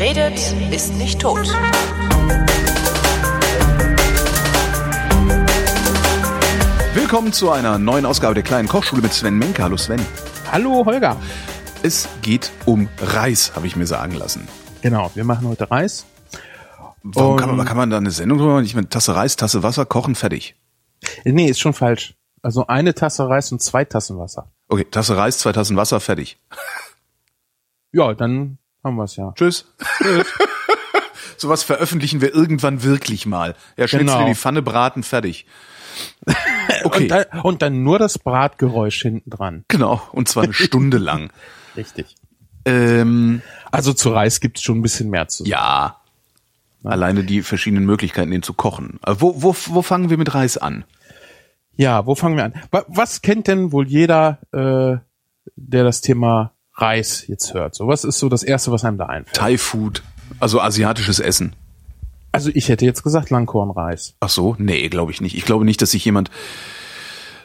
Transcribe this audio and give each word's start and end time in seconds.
Wer 0.00 0.16
redet, 0.16 0.72
ist 0.72 0.94
nicht 0.94 1.20
tot. 1.20 1.46
Willkommen 6.94 7.34
zu 7.34 7.50
einer 7.50 7.76
neuen 7.76 8.06
Ausgabe 8.06 8.32
der 8.32 8.42
kleinen 8.42 8.66
Kochschule 8.66 9.02
mit 9.02 9.12
Sven 9.12 9.36
Menke. 9.38 9.62
Hallo 9.62 9.76
Sven. 9.76 10.00
Hallo 10.50 10.86
Holger. 10.86 11.18
Es 11.82 12.08
geht 12.22 12.50
um 12.64 12.88
Reis, 12.98 13.54
habe 13.54 13.66
ich 13.66 13.76
mir 13.76 13.86
sagen 13.86 14.14
lassen. 14.14 14.48
Genau, 14.80 15.10
wir 15.14 15.24
machen 15.24 15.46
heute 15.46 15.70
Reis. 15.70 16.06
Warum 17.02 17.36
kann 17.36 17.54
man, 17.54 17.66
kann 17.66 17.76
man 17.76 17.90
da 17.90 17.98
eine 17.98 18.10
Sendung 18.10 18.38
drüber 18.38 18.54
machen? 18.54 18.64
Ich 18.64 18.74
meine, 18.74 18.88
Tasse 18.88 19.14
Reis, 19.14 19.36
Tasse 19.36 19.62
Wasser, 19.62 19.84
kochen, 19.84 20.14
fertig. 20.14 20.56
Nee, 21.26 21.50
ist 21.50 21.60
schon 21.60 21.74
falsch. 21.74 22.14
Also 22.40 22.66
eine 22.66 22.94
Tasse 22.94 23.28
Reis 23.28 23.52
und 23.52 23.60
zwei 23.60 23.84
Tassen 23.84 24.16
Wasser. 24.18 24.50
Okay, 24.68 24.86
Tasse 24.90 25.18
Reis, 25.18 25.36
zwei 25.36 25.52
Tassen 25.52 25.76
Wasser, 25.76 26.00
fertig. 26.00 26.38
Ja, 27.92 28.14
dann 28.14 28.56
haben 28.84 28.96
wir's 28.96 29.16
ja. 29.16 29.32
Tschüss. 29.36 29.66
Sowas 31.36 31.62
veröffentlichen 31.62 32.20
wir 32.20 32.34
irgendwann 32.34 32.82
wirklich 32.82 33.24
mal. 33.26 33.54
Ja, 33.76 33.88
schnitzel 33.88 34.06
Genau. 34.16 34.26
die 34.26 34.34
Pfanne, 34.34 34.62
braten, 34.62 35.02
fertig. 35.02 35.46
Okay, 36.84 37.02
Und, 37.02 37.08
dann, 37.10 37.24
und 37.42 37.62
dann 37.62 37.82
nur 37.82 37.98
das 37.98 38.18
Bratgeräusch 38.18 39.02
hinten 39.02 39.28
dran. 39.28 39.64
genau. 39.68 40.00
Und 40.12 40.28
zwar 40.28 40.44
eine 40.44 40.52
Stunde 40.54 40.96
lang. 40.98 41.30
Richtig. 41.76 42.14
Ähm, 42.64 43.42
Also 43.70 43.92
zu 43.92 44.10
Reis 44.10 44.40
gibt's 44.40 44.62
schon 44.62 44.78
ein 44.78 44.82
bisschen 44.82 45.10
mehr 45.10 45.28
zu 45.28 45.42
sagen. 45.44 45.50
ja. 45.50 45.96
Alleine 46.82 47.24
die 47.24 47.42
verschiedenen 47.42 47.84
Möglichkeiten, 47.84 48.30
den 48.30 48.42
zu 48.42 48.54
kochen. 48.54 48.98
Äh, 49.04 49.14
Wo, 49.18 49.42
wo, 49.42 49.54
wo 49.66 49.82
fangen 49.82 50.08
wir 50.08 50.16
mit 50.16 50.32
Reis 50.34 50.56
an? 50.56 50.84
Ja, 51.76 52.06
wo 52.06 52.14
fangen 52.14 52.36
wir 52.38 52.44
an? 52.44 52.54
Wa- 52.70 52.86
Was 52.88 53.20
kennt 53.20 53.48
denn 53.48 53.70
wohl 53.72 53.86
jeder, 53.86 54.38
äh, 54.52 54.96
der 55.56 55.84
das 55.84 56.00
Thema 56.00 56.52
Reis 56.80 57.26
jetzt 57.26 57.54
hört? 57.54 57.74
So, 57.74 57.86
was 57.86 58.04
ist 58.04 58.18
so 58.18 58.28
das 58.28 58.42
Erste, 58.42 58.72
was 58.72 58.84
einem 58.84 58.98
da 58.98 59.06
einfällt? 59.06 59.36
Thai 59.36 59.58
Food, 59.58 60.02
also 60.38 60.60
asiatisches 60.60 61.18
Essen. 61.18 61.54
Also 62.32 62.50
ich 62.54 62.68
hätte 62.68 62.84
jetzt 62.84 63.02
gesagt 63.02 63.30
Langkornreis. 63.30 64.14
Ach 64.20 64.28
so? 64.28 64.54
Nee, 64.58 64.88
glaube 64.88 65.10
ich 65.12 65.20
nicht. 65.20 65.36
Ich 65.36 65.44
glaube 65.44 65.64
nicht, 65.64 65.82
dass 65.82 65.90
sich 65.90 66.04
jemand 66.04 66.30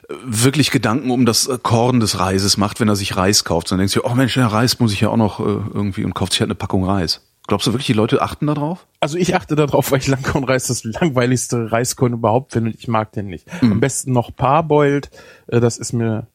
äh, 0.08 0.14
wirklich 0.24 0.72
Gedanken 0.72 1.10
um 1.10 1.26
das 1.26 1.48
äh, 1.48 1.58
Korn 1.62 2.00
des 2.00 2.20
Reises 2.20 2.58
macht, 2.58 2.80
wenn 2.80 2.88
er 2.88 2.96
sich 2.96 3.18
Reis 3.18 3.44
kauft. 3.44 3.68
Sondern 3.68 3.88
denkt 3.88 3.94
sich, 3.94 4.06
oh 4.06 4.14
Mensch, 4.16 4.36
der 4.36 4.46
Reis 4.48 4.80
muss 4.80 4.94
ich 4.94 5.02
ja 5.02 5.10
auch 5.10 5.18
noch 5.18 5.40
äh, 5.40 5.44
irgendwie 5.44 6.06
und 6.06 6.14
kauft 6.14 6.34
sich 6.34 6.42
halt 6.42 6.50
eine 6.50 6.56
Packung 6.56 6.86
Reis. 6.86 7.22
Glaubst 7.48 7.68
du 7.68 7.74
wirklich, 7.74 7.88
die 7.88 7.94
Leute 7.94 8.22
achten 8.22 8.48
da 8.48 8.56
drauf? 8.56 8.88
Also 9.00 9.18
ich 9.18 9.36
achte 9.36 9.56
darauf, 9.56 9.92
weil 9.92 10.00
ich 10.00 10.08
Langkornreis 10.08 10.68
das 10.68 10.84
langweiligste 10.84 11.72
Reiskorn 11.72 12.14
überhaupt 12.14 12.54
finde 12.54 12.72
und 12.72 12.78
ich 12.78 12.88
mag 12.88 13.12
den 13.12 13.28
nicht. 13.28 13.48
Am 13.62 13.80
besten 13.80 14.14
noch 14.14 14.36
parboiled, 14.36 15.10
das 15.48 15.78
ist 15.78 15.94
mir 15.94 16.28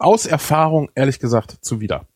aus 0.00 0.26
Erfahrung 0.26 0.90
ehrlich 0.94 1.18
gesagt 1.18 1.58
zuwider. 1.60 2.06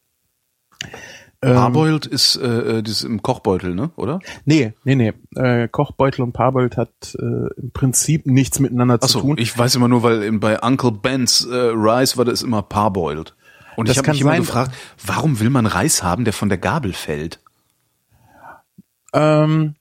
Ähm, 1.43 1.55
Parboiled 1.55 2.07
ist 2.07 2.37
äh, 2.37 2.79
äh, 2.79 2.83
das 2.83 3.05
im 3.05 3.23
Kochbeutel, 3.23 3.75
ne? 3.75 3.91
Oder? 3.97 4.21
Nee, 4.47 4.73
nee, 4.85 4.95
nee. 4.95 5.13
Äh, 5.37 5.69
Kochbeutel 5.69 6.23
und 6.23 6.33
Parboiled 6.33 6.77
hat 6.77 7.15
äh, 7.19 7.23
im 7.61 7.71
Prinzip 7.73 8.27
nichts 8.27 8.61
miteinander 8.61 8.99
Ach 9.01 9.07
zu 9.07 9.21
tun. 9.21 9.37
ich 9.39 9.57
weiß 9.57 9.75
immer 9.75 9.89
nur, 9.89 10.03
weil 10.03 10.23
in, 10.23 10.41
bei 10.41 10.63
Uncle 10.63 10.93
Ben's 10.93 11.45
äh, 11.45 11.55
Rice 11.55 12.17
war 12.17 12.25
das 12.25 12.43
immer 12.43 12.63
Parboiled. 12.63 13.35
Und 13.77 13.89
Das 13.89 13.97
ich 13.97 13.98
habe 13.98 14.13
mich 14.13 14.21
immer 14.21 14.37
gefragt, 14.37 14.73
warum 15.05 15.41
will 15.41 15.51
man 15.51 15.67
Reis 15.67 16.03
haben, 16.03 16.25
der 16.25 16.33
von 16.33 16.48
der 16.48 16.59
Gabel 16.59 16.93
fällt? 16.93 17.41
Ähm, 19.13 19.75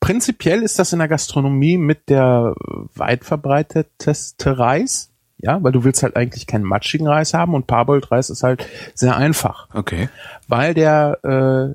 prinzipiell 0.00 0.62
ist 0.62 0.78
das 0.78 0.92
in 0.92 0.98
der 0.98 1.08
Gastronomie 1.08 1.76
mit 1.76 2.08
der 2.08 2.54
weit 2.94 3.24
verbreiteteste 3.24 4.58
Reis. 4.58 5.11
Ja, 5.42 5.62
weil 5.62 5.72
du 5.72 5.84
willst 5.84 6.02
halt 6.02 6.16
eigentlich 6.16 6.46
keinen 6.46 6.64
matschigen 6.64 7.08
Reis 7.08 7.34
haben 7.34 7.54
und 7.54 7.66
Parboiled 7.66 8.10
Reis 8.10 8.30
ist 8.30 8.42
halt 8.42 8.64
sehr 8.94 9.16
einfach. 9.16 9.68
Okay. 9.74 10.08
weil 10.48 10.72
der 10.72 11.18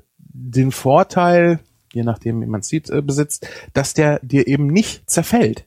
den 0.18 0.72
Vorteil, 0.72 1.60
je 1.92 2.02
nachdem 2.02 2.40
wie 2.40 2.46
man 2.46 2.60
es 2.60 2.68
sieht, 2.68 2.90
äh, 2.90 3.02
besitzt, 3.02 3.46
dass 3.74 3.94
der 3.94 4.20
dir 4.20 4.46
eben 4.46 4.68
nicht 4.68 5.08
zerfällt. 5.10 5.66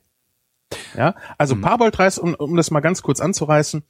Ja, 0.96 1.14
also 1.38 1.54
Parboiled-Reis, 1.60 2.18
um, 2.18 2.34
um 2.34 2.56
das 2.56 2.70
mal 2.70 2.80
ganz 2.80 3.02
kurz 3.02 3.20
anzureißen. 3.20 3.82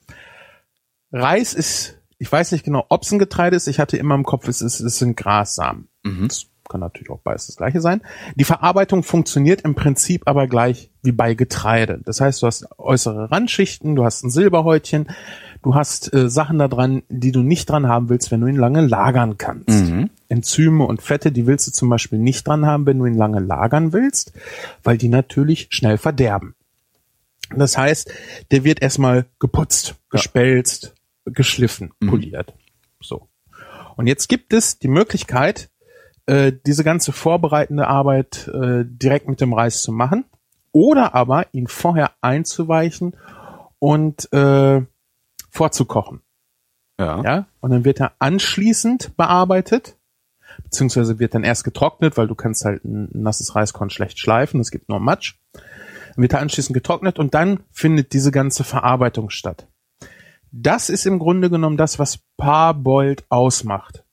Reis 1.12 1.54
ist, 1.54 1.98
ich 2.18 2.30
weiß 2.30 2.52
nicht 2.52 2.64
genau, 2.64 2.86
ob 2.88 3.02
es 3.02 3.12
ein 3.12 3.18
Getreide 3.18 3.56
ist. 3.56 3.68
Ich 3.68 3.78
hatte 3.78 3.96
immer 3.96 4.14
im 4.14 4.24
Kopf, 4.24 4.48
es, 4.48 4.60
ist, 4.62 4.80
es 4.80 4.98
sind 4.98 5.16
Grassamen. 5.16 5.88
Das 6.28 6.46
kann 6.72 6.80
natürlich 6.80 7.10
auch 7.10 7.20
beides 7.20 7.46
das 7.46 7.56
gleiche 7.56 7.80
sein. 7.80 8.00
Die 8.34 8.44
Verarbeitung 8.44 9.02
funktioniert 9.02 9.60
im 9.60 9.74
Prinzip 9.74 10.22
aber 10.26 10.46
gleich 10.48 10.90
wie 11.02 11.12
bei 11.12 11.34
Getreide. 11.34 12.00
Das 12.04 12.20
heißt, 12.20 12.42
du 12.42 12.46
hast 12.46 12.66
äußere 12.78 13.30
Randschichten, 13.30 13.94
du 13.94 14.04
hast 14.04 14.24
ein 14.24 14.30
Silberhäutchen, 14.30 15.08
du 15.62 15.74
hast 15.74 16.12
äh, 16.14 16.28
Sachen 16.28 16.58
da 16.58 16.68
dran, 16.68 17.02
die 17.08 17.30
du 17.30 17.40
nicht 17.40 17.68
dran 17.68 17.86
haben 17.86 18.08
willst, 18.08 18.30
wenn 18.30 18.40
du 18.40 18.46
ihn 18.46 18.56
lange 18.56 18.80
lagern 18.80 19.36
kannst. 19.36 19.68
Enzyme 20.28 20.84
und 20.84 21.02
Fette, 21.02 21.30
die 21.30 21.46
willst 21.46 21.66
du 21.66 21.72
zum 21.72 21.90
Beispiel 21.90 22.18
nicht 22.18 22.48
dran 22.48 22.66
haben, 22.66 22.86
wenn 22.86 22.98
du 22.98 23.06
ihn 23.06 23.16
lange 23.16 23.40
lagern 23.40 23.92
willst, 23.92 24.32
weil 24.82 24.96
die 24.96 25.08
natürlich 25.08 25.68
schnell 25.70 25.98
verderben. 25.98 26.54
Das 27.54 27.76
heißt, 27.76 28.10
der 28.50 28.64
wird 28.64 28.80
erstmal 28.80 29.26
geputzt, 29.38 29.96
gespelzt, 30.08 30.94
geschliffen, 31.26 31.92
poliert. 32.00 32.54
So. 33.00 33.28
Und 33.96 34.06
jetzt 34.06 34.28
gibt 34.28 34.52
es 34.52 34.78
die 34.78 34.88
Möglichkeit, 34.88 35.68
äh, 36.26 36.52
diese 36.66 36.84
ganze 36.84 37.12
vorbereitende 37.12 37.86
Arbeit 37.88 38.48
äh, 38.48 38.84
direkt 38.84 39.28
mit 39.28 39.40
dem 39.40 39.52
Reis 39.52 39.82
zu 39.82 39.92
machen 39.92 40.24
oder 40.72 41.14
aber 41.14 41.46
ihn 41.52 41.66
vorher 41.66 42.12
einzuweichen 42.20 43.16
und 43.78 44.32
äh, 44.32 44.82
vorzukochen. 45.50 46.22
Ja. 46.98 47.22
Ja, 47.22 47.46
und 47.60 47.70
dann 47.70 47.84
wird 47.84 48.00
er 48.00 48.12
anschließend 48.20 49.16
bearbeitet, 49.16 49.96
beziehungsweise 50.62 51.18
wird 51.18 51.34
dann 51.34 51.42
erst 51.42 51.64
getrocknet, 51.64 52.16
weil 52.16 52.28
du 52.28 52.34
kannst 52.34 52.64
halt 52.64 52.84
ein 52.84 53.08
nasses 53.12 53.56
Reiskorn 53.56 53.90
schlecht 53.90 54.18
schleifen, 54.18 54.60
es 54.60 54.70
gibt 54.70 54.88
nur 54.88 55.00
Matsch. 55.00 55.34
Dann 55.52 56.22
wird 56.22 56.34
er 56.34 56.40
anschließend 56.40 56.74
getrocknet 56.74 57.18
und 57.18 57.34
dann 57.34 57.60
findet 57.70 58.12
diese 58.12 58.30
ganze 58.30 58.64
Verarbeitung 58.64 59.30
statt. 59.30 59.66
Das 60.52 60.90
ist 60.90 61.06
im 61.06 61.18
Grunde 61.18 61.48
genommen 61.48 61.78
das, 61.78 61.98
was 61.98 62.18
Parboiled 62.36 63.24
ausmacht. 63.30 64.04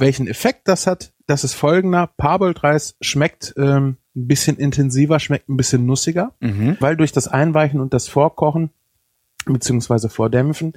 Welchen 0.00 0.26
Effekt 0.26 0.68
das 0.68 0.86
hat, 0.86 1.12
das 1.26 1.44
ist 1.44 1.54
folgender. 1.54 2.10
Parboiled 2.16 2.62
Reis 2.62 2.96
schmeckt 3.00 3.54
ähm, 3.56 3.96
ein 4.16 4.26
bisschen 4.26 4.56
intensiver, 4.56 5.20
schmeckt 5.20 5.48
ein 5.48 5.56
bisschen 5.56 5.86
nussiger, 5.86 6.34
weil 6.80 6.96
durch 6.96 7.12
das 7.12 7.28
Einweichen 7.28 7.80
und 7.80 7.94
das 7.94 8.08
Vorkochen 8.08 8.70
beziehungsweise 9.46 10.08
Vordämpfen 10.08 10.74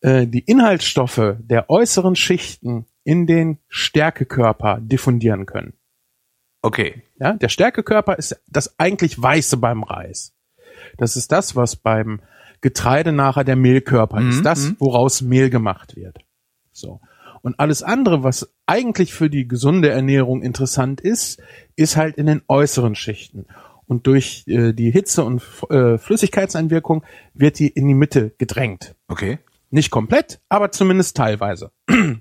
äh, 0.00 0.26
die 0.26 0.40
Inhaltsstoffe 0.40 1.36
der 1.38 1.70
äußeren 1.70 2.16
Schichten 2.16 2.86
in 3.04 3.26
den 3.26 3.58
Stärkekörper 3.68 4.78
diffundieren 4.80 5.46
können. 5.46 5.74
Okay. 6.62 7.02
Ja, 7.18 7.34
der 7.34 7.48
Stärkekörper 7.48 8.16
ist 8.16 8.40
das 8.48 8.78
eigentlich 8.78 9.20
Weiße 9.20 9.56
beim 9.56 9.82
Reis. 9.82 10.34
Das 10.98 11.16
ist 11.16 11.32
das, 11.32 11.54
was 11.54 11.76
beim 11.76 12.20
Getreide 12.60 13.12
nachher 13.12 13.44
der 13.44 13.56
Mehlkörper 13.56 14.20
ist. 14.20 14.44
Das, 14.44 14.72
woraus 14.80 15.22
Mehl 15.22 15.50
gemacht 15.50 15.94
wird. 15.96 16.18
So. 16.72 17.00
Und 17.46 17.60
alles 17.60 17.84
andere, 17.84 18.24
was 18.24 18.52
eigentlich 18.66 19.14
für 19.14 19.30
die 19.30 19.46
gesunde 19.46 19.88
Ernährung 19.88 20.42
interessant 20.42 21.00
ist, 21.00 21.40
ist 21.76 21.96
halt 21.96 22.16
in 22.16 22.26
den 22.26 22.42
äußeren 22.48 22.96
Schichten. 22.96 23.46
Und 23.86 24.08
durch 24.08 24.42
äh, 24.48 24.72
die 24.72 24.90
Hitze 24.90 25.22
und 25.22 25.40
äh, 25.70 25.96
Flüssigkeitseinwirkung 25.96 27.04
wird 27.34 27.60
die 27.60 27.68
in 27.68 27.86
die 27.86 27.94
Mitte 27.94 28.32
gedrängt. 28.36 28.96
Okay. 29.06 29.38
Nicht 29.70 29.92
komplett, 29.92 30.40
aber 30.48 30.72
zumindest 30.72 31.16
teilweise. 31.16 31.70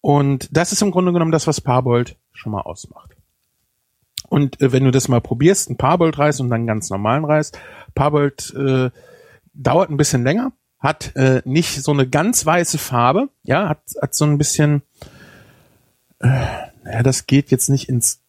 Und 0.00 0.48
das 0.50 0.72
ist 0.72 0.82
im 0.82 0.90
Grunde 0.90 1.12
genommen 1.12 1.30
das, 1.30 1.46
was 1.46 1.60
Parboiled 1.60 2.16
schon 2.32 2.50
mal 2.50 2.62
ausmacht. 2.62 3.14
Und 4.28 4.60
äh, 4.60 4.72
wenn 4.72 4.82
du 4.82 4.90
das 4.90 5.06
mal 5.06 5.20
probierst, 5.20 5.70
ein 5.70 5.76
Parboiled-Reis 5.76 6.40
und 6.40 6.48
dann 6.50 6.62
einen 6.62 6.66
ganz 6.66 6.90
normalen 6.90 7.24
Reis, 7.24 7.52
Parboiled 7.94 8.52
äh, 8.56 8.90
dauert 9.54 9.90
ein 9.90 9.96
bisschen 9.96 10.24
länger, 10.24 10.50
hat 10.78 11.14
äh, 11.16 11.42
nicht 11.44 11.82
so 11.82 11.92
eine 11.92 12.08
ganz 12.08 12.46
weiße 12.46 12.78
Farbe, 12.78 13.28
ja, 13.42 13.68
hat, 13.68 13.80
hat 14.00 14.14
so 14.14 14.24
ein 14.24 14.38
bisschen, 14.38 14.82
äh, 16.20 16.28
ja, 16.84 17.02
das 17.02 17.26
geht 17.26 17.50
jetzt 17.50 17.68
nicht 17.68 17.88
ins 17.88 18.22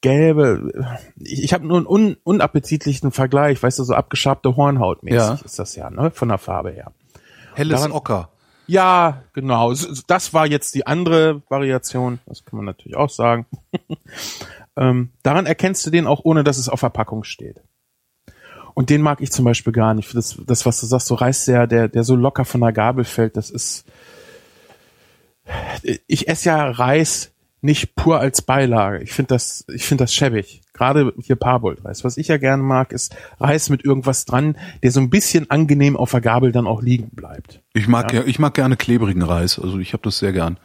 Gelbe. 0.00 0.98
Ich, 1.16 1.42
ich 1.44 1.52
habe 1.54 1.66
nur 1.66 1.78
einen 1.78 1.86
un, 1.86 2.16
unappetitlichen 2.24 3.10
Vergleich, 3.10 3.62
weißt 3.62 3.78
du, 3.78 3.84
so 3.84 3.94
abgeschabte 3.94 4.56
Hornhaut 4.56 5.02
mäßig 5.02 5.18
Ja. 5.18 5.38
ist 5.44 5.58
das 5.58 5.74
ja, 5.76 5.90
ne, 5.90 6.10
von 6.10 6.28
der 6.28 6.38
Farbe 6.38 6.70
her. 6.70 6.92
Helles 7.54 7.76
Daran- 7.80 7.92
Ocker. 7.92 8.28
Ja, 8.66 9.22
genau. 9.34 9.74
Das 10.06 10.32
war 10.32 10.46
jetzt 10.46 10.74
die 10.74 10.86
andere 10.86 11.42
Variation. 11.50 12.18
Das 12.24 12.44
kann 12.46 12.56
man 12.56 12.64
natürlich 12.64 12.96
auch 12.96 13.10
sagen. 13.10 13.44
ähm, 14.76 15.10
daran 15.22 15.44
erkennst 15.44 15.84
du 15.86 15.90
den 15.90 16.06
auch, 16.06 16.20
ohne 16.24 16.44
dass 16.44 16.56
es 16.56 16.70
auf 16.70 16.80
Verpackung 16.80 17.24
steht. 17.24 17.60
Und 18.74 18.90
den 18.90 19.00
mag 19.00 19.20
ich 19.20 19.30
zum 19.30 19.44
Beispiel 19.44 19.72
gar 19.72 19.94
nicht. 19.94 20.14
Das, 20.14 20.36
das 20.44 20.66
was 20.66 20.80
du 20.80 20.86
sagst, 20.86 21.06
so 21.06 21.14
Reis, 21.14 21.44
der, 21.44 21.66
der, 21.66 21.88
der 21.88 22.04
so 22.04 22.16
locker 22.16 22.44
von 22.44 22.60
der 22.60 22.72
Gabel 22.72 23.04
fällt, 23.04 23.36
das 23.36 23.50
ist. 23.50 23.84
Ich 26.06 26.28
esse 26.28 26.48
ja 26.48 26.70
Reis 26.70 27.32
nicht 27.64 27.94
pur 27.96 28.20
als 28.20 28.42
Beilage. 28.42 29.02
Ich 29.02 29.12
finde 29.12 29.28
das, 29.28 29.64
ich 29.72 29.86
finde 29.86 30.04
das 30.04 30.12
schäbig. 30.12 30.60
Gerade 30.74 31.14
hier 31.22 31.36
Parboiled-Reis. 31.36 32.04
Was 32.04 32.18
ich 32.18 32.28
ja 32.28 32.36
gerne 32.36 32.62
mag, 32.62 32.92
ist 32.92 33.16
Reis 33.40 33.70
mit 33.70 33.84
irgendwas 33.84 34.26
dran, 34.26 34.58
der 34.82 34.90
so 34.90 35.00
ein 35.00 35.08
bisschen 35.08 35.50
angenehm 35.50 35.96
auf 35.96 36.10
der 36.10 36.20
Gabel 36.20 36.52
dann 36.52 36.66
auch 36.66 36.82
liegen 36.82 37.08
bleibt. 37.12 37.62
Ich 37.72 37.88
mag, 37.88 38.12
ja. 38.12 38.22
ich 38.24 38.38
mag 38.38 38.52
gerne 38.54 38.76
klebrigen 38.76 39.22
Reis. 39.22 39.58
Also 39.58 39.78
ich 39.78 39.94
habe 39.94 40.02
das 40.02 40.18
sehr 40.18 40.32
gern. 40.32 40.58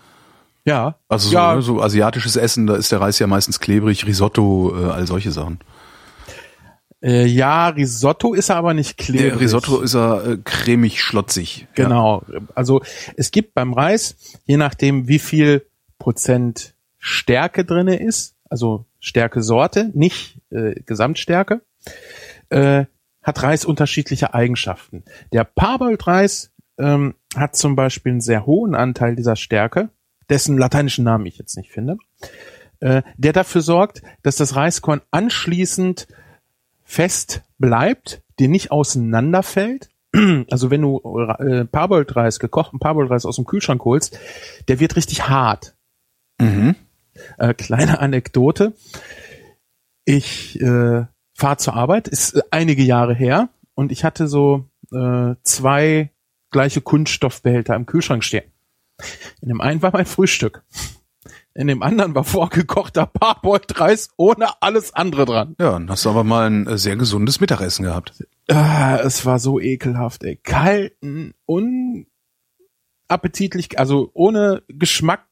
Ja. 0.65 0.95
Also 1.07 1.29
so, 1.29 1.35
ja, 1.35 1.55
ne, 1.55 1.61
so 1.61 1.81
asiatisches 1.81 2.35
Essen, 2.35 2.67
da 2.67 2.75
ist 2.75 2.91
der 2.91 2.99
Reis 2.99 3.17
ja 3.19 3.27
meistens 3.27 3.59
klebrig, 3.59 4.05
Risotto, 4.05 4.75
äh, 4.77 4.89
all 4.89 5.07
solche 5.07 5.31
Sachen. 5.31 5.59
Äh, 7.01 7.25
ja, 7.25 7.69
Risotto 7.69 8.33
ist 8.33 8.49
er 8.49 8.57
aber 8.57 8.73
nicht 8.73 8.97
klebrig. 8.97 9.31
Der 9.31 9.39
Risotto 9.39 9.81
ist 9.81 9.95
er 9.95 10.25
äh, 10.25 10.37
cremig 10.43 11.01
schlotzig. 11.01 11.67
Ja. 11.75 11.85
Genau. 11.85 12.23
Also 12.55 12.81
es 13.15 13.31
gibt 13.31 13.53
beim 13.53 13.73
Reis, 13.73 14.15
je 14.45 14.57
nachdem 14.57 15.07
wie 15.07 15.19
viel 15.19 15.65
Prozent 15.97 16.75
Stärke 16.97 17.63
drinne 17.63 17.99
ist, 17.99 18.35
also 18.49 18.85
Stärkesorte, 18.99 19.91
nicht 19.93 20.41
äh, 20.49 20.75
Gesamtstärke, 20.85 21.61
äh, 22.49 22.85
hat 23.21 23.43
Reis 23.43 23.65
unterschiedliche 23.65 24.33
Eigenschaften. 24.33 25.03
Der 25.31 25.43
Parboiled-Reis 25.43 26.51
ähm, 26.77 27.15
hat 27.35 27.55
zum 27.55 27.75
Beispiel 27.75 28.13
einen 28.13 28.21
sehr 28.21 28.45
hohen 28.45 28.75
Anteil 28.75 29.15
dieser 29.15 29.35
Stärke, 29.35 29.89
dessen 30.29 30.57
lateinischen 30.57 31.03
Namen 31.03 31.25
ich 31.25 31.37
jetzt 31.37 31.55
nicht 31.55 31.71
finde, 31.71 31.97
äh, 32.79 33.01
der 33.17 33.33
dafür 33.33 33.61
sorgt, 33.61 34.01
dass 34.23 34.35
das 34.37 34.55
Reiskorn 34.55 35.01
anschließend 35.11 36.07
fest 36.89 37.43
bleibt, 37.59 38.23
dir 38.39 38.49
nicht 38.49 38.71
auseinanderfällt. 38.71 39.89
Also 40.49 40.71
wenn 40.71 40.81
du 40.81 40.99
äh, 41.37 41.65
Parboiled-Reis, 41.65 42.39
gekochten 42.39 42.79
Parboiled-Reis 42.79 43.25
aus 43.25 43.35
dem 43.35 43.45
Kühlschrank 43.45 43.85
holst, 43.85 44.17
der 44.67 44.79
wird 44.79 44.95
richtig 44.95 45.29
hart. 45.29 45.75
Mhm. 46.41 46.75
Äh, 47.37 47.53
kleine 47.53 47.99
Anekdote. 47.99 48.73
Ich 50.03 50.59
äh, 50.59 51.05
fahre 51.35 51.57
zur 51.57 51.75
Arbeit, 51.75 52.07
ist 52.07 52.33
äh, 52.33 52.41
einige 52.49 52.81
Jahre 52.81 53.13
her 53.13 53.49
und 53.75 53.91
ich 53.91 54.03
hatte 54.03 54.27
so 54.27 54.65
äh, 54.91 55.35
zwei 55.43 56.09
gleiche 56.49 56.81
Kunststoffbehälter 56.81 57.75
im 57.75 57.85
Kühlschrank 57.85 58.23
stehen. 58.23 58.51
In 59.41 59.49
dem 59.49 59.61
einen 59.61 59.83
war 59.83 59.91
mein 59.93 60.07
Frühstück. 60.07 60.63
In 61.59 61.67
dem 61.67 61.83
anderen 61.83 62.15
war 62.15 62.23
vorgekochter 62.23 63.05
Parboiled-Reis 63.05 64.11
ohne 64.15 64.61
alles 64.61 64.93
andere 64.93 65.25
dran. 65.25 65.57
Ja, 65.59 65.73
dann 65.73 65.89
hast 65.89 66.05
du 66.05 66.09
aber 66.09 66.23
mal 66.23 66.49
ein 66.49 66.65
äh, 66.67 66.77
sehr 66.77 66.95
gesundes 66.95 67.41
Mittagessen 67.41 67.83
gehabt. 67.83 68.25
Ah, 68.47 68.95
es 69.03 69.25
war 69.25 69.39
so 69.39 69.59
ekelhaft, 69.59 70.23
ey. 70.23 70.37
Kalten, 70.37 71.33
unappetitlich, 73.09 73.77
also 73.77 74.09
ohne 74.13 74.63
Geschmack 74.69 75.27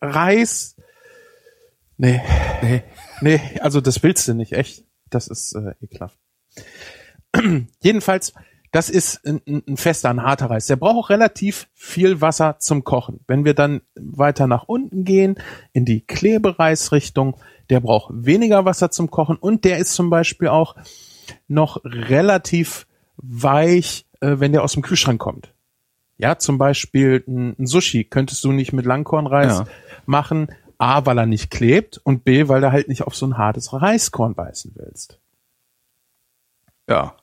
Reis. 0.00 0.74
Nee. 1.96 2.20
Nee. 2.60 2.82
Nee, 3.20 3.40
also 3.60 3.80
das 3.80 4.02
willst 4.02 4.26
du 4.26 4.34
nicht, 4.34 4.54
echt. 4.54 4.84
Das 5.10 5.28
ist 5.28 5.54
äh, 5.54 5.74
ekelhaft. 5.80 6.18
Jedenfalls, 7.80 8.34
das 8.72 8.88
ist 8.88 9.26
ein, 9.26 9.40
ein 9.46 9.76
fester, 9.76 10.10
ein 10.10 10.22
harter 10.22 10.48
Reis. 10.50 10.66
Der 10.66 10.76
braucht 10.76 10.96
auch 10.96 11.10
relativ 11.10 11.68
viel 11.74 12.20
Wasser 12.20 12.56
zum 12.60 12.84
Kochen. 12.84 13.20
Wenn 13.26 13.44
wir 13.44 13.54
dann 13.54 13.80
weiter 13.96 14.46
nach 14.46 14.64
unten 14.64 15.04
gehen, 15.04 15.36
in 15.72 15.84
die 15.84 16.02
Klebereisrichtung, 16.02 17.36
der 17.68 17.80
braucht 17.80 18.10
weniger 18.14 18.64
Wasser 18.64 18.90
zum 18.90 19.10
Kochen 19.10 19.36
und 19.36 19.64
der 19.64 19.78
ist 19.78 19.94
zum 19.94 20.08
Beispiel 20.10 20.48
auch 20.48 20.76
noch 21.48 21.80
relativ 21.84 22.86
weich, 23.16 24.06
äh, 24.20 24.36
wenn 24.38 24.52
der 24.52 24.62
aus 24.62 24.72
dem 24.72 24.82
Kühlschrank 24.82 25.20
kommt. 25.20 25.52
Ja, 26.16 26.38
zum 26.38 26.58
Beispiel 26.58 27.24
ein, 27.26 27.56
ein 27.58 27.66
Sushi 27.66 28.04
könntest 28.04 28.44
du 28.44 28.52
nicht 28.52 28.72
mit 28.72 28.86
Langkornreis 28.86 29.58
Ja. 29.60 29.66
machen. 30.06 30.48
A, 30.78 31.04
weil 31.06 31.18
er 31.18 31.26
nicht 31.26 31.50
klebt 31.50 32.00
und 32.04 32.24
B, 32.24 32.48
weil 32.48 32.60
du 32.62 32.72
halt 32.72 32.88
nicht 32.88 33.02
auf 33.02 33.14
so 33.14 33.26
ein 33.26 33.36
hartes 33.36 33.72
Reiskorn 33.72 34.34
beißen 34.34 34.72
willst. 34.76 35.18
Ja. 36.88 37.14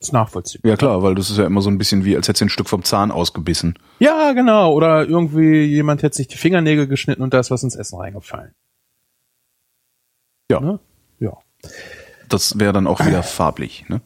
Ist 0.00 0.12
nachvollziehbar. 0.12 0.70
Ja 0.70 0.76
klar, 0.76 1.02
weil 1.02 1.14
das 1.14 1.30
ist 1.30 1.36
ja 1.36 1.44
immer 1.46 1.60
so 1.60 1.70
ein 1.70 1.78
bisschen 1.78 2.04
wie, 2.04 2.16
als 2.16 2.26
hättest 2.26 2.40
du 2.40 2.46
ein 2.46 2.50
Stück 2.50 2.68
vom 2.68 2.82
Zahn 2.82 3.10
ausgebissen. 3.10 3.78
Ja, 3.98 4.32
genau. 4.32 4.72
Oder 4.72 5.06
irgendwie 5.06 5.64
jemand 5.64 6.02
hätte 6.02 6.16
sich 6.16 6.26
die 6.26 6.38
Fingernägel 6.38 6.86
geschnitten 6.86 7.22
und 7.22 7.34
da 7.34 7.40
ist 7.40 7.50
was 7.50 7.62
ins 7.62 7.76
Essen 7.76 7.98
reingefallen. 7.98 8.54
Ja. 10.50 10.60
Ne? 10.60 10.80
Ja. 11.18 11.36
Das 12.28 12.58
wäre 12.58 12.72
dann 12.72 12.86
auch 12.86 13.04
wieder 13.04 13.22
farblich, 13.22 13.88
ne? 13.88 14.00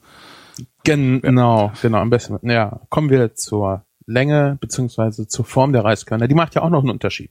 Genau, 0.83 1.73
genau, 1.81 1.99
am 1.99 2.11
besten. 2.11 2.39
Ja, 2.49 2.81
kommen 2.91 3.09
wir 3.09 3.35
zur 3.35 3.85
Länge 4.07 4.59
beziehungsweise 4.61 5.27
zur 5.27 5.45
Form 5.45 5.73
der 5.73 5.85
Reiskörner. 5.85 6.29
Die 6.29 6.35
macht 6.35 6.55
ja 6.55 6.63
auch 6.63 6.71
noch 6.71 6.81
einen 6.81 6.91
Unterschied. 6.91 7.31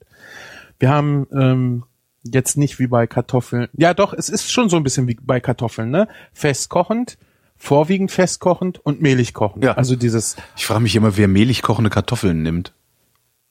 Wir 0.79 0.89
haben 0.89 1.27
ähm, 1.31 1.83
jetzt 2.23 2.57
nicht 2.57 2.79
wie 2.79 2.87
bei 2.87 3.05
Kartoffeln. 3.05 3.67
Ja, 3.73 3.93
doch, 3.93 4.13
es 4.13 4.29
ist 4.29 4.51
schon 4.51 4.69
so 4.69 4.77
ein 4.77 4.83
bisschen 4.83 5.07
wie 5.07 5.17
bei 5.21 5.39
Kartoffeln, 5.39 5.91
ne? 5.91 6.07
Festkochend, 6.33 7.17
vorwiegend 7.63 8.11
festkochend 8.11 8.79
und 8.85 9.01
mehlig 9.01 9.33
kochend. 9.33 9.63
Ja. 9.63 9.73
Also 9.73 9.95
dieses, 9.95 10.35
Ich 10.57 10.65
frage 10.65 10.81
mich 10.81 10.95
immer, 10.95 11.15
wer 11.17 11.27
mehlig 11.27 11.61
kochende 11.61 11.89
Kartoffeln 11.89 12.43
nimmt. 12.43 12.73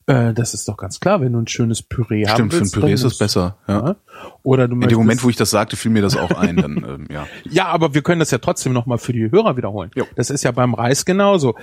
äh, 0.05 0.33
das 0.33 0.53
ist 0.53 0.67
doch 0.67 0.77
ganz 0.77 0.99
klar, 0.99 1.19
wenn 1.21 1.33
du 1.33 1.39
ein 1.39 1.47
schönes 1.47 1.81
Püree 1.81 2.25
haben 2.27 2.35
Stimmt, 2.35 2.51
für 2.53 2.57
ein 2.57 2.61
willst. 2.61 2.73
Püree 2.75 2.93
ist 2.93 3.03
es 3.03 3.17
besser. 3.17 3.57
Ja. 3.67 3.95
Oder 4.43 4.67
du 4.67 4.75
In 4.75 4.81
dem 4.81 4.97
Moment, 4.99 5.23
wo 5.23 5.29
ich 5.29 5.35
das 5.35 5.49
sagte, 5.49 5.75
fiel 5.77 5.91
mir 5.91 6.01
das 6.03 6.15
auch 6.15 6.31
ein. 6.31 6.57
Dann, 6.57 6.77
ähm, 6.87 7.07
ja. 7.11 7.25
Ja, 7.49 7.65
aber 7.67 7.93
wir 7.95 8.01
können 8.03 8.19
das 8.19 8.29
ja 8.31 8.37
trotzdem 8.37 8.71
nochmal 8.73 8.97
für 8.99 9.13
die 9.13 9.31
Hörer 9.31 9.57
wiederholen. 9.57 9.89
Jo. 9.95 10.05
Das 10.15 10.29
ist 10.29 10.43
ja 10.43 10.51
beim 10.51 10.73
Reis 10.75 11.05
genauso. 11.05 11.55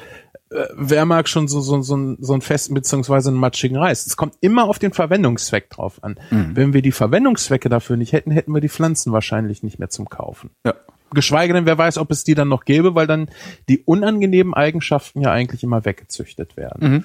Äh, 0.51 0.65
wer 0.75 1.05
mag 1.05 1.29
schon 1.29 1.47
so, 1.47 1.61
so, 1.61 1.81
so, 1.83 1.95
einen- 1.95 2.17
so 2.21 2.33
einen 2.33 2.43
festen 2.43 2.75
beziehungsweise 2.75 3.29
einen 3.29 3.39
matschigen 3.39 3.77
Reis? 3.77 4.07
Es 4.07 4.17
kommt 4.17 4.35
immer 4.41 4.65
auf 4.65 4.79
den 4.81 4.93
Verwendungszweck 4.93 5.71
drauf 5.71 6.03
an. 6.03 6.19
Mhm. 6.31 6.57
Wenn 6.57 6.73
wir 6.73 6.83
die 6.83 6.91
Verwendungszwecke 6.93 7.69
dafür 7.69 7.97
nicht 7.97 8.13
hätten, 8.13 8.33
hätten 8.33 8.53
wir 8.53 8.61
die 8.61 8.69
Pflanzen 8.71 9.13
wahrscheinlich 9.13 9.63
nicht 9.63 9.79
mehr 9.79 9.91
zum 9.91 10.09
Kaufen. 10.09 10.51
ja. 10.67 10.75
Geschweige 11.11 11.53
denn, 11.53 11.67
wer 11.67 11.79
weiß, 11.79 11.99
ob 11.99 12.11
es 12.11 12.25
die 12.25 12.35
dann 12.35 12.49
noch 12.49 12.65
gäbe, 12.65 12.95
weil 12.95 13.07
dann 13.07 13.29
die 13.69 13.79
unangenehmen 13.85 14.55
Eigenschaften 14.55 15.21
ja 15.21 15.31
eigentlich 15.33 15.63
immer 15.63 15.85
weggezüchtet 15.85 16.57
werden. 16.57 16.91
Mhm. 16.91 17.05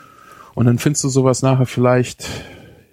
Und 0.54 0.66
dann 0.66 0.80
findest 0.80 1.04
du 1.04 1.10
sowas 1.10 1.42
nachher 1.42 1.66
vielleicht 1.66 2.28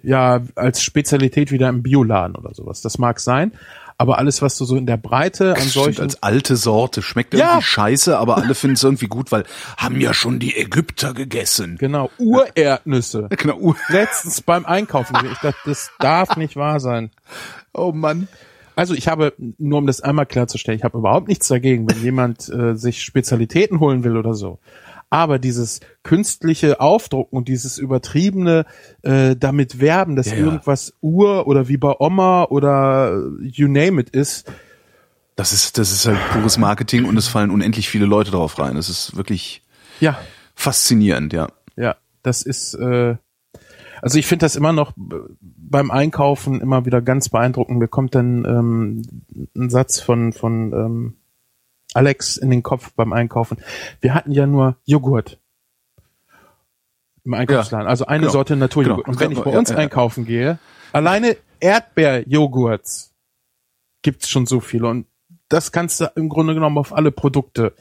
ja 0.01 0.41
als 0.55 0.83
Spezialität 0.83 1.51
wieder 1.51 1.69
im 1.69 1.81
Bioladen 1.81 2.35
oder 2.35 2.53
sowas. 2.53 2.81
Das 2.81 2.97
mag 2.97 3.19
sein, 3.21 3.53
aber 3.97 4.17
alles, 4.17 4.41
was 4.41 4.57
du 4.57 4.65
so 4.65 4.75
in 4.75 4.85
der 4.85 4.97
Breite 4.97 5.55
an 5.55 5.61
solchen 5.61 6.01
als 6.01 6.21
alte 6.21 6.57
Sorte. 6.57 7.01
Schmeckt 7.01 7.33
Ja. 7.33 7.51
irgendwie 7.51 7.63
scheiße, 7.65 8.17
aber 8.17 8.37
alle 8.37 8.55
finden 8.55 8.75
es 8.75 8.83
irgendwie 8.83 9.07
gut, 9.07 9.31
weil 9.31 9.45
haben 9.77 10.01
ja 10.01 10.13
schon 10.13 10.39
die 10.39 10.57
Ägypter 10.57 11.13
gegessen. 11.13 11.77
Genau, 11.79 12.09
Urerdnüsse. 12.17 13.29
Genau. 13.37 13.57
Uh, 13.57 13.75
Letztens 13.87 14.41
beim 14.41 14.65
Einkaufen. 14.65 15.15
Ich 15.31 15.37
dachte, 15.39 15.57
das 15.65 15.89
darf 15.99 16.35
nicht 16.35 16.55
wahr 16.55 16.79
sein. 16.79 17.11
Oh 17.73 17.91
Mann. 17.93 18.27
Also 18.75 18.93
ich 18.93 19.07
habe, 19.07 19.33
nur 19.57 19.77
um 19.79 19.87
das 19.87 20.01
einmal 20.01 20.25
klarzustellen, 20.25 20.77
ich 20.79 20.83
habe 20.83 20.97
überhaupt 20.97 21.27
nichts 21.27 21.47
dagegen, 21.47 21.87
wenn 21.89 22.01
jemand 22.01 22.49
äh, 22.49 22.75
sich 22.75 23.03
Spezialitäten 23.03 23.79
holen 23.79 24.03
will 24.03 24.17
oder 24.17 24.33
so. 24.33 24.59
Aber 25.09 25.37
dieses 25.37 25.79
künstliche 26.01 26.81
Aufdrucken 26.81 27.37
und 27.37 27.47
dieses 27.47 27.77
übertriebene 27.77 28.65
äh, 29.03 29.35
damit 29.35 29.79
werben, 29.79 30.15
dass 30.15 30.27
Ja, 30.31 30.37
ja. 30.37 30.45
irgendwas 30.45 30.93
Ur 31.01 31.45
oder 31.45 31.67
wie 31.67 31.77
bei 31.77 31.93
Oma 31.99 32.45
oder 32.45 33.13
äh, 33.41 33.45
you 33.45 33.67
name 33.67 34.01
it 34.01 34.09
ist, 34.09 34.51
Das 35.35 35.53
ist, 35.53 35.77
das 35.77 35.91
ist 35.91 36.07
halt 36.07 36.17
pures 36.31 36.57
Marketing 36.57 37.05
und 37.05 37.15
es 37.17 37.27
fallen 37.27 37.51
unendlich 37.51 37.89
viele 37.89 38.05
Leute 38.05 38.31
drauf 38.31 38.57
rein. 38.57 38.75
Das 38.75 38.89
ist 38.89 39.15
wirklich 39.15 39.61
ja, 39.99 40.17
faszinierend, 40.55 41.31
ja. 41.33 41.47
Ja, 41.75 41.95
das 42.23 42.41
ist, 42.41 42.73
äh, 42.75 43.15
also 44.01 44.17
ich 44.19 44.25
finde 44.27 44.45
das 44.45 44.55
immer 44.55 44.73
noch 44.73 44.93
b- 44.95 45.15
beim 45.73 45.89
Einkaufen 45.89 46.61
immer 46.61 46.85
wieder 46.85 47.01
ganz 47.01 47.29
beeindruckend. 47.29 47.79
Mir 47.79 47.87
kommt 47.87 48.13
dann 48.13 48.45
ähm, 48.45 49.01
ein 49.55 49.71
Satz 49.71 49.99
von, 49.99 50.31
von 50.31 50.71
ähm, 50.71 51.17
Alex 51.95 52.37
in 52.37 52.51
den 52.51 52.61
Kopf 52.61 52.93
beim 52.93 53.11
Einkaufen. 53.11 53.57
Wir 53.99 54.13
hatten 54.13 54.31
ja 54.31 54.45
nur 54.45 54.77
Joghurt 54.85 55.39
im 57.25 57.33
Einkaufsladen, 57.33 57.87
also 57.87 58.05
eine 58.05 58.21
genau. 58.21 58.33
Sorte 58.33 58.55
Naturjoghurt. 58.55 59.05
Genau. 59.05 59.15
Und 59.15 59.19
wenn 59.19 59.31
ich 59.31 59.41
bei 59.41 59.51
Ja, 59.51 59.57
uns 59.57 59.69
ja, 59.69 59.75
ja. 59.75 59.81
einkaufen 59.81 60.25
gehe, 60.25 60.59
alleine 60.91 61.37
Erdbeerjoghurts 61.59 63.11
gibt's 64.03 64.29
schon 64.29 64.45
so 64.45 64.59
viele 64.59 64.87
und 64.87 65.07
das 65.49 65.71
kannst 65.71 66.01
du 66.01 66.11
im 66.15 66.29
Grunde 66.29 66.53
genommen 66.53 66.77
auf 66.77 66.93
alle 66.93 67.11
Produkte 67.11 67.73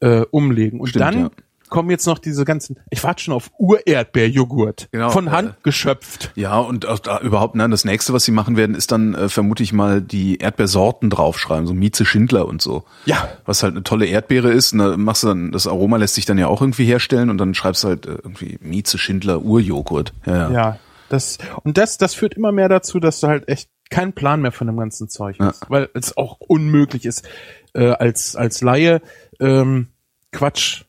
äh, 0.00 0.20
umlegen. 0.30 0.80
Und 0.80 0.88
Stimmt, 0.88 1.02
dann 1.02 1.18
ja. 1.18 1.30
Kommen 1.68 1.90
jetzt 1.90 2.06
noch 2.06 2.18
diese 2.18 2.44
ganzen, 2.44 2.78
ich 2.90 3.02
warte 3.04 3.22
schon 3.22 3.34
auf 3.34 3.50
Urerdbeerjoghurt. 3.58 4.88
Genau, 4.92 5.10
von 5.10 5.30
Hand 5.30 5.50
äh, 5.50 5.52
geschöpft. 5.62 6.32
Ja, 6.34 6.58
und 6.58 6.86
auch 6.86 6.98
da 6.98 7.20
überhaupt, 7.20 7.54
ne, 7.54 7.68
das 7.68 7.84
nächste, 7.84 8.12
was 8.12 8.24
sie 8.24 8.32
machen 8.32 8.56
werden, 8.56 8.74
ist 8.74 8.92
dann, 8.92 9.14
äh, 9.14 9.28
vermute 9.28 9.62
ich 9.62 9.72
mal, 9.72 10.00
die 10.00 10.38
Erdbeersorten 10.38 11.10
draufschreiben, 11.10 11.66
so 11.66 11.74
Mieze 11.74 12.04
Schindler 12.04 12.46
und 12.46 12.62
so. 12.62 12.84
Ja. 13.04 13.28
Was 13.44 13.62
halt 13.62 13.74
eine 13.74 13.82
tolle 13.82 14.06
Erdbeere 14.06 14.50
ist, 14.50 14.72
und 14.72 14.78
da 14.78 14.96
machst 14.96 15.22
du 15.22 15.28
dann, 15.28 15.52
das 15.52 15.66
Aroma 15.66 15.96
lässt 15.96 16.14
sich 16.14 16.24
dann 16.24 16.38
ja 16.38 16.46
auch 16.46 16.60
irgendwie 16.60 16.84
herstellen 16.84 17.30
und 17.30 17.38
dann 17.38 17.54
schreibst 17.54 17.84
du 17.84 17.88
halt 17.88 18.06
äh, 18.06 18.10
irgendwie 18.10 18.58
Mieze 18.60 18.98
Schindler 18.98 19.42
Urjoghurt. 19.42 20.12
Ja, 20.24 20.36
ja. 20.36 20.50
Ja, 20.50 20.78
das, 21.08 21.38
und 21.62 21.78
das, 21.78 21.98
das 21.98 22.14
führt 22.14 22.34
immer 22.34 22.52
mehr 22.52 22.68
dazu, 22.68 23.00
dass 23.00 23.20
du 23.20 23.28
halt 23.28 23.48
echt 23.48 23.70
keinen 23.90 24.12
Plan 24.12 24.40
mehr 24.42 24.52
von 24.52 24.66
dem 24.66 24.76
ganzen 24.76 25.08
Zeug 25.08 25.36
Ja. 25.38 25.46
hast, 25.46 25.70
weil 25.70 25.88
es 25.94 26.16
auch 26.16 26.38
unmöglich 26.40 27.06
ist, 27.06 27.28
äh, 27.74 27.90
als, 27.90 28.34
als 28.34 28.60
Laie, 28.62 29.00
ähm, 29.38 29.88
Quatsch 30.32 30.82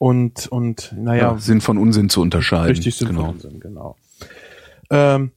und, 0.00 0.46
und, 0.48 0.94
naja, 0.96 1.32
Ja, 1.34 1.38
Sinn 1.38 1.60
von 1.60 1.76
Unsinn 1.76 2.08
zu 2.08 2.22
unterscheiden. 2.22 2.68
richtig 2.74 2.96
sinnvoll 2.96 3.26
Genau. 3.26 3.38
sind, 3.38 3.60
genau. 3.60 3.96
Ähm, 4.88 5.30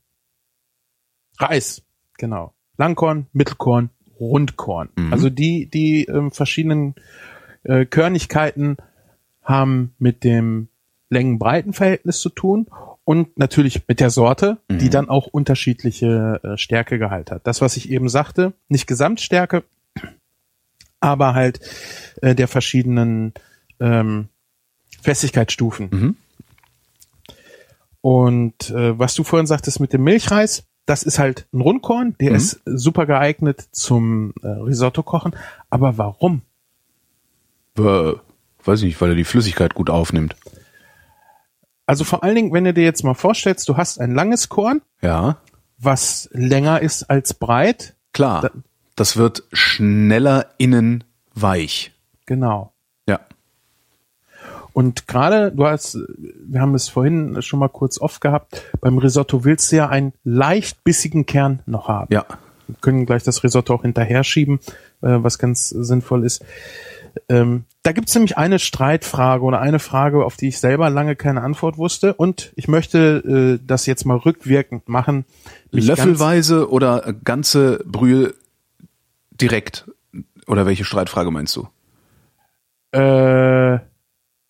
Reis, 1.37 1.83
genau. 2.17 2.53
Langkorn, 2.77 3.27
Mittelkorn, 3.33 3.89
Rundkorn. 4.19 4.89
Mhm. 4.95 5.11
Also 5.11 5.29
die, 5.29 5.65
die 5.67 6.05
ähm, 6.05 6.31
verschiedenen 6.31 6.95
äh, 7.63 7.85
Körnigkeiten 7.85 8.77
haben 9.43 9.93
mit 9.99 10.23
dem 10.23 10.69
Längen-Breiten-Verhältnis 11.09 12.21
zu 12.21 12.29
tun 12.29 12.67
Und 13.05 13.37
natürlich 13.37 13.85
mit 13.89 13.99
der 13.99 14.09
Sorte, 14.11 14.59
die 14.71 14.85
Mhm. 14.85 14.89
dann 14.91 15.09
auch 15.09 15.27
unterschiedliche 15.27 16.39
äh, 16.41 16.57
Stärkegehalt 16.57 17.31
hat. 17.31 17.45
Das, 17.45 17.59
was 17.59 17.75
ich 17.75 17.89
eben 17.91 18.07
sagte, 18.07 18.53
nicht 18.69 18.87
Gesamtstärke, 18.87 19.65
aber 21.01 21.33
halt 21.33 21.59
äh, 22.21 22.33
der 22.33 22.47
verschiedenen 22.47 23.33
ähm, 23.81 24.29
Festigkeitsstufen. 25.03 25.89
Mhm. 25.91 26.15
Und 28.01 28.69
äh, 28.71 28.97
was 28.99 29.13
du 29.15 29.23
vorhin 29.23 29.47
sagtest 29.47 29.79
mit 29.79 29.93
dem 29.93 30.03
Milchreis, 30.03 30.63
das 30.85 31.03
ist 31.03 31.19
halt 31.19 31.47
ein 31.53 31.61
Rundkorn, 31.61 32.15
der 32.19 32.31
Mhm. 32.31 32.35
ist 32.35 32.61
super 32.65 33.05
geeignet 33.05 33.63
zum 33.71 34.33
äh, 34.41 34.47
Risotto 34.47 35.03
kochen. 35.03 35.35
Aber 35.69 35.97
warum? 35.97 36.41
Äh, 37.77 38.13
weiß 38.63 38.79
ich 38.79 38.85
nicht, 38.85 39.01
weil 39.01 39.09
er 39.09 39.15
die 39.15 39.23
Flüssigkeit 39.23 39.73
gut 39.73 39.89
aufnimmt. 39.89 40.35
Also 41.85 42.03
vor 42.03 42.23
allen 42.23 42.35
Dingen, 42.35 42.53
wenn 42.53 42.63
du 42.65 42.73
dir 42.73 42.83
jetzt 42.83 43.03
mal 43.03 43.13
vorstellst, 43.13 43.67
du 43.69 43.77
hast 43.77 43.99
ein 43.99 44.13
langes 44.13 44.49
Korn, 44.49 44.81
Ja, 45.01 45.37
was 45.77 46.29
länger 46.33 46.81
ist 46.81 47.03
als 47.09 47.33
breit. 47.33 47.95
klar. 48.13 48.41
Da- 48.41 48.51
Das 48.95 49.17
wird 49.17 49.43
schneller 49.53 50.53
innen 50.59 51.03
weich. 51.33 51.93
Genau. 52.27 52.72
Und 54.73 55.07
gerade, 55.07 55.51
du 55.51 55.65
hast, 55.65 55.97
wir 56.17 56.59
haben 56.59 56.73
es 56.75 56.89
vorhin 56.89 57.41
schon 57.41 57.59
mal 57.59 57.69
kurz 57.69 58.01
oft 58.01 58.21
gehabt, 58.21 58.61
beim 58.81 58.97
Risotto 58.97 59.45
willst 59.45 59.71
du 59.71 59.77
ja 59.77 59.89
einen 59.89 60.13
leicht 60.23 60.83
bissigen 60.83 61.25
Kern 61.25 61.61
noch 61.65 61.87
haben. 61.87 62.11
Ja. 62.13 62.25
Wir 62.67 62.75
können 62.81 63.05
gleich 63.05 63.23
das 63.23 63.43
Risotto 63.43 63.73
auch 63.75 63.83
hinterher 63.83 64.23
schieben, 64.23 64.59
äh, 65.01 65.17
was 65.21 65.37
ganz 65.37 65.69
sinnvoll 65.69 66.25
ist. 66.25 66.43
Ähm, 67.29 67.65
da 67.83 67.91
gibt's 67.91 68.15
nämlich 68.15 68.37
eine 68.37 68.57
Streitfrage 68.57 69.43
oder 69.43 69.59
eine 69.59 69.77
Frage, 69.77 70.25
auf 70.25 70.37
die 70.37 70.47
ich 70.47 70.59
selber 70.59 70.89
lange 70.89 71.15
keine 71.15 71.41
Antwort 71.41 71.77
wusste. 71.77 72.13
Und 72.15 72.51
ich 72.55 72.67
möchte 72.67 73.59
äh, 73.61 73.63
das 73.63 73.85
jetzt 73.85 74.05
mal 74.05 74.17
rückwirkend 74.17 74.89
machen. 74.89 75.25
Mich 75.71 75.85
ganz- 75.85 75.99
Löffelweise 75.99 76.71
oder 76.71 77.13
ganze 77.23 77.83
Brühe 77.85 78.33
direkt? 79.29 79.85
Oder 80.47 80.65
welche 80.65 80.85
Streitfrage 80.85 81.29
meinst 81.29 81.55
du? 81.55 81.67
Äh, 82.97 83.79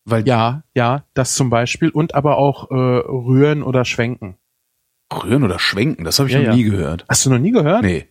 Weil 0.05 0.27
ja, 0.27 0.63
ja, 0.75 1.03
das 1.13 1.35
zum 1.35 1.49
Beispiel. 1.49 1.89
Und 1.89 2.13
aber 2.15 2.37
auch 2.37 2.69
äh, 2.71 2.73
rühren 2.75 3.63
oder 3.63 3.85
schwenken. 3.85 4.37
rühren 5.13 5.43
oder 5.43 5.59
schwenken, 5.59 6.03
das 6.03 6.19
habe 6.19 6.27
ich 6.29 6.33
Ja, 6.35 6.41
noch 6.41 6.47
ja. 6.47 6.55
nie 6.55 6.63
gehört. 6.63 7.05
Hast 7.07 7.25
du 7.25 7.29
noch 7.29 7.39
nie 7.39 7.51
gehört? 7.51 7.83
Nee, 7.83 8.07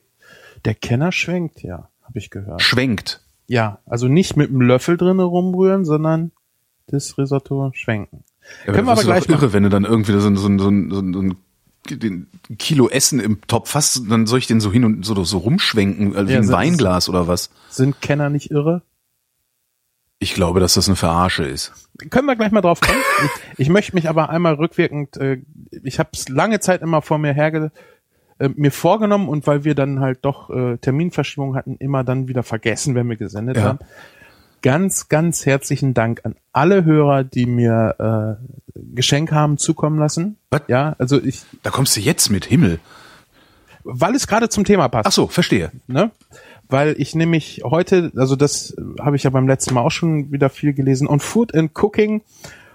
Der 0.65 0.75
Kenner 0.75 1.13
schwenkt, 1.13 1.63
ja, 1.63 1.89
habe 2.03 2.19
ich 2.19 2.31
gehört. 2.31 2.63
schwenkt. 2.63 3.21
Ja, 3.47 3.81
also 3.87 4.09
nicht 4.09 4.37
mit 4.37 4.49
einem 4.51 4.61
Löffel 4.63 4.97
drin 4.97 5.19
rumrühren, 5.21 5.85
sondern 5.85 6.31
das 6.87 7.19
Risotto 7.19 7.71
schwenken. 7.75 8.25
Ja, 8.67 8.73
Können 8.73 8.87
wir 8.87 8.93
aber 8.93 9.03
gleich 9.03 9.27
doch 9.27 9.35
irre, 9.43 9.53
wenn 9.53 9.65
du 9.65 9.69
dann 9.69 9.85
irgendwie 9.85 10.13
so, 10.19 10.29
ein- 10.29 10.37
so, 10.37 10.47
ein- 10.49 10.59
so, 10.59 10.69
ein- 10.69 10.91
so, 10.91 11.01
ein- 11.01 11.13
so 11.13 11.21
ein 11.21 11.37
den 11.91 12.29
Kilo 12.59 12.89
Essen 12.89 13.19
im 13.19 13.41
Topf 13.49 13.75
hast, 13.75 14.09
dann 14.09 14.27
soll 14.29 14.39
ich 14.39 14.47
den 14.47 14.61
so 14.61 14.71
hin 14.71 14.85
und 14.85 15.05
so, 15.05 15.23
so 15.25 15.39
rumschwenken, 15.39 16.15
also 16.15 16.29
wie 16.29 16.33
Ja, 16.35 16.39
ein 16.39 16.45
so- 16.47 16.53
Weinglas 16.53 17.09
oder 17.09 17.27
was? 17.27 17.51
Sind 17.71 18.01
Kenner 18.01 18.31
nicht 18.31 18.53
irre? 18.53 18.83
Ich 20.23 20.35
glaube, 20.35 20.61
dass 20.61 20.75
das 20.75 20.87
eine 20.89 20.95
Verarsche 20.95 21.45
ist. 21.45 21.73
Können 22.11 22.27
wir 22.29 22.37
gleich 22.37 22.53
mal 22.53 22.61
drauf 22.61 22.81
kommen. 22.81 22.99
ich, 23.25 23.59
ich 23.59 23.69
möchte 23.69 23.95
mich 23.97 24.09
aber 24.09 24.31
einmal 24.31 24.55
rückwirkend, 24.55 25.17
äh, 25.17 25.39
ich 25.83 25.99
habe 25.99 26.11
es 26.13 26.29
lange 26.29 26.61
Zeit 26.61 26.81
immer 26.83 27.03
vor 27.03 27.19
mir 27.19 27.33
herge 27.33 27.73
äh, 28.39 28.49
mir 28.55 28.71
vorgenommen 28.71 29.29
und 29.29 29.47
weil 29.49 29.65
wir 29.65 29.75
dann 29.75 29.99
halt 30.01 30.21
doch 30.25 30.49
äh, 30.51 30.79
Terminverschiebungen 30.79 31.57
hatten, 31.57 31.77
immer 31.79 32.05
dann 32.05 32.29
wieder 32.29 32.45
vergessen, 32.45 32.95
wenn 32.95 33.09
wir 33.09 33.17
gesendet 33.17 33.57
Ja. 33.57 33.65
haben. 33.65 33.79
Ganz, 34.63 35.09
ganz 35.09 35.45
herzlichen 35.45 35.93
Dank 35.93 36.21
an 36.25 36.37
alle 36.53 36.85
Hörer, 36.85 37.25
die 37.25 37.47
mir 37.47 38.39
äh, 38.39 38.81
Geschenk 38.95 39.33
haben 39.33 39.59
zukommen 39.59 39.99
lassen. 39.99 40.37
Was? 40.51 40.63
Ja, 40.69 40.95
also 41.01 41.21
ich, 41.21 41.43
Da 41.65 41.71
kommst 41.71 41.97
du 41.97 42.01
jetzt 42.01 42.31
mit 42.31 42.45
Himmel. 42.45 42.79
weil 43.83 44.15
es 44.15 44.29
gerade 44.29 44.49
zum 44.49 44.65
Thema 44.65 44.87
passt. 44.89 45.09
Ach 45.09 45.13
so, 45.13 45.27
verstehe. 45.27 45.73
ne? 45.89 46.13
Weil 46.73 46.95
ich 46.99 47.15
nämlich 47.15 47.61
heute, 47.65 48.11
also 48.17 48.35
das 48.35 48.71
äh, 48.73 48.83
habe 49.01 49.17
ich 49.17 49.23
ja 49.25 49.31
beim 49.31 49.47
letzten 49.47 49.75
Mal 49.75 49.83
auch 49.83 49.91
schon 49.91 50.33
wieder 50.33 50.49
viel 50.51 50.73
gelesen, 50.73 51.07
und 51.07 51.23
Food 51.23 51.55
and 51.55 51.73
Cooking 51.81 52.23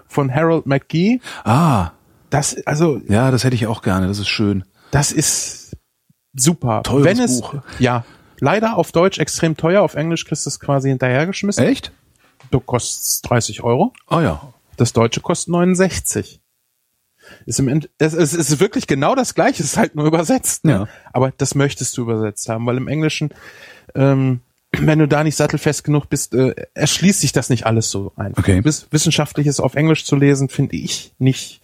von 0.06 0.34
Harold 0.34 0.66
McGee, 0.66 1.20
Ah, 1.44 1.90
das, 2.30 2.56
also, 2.66 3.00
ja, 3.08 3.30
das 3.30 3.44
hätte 3.44 3.54
ich 3.56 3.66
auch 3.66 3.82
gerne. 3.82 4.06
Das 4.06 4.18
ist 4.18 4.28
schön. 4.28 4.64
das 4.90 5.12
ist 5.12 5.76
super. 6.34 6.82
Teures 6.82 7.04
Wenn 7.04 7.18
es, 7.20 7.40
Buch. 7.40 7.54
ja, 7.78 8.04
leider 8.40 8.76
auf 8.76 8.92
Deutsch 8.92 9.18
extrem 9.18 9.56
teuer, 9.56 9.82
auf 9.82 9.94
Englisch 9.94 10.24
kriegst 10.26 10.46
du 10.46 10.50
es 10.50 10.60
quasi 10.60 10.88
hinterhergeschmissen. 10.90 11.64
Echt? 11.64 11.92
Du 12.50 12.60
kostet 12.60 13.28
30 13.28 13.62
Euro, 13.64 13.92
Ah 14.06 14.20
ja. 14.22 14.52
das 14.76 14.92
Deutsche 14.92 15.20
kostet 15.20 15.48
69. 15.48 16.40
Ist 17.48 17.60
im 17.60 17.68
End, 17.68 17.88
es, 17.96 18.12
es 18.12 18.34
ist 18.34 18.60
wirklich 18.60 18.86
genau 18.86 19.14
das 19.14 19.34
gleiche, 19.34 19.62
es 19.62 19.70
ist 19.70 19.76
halt 19.78 19.94
nur 19.94 20.04
übersetzt. 20.04 20.66
Ne? 20.66 20.72
Ja. 20.72 20.88
Aber 21.14 21.32
das 21.34 21.54
möchtest 21.54 21.96
du 21.96 22.02
übersetzt 22.02 22.46
haben, 22.50 22.66
weil 22.66 22.76
im 22.76 22.88
Englischen, 22.88 23.30
ähm, 23.94 24.40
wenn 24.72 24.98
du 24.98 25.08
da 25.08 25.24
nicht 25.24 25.34
sattelfest 25.34 25.82
genug 25.82 26.10
bist, 26.10 26.34
äh, 26.34 26.54
erschließt 26.74 27.22
sich 27.22 27.32
das 27.32 27.48
nicht 27.48 27.64
alles 27.64 27.90
so 27.90 28.12
einfach. 28.16 28.42
Okay. 28.42 28.62
Wiss, 28.66 28.88
Wissenschaftliches 28.90 29.60
auf 29.60 29.76
Englisch 29.76 30.04
zu 30.04 30.14
lesen, 30.14 30.50
finde 30.50 30.76
ich 30.76 31.14
nicht 31.18 31.62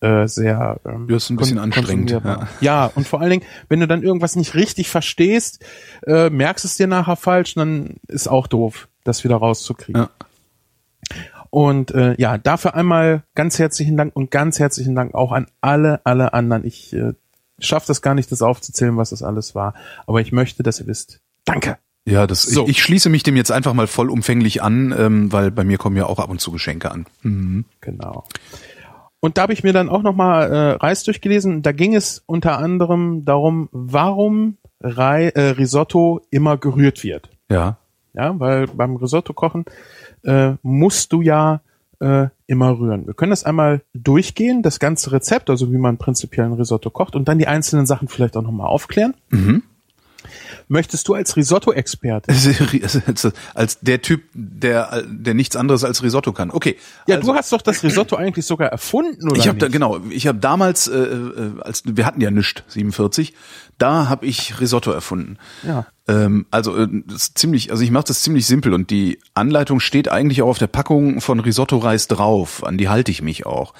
äh, 0.00 0.28
sehr 0.28 0.78
ähm, 0.86 1.08
Das 1.08 1.24
ist 1.24 1.30
ein 1.30 1.36
bisschen 1.38 1.58
anstrengend, 1.58 2.12
konsumierbar. 2.12 2.48
Ja. 2.60 2.86
und 2.94 3.08
vor 3.08 3.20
allen 3.20 3.30
Dingen, 3.30 3.44
wenn 3.68 3.80
du 3.80 3.88
dann 3.88 4.04
irgendwas 4.04 4.36
nicht 4.36 4.54
richtig 4.54 4.88
verstehst, 4.88 5.64
äh, 6.06 6.30
merkst 6.30 6.64
es 6.64 6.76
dir 6.76 6.86
nachher 6.86 7.16
falsch, 7.16 7.54
dann 7.54 7.96
ist 8.06 8.28
auch 8.28 8.46
doof, 8.46 8.86
das 9.02 9.24
wieder 9.24 9.38
rauszukriegen. 9.38 10.02
Ja. 10.02 10.10
Und 11.56 11.90
äh, 11.92 12.14
ja, 12.18 12.36
dafür 12.36 12.74
einmal 12.74 13.22
ganz 13.34 13.58
herzlichen 13.58 13.96
Dank 13.96 14.14
und 14.14 14.30
ganz 14.30 14.58
herzlichen 14.58 14.94
Dank 14.94 15.14
auch 15.14 15.32
an 15.32 15.46
alle, 15.62 16.04
alle 16.04 16.34
anderen. 16.34 16.66
Ich 16.66 16.92
äh, 16.92 17.14
schaffe 17.58 17.86
das 17.86 18.02
gar 18.02 18.14
nicht, 18.14 18.30
das 18.30 18.42
aufzuzählen, 18.42 18.98
was 18.98 19.08
das 19.08 19.22
alles 19.22 19.54
war. 19.54 19.72
Aber 20.06 20.20
ich 20.20 20.32
möchte, 20.32 20.62
dass 20.62 20.80
ihr 20.80 20.86
wisst. 20.86 21.22
Danke. 21.46 21.78
Ja, 22.04 22.26
das, 22.26 22.42
So. 22.42 22.64
ich, 22.64 22.72
ich 22.72 22.82
schließe 22.82 23.08
mich 23.08 23.22
dem 23.22 23.36
jetzt 23.36 23.50
einfach 23.50 23.72
mal 23.72 23.86
vollumfänglich 23.86 24.62
an, 24.62 24.94
ähm, 24.98 25.32
weil 25.32 25.50
bei 25.50 25.64
mir 25.64 25.78
kommen 25.78 25.96
ja 25.96 26.04
auch 26.04 26.18
ab 26.18 26.28
und 26.28 26.42
zu 26.42 26.52
Geschenke 26.52 26.90
an. 26.90 27.06
Mhm. 27.22 27.64
Genau. 27.80 28.24
Und 29.20 29.38
da 29.38 29.42
habe 29.44 29.54
ich 29.54 29.64
mir 29.64 29.72
dann 29.72 29.88
auch 29.88 30.02
nochmal 30.02 30.52
äh, 30.52 30.70
Reis 30.72 31.04
durchgelesen. 31.04 31.62
Da 31.62 31.72
ging 31.72 31.94
es 31.94 32.22
unter 32.26 32.58
anderem 32.58 33.24
darum, 33.24 33.70
warum 33.72 34.58
Rei, 34.82 35.28
äh, 35.28 35.52
Risotto 35.52 36.20
immer 36.28 36.58
gerührt 36.58 37.02
wird. 37.02 37.30
Ja. 37.50 37.78
Ja, 38.12 38.38
weil 38.40 38.66
beim 38.66 38.96
Risotto 38.96 39.32
kochen 39.32 39.64
äh, 40.26 40.54
musst 40.62 41.12
du 41.12 41.22
ja 41.22 41.60
äh, 42.00 42.26
immer 42.46 42.78
rühren. 42.78 43.06
Wir 43.06 43.14
können 43.14 43.30
das 43.30 43.44
einmal 43.44 43.82
durchgehen, 43.94 44.62
das 44.62 44.78
ganze 44.78 45.12
Rezept, 45.12 45.48
also 45.50 45.72
wie 45.72 45.78
man 45.78 45.96
prinzipiell 45.96 46.46
ein 46.46 46.52
Risotto 46.52 46.90
kocht 46.90 47.16
und 47.16 47.28
dann 47.28 47.38
die 47.38 47.46
einzelnen 47.46 47.86
Sachen 47.86 48.08
vielleicht 48.08 48.36
auch 48.36 48.42
nochmal 48.42 48.66
aufklären. 48.66 49.14
Mhm. 49.30 49.62
Möchtest 50.68 51.06
du 51.06 51.14
als 51.14 51.36
Risotto-Experte? 51.36 52.32
als 53.54 53.78
der 53.80 54.02
Typ, 54.02 54.24
der, 54.34 55.04
der 55.06 55.34
nichts 55.34 55.54
anderes 55.54 55.84
als 55.84 56.02
Risotto 56.02 56.32
kann. 56.32 56.50
Okay. 56.50 56.76
Ja, 57.06 57.16
also, 57.16 57.32
du 57.32 57.38
hast 57.38 57.52
doch 57.52 57.62
das 57.62 57.84
Risotto 57.84 58.16
eigentlich 58.16 58.46
sogar 58.46 58.68
erfunden, 58.68 59.28
oder 59.28 59.38
ich 59.38 59.46
habe 59.46 59.58
da 59.58 59.68
genau, 59.68 60.00
ich 60.10 60.26
habe 60.26 60.38
damals, 60.38 60.88
äh, 60.88 60.96
äh, 60.96 61.60
als 61.60 61.82
wir 61.86 62.04
hatten 62.04 62.20
ja 62.20 62.32
nischt 62.32 62.64
47, 62.66 63.32
da 63.78 64.08
habe 64.08 64.26
ich 64.26 64.60
Risotto 64.60 64.90
erfunden. 64.90 65.38
Ja. 65.62 65.86
Ähm, 66.08 66.46
also 66.50 66.76
äh, 66.76 66.88
ziemlich, 67.16 67.70
also 67.70 67.84
ich 67.84 67.90
mache 67.90 68.06
das 68.08 68.22
ziemlich 68.22 68.46
simpel 68.46 68.72
und 68.72 68.90
die 68.90 69.20
Anleitung 69.34 69.78
steht 69.80 70.10
eigentlich 70.10 70.42
auch 70.42 70.48
auf 70.48 70.58
der 70.58 70.66
Packung 70.66 71.20
von 71.20 71.40
Risotto-Reis 71.40 72.08
drauf. 72.08 72.64
An 72.64 72.78
die 72.78 72.88
halte 72.88 73.10
ich 73.10 73.22
mich 73.22 73.46
auch. 73.46 73.74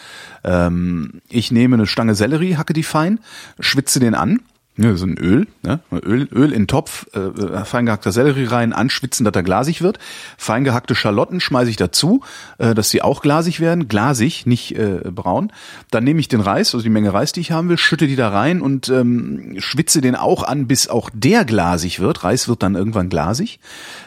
Ähm, 0.45 1.21
ich 1.29 1.51
nehme 1.51 1.75
eine 1.75 1.87
Stange 1.87 2.15
Sellerie, 2.15 2.57
hacke 2.57 2.75
die 2.75 2.83
fein, 2.83 3.21
schwitze 3.59 3.99
den 3.99 4.15
an. 4.15 4.41
Ja, 4.79 4.95
so 4.95 5.07
ein 5.07 5.17
Öl, 5.17 5.47
ne? 5.63 5.81
Öl, 5.91 6.29
Öl 6.31 6.53
in 6.53 6.67
Topf, 6.67 7.07
äh, 7.15 7.65
fein 7.65 7.91
Sellerie 8.05 8.45
rein, 8.45 8.75
anschwitzen, 8.75 9.25
dass 9.25 9.35
er 9.35 9.43
glasig 9.43 9.81
wird. 9.81 9.99
Fein 10.37 10.65
gehackte 10.65 10.95
Schalotten 10.95 11.41
schmeiße 11.41 11.71
ich 11.71 11.77
dazu, 11.77 12.21
äh, 12.59 12.75
dass 12.75 12.91
sie 12.91 13.01
auch 13.01 13.23
glasig 13.23 13.59
werden. 13.61 13.89
Glasig, 13.89 14.45
nicht 14.45 14.77
äh, 14.77 15.01
braun. 15.11 15.51
Dann 15.91 16.05
nehme 16.05 16.21
ich 16.21 16.29
den 16.29 16.43
Reis, 16.43 16.75
also 16.75 16.83
die 16.83 16.91
Menge 16.91 17.15
Reis, 17.15 17.33
die 17.33 17.41
ich 17.41 17.53
haben 17.53 17.71
will, 17.71 17.79
schütte 17.79 18.07
die 18.07 18.17
da 18.17 18.29
rein 18.29 18.61
und 18.61 18.91
ähm, 18.91 19.55
schwitze 19.59 20.03
den 20.03 20.15
auch 20.15 20.43
an, 20.43 20.67
bis 20.67 20.89
auch 20.89 21.09
der 21.15 21.47
glasig 21.47 22.01
wird. 22.01 22.23
Reis 22.23 22.47
wird 22.47 22.63
dann 22.63 22.75
irgendwann 22.75 23.09
glasig. 23.09 23.61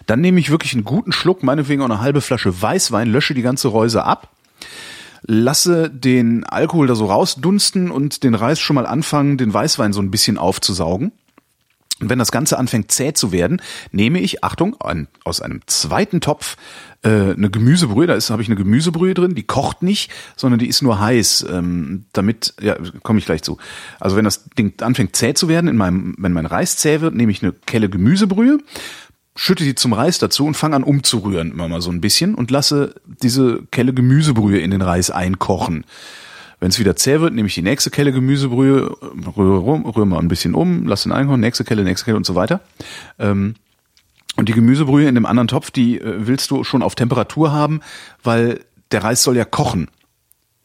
Dann 0.05 0.21
nehme 0.21 0.39
ich 0.39 0.51
wirklich 0.51 0.73
einen 0.73 0.83
guten 0.83 1.11
Schluck, 1.11 1.41
meinetwegen 1.41 1.81
auch 1.81 1.89
eine 1.89 2.01
halbe 2.01 2.21
Flasche 2.21 2.61
Weißwein, 2.61 3.09
lösche 3.09 3.33
die 3.33 3.41
ganze 3.41 3.69
Reuse 3.69 4.03
ab 4.03 4.29
lasse 5.29 5.91
den 5.91 6.43
Alkohol 6.43 6.87
da 6.87 6.95
so 6.95 7.05
rausdunsten 7.05 7.91
und 7.91 8.23
den 8.23 8.33
Reis 8.33 8.59
schon 8.59 8.73
mal 8.73 8.87
anfangen, 8.87 9.37
den 9.37 9.53
Weißwein 9.53 9.93
so 9.93 10.01
ein 10.01 10.09
bisschen 10.09 10.39
aufzusaugen. 10.39 11.11
Und 12.01 12.09
wenn 12.09 12.17
das 12.17 12.31
Ganze 12.31 12.57
anfängt 12.57 12.91
zäh 12.91 13.13
zu 13.13 13.31
werden, 13.31 13.61
nehme 13.91 14.21
ich, 14.21 14.43
Achtung, 14.43 14.79
ein, 14.81 15.07
aus 15.25 15.41
einem 15.41 15.61
zweiten 15.67 16.21
Topf 16.21 16.55
äh, 17.03 17.09
eine 17.09 17.51
Gemüsebrühe. 17.51 18.07
Da 18.07 18.15
ist 18.15 18.31
habe 18.31 18.41
ich 18.41 18.47
eine 18.47 18.55
Gemüsebrühe 18.55 19.13
drin, 19.13 19.35
die 19.35 19.43
kocht 19.43 19.83
nicht, 19.83 20.09
sondern 20.35 20.59
die 20.59 20.67
ist 20.67 20.81
nur 20.81 20.99
heiß. 20.99 21.45
Ähm, 21.51 22.05
damit, 22.13 22.55
ja, 22.59 22.77
komme 23.03 23.19
ich 23.19 23.25
gleich 23.25 23.43
zu. 23.43 23.57
Also 23.99 24.15
wenn 24.15 24.25
das 24.25 24.45
Ding 24.57 24.81
anfängt 24.81 25.15
zäh 25.15 25.35
zu 25.35 25.47
werden, 25.47 25.67
in 25.67 25.77
meinem, 25.77 26.15
wenn 26.17 26.33
mein 26.33 26.47
Reis 26.47 26.77
zäh 26.77 27.01
wird, 27.01 27.13
nehme 27.13 27.31
ich 27.31 27.43
eine 27.43 27.51
Kelle 27.51 27.89
Gemüsebrühe, 27.89 28.59
schütte 29.39 29.63
die 29.63 29.73
zum 29.73 29.93
Reis 29.93 30.17
dazu 30.17 30.45
und 30.45 30.55
fange 30.55 30.75
an 30.75 30.83
umzurühren 30.83 31.51
immer 31.51 31.69
mal 31.69 31.81
so 31.81 31.89
ein 31.91 32.01
bisschen 32.01 32.35
und 32.35 32.51
lasse 32.51 32.93
diese 33.05 33.63
Kelle 33.71 33.93
Gemüsebrühe 33.93 34.59
in 34.59 34.69
den 34.69 34.81
Reis 34.81 35.11
einkochen. 35.11 35.85
Wenn 36.59 36.71
es 36.71 36.77
wieder 36.77 36.97
zäh 36.97 37.21
wird, 37.21 37.33
nehme 37.33 37.47
ich 37.47 37.55
die 37.55 37.61
nächste 37.61 37.89
Kelle 37.89 38.11
Gemüsebrühe, 38.11 38.97
rühre, 39.37 39.59
rum, 39.59 39.85
rühre 39.85 40.05
mal 40.05 40.19
ein 40.19 40.27
bisschen 40.27 40.55
um, 40.55 40.85
lasse 40.85 41.07
den 41.07 41.13
einkochen, 41.13 41.39
nächste 41.39 41.63
Kelle, 41.63 41.85
nächste 41.85 42.03
Kelle 42.03 42.17
und 42.17 42.25
so 42.25 42.35
weiter. 42.35 42.59
Ähm, 43.17 43.55
und 44.35 44.49
die 44.49 44.53
Gemüsebrühe 44.53 45.07
in 45.07 45.15
dem 45.15 45.25
anderen 45.25 45.47
Topf, 45.47 45.71
die 45.71 46.01
äh, 46.01 46.27
willst 46.27 46.51
du 46.51 46.65
schon 46.65 46.83
auf 46.83 46.95
Temperatur 46.95 47.53
haben, 47.53 47.79
weil 48.21 48.59
der 48.91 49.05
Reis 49.05 49.23
soll 49.23 49.37
ja 49.37 49.45
kochen, 49.45 49.87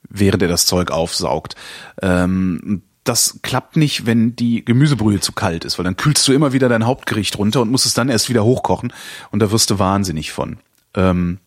während 0.09 0.43
er 0.43 0.49
das 0.49 0.67
Zeug 0.67 0.91
aufsaugt. 0.91 1.55
Ähm, 2.03 2.83
das 3.05 3.41
klappt 3.43 3.77
nicht, 3.77 4.07
wenn 4.07 4.35
die 4.35 4.65
Gemüsebrühe 4.65 5.21
zu 5.21 5.33
kalt 5.33 5.65
ist, 5.65 5.79
weil 5.79 5.85
dann 5.85 5.97
kühlst 5.97 6.27
du 6.27 6.33
immer 6.33 6.53
wieder 6.55 6.71
dein 6.71 6.87
Hauptgericht 6.87 7.39
runter 7.39 7.61
und 7.61 7.71
musst 7.71 7.87
es 7.87 7.95
dann 7.95 8.09
erst 8.09 8.31
wieder 8.31 8.45
hochkochen 8.45 8.93
und 9.31 9.41
da 9.41 9.51
wirst 9.51 9.71
du 9.71 9.79
wahnsinnig 9.79 10.33
von. 10.33 10.57
Ähm, 10.95 11.39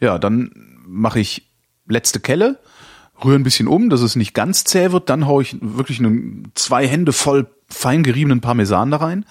ja, 0.00 0.18
dann 0.18 0.50
mache 0.86 1.18
ich 1.18 1.50
letzte 1.86 2.20
Kelle, 2.20 2.58
rühre 3.24 3.36
ein 3.36 3.42
bisschen 3.42 3.68
um, 3.68 3.88
dass 3.88 4.02
es 4.02 4.16
nicht 4.16 4.34
ganz 4.34 4.64
zäh 4.64 4.92
wird, 4.92 5.08
dann 5.08 5.26
haue 5.26 5.42
ich 5.42 5.56
wirklich 5.60 5.98
eine, 5.98 6.42
zwei 6.54 6.86
Hände 6.86 7.12
voll 7.12 7.46
fein 7.70 8.02
geriebenen 8.02 8.40
Parmesan 8.40 8.90
da 8.90 8.98
rein, 8.98 9.24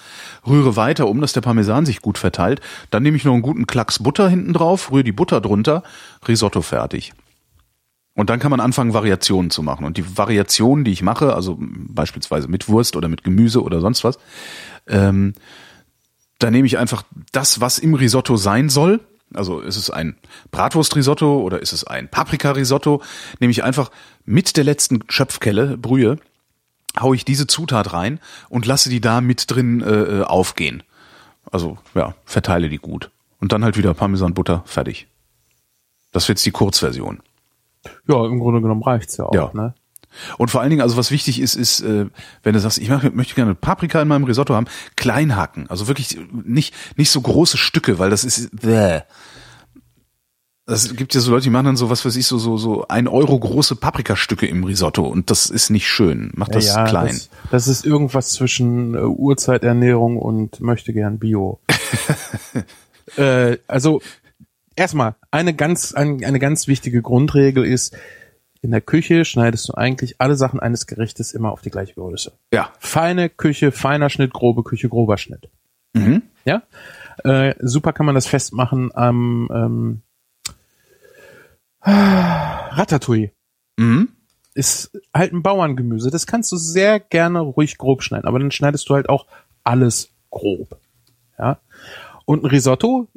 rühre 0.46 0.76
weiter 0.76 1.08
um, 1.08 1.22
dass 1.22 1.34
der 1.34 1.42
Parmesan 1.42 1.86
sich 1.86 2.02
gut 2.02 2.18
verteilt, 2.18 2.60
dann 2.90 3.04
nehme 3.04 3.18
ich 3.18 3.24
noch 3.24 3.34
einen 3.34 3.42
guten 3.44 3.68
Klacks 3.68 4.00
Butter 4.00 4.30
hinten 4.30 4.54
drauf, 4.54 4.92
rühre 4.92 5.04
die 5.04 5.12
Butter 5.12 5.42
drunter, 5.42 5.84
Risotto 6.28 6.62
fertig. 6.62 7.14
Und 8.18 8.32
dann 8.32 8.40
kann 8.40 8.50
man 8.50 8.60
anfangen, 8.60 8.96
Variationen 8.96 9.52
zu 9.52 9.62
machen. 9.62 9.86
Und 9.86 9.98
die 9.98 10.18
Variationen, 10.18 10.84
die 10.84 10.92
ich 10.92 11.04
mache, 11.04 11.36
also 11.36 11.56
beispielsweise 11.60 12.48
mit 12.48 12.68
Wurst 12.68 12.96
oder 12.96 13.10
mit 13.10 13.24
Gemüse 13.24 13.62
oder 13.62 13.80
sonst 13.80 14.04
was, 14.04 14.18
ähm, 14.88 15.34
da 16.40 16.50
nehme 16.50 16.66
ich 16.66 16.80
einfach 16.80 17.04
das, 17.32 17.62
was 17.62 17.78
im 17.78 17.94
Risotto 17.94 18.36
sein 18.36 18.70
soll. 18.70 19.02
Also 19.36 19.60
ist 19.60 19.76
es 19.76 19.92
ein 19.92 20.16
Bratwurst-Risotto 20.50 21.42
oder 21.42 21.62
ist 21.62 21.74
es 21.74 21.84
ein 21.84 22.10
Paprika-Risotto? 22.10 23.04
Nehme 23.40 23.52
ich 23.52 23.64
einfach 23.64 23.92
mit 24.26 24.58
der 24.58 24.64
letzten 24.64 25.04
Schöpfkelle, 25.10 25.78
Brühe, 25.78 26.18
haue 27.00 27.16
ich 27.16 27.24
diese 27.24 27.46
Zutat 27.46 27.94
rein 27.94 28.20
und 28.50 28.66
lasse 28.66 28.90
die 28.90 29.00
da 29.00 29.22
mit 29.22 29.44
drin 29.52 29.82
äh, 29.82 30.24
aufgehen. 30.24 30.82
Also 31.52 31.78
ja, 31.94 32.16
verteile 32.26 32.68
die 32.68 32.78
gut. 32.78 33.12
Und 33.40 33.52
dann 33.52 33.64
halt 33.64 33.78
wieder 33.78 33.94
Parmesan, 33.94 34.34
Butter, 34.34 34.64
fertig. 34.66 35.06
Das 36.12 36.24
ist 36.24 36.30
jetzt 36.30 36.46
die 36.48 36.52
Kurzversion. 36.52 37.22
Ja, 38.08 38.26
im 38.26 38.40
Grunde 38.40 38.62
genommen 38.62 38.84
reicht's 38.84 39.18
ja 39.18 39.26
auch. 39.26 39.34
Ja. 39.34 39.52
Ne? 39.54 39.74
Und 40.38 40.50
vor 40.50 40.62
allen 40.62 40.70
Dingen, 40.70 40.82
also 40.82 40.98
was 40.98 41.12
wichtig 41.12 41.40
ist, 41.40 41.56
ist, 41.56 41.82
äh, 41.82 42.08
wenn 42.44 42.54
du 42.54 42.60
sagst, 42.60 42.78
ich 42.78 42.90
mach, 42.90 43.04
möchte 43.12 43.36
gerne 43.36 43.56
Paprika 43.56 44.02
in 44.02 44.08
meinem 44.08 44.24
Risotto 44.24 44.56
haben, 44.56 44.68
klein 44.96 45.36
hacken. 45.36 45.70
Also 45.70 45.88
wirklich 45.88 46.18
nicht, 46.32 46.74
nicht 46.98 47.12
so 47.12 47.22
große 47.22 47.58
Stücke, 47.58 48.00
weil 48.00 48.10
das 48.10 48.24
ist, 48.24 48.50
bäh. 48.62 49.02
Das 50.66 50.94
gibt 50.96 51.16
ja 51.16 51.22
so 51.22 51.32
Leute, 51.32 51.44
die 51.44 51.50
machen 51.50 51.66
dann 51.66 51.78
so, 51.78 51.90
was 51.90 52.04
weiß 52.04 52.18
ich, 52.18 52.28
so, 52.28 52.38
so, 52.38 52.58
so 52.58 52.86
ein 52.90 53.08
Euro 53.08 53.40
große 53.40 53.78
Paprikastücke 53.78 54.48
im 54.48 54.66
Risotto 54.66 55.08
und 55.08 55.32
das 55.32 55.50
ist 55.50 55.70
nicht 55.70 55.88
schön. 55.88 56.32
Mach 56.36 56.50
das 56.50 56.66
ja, 56.66 56.84
klein. 56.84 57.08
Das, 57.08 57.30
das 57.52 57.68
ist 57.70 57.86
irgendwas 57.86 58.32
zwischen 58.32 58.94
äh, 58.94 59.00
Urzeiternährung 59.00 60.18
und 60.18 60.60
möchte 60.60 60.92
gern 60.92 61.20
Bio. 61.20 61.62
äh, 63.16 63.58
also 63.68 64.02
erstmal 64.78 65.16
eine 65.32 65.54
ganz 65.54 65.94
ein, 65.94 66.24
eine 66.24 66.40
ganz 66.40 66.68
wichtige 66.68 67.02
Grundregel 67.02 67.66
ist 67.66 67.96
in 68.62 68.72
der 68.72 68.82
Küche 68.82 69.26
schneidest 69.26 69.70
du 69.70 69.74
eigentlich 69.74 70.20
alle 70.20 70.36
Sachen 70.36 70.60
eines 70.60 70.88
Gerichtes 70.88 71.34
immer 71.34 71.52
auf 71.52 71.62
die 71.62 71.70
gleiche 71.70 71.94
Größe. 71.94 72.34
Ja. 72.54 72.72
Feine 72.80 73.30
Küche, 73.30 73.72
feiner 73.72 74.10
Schnitt, 74.10 74.34
grobe 74.34 74.64
Küche, 74.64 74.90
grober 74.90 75.18
Schnitt. 75.18 75.50
Mhm. 75.94 76.24
Ja. 76.46 76.64
Äh, 77.24 77.56
super 77.60 77.94
kann 77.94 78.06
man 78.06 78.16
das 78.16 78.28
festmachen 78.28 78.94
am 78.96 79.50
ähm, 79.54 80.02
Ratatouille. 81.82 83.32
Mhm. 83.78 84.10
Ist 84.54 84.92
halt 85.14 85.34
ein 85.34 85.44
Bauerngemüse. 85.44 86.10
Das 86.10 86.26
kannst 86.26 86.52
du 86.52 86.58
sehr 86.58 87.00
gerne 87.00 87.40
ruhig 87.40 87.78
grob 87.78 88.02
schneiden, 88.02 88.28
aber 88.28 88.40
dann 88.40 88.52
schneidest 88.52 88.90
du 88.90 88.96
halt 88.96 89.08
auch 89.08 89.28
alles 89.64 90.10
grob. 90.30 90.80
Ja. 91.38 91.60
Und 92.26 92.44
ein 92.44 92.48
Risotto, 92.48 93.08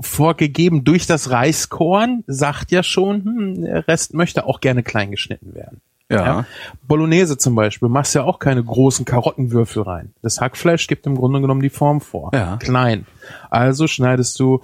vorgegeben 0.00 0.84
durch 0.84 1.06
das 1.06 1.30
Reiskorn, 1.30 2.24
sagt 2.26 2.70
ja 2.70 2.82
schon, 2.82 3.24
hm, 3.24 3.62
der 3.62 3.88
Rest 3.88 4.14
möchte 4.14 4.46
auch 4.46 4.60
gerne 4.60 4.82
klein 4.82 5.10
geschnitten 5.10 5.54
werden. 5.54 5.80
Ja. 6.10 6.46
Bolognese 6.86 7.36
zum 7.36 7.54
Beispiel, 7.54 7.88
machst 7.88 8.14
ja 8.14 8.24
auch 8.24 8.38
keine 8.38 8.64
großen 8.64 9.04
Karottenwürfel 9.04 9.82
rein. 9.82 10.14
Das 10.22 10.40
Hackfleisch 10.40 10.86
gibt 10.86 11.06
im 11.06 11.16
Grunde 11.16 11.40
genommen 11.40 11.60
die 11.60 11.68
Form 11.68 12.00
vor. 12.00 12.30
Ja. 12.32 12.56
Klein. 12.56 13.06
Also 13.50 13.86
schneidest 13.86 14.40
du 14.40 14.62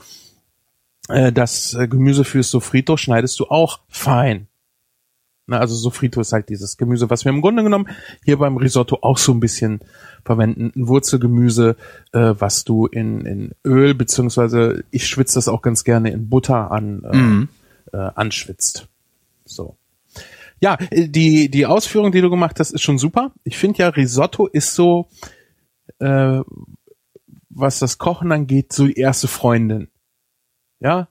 äh, 1.08 1.32
das 1.32 1.74
äh, 1.74 1.86
Gemüse 1.86 2.24
fürs 2.24 2.50
Sofrito, 2.50 2.96
schneidest 2.96 3.38
du 3.40 3.46
auch 3.46 3.80
fein. 3.88 4.46
Na, 5.46 5.58
also 5.58 5.74
Sofrito 5.74 6.20
ist 6.22 6.32
halt 6.32 6.48
dieses 6.48 6.76
Gemüse, 6.78 7.10
was 7.10 7.24
wir 7.26 7.30
im 7.32 7.42
Grunde 7.42 7.62
genommen 7.62 7.88
hier 8.24 8.38
beim 8.38 8.56
Risotto 8.56 8.98
auch 9.02 9.18
so 9.18 9.32
ein 9.32 9.40
bisschen 9.40 9.80
verwenden. 10.24 10.72
Ein 10.74 10.88
Wurzelgemüse, 10.88 11.76
äh, 12.12 12.34
was 12.38 12.64
du 12.64 12.86
in, 12.86 13.20
in 13.26 13.52
Öl, 13.64 13.94
beziehungsweise 13.94 14.84
ich 14.90 15.06
schwitze 15.06 15.34
das 15.34 15.48
auch 15.48 15.60
ganz 15.60 15.84
gerne 15.84 16.10
in 16.10 16.30
Butter 16.30 16.70
an, 16.70 17.02
äh, 17.04 17.16
Mhm. 17.16 17.48
äh, 17.92 17.96
anschwitzt. 18.14 18.88
So. 19.44 19.76
Ja, 20.60 20.78
äh, 20.90 21.08
die, 21.08 21.50
die 21.50 21.66
Ausführung, 21.66 22.10
die 22.10 22.22
du 22.22 22.30
gemacht 22.30 22.58
hast, 22.58 22.70
ist 22.70 22.80
schon 22.82 22.96
super. 22.98 23.32
Ich 23.44 23.58
finde 23.58 23.80
ja, 23.80 23.88
Risotto 23.88 24.46
ist 24.46 24.74
so, 24.74 25.08
äh, 25.98 26.40
was 27.50 27.78
das 27.80 27.98
Kochen 27.98 28.32
angeht, 28.32 28.72
so 28.72 28.86
die 28.86 28.94
erste 28.94 29.28
Freundin. 29.28 29.88
Ja? 30.80 31.08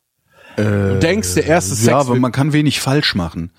Du 0.57 0.99
denkst, 0.99 1.33
der 1.35 1.45
erste 1.47 1.73
Sex 1.73 1.87
Ja, 1.87 1.97
aber 1.97 2.15
man 2.15 2.31
kann 2.31 2.53
wenig 2.53 2.79
falsch 2.79 3.15
machen. 3.15 3.51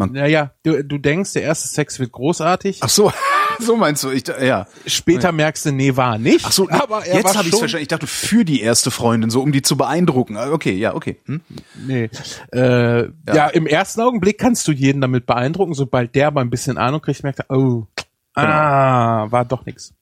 Man, 0.00 0.12
naja, 0.12 0.52
du, 0.62 0.82
du 0.82 0.98
denkst, 0.98 1.34
der 1.34 1.42
erste 1.42 1.68
Sex 1.68 1.98
wird 1.98 2.10
großartig. 2.12 2.78
ach 2.82 2.88
so, 2.88 3.12
so 3.58 3.76
meinst 3.76 4.02
du, 4.02 4.10
ich, 4.10 4.24
ja. 4.26 4.66
Später 4.86 5.30
merkst 5.30 5.66
du, 5.66 5.72
nee, 5.72 5.94
war 5.96 6.16
nicht. 6.16 6.46
Ach 6.46 6.52
so, 6.52 6.70
aber 6.70 7.04
er 7.04 7.16
jetzt 7.16 7.36
habe 7.36 7.48
ich 7.48 7.54
verstanden. 7.54 7.82
Ich 7.82 7.88
dachte 7.88 8.06
für 8.06 8.44
die 8.44 8.62
erste 8.62 8.90
Freundin, 8.90 9.28
so 9.28 9.42
um 9.42 9.52
die 9.52 9.62
zu 9.62 9.76
beeindrucken. 9.76 10.36
Ah, 10.36 10.50
Okay, 10.50 10.72
ja, 10.72 10.94
okay. 10.94 11.18
Hm? 11.26 11.42
Nee. 11.86 12.08
Äh, 12.52 13.08
ja. 13.28 13.48
im 13.48 13.66
ersten 13.66 14.00
Augenblick 14.00 14.38
kannst 14.38 14.66
du 14.66 14.72
jeden 14.72 15.00
damit 15.00 15.26
beeindrucken. 15.26 15.74
Sobald 15.74 16.14
der 16.14 16.28
aber 16.28 16.40
ein 16.40 16.50
bisschen 16.50 16.78
Ahnung 16.78 17.02
kriegt, 17.02 17.22
merkt 17.22 17.40
er, 17.40 17.50
oh, 17.50 17.86
ah, 18.34 19.30
war 19.30 19.44
doch 19.44 19.66
nix. 19.66 19.94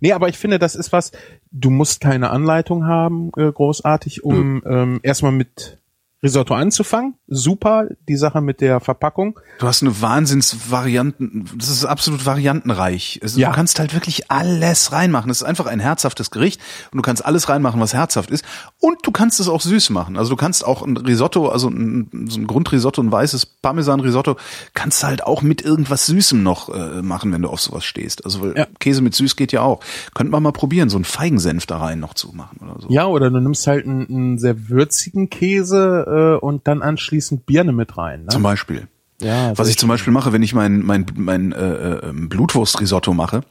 Nee, 0.00 0.12
aber 0.12 0.28
ich 0.28 0.36
finde, 0.36 0.58
das 0.58 0.74
ist 0.74 0.92
was, 0.92 1.12
du 1.50 1.70
musst 1.70 2.00
keine 2.00 2.30
Anleitung 2.30 2.86
haben, 2.86 3.30
äh, 3.36 3.50
großartig, 3.50 4.24
um 4.24 4.62
ähm, 4.66 5.00
erstmal 5.02 5.32
mit 5.32 5.78
Risotto 6.24 6.54
anzufangen. 6.54 7.14
Super, 7.28 7.86
die 8.08 8.16
Sache 8.16 8.40
mit 8.40 8.60
der 8.60 8.80
Verpackung. 8.80 9.38
Du 9.60 9.66
hast 9.66 9.82
eine 9.82 10.00
Wahnsinnsvarianten, 10.00 11.48
das 11.56 11.68
ist 11.68 11.84
absolut 11.84 12.24
variantenreich. 12.26 13.20
Also 13.22 13.38
Ja. 13.40 13.50
Du 13.50 13.54
kannst 13.54 13.78
halt 13.78 13.94
wirklich 13.94 14.30
alles 14.30 14.90
reinmachen. 14.92 15.30
Es 15.30 15.38
ist 15.42 15.46
einfach 15.46 15.66
ein 15.66 15.80
herzhaftes 15.80 16.30
Gericht 16.30 16.60
und 16.90 16.96
du 16.96 17.02
kannst 17.02 17.24
alles 17.24 17.48
reinmachen, 17.48 17.80
was 17.80 17.94
herzhaft 17.94 18.30
ist. 18.30 18.44
Und 18.80 18.98
du 19.06 19.10
kannst 19.12 19.38
es 19.40 19.48
auch 19.48 19.60
süß 19.60 19.90
machen. 19.90 20.16
Also 20.16 20.30
du 20.30 20.36
kannst 20.36 20.64
auch 20.64 20.82
ein 20.82 20.96
Risotto, 20.96 21.48
also 21.48 21.68
ein, 21.68 22.26
so 22.28 22.40
ein 22.40 22.46
Grundrisotto, 22.46 23.02
ein 23.02 23.12
weißes 23.12 23.46
Parmesan-Risotto, 23.46 24.36
kannst 24.72 25.02
du 25.02 25.06
halt 25.08 25.24
auch 25.24 25.42
mit 25.42 25.62
irgendwas 25.62 26.06
Süßem 26.06 26.42
noch 26.42 26.68
äh, 26.68 27.02
machen, 27.02 27.32
wenn 27.32 27.42
du 27.42 27.48
auf 27.50 27.60
sowas 27.60 27.84
stehst. 27.84 28.24
Also 28.24 28.40
weil 28.42 28.56
Ja. 28.56 28.66
Käse 28.80 29.02
mit 29.02 29.14
süß 29.14 29.36
geht 29.36 29.52
ja 29.52 29.60
auch. 29.62 29.80
Könnte 30.14 30.30
man 30.30 30.42
mal 30.42 30.52
probieren, 30.52 30.88
so 30.88 30.96
einen 30.96 31.04
Feigensenf 31.04 31.66
da 31.66 31.78
rein 31.78 32.00
noch 32.00 32.14
zu 32.14 32.32
machen 32.34 32.58
oder 32.62 32.80
so. 32.80 32.88
Ja, 32.88 33.06
oder 33.06 33.30
du 33.30 33.40
nimmst 33.40 33.66
halt 33.66 33.84
einen, 33.86 34.06
einen 34.08 34.38
sehr 34.38 34.68
würzigen 34.70 35.28
Käse 35.28 36.04
äh, 36.14 36.36
und 36.36 36.66
dann 36.68 36.82
anschließend 36.82 37.46
Birne 37.46 37.72
mit 37.72 37.96
rein. 37.96 38.22
Ne? 38.22 38.28
Zum 38.28 38.42
Beispiel. 38.42 38.88
Ja, 39.20 39.50
Was 39.50 39.66
sehr 39.66 39.72
ich 39.72 39.78
zum 39.78 39.88
Beispiel 39.88 40.12
mache, 40.12 40.32
wenn 40.32 40.42
ich 40.42 40.54
mein, 40.54 40.80
mein, 40.80 41.06
mein 41.14 41.52
äh, 41.52 42.08
äh, 42.08 42.12
Blutwurstrisotto 42.12 43.14
mache, 43.14 43.42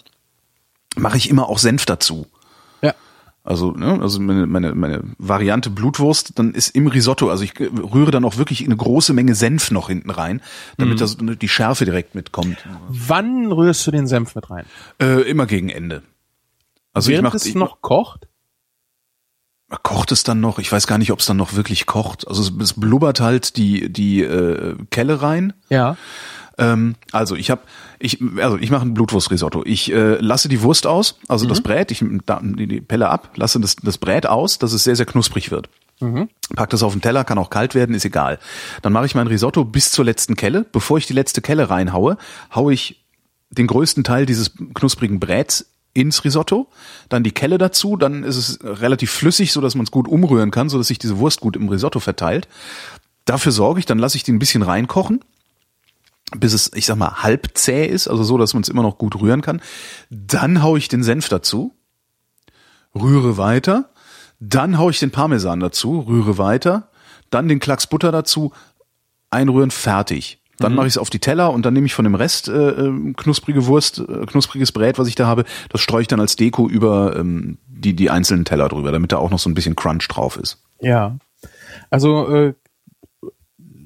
mache 0.95 1.17
ich 1.17 1.29
immer 1.29 1.49
auch 1.49 1.57
Senf 1.57 1.85
dazu. 1.85 2.27
Ja. 2.81 2.93
Also, 3.43 3.71
ne, 3.71 3.99
also 4.01 4.19
meine, 4.19 4.45
meine, 4.45 4.75
meine 4.75 5.03
Variante 5.17 5.69
Blutwurst, 5.69 6.37
dann 6.37 6.53
ist 6.53 6.69
im 6.69 6.87
Risotto, 6.87 7.29
also 7.29 7.43
ich 7.43 7.59
rühre 7.59 8.11
dann 8.11 8.25
auch 8.25 8.37
wirklich 8.37 8.63
eine 8.63 8.75
große 8.75 9.13
Menge 9.13 9.35
Senf 9.35 9.71
noch 9.71 9.87
hinten 9.87 10.11
rein, 10.11 10.41
damit 10.77 11.01
das, 11.01 11.17
die 11.19 11.49
Schärfe 11.49 11.85
direkt 11.85 12.15
mitkommt. 12.15 12.57
Wann 12.87 13.51
rührst 13.51 13.85
du 13.87 13.91
den 13.91 14.07
Senf 14.07 14.35
mit 14.35 14.49
rein? 14.49 14.65
Äh, 15.01 15.21
immer 15.29 15.45
gegen 15.45 15.69
Ende. 15.69 16.03
Also 16.93 17.09
Während 17.09 17.27
ich 17.27 17.33
mach, 17.33 17.35
es 17.35 17.45
ich 17.45 17.55
noch 17.55 17.81
kocht? 17.81 18.27
Kocht 19.81 20.11
es 20.11 20.23
dann 20.23 20.39
noch. 20.39 20.59
Ich 20.59 20.71
weiß 20.71 20.87
gar 20.87 20.97
nicht, 20.97 21.11
ob 21.11 21.19
es 21.19 21.25
dann 21.25 21.37
noch 21.37 21.53
wirklich 21.53 21.85
kocht. 21.85 22.27
Also 22.27 22.41
es, 22.41 22.51
es 22.61 22.73
blubbert 22.73 23.19
halt 23.19 23.57
die 23.57 23.91
die 23.91 24.21
äh, 24.21 24.75
Kelle 24.91 25.21
rein. 25.21 25.53
Ja. 25.69 25.97
Ähm, 26.57 26.95
also 27.11 27.35
ich 27.35 27.49
habe, 27.49 27.61
ich, 27.99 28.19
also 28.37 28.57
ich 28.57 28.69
mache 28.69 28.85
ein 28.85 28.93
Blutwurstrisotto. 28.93 29.63
Ich 29.65 29.91
äh, 29.91 30.15
lasse 30.19 30.49
die 30.49 30.61
Wurst 30.61 30.85
aus, 30.85 31.17
also 31.27 31.47
das 31.47 31.61
Brät, 31.61 31.89
ich 31.91 32.03
da, 32.25 32.39
die, 32.43 32.81
Pelle 32.81 33.09
ab, 33.09 33.31
lasse 33.35 33.59
das, 33.59 33.75
das 33.75 33.97
Brät 33.97 34.27
aus, 34.27 34.59
dass 34.59 34.73
es 34.73 34.83
sehr, 34.83 34.95
sehr 34.95 35.05
knusprig 35.05 35.49
wird. 35.49 35.69
Pack 36.55 36.69
das 36.69 36.83
auf 36.83 36.93
den 36.93 37.01
Teller, 37.01 37.23
kann 37.23 37.37
auch 37.37 37.49
kalt 37.49 37.75
werden, 37.75 37.95
ist 37.95 38.05
egal. 38.05 38.39
Dann 38.81 38.93
mache 38.93 39.05
ich 39.05 39.15
mein 39.15 39.27
Risotto 39.27 39.65
bis 39.65 39.91
zur 39.91 40.05
letzten 40.05 40.35
Kelle. 40.35 40.65
Bevor 40.71 40.97
ich 40.97 41.07
die 41.07 41.13
letzte 41.13 41.41
Kelle 41.41 41.69
reinhaue, 41.69 42.17
haue 42.53 42.73
ich 42.73 43.03
den 43.49 43.67
größten 43.67 44.03
Teil 44.03 44.25
dieses 44.25 44.51
knusprigen 44.73 45.19
Bräts 45.19 45.72
ins 45.93 46.23
Risotto, 46.23 46.67
dann 47.09 47.23
die 47.23 47.31
Kelle 47.31 47.57
dazu, 47.57 47.97
dann 47.97 48.23
ist 48.23 48.37
es 48.37 48.59
relativ 48.63 49.11
flüssig, 49.11 49.51
so 49.51 49.61
dass 49.61 49.75
man 49.75 49.85
es 49.85 49.91
gut 49.91 50.07
umrühren 50.07 50.51
kann, 50.51 50.69
so 50.69 50.77
dass 50.77 50.87
sich 50.87 50.99
diese 50.99 51.19
Wurst 51.19 51.39
gut 51.39 51.55
im 51.55 51.69
Risotto 51.69 51.99
verteilt. 51.99 52.47
Dafür 53.25 53.51
sorge 53.51 53.79
ich, 53.79 53.85
dann 53.85 53.99
lasse 53.99 54.17
ich 54.17 54.23
die 54.23 54.33
ein 54.33 54.39
bisschen 54.39 54.63
reinkochen 54.63 55.23
bis 56.35 56.53
es, 56.53 56.71
ich 56.73 56.85
sag 56.85 56.97
mal, 56.97 57.23
halb 57.23 57.49
zäh 57.53 57.85
ist, 57.85 58.07
also 58.07 58.23
so, 58.23 58.37
dass 58.37 58.53
man 58.53 58.63
es 58.63 58.69
immer 58.69 58.83
noch 58.83 58.97
gut 58.97 59.19
rühren 59.19 59.41
kann. 59.41 59.61
Dann 60.09 60.63
hau 60.63 60.75
ich 60.75 60.87
den 60.87 61.03
Senf 61.03 61.29
dazu, 61.29 61.75
rühre 62.95 63.37
weiter, 63.37 63.89
dann 64.39 64.77
hau 64.77 64.89
ich 64.89 64.99
den 64.99 65.11
Parmesan 65.11 65.59
dazu, 65.59 65.99
rühre 66.01 66.37
weiter, 66.37 66.89
dann 67.29 67.47
den 67.47 67.59
Klacks 67.59 67.87
Butter 67.87 68.11
dazu, 68.11 68.51
einrühren, 69.29 69.71
fertig. 69.71 70.39
Dann 70.63 70.75
mache 70.75 70.87
ich 70.87 70.93
es 70.93 70.97
auf 70.97 71.09
die 71.09 71.19
Teller 71.19 71.51
und 71.51 71.65
dann 71.65 71.73
nehme 71.73 71.85
ich 71.85 71.93
von 71.93 72.05
dem 72.05 72.15
Rest 72.15 72.47
äh, 72.47 72.69
äh, 72.69 73.13
knusprige 73.15 73.65
Wurst, 73.67 73.99
äh, 73.99 74.25
knuspriges 74.25 74.71
Brät, 74.71 74.97
was 74.97 75.07
ich 75.07 75.15
da 75.15 75.27
habe, 75.27 75.43
das 75.69 75.81
streue 75.81 76.01
ich 76.01 76.07
dann 76.07 76.19
als 76.19 76.35
Deko 76.35 76.67
über 76.67 77.15
ähm, 77.15 77.57
die, 77.67 77.95
die 77.95 78.09
einzelnen 78.09 78.45
Teller 78.45 78.69
drüber, 78.69 78.91
damit 78.91 79.11
da 79.11 79.17
auch 79.17 79.29
noch 79.29 79.39
so 79.39 79.49
ein 79.49 79.53
bisschen 79.53 79.75
Crunch 79.75 80.07
drauf 80.07 80.37
ist. 80.37 80.63
Ja. 80.81 81.17
Also 81.89 82.27
äh, 82.33 82.53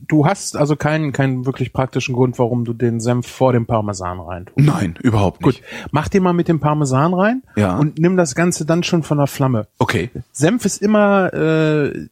du 0.08 0.26
hast 0.26 0.56
also 0.56 0.76
keinen 0.76 1.12
keinen 1.12 1.46
wirklich 1.46 1.74
praktischen 1.74 2.16
Grund, 2.16 2.40
warum 2.40 2.66
du 2.66 2.74
den 2.74 3.00
Senf 3.00 3.28
vor 3.28 3.54
dem 3.54 3.66
Parmesan 3.66 4.20
rein 4.20 4.46
tust. 4.46 4.58
Nein, 4.66 4.98
überhaupt 5.02 5.46
nicht. 5.46 5.62
Gut, 5.62 5.70
mach 5.92 6.08
den 6.08 6.24
mal 6.24 6.34
mit 6.34 6.48
dem 6.48 6.60
Parmesan 6.60 7.14
rein 7.14 7.44
Ja. 7.56 7.78
und 7.78 8.00
nimm 8.00 8.18
das 8.18 8.36
Ganze 8.36 8.66
dann 8.66 8.84
schon 8.84 9.04
von 9.04 9.18
der 9.18 9.28
Flamme. 9.28 9.68
Okay. 9.80 10.10
Senf 10.32 10.66
ist 10.66 10.82
immer 10.82 11.34
äh, 11.34 12.08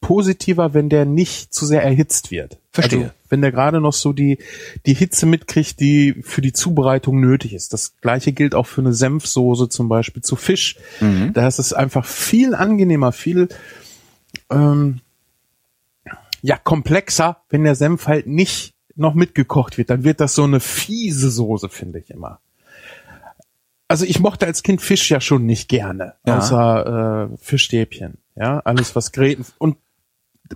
positiver, 0.00 0.72
wenn 0.74 0.88
der 0.88 1.04
nicht 1.04 1.52
zu 1.52 1.66
sehr 1.66 1.82
erhitzt 1.82 2.30
wird. 2.30 2.58
Verstehe. 2.76 2.98
Also, 3.00 3.10
wenn 3.28 3.42
der 3.42 3.52
gerade 3.52 3.80
noch 3.80 3.92
so 3.92 4.12
die, 4.12 4.38
die 4.86 4.94
Hitze 4.94 5.26
mitkriegt, 5.26 5.80
die 5.80 6.14
für 6.22 6.40
die 6.40 6.52
Zubereitung 6.52 7.20
nötig 7.20 7.52
ist. 7.54 7.72
Das 7.72 7.96
gleiche 8.00 8.32
gilt 8.32 8.54
auch 8.54 8.66
für 8.66 8.80
eine 8.80 8.92
Senfsoße 8.94 9.68
zum 9.68 9.88
Beispiel 9.88 10.22
zu 10.22 10.36
Fisch. 10.36 10.76
Da 11.34 11.46
ist 11.48 11.58
es 11.58 11.72
einfach 11.72 12.04
viel 12.06 12.54
angenehmer, 12.54 13.12
viel 13.12 13.48
ähm, 14.50 15.00
ja, 16.42 16.56
komplexer, 16.56 17.38
wenn 17.50 17.64
der 17.64 17.74
Senf 17.74 18.06
halt 18.06 18.26
nicht 18.26 18.74
noch 18.94 19.14
mitgekocht 19.14 19.76
wird. 19.78 19.90
Dann 19.90 20.04
wird 20.04 20.20
das 20.20 20.34
so 20.34 20.44
eine 20.44 20.60
fiese 20.60 21.30
Soße, 21.30 21.68
finde 21.68 21.98
ich 21.98 22.10
immer. 22.10 22.40
Also 23.88 24.04
ich 24.04 24.18
mochte 24.20 24.46
als 24.46 24.62
Kind 24.62 24.80
Fisch 24.80 25.10
ja 25.10 25.20
schon 25.20 25.46
nicht 25.46 25.68
gerne, 25.68 26.14
Ja. 26.26 26.38
außer 26.38 27.30
äh, 27.32 27.36
Fischstäbchen. 27.38 28.18
Ja, 28.34 28.60
alles 28.60 28.94
was 28.96 29.12
Gräten 29.12 29.46
und 29.58 29.76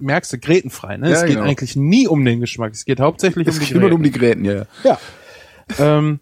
merkst 0.00 0.32
du, 0.32 0.38
grätenfrei, 0.38 0.96
ne? 0.96 1.08
Ja, 1.10 1.16
es 1.16 1.22
geht 1.24 1.36
genau. 1.36 1.46
eigentlich 1.48 1.74
nie 1.76 2.06
um 2.06 2.24
den 2.24 2.40
Geschmack. 2.40 2.72
Es 2.72 2.84
geht 2.84 3.00
hauptsächlich 3.00 3.46
um 3.46 3.52
Es 3.54 3.58
die 3.58 3.66
geht 3.66 3.76
immer 3.76 3.88
nur 3.88 3.96
um 3.96 4.02
die 4.02 4.10
Gräten. 4.10 4.44
Gräten, 4.44 4.66
ja. 4.84 4.90
ja. 4.90 4.98
Ja. 5.78 5.98
ähm, 5.98 6.20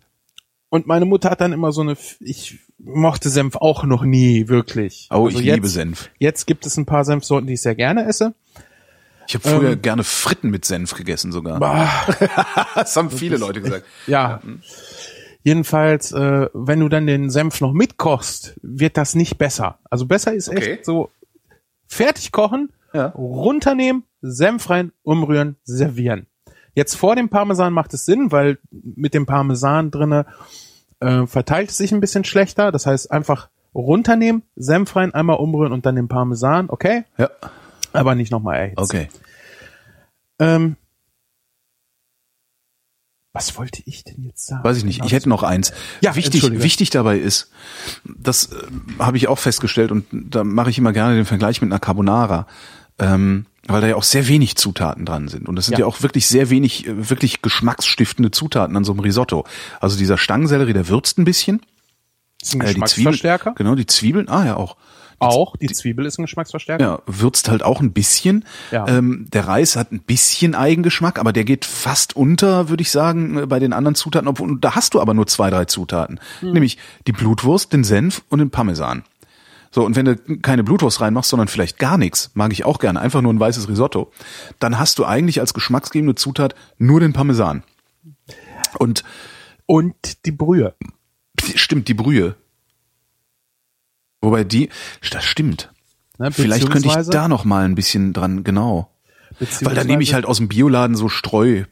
und 0.71 0.87
meine 0.87 1.05
Mutter 1.07 1.31
hat 1.31 1.41
dann 1.41 1.53
immer 1.53 1.73
so 1.73 1.81
eine, 1.81 1.97
ich 2.21 2.59
mochte 2.79 3.31
Senf 3.31 3.57
auch 3.57 3.85
noch 3.85 4.05
nie 4.05 4.49
wirklich. 4.49 5.09
Oh, 5.11 5.27
Also 5.27 5.39
ich 5.39 5.45
jetzt, 5.47 5.55
liebe 5.57 5.69
Senf. 5.69 6.11
Jetzt 6.19 6.47
gibt 6.47 6.67
es 6.67 6.77
ein 6.77 6.87
paar 6.87 7.05
Senfsorten, 7.05 7.47
die 7.47 7.55
ich 7.55 7.63
sehr 7.63 7.75
gerne 7.75 8.05
esse. 8.07 8.35
Ich 9.27 9.35
habe 9.35 9.49
früher 9.49 9.73
Ähm. 9.73 9.83
gerne 9.83 10.05
Fritten 10.05 10.51
mit 10.51 10.65
Senf 10.65 10.95
gegessen 10.95 11.33
sogar. 11.33 11.59
Bah, 11.61 11.91
Das 12.75 12.95
haben 12.97 13.11
viele 13.11 13.37
Leute 13.39 13.61
gesagt. 13.61 13.85
ja. 14.07 14.41
Jedenfalls, 15.45 16.13
äh, 16.13 16.49
wenn 16.53 16.81
du 16.81 16.89
dann 16.89 17.07
den 17.07 17.31
Senf 17.31 17.61
noch 17.61 17.73
mitkochst, 17.73 18.55
wird 18.61 18.97
das 18.97 19.15
nicht 19.15 19.39
besser. 19.39 19.79
Also 19.89 20.05
besser 20.07 20.35
ist 20.35 20.49
Okay. 20.49 20.73
echt 20.75 20.85
so 20.85 21.11
fertig 21.87 22.33
kochen, 22.33 22.71
Ja. 22.93 23.07
runternehmen, 23.09 24.05
Senf 24.21 24.71
rein, 24.71 24.93
umrühren, 25.03 25.57
servieren. 25.65 26.27
Jetzt 26.75 26.95
vor 26.97 27.17
dem 27.17 27.29
Parmesan 27.29 27.73
macht 27.73 27.93
es 27.95 28.05
Sinn, 28.05 28.31
weil 28.31 28.59
mit 28.71 29.13
dem 29.15 29.27
Parmesan 29.27 29.91
drinne 29.91 30.27
äh, 31.01 31.27
verteilt 31.27 31.71
es 31.71 31.77
sich 31.77 31.93
ein 31.93 32.01
bisschen 32.01 32.25
schlechter. 32.25 32.71
Das 32.73 32.87
heißt 32.87 33.11
einfach 33.11 33.49
runternehmen, 33.75 34.43
Senf 34.57 34.95
rein, 34.97 35.13
einmal 35.15 35.37
umrühren 35.39 35.73
und 35.73 35.87
dann 35.87 35.97
den 35.97 36.09
Parmesan. 36.09 36.71
Okay, 36.71 37.05
Ja. 37.17 37.31
aber 37.93 38.15
nicht 38.15 38.31
nochmal 38.33 38.57
erhitzen. 38.59 38.81
Okay. 38.81 39.09
Ähm, 40.41 40.77
was 43.33 43.57
wollte 43.57 43.83
ich 43.85 44.05
denn 44.05 44.23
jetzt 44.25 44.47
sagen? 44.47 44.65
Weiß 44.65 44.77
ich 44.79 44.85
nicht. 44.85 45.05
Ich 45.05 45.13
hätte 45.13 45.29
noch 45.29 45.43
eins. 45.43 45.73
Ja, 46.01 46.17
wichtig, 46.17 46.43
wichtig 46.63 46.91
dabei 46.91 47.19
ist, 47.19 47.53
das 48.05 48.53
äh, 48.53 48.57
habe 48.99 49.17
ich 49.17 49.29
auch 49.29 49.39
festgestellt 49.39 49.93
und 49.93 50.07
da 50.13 50.43
mache 50.45 50.71
ich 50.71 50.79
immer 50.79 50.93
gerne 50.93 51.15
den 51.15 51.25
Vergleich 51.27 51.61
mit 51.61 51.71
einer 51.71 51.79
Carbonara, 51.79 52.47
ähm, 52.99 53.47
weil 53.67 53.81
da 53.83 53.87
ja 53.87 53.97
auch 53.97 54.03
sehr 54.03 54.29
wenig 54.29 54.57
Zutaten 54.57 55.05
dran 55.05 55.29
sind 55.29 55.49
und 55.49 55.57
das 55.57 55.67
sind 55.67 55.75
ja, 55.75 55.81
Ja. 55.81 55.87
auch 55.87 56.03
wirklich 56.03 56.27
sehr 56.27 56.51
wenig, 56.51 56.87
äh, 56.87 57.11
wirklich 57.11 57.43
geschmacksstiftende 57.43 58.31
Zutaten 58.31 58.77
an 58.77 58.85
so 58.85 58.93
einem 58.93 59.01
Risotto. 59.01 59.45
Also 59.81 59.99
dieser 59.99 60.17
Stangensellerie, 60.19 60.73
der 60.73 60.89
würzt 60.89 61.19
ein 61.19 61.25
bisschen. 61.25 61.61
ist 62.41 62.55
ein 62.55 62.61
Äh, 62.61 62.65
die 62.67 62.71
Geschmacksverstärker. 62.75 63.43
Zwiebeln, 63.51 63.55
genau, 63.57 63.75
die 63.75 63.87
Zwiebeln, 63.87 64.29
ah 64.29 64.45
ja 64.47 64.57
auch. 64.57 64.77
Auch, 65.21 65.57
die 65.57 65.67
Zwiebel 65.67 66.07
ist 66.07 66.17
ein 66.19 66.23
Geschmacksverstärker. 66.23 66.83
Ja, 66.85 67.03
würzt 67.07 67.49
halt 67.49 67.65
auch 67.65 67.81
ein 67.81 67.91
bisschen. 67.93 68.45
Ja. 68.71 68.87
Ähm, 68.87 69.27
der 69.33 69.49
Reis 69.49 69.75
hat 69.75 69.91
ein 69.91 69.99
bisschen 69.99 70.55
Eigengeschmack, 70.55 71.19
aber 71.19 71.33
der 71.33 71.43
geht 71.43 71.65
fast 71.65 72.15
unter, 72.15 72.69
würde 72.69 72.83
ich 72.83 72.93
sagen, 72.93 73.37
äh, 73.37 73.47
bei 73.47 73.59
den 73.59 73.73
anderen 73.73 73.97
Zutaten. 73.97 74.29
Obwohl, 74.29 74.57
da 74.61 74.77
hast 74.77 74.95
du 74.95 75.01
aber 75.01 75.15
nur 75.15 75.27
zwei, 75.27 75.51
drei 75.51 75.65
Zutaten. 75.65 76.21
Hm. 76.39 76.53
Nämlich 76.53 76.79
die 77.09 77.13
Blutwurst, 77.13 77.73
den 77.73 77.83
Senf 77.83 78.23
und 78.29 78.39
den 78.39 78.51
Parmesan. 78.51 79.03
So, 79.71 79.85
und 79.85 79.97
wenn 79.97 80.07
du 80.07 80.17
keine 80.39 80.65
Blutwurst 80.65 81.01
reinmachst, 81.01 81.31
sondern 81.31 81.49
vielleicht 81.49 81.79
gar 81.79 81.99
nichts, 81.99 82.31
mag 82.35 82.53
ich 82.53 82.65
auch 82.65 82.79
gerne, 82.79 83.01
einfach 83.01 83.21
nur 83.21 83.33
ein 83.33 83.41
weißes 83.41 83.69
Risotto, 83.69 84.11
dann 84.59 84.79
hast 84.79 84.99
du 84.99 85.05
eigentlich 85.05 85.41
als 85.41 85.55
geschmacksgebende 85.55 86.15
Zutat 86.15 86.55
nur 86.79 87.01
den 87.01 87.13
Parmesan. 87.13 87.63
Und 88.79 89.05
Und 89.67 90.25
die 90.27 90.33
Brühe. 90.33 90.75
stimmt, 91.55 91.89
die 91.89 91.95
Brühe. 91.95 92.37
Wobei 94.21 94.45
die, 94.45 94.71
das 95.11 95.25
stimmt. 95.25 95.73
Ne, 96.19 96.33
Vielleicht 96.33 96.71
könnte 96.71 96.89
ich 96.89 97.09
da 97.11 97.29
noch 97.29 97.45
mal 97.45 97.65
ein 97.65 97.75
bisschen 97.75 98.13
dran, 98.13 98.43
genau. 98.43 98.91
Weil 99.61 99.75
da 99.77 99.85
nehme 99.85 100.03
ich 100.03 100.15
halt 100.15 100.27
aus 100.27 100.39
dem 100.39 100.49
Bioladen 100.49 100.97
so 100.97 101.09
Streu, 101.09 101.65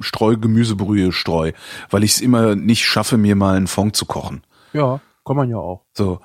Streu, 0.00 0.36
Gemüsebrühe, 0.36 1.12
Streu, 1.12 1.52
weil 1.88 2.04
ich 2.04 2.12
es 2.12 2.20
immer 2.20 2.56
nicht 2.56 2.84
schaffe, 2.84 3.16
mir 3.16 3.36
mal 3.36 3.56
einen 3.56 3.68
Fond 3.68 3.96
zu 3.96 4.04
kochen. 4.04 4.42
Ja, 4.74 5.00
kann 5.24 5.36
man 5.36 5.48
ja 5.48 5.56
auch. 5.56 5.86
So. 5.94 6.20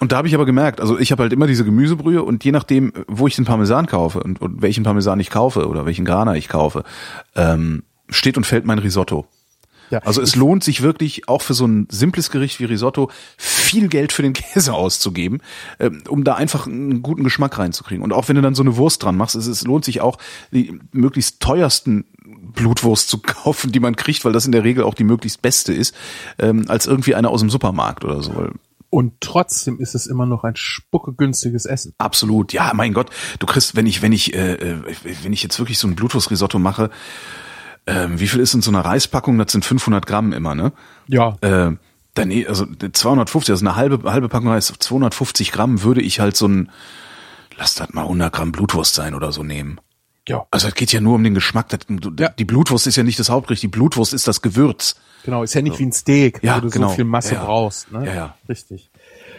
Und 0.00 0.12
da 0.12 0.16
habe 0.16 0.28
ich 0.28 0.34
aber 0.34 0.44
gemerkt, 0.44 0.80
also 0.80 0.98
ich 0.98 1.12
habe 1.12 1.22
halt 1.22 1.32
immer 1.32 1.46
diese 1.46 1.64
Gemüsebrühe 1.64 2.22
und 2.22 2.44
je 2.44 2.52
nachdem, 2.52 2.92
wo 3.06 3.26
ich 3.26 3.36
den 3.36 3.44
Parmesan 3.44 3.86
kaufe 3.86 4.20
und, 4.20 4.40
und 4.40 4.60
welchen 4.60 4.84
Parmesan 4.84 5.20
ich 5.20 5.30
kaufe 5.30 5.68
oder 5.68 5.86
welchen 5.86 6.04
Grana 6.04 6.34
ich 6.34 6.48
kaufe, 6.48 6.84
ähm, 7.36 7.84
steht 8.08 8.36
und 8.36 8.44
fällt 8.44 8.64
mein 8.66 8.78
Risotto. 8.78 9.26
Ja. 9.90 10.00
Also 10.00 10.22
es 10.22 10.34
lohnt 10.34 10.64
sich 10.64 10.82
wirklich 10.82 11.28
auch 11.28 11.42
für 11.42 11.54
so 11.54 11.66
ein 11.66 11.86
simples 11.90 12.30
Gericht 12.30 12.58
wie 12.58 12.64
Risotto 12.64 13.10
viel 13.36 13.88
Geld 13.88 14.12
für 14.12 14.22
den 14.22 14.32
Käse 14.34 14.72
auszugeben, 14.74 15.40
ähm, 15.78 16.02
um 16.08 16.24
da 16.24 16.34
einfach 16.34 16.66
einen 16.66 17.02
guten 17.02 17.24
Geschmack 17.24 17.58
reinzukriegen. 17.58 18.02
Und 18.02 18.12
auch 18.12 18.28
wenn 18.28 18.36
du 18.36 18.42
dann 18.42 18.54
so 18.54 18.62
eine 18.62 18.76
Wurst 18.76 19.02
dran 19.02 19.16
machst, 19.16 19.36
es, 19.36 19.46
es 19.46 19.64
lohnt 19.64 19.84
sich 19.84 20.00
auch 20.00 20.18
die 20.50 20.78
möglichst 20.92 21.40
teuersten 21.40 22.04
Blutwurst 22.24 23.08
zu 23.08 23.18
kaufen, 23.22 23.72
die 23.72 23.80
man 23.80 23.96
kriegt, 23.96 24.24
weil 24.24 24.32
das 24.32 24.46
in 24.46 24.52
der 24.52 24.64
Regel 24.64 24.84
auch 24.84 24.94
die 24.94 25.04
möglichst 25.04 25.42
beste 25.42 25.72
ist, 25.72 25.94
ähm, 26.38 26.64
als 26.68 26.86
irgendwie 26.86 27.14
eine 27.14 27.28
aus 27.28 27.40
dem 27.40 27.50
Supermarkt 27.50 28.04
oder 28.04 28.22
so. 28.22 28.32
Und 28.94 29.14
trotzdem 29.20 29.80
ist 29.80 29.96
es 29.96 30.06
immer 30.06 30.24
noch 30.24 30.44
ein 30.44 30.54
spuckegünstiges 30.54 31.66
Essen. 31.66 31.94
Absolut, 31.98 32.52
ja, 32.52 32.70
mein 32.74 32.92
Gott, 32.92 33.10
du 33.40 33.46
kriegst, 33.46 33.74
wenn 33.74 33.86
ich, 33.86 34.02
wenn 34.02 34.12
ich, 34.12 34.34
äh, 34.34 34.52
äh, 34.52 34.76
wenn 35.24 35.32
ich 35.32 35.42
jetzt 35.42 35.58
wirklich 35.58 35.78
so 35.78 35.88
ein 35.88 35.96
Blutwurstrisotto 35.96 36.60
mache, 36.60 36.90
ähm, 37.88 38.20
wie 38.20 38.28
viel 38.28 38.38
ist 38.38 38.54
in 38.54 38.62
so 38.62 38.70
einer 38.70 38.84
Reispackung? 38.84 39.36
Das 39.36 39.50
sind 39.50 39.64
500 39.64 40.06
Gramm 40.06 40.32
immer, 40.32 40.54
ne? 40.54 40.72
Ja. 41.08 41.36
Äh, 41.40 41.72
dann, 42.14 42.44
also 42.46 42.66
250, 42.66 43.50
also 43.50 43.66
eine 43.66 43.74
halbe, 43.74 44.08
halbe 44.08 44.28
Packung 44.28 44.50
Reis, 44.50 44.72
250 44.78 45.50
Gramm 45.50 45.82
würde 45.82 46.00
ich 46.00 46.20
halt 46.20 46.36
so 46.36 46.46
ein, 46.46 46.70
lass 47.56 47.74
das 47.74 47.92
mal 47.94 48.02
100 48.02 48.32
Gramm 48.32 48.52
Blutwurst 48.52 48.94
sein 48.94 49.16
oder 49.16 49.32
so 49.32 49.42
nehmen. 49.42 49.80
Ja. 50.28 50.46
Also 50.50 50.68
es 50.68 50.74
geht 50.74 50.92
ja 50.92 51.00
nur 51.00 51.14
um 51.16 51.22
den 51.24 51.34
Geschmack. 51.34 51.68
Das, 51.68 51.80
Ja. 52.18 52.28
Die 52.30 52.44
Blutwurst 52.44 52.86
ist 52.86 52.96
ja 52.96 53.02
nicht 53.02 53.18
das 53.18 53.28
Hauptgericht, 53.30 53.62
die 53.62 53.68
Blutwurst 53.68 54.14
ist 54.14 54.26
das 54.26 54.40
Gewürz. 54.42 54.96
Genau, 55.24 55.42
ist 55.42 55.54
ja 55.54 55.62
nicht 55.62 55.78
wie 55.78 55.84
ein 55.86 55.92
Steak, 55.92 56.40
Ja, 56.42 56.56
wo 56.56 56.60
du 56.60 56.70
genau. 56.70 56.88
so 56.88 56.94
viel 56.94 57.04
Masse 57.04 57.34
Ja, 57.34 57.44
brauchst. 57.44 57.90
Ne? 57.92 58.06
Ja, 58.06 58.14
ja. 58.14 58.34
Richtig. 58.48 58.90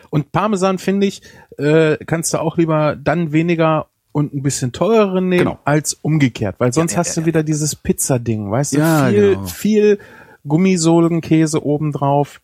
Und 0.09 0.31
Parmesan, 0.31 0.77
finde 0.79 1.07
ich, 1.07 1.21
äh, 1.57 1.97
kannst 2.05 2.33
du 2.33 2.39
auch 2.39 2.57
lieber 2.57 2.95
dann 2.95 3.31
weniger 3.31 3.87
und 4.11 4.33
ein 4.33 4.41
bisschen 4.43 4.71
teureren 4.71 5.27
nehmen 5.29 5.43
Genau. 5.45 5.59
als 5.65 5.93
umgekehrt, 6.01 6.55
weil 6.59 6.71
sonst 6.73 6.93
ja, 6.93 6.99
hast 6.99 7.17
du 7.17 7.25
wieder 7.25 7.43
dieses 7.43 7.75
Pizzading, 7.75 8.49
weißt 8.49 8.73
du, 8.73 8.77
Ja, 8.79 9.07
viel, 9.09 9.29
genau. 9.35 9.45
viel 9.45 9.99
Gummisohlenkäse 10.47 11.63
obendrauf. 11.65 12.41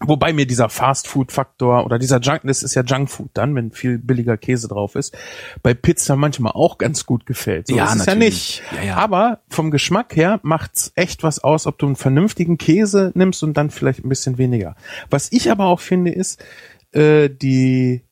Wobei 0.00 0.32
mir 0.32 0.46
dieser 0.46 0.68
Fast-Food-Faktor 0.68 1.84
oder 1.84 1.98
dieser 1.98 2.20
Junk, 2.20 2.42
das 2.44 2.62
ist 2.62 2.74
ja 2.74 2.82
Junkfood 2.82 3.30
dann, 3.34 3.54
wenn 3.54 3.72
viel 3.72 3.98
billiger 3.98 4.36
Käse 4.36 4.68
drauf 4.68 4.94
ist, 4.94 5.16
bei 5.62 5.74
Pizza 5.74 6.16
manchmal 6.16 6.52
auch 6.52 6.78
ganz 6.78 7.04
gut 7.04 7.26
gefällt. 7.26 7.68
So 7.68 7.76
Ja, 7.76 7.86
ist 7.86 8.00
es 8.00 8.06
ja 8.06 8.14
natürlich. 8.14 8.34
nicht. 8.34 8.62
Ja, 8.76 8.82
ja. 8.82 8.96
Aber 8.96 9.40
vom 9.48 9.70
Geschmack 9.70 10.14
her 10.14 10.40
macht's 10.42 10.92
echt 10.94 11.22
was 11.22 11.42
aus, 11.42 11.66
ob 11.66 11.78
du 11.78 11.86
einen 11.86 11.96
vernünftigen 11.96 12.58
Käse 12.58 13.12
nimmst 13.14 13.42
und 13.42 13.56
dann 13.56 13.70
vielleicht 13.70 14.04
ein 14.04 14.08
bisschen 14.08 14.38
weniger. 14.38 14.76
Was 15.10 15.32
ich 15.32 15.50
aber 15.50 15.66
auch 15.66 15.80
finde, 15.80 16.12
ist 16.12 16.44
äh, 16.92 17.28
die 17.28 18.04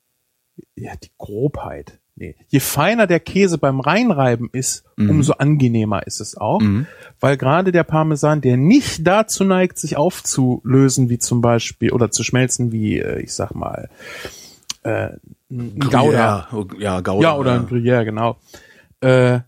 ja 0.75 0.94
die 0.96 1.11
Grobheit. 1.18 2.01
Nee. 2.18 2.35
Je 2.48 2.61
feiner 2.61 3.07
der 3.07 3.20
Käse 3.20 3.59
beim 3.59 3.79
Reinreiben 3.81 4.48
ist, 4.50 4.85
Mhm. 4.96 5.11
umso 5.11 5.35
angenehmer 5.35 6.07
ist 6.07 6.20
es 6.20 6.35
auch. 6.37 6.62
Weil 7.20 7.37
gerade 7.37 7.72
der 7.72 7.85
Parmesan, 7.85 8.40
der 8.40 8.57
nicht 8.57 9.07
dazu 9.07 9.44
neigt, 9.44 9.79
sich 9.79 9.98
aufzulösen, 9.98 11.11
wie 11.11 11.18
zum 11.18 11.42
Beispiel, 11.42 11.92
oder 11.92 12.11
zu 12.11 12.22
schmelzen, 12.24 12.72
wie, 12.72 12.98
äh, 13.00 13.20
ich 13.20 13.35
sag 13.35 13.55
mal, 13.55 13.90
äh, 14.83 15.11
ein 15.50 15.79
Gouda. 15.79 16.48
Ja, 16.79 17.00
Gouda. 17.02 17.20
Ja, 17.22 17.37
oder 17.37 17.52
ein 17.52 17.66
Gruyère, 17.66 18.05
genau. 18.05 18.38
Äh, 19.00 19.40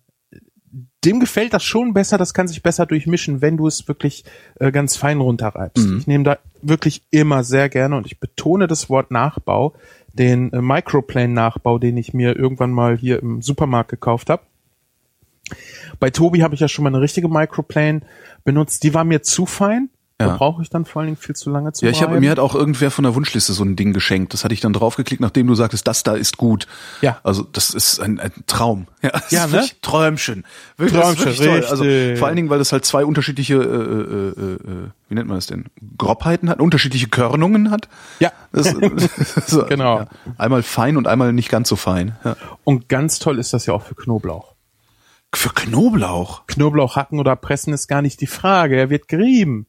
dem 1.05 1.21
gefällt 1.21 1.55
das 1.55 1.65
schon 1.65 1.95
besser, 1.95 2.19
das 2.19 2.35
kann 2.35 2.49
sich 2.49 2.63
besser 2.63 2.85
durchmischen, 2.85 3.41
wenn 3.41 3.57
du 3.57 3.67
es 3.69 3.87
wirklich 3.89 4.25
äh, 4.59 4.73
ganz 4.73 4.97
fein 4.97 5.21
runterreibst. 5.21 5.87
Mhm. 5.89 5.99
Ich 5.99 6.07
nehme 6.07 6.25
da 6.25 6.39
wirklich 6.61 7.03
immer 7.11 7.45
sehr 7.45 7.69
gerne 7.69 7.97
und 7.97 8.07
ich 8.07 8.19
betone 8.21 8.67
das 8.67 8.91
Wort 8.91 9.11
Nachbau, 9.13 9.75
den 10.19 10.53
äh, 10.53 10.61
Microplane-Nachbau, 10.61 11.79
den 11.79 11.97
ich 11.97 12.13
mir 12.13 12.37
irgendwann 12.37 12.73
mal 12.73 12.97
hier 12.97 13.23
im 13.23 13.41
Supermarkt 13.43 13.91
gekauft 13.91 14.31
habe. 14.31 14.43
Bei 15.99 16.11
Tobi 16.11 16.43
habe 16.43 16.55
ich 16.55 16.61
ja 16.61 16.69
schon 16.69 16.83
mal 16.83 16.91
eine 16.91 17.01
richtige 17.01 17.29
Microplane 17.29 18.03
benutzt, 18.45 18.83
die 18.83 18.95
war 18.95 19.05
mir 19.05 19.23
zu 19.23 19.47
fein. 19.47 19.91
Da 20.21 20.27
Ja. 20.27 20.37
brauche 20.37 20.63
ich 20.63 20.69
dann 20.69 20.85
vor 20.85 20.99
allen 21.01 21.07
Dingen 21.11 21.17
viel 21.17 21.37
zu 21.37 21.49
lange 21.49 21.73
zu 21.73 21.85
Ja, 21.85 21.93
ich 21.93 22.03
habe 22.03 22.19
mir 22.19 22.29
hat 22.33 22.41
auch 22.41 22.57
irgendwer 22.57 22.91
von 22.91 23.05
der 23.05 23.15
Wunschliste 23.15 23.53
so 23.53 23.63
ein 23.63 23.77
Ding 23.77 23.93
geschenkt. 23.93 24.35
Das 24.35 24.43
hatte 24.43 24.53
ich 24.53 24.59
dann 24.61 24.73
draufgeklickt, 24.73 25.21
nachdem 25.21 25.47
du 25.47 25.55
sagtest, 25.55 25.87
das 25.87 26.03
da 26.03 26.15
ist 26.15 26.37
gut. 26.39 26.67
Ja. 27.03 27.21
Also 27.23 27.45
das 27.45 27.71
ist 27.71 28.01
ein, 28.01 28.19
ein 28.19 28.33
Traum. 28.49 28.89
Ja, 29.03 29.11
das 29.11 29.31
Ja, 29.31 29.45
ist 29.45 29.53
ne? 29.53 29.63
Träumchen. 29.81 30.45
Wirklich, 30.77 31.01
das 31.01 31.11
ist 31.11 31.17
Träumchen, 31.23 31.39
wirklich 31.45 31.61
toll. 31.63 31.71
Also 31.71 31.85
richtig. 31.85 32.19
vor 32.19 32.27
allen 32.27 32.37
Dingen, 32.37 32.51
weil 32.51 32.59
das 32.59 32.73
halt 32.73 32.85
zwei 32.85 33.05
unterschiedliche, 33.05 33.55
äh, 33.55 33.59
äh, 33.59 33.61
äh, 33.61 34.55
äh, 34.55 34.89
wie 35.09 35.15
nennt 35.15 35.29
man 35.29 35.37
das 35.37 35.47
denn? 35.47 35.67
Grobheiten 35.97 36.51
hat, 36.51 36.59
unterschiedliche 36.61 37.07
Körnungen 37.09 37.71
hat. 37.71 37.89
Ja. 38.19 38.33
Das, 38.51 38.75
so, 39.47 39.67
Genau. 39.67 39.99
Ja. 40.01 40.09
Einmal 40.37 40.65
fein 40.65 40.97
und 40.97 41.07
einmal 41.07 41.33
nicht 41.33 41.49
ganz 41.51 41.69
so 41.69 41.77
fein. 41.77 42.17
Ja. 42.25 42.35
Und 42.65 42.89
ganz 42.89 43.21
toll 43.21 43.39
ist 43.39 43.53
das 43.53 43.67
ja 43.67 43.75
auch 43.75 43.83
für 43.83 43.95
Knoblauch. 43.95 44.55
Für 45.33 45.51
Knoblauch. 45.51 46.47
Knoblauch 46.49 46.97
hacken 46.97 47.21
oder 47.21 47.37
pressen 47.37 47.73
ist 47.73 47.87
gar 47.87 48.03
nicht 48.03 48.21
die 48.21 48.27
Frage. 48.27 48.77
Er 48.77 48.91
wird 48.91 49.07
gerieben. 49.07 49.67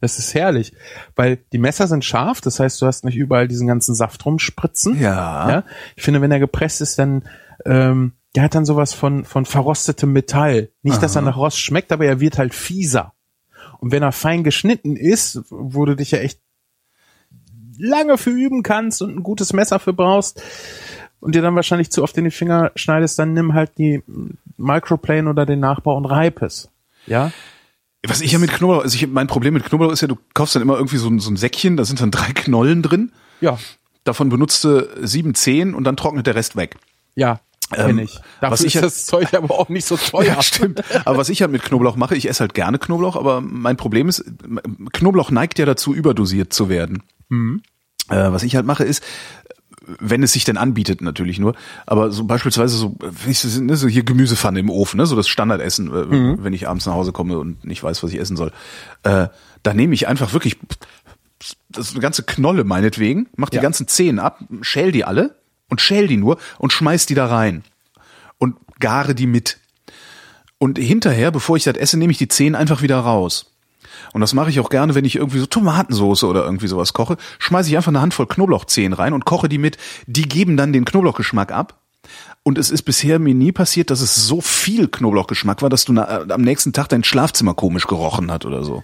Das 0.00 0.18
ist 0.18 0.34
herrlich, 0.34 0.72
weil 1.16 1.38
die 1.52 1.58
Messer 1.58 1.88
sind 1.88 2.04
scharf, 2.04 2.40
das 2.40 2.60
heißt, 2.60 2.80
du 2.80 2.86
hast 2.86 3.04
nicht 3.04 3.16
überall 3.16 3.48
diesen 3.48 3.66
ganzen 3.66 3.96
Saft 3.96 4.24
rumspritzen. 4.24 5.00
Ja. 5.00 5.50
ja? 5.50 5.64
Ich 5.96 6.04
finde, 6.04 6.20
wenn 6.20 6.30
er 6.30 6.38
gepresst 6.38 6.80
ist, 6.80 6.98
dann 6.98 7.24
ähm, 7.66 8.12
der 8.34 8.44
hat 8.44 8.54
dann 8.54 8.64
sowas 8.64 8.92
von 8.94 9.24
von 9.24 9.44
verrostetem 9.44 10.12
Metall. 10.12 10.70
Nicht, 10.82 11.02
dass 11.02 11.16
er 11.16 11.22
nach 11.22 11.36
Rost 11.36 11.58
schmeckt, 11.58 11.90
aber 11.90 12.06
er 12.06 12.20
wird 12.20 12.38
halt 12.38 12.54
fieser. 12.54 13.14
Und 13.80 13.92
wenn 13.92 14.02
er 14.02 14.12
fein 14.12 14.44
geschnitten 14.44 14.96
ist, 14.96 15.42
wo 15.50 15.84
du 15.84 15.96
dich 15.96 16.10
ja 16.10 16.18
echt 16.18 16.40
lange 17.78 18.18
für 18.18 18.30
üben 18.30 18.62
kannst 18.62 19.02
und 19.02 19.16
ein 19.16 19.22
gutes 19.22 19.52
Messer 19.52 19.78
für 19.78 19.92
brauchst 19.92 20.42
und 21.20 21.34
dir 21.34 21.42
dann 21.42 21.54
wahrscheinlich 21.54 21.90
zu 21.90 22.02
oft 22.02 22.16
in 22.18 22.24
die 22.24 22.30
Finger 22.30 22.72
schneidest, 22.74 23.18
dann 23.18 23.32
nimm 23.32 23.54
halt 23.54 23.78
die 23.78 24.02
Microplane 24.56 25.28
oder 25.30 25.46
den 25.46 25.60
Nachbau 25.60 25.96
und 25.96 26.06
reib 26.06 26.42
es. 26.42 26.70
Ja? 27.06 27.32
Was 28.06 28.20
ich 28.20 28.32
ja 28.32 28.38
mit 28.38 28.52
Knoblauch, 28.52 28.82
also 28.84 28.94
ich, 28.94 29.06
mein 29.08 29.26
Problem 29.26 29.54
mit 29.54 29.64
Knoblauch 29.64 29.92
ist 29.92 30.02
ja, 30.02 30.08
du 30.08 30.16
kaufst 30.34 30.54
dann 30.54 30.62
immer 30.62 30.76
irgendwie 30.76 30.98
so 30.98 31.08
ein, 31.08 31.18
so 31.18 31.30
ein 31.30 31.36
Säckchen, 31.36 31.76
da 31.76 31.84
sind 31.84 32.00
dann 32.00 32.10
drei 32.10 32.32
Knollen 32.32 32.82
drin. 32.82 33.12
Ja. 33.40 33.58
Davon 34.04 34.28
benutzt 34.28 34.64
du 34.64 34.88
sieben, 35.02 35.34
zehn 35.34 35.74
und 35.74 35.84
dann 35.84 35.96
trocknet 35.96 36.26
der 36.26 36.34
Rest 36.34 36.56
weg. 36.56 36.76
Ja, 37.16 37.40
Ähm, 37.74 37.86
kenn 37.86 37.98
ich. 37.98 38.14
Dafür 38.40 38.52
was 38.52 38.60
ich 38.62 38.76
ist 38.76 38.82
das 38.84 39.06
Zeug 39.06 39.34
aber 39.34 39.58
auch 39.58 39.68
nicht 39.68 39.84
so 39.84 39.96
teuer. 40.10 40.24
Ja, 40.26 40.42
stimmt. 40.42 40.82
Aber 41.04 41.18
was 41.18 41.28
ich 41.28 41.42
halt 41.42 41.50
mit 41.50 41.62
Knoblauch 41.62 41.96
mache, 41.96 42.14
ich 42.16 42.28
esse 42.28 42.40
halt 42.40 42.54
gerne 42.54 42.78
Knoblauch, 42.78 43.16
aber 43.16 43.40
mein 43.40 43.76
Problem 43.76 44.08
ist, 44.08 44.24
Knoblauch 44.92 45.30
neigt 45.30 45.58
ja 45.58 45.66
dazu, 45.66 45.92
überdosiert 45.92 46.52
zu 46.52 46.68
werden. 46.68 47.02
Äh, 48.08 48.32
was 48.32 48.44
ich 48.44 48.54
halt 48.56 48.64
mache 48.64 48.84
ist, 48.84 49.02
wenn 50.00 50.22
es 50.22 50.32
sich 50.32 50.44
denn 50.44 50.56
anbietet 50.56 51.00
natürlich 51.00 51.38
nur, 51.38 51.54
aber 51.86 52.10
so 52.10 52.24
beispielsweise 52.24 52.76
so, 52.76 52.96
ne, 53.60 53.76
so 53.76 53.88
hier 53.88 54.04
Gemüsepfanne 54.04 54.60
im 54.60 54.70
Ofen, 54.70 54.98
ne, 54.98 55.06
so 55.06 55.16
das 55.16 55.28
Standardessen, 55.28 55.88
äh, 55.88 56.42
wenn 56.44 56.52
ich 56.52 56.68
abends 56.68 56.86
nach 56.86 56.94
Hause 56.94 57.12
komme 57.12 57.38
und 57.38 57.64
nicht 57.64 57.82
weiß, 57.82 58.02
was 58.02 58.12
ich 58.12 58.20
essen 58.20 58.36
soll, 58.36 58.52
äh, 59.02 59.28
da 59.62 59.74
nehme 59.74 59.94
ich 59.94 60.06
einfach 60.08 60.32
wirklich 60.32 60.58
das 61.70 61.88
ist 61.88 61.92
eine 61.92 62.00
ganze 62.00 62.22
Knolle 62.24 62.64
meinetwegen, 62.64 63.28
mach 63.36 63.48
die 63.50 63.56
Ja. 63.56 63.62
ganzen 63.62 63.86
Zehen 63.86 64.18
ab, 64.18 64.40
schäl 64.62 64.90
die 64.92 65.04
alle 65.04 65.36
und 65.68 65.80
schäl 65.80 66.08
die 66.08 66.16
nur 66.16 66.38
und 66.58 66.72
schmeiß 66.72 67.06
die 67.06 67.14
da 67.14 67.26
rein 67.26 67.62
und 68.38 68.56
gare 68.80 69.14
die 69.14 69.26
mit. 69.26 69.58
Und 70.58 70.78
hinterher, 70.78 71.30
bevor 71.30 71.56
ich 71.56 71.64
das 71.64 71.76
esse, 71.76 71.96
nehme 71.96 72.10
ich 72.10 72.18
die 72.18 72.26
Zehen 72.28 72.56
einfach 72.56 72.82
wieder 72.82 72.98
raus. 72.98 73.52
Und 74.12 74.20
das 74.20 74.34
mache 74.34 74.50
ich 74.50 74.60
auch 74.60 74.70
gerne, 74.70 74.94
wenn 74.94 75.04
ich 75.04 75.16
irgendwie 75.16 75.38
so 75.38 75.46
Tomatensoße 75.46 76.26
oder 76.26 76.44
irgendwie 76.44 76.68
sowas 76.68 76.92
koche. 76.92 77.16
Schmeiße 77.38 77.68
ich 77.70 77.76
einfach 77.76 77.90
eine 77.92 78.00
Handvoll 78.00 78.26
Knoblauchzehen 78.26 78.92
rein 78.92 79.12
und 79.12 79.24
koche 79.24 79.48
die 79.48 79.58
mit. 79.58 79.76
Die 80.06 80.22
geben 80.22 80.56
dann 80.56 80.72
den 80.72 80.84
Knoblauchgeschmack 80.84 81.52
ab. 81.52 81.80
Und 82.42 82.56
es 82.56 82.70
ist 82.70 82.82
bisher 82.82 83.18
mir 83.18 83.34
nie 83.34 83.52
passiert, 83.52 83.90
dass 83.90 84.00
es 84.00 84.14
so 84.14 84.40
viel 84.40 84.88
Knoblauchgeschmack 84.88 85.60
war, 85.60 85.68
dass 85.68 85.84
du 85.84 85.92
na, 85.92 86.22
am 86.30 86.40
nächsten 86.40 86.72
Tag 86.72 86.88
dein 86.88 87.04
Schlafzimmer 87.04 87.54
komisch 87.54 87.86
gerochen 87.86 88.30
hat 88.30 88.46
oder 88.46 88.64
so. 88.64 88.82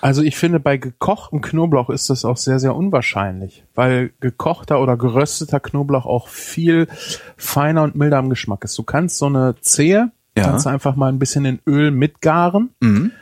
Also 0.00 0.22
ich 0.22 0.36
finde, 0.36 0.60
bei 0.60 0.76
gekochtem 0.76 1.40
Knoblauch 1.40 1.88
ist 1.88 2.10
das 2.10 2.24
auch 2.26 2.36
sehr, 2.36 2.58
sehr 2.58 2.74
unwahrscheinlich, 2.74 3.64
weil 3.74 4.12
gekochter 4.20 4.80
oder 4.80 4.96
gerösteter 4.98 5.60
Knoblauch 5.60 6.04
auch 6.04 6.28
viel 6.28 6.88
feiner 7.36 7.82
und 7.84 7.94
milder 7.94 8.18
am 8.18 8.28
Geschmack 8.28 8.64
ist. 8.64 8.76
Du 8.76 8.82
kannst 8.82 9.16
so 9.18 9.26
eine 9.26 9.54
Zehe, 9.60 10.10
Ja. 10.36 10.44
kannst 10.44 10.66
du 10.66 10.70
einfach 10.70 10.96
mal 10.96 11.08
ein 11.10 11.18
bisschen 11.18 11.44
in 11.46 11.60
Öl 11.66 11.90
mitgaren, 11.90 12.70
Mhm. 12.80 13.12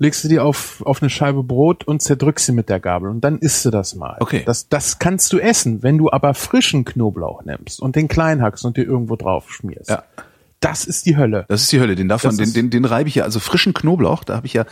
Legst 0.00 0.24
du 0.24 0.28
die 0.28 0.40
auf, 0.40 0.82
auf 0.84 1.02
eine 1.02 1.10
Scheibe 1.10 1.44
Brot 1.44 1.84
und 1.84 2.02
zerdrückst 2.02 2.46
sie 2.46 2.52
mit 2.52 2.68
der 2.68 2.80
Gabel 2.80 3.10
und 3.10 3.20
dann 3.20 3.38
isst 3.38 3.64
du 3.64 3.70
das 3.70 3.94
mal. 3.94 4.16
Okay. 4.18 4.42
Das, 4.44 4.68
das 4.68 4.98
kannst 4.98 5.32
du 5.32 5.38
essen, 5.38 5.82
wenn 5.82 5.98
du 5.98 6.10
aber 6.10 6.34
frischen 6.34 6.84
Knoblauch 6.84 7.44
nimmst 7.44 7.80
und 7.80 7.94
den 7.94 8.08
klein 8.08 8.42
hackst 8.42 8.64
und 8.64 8.76
dir 8.76 8.84
irgendwo 8.84 9.14
drauf 9.16 9.52
schmierst. 9.52 9.90
Ja. 9.90 10.02
Das 10.58 10.84
ist 10.84 11.06
die 11.06 11.16
Hölle. 11.16 11.46
Das 11.48 11.62
ist 11.62 11.72
die 11.72 11.80
Hölle. 11.80 11.96
Den 11.96 12.08
davon, 12.08 12.36
den, 12.36 12.52
den, 12.52 12.70
den 12.70 12.84
reibe 12.84 13.08
ich 13.08 13.14
ja, 13.14 13.24
also 13.24 13.40
frischen 13.40 13.72
Knoblauch, 13.72 14.24
da 14.24 14.36
habe 14.36 14.46
ich 14.46 14.52
ja, 14.52 14.64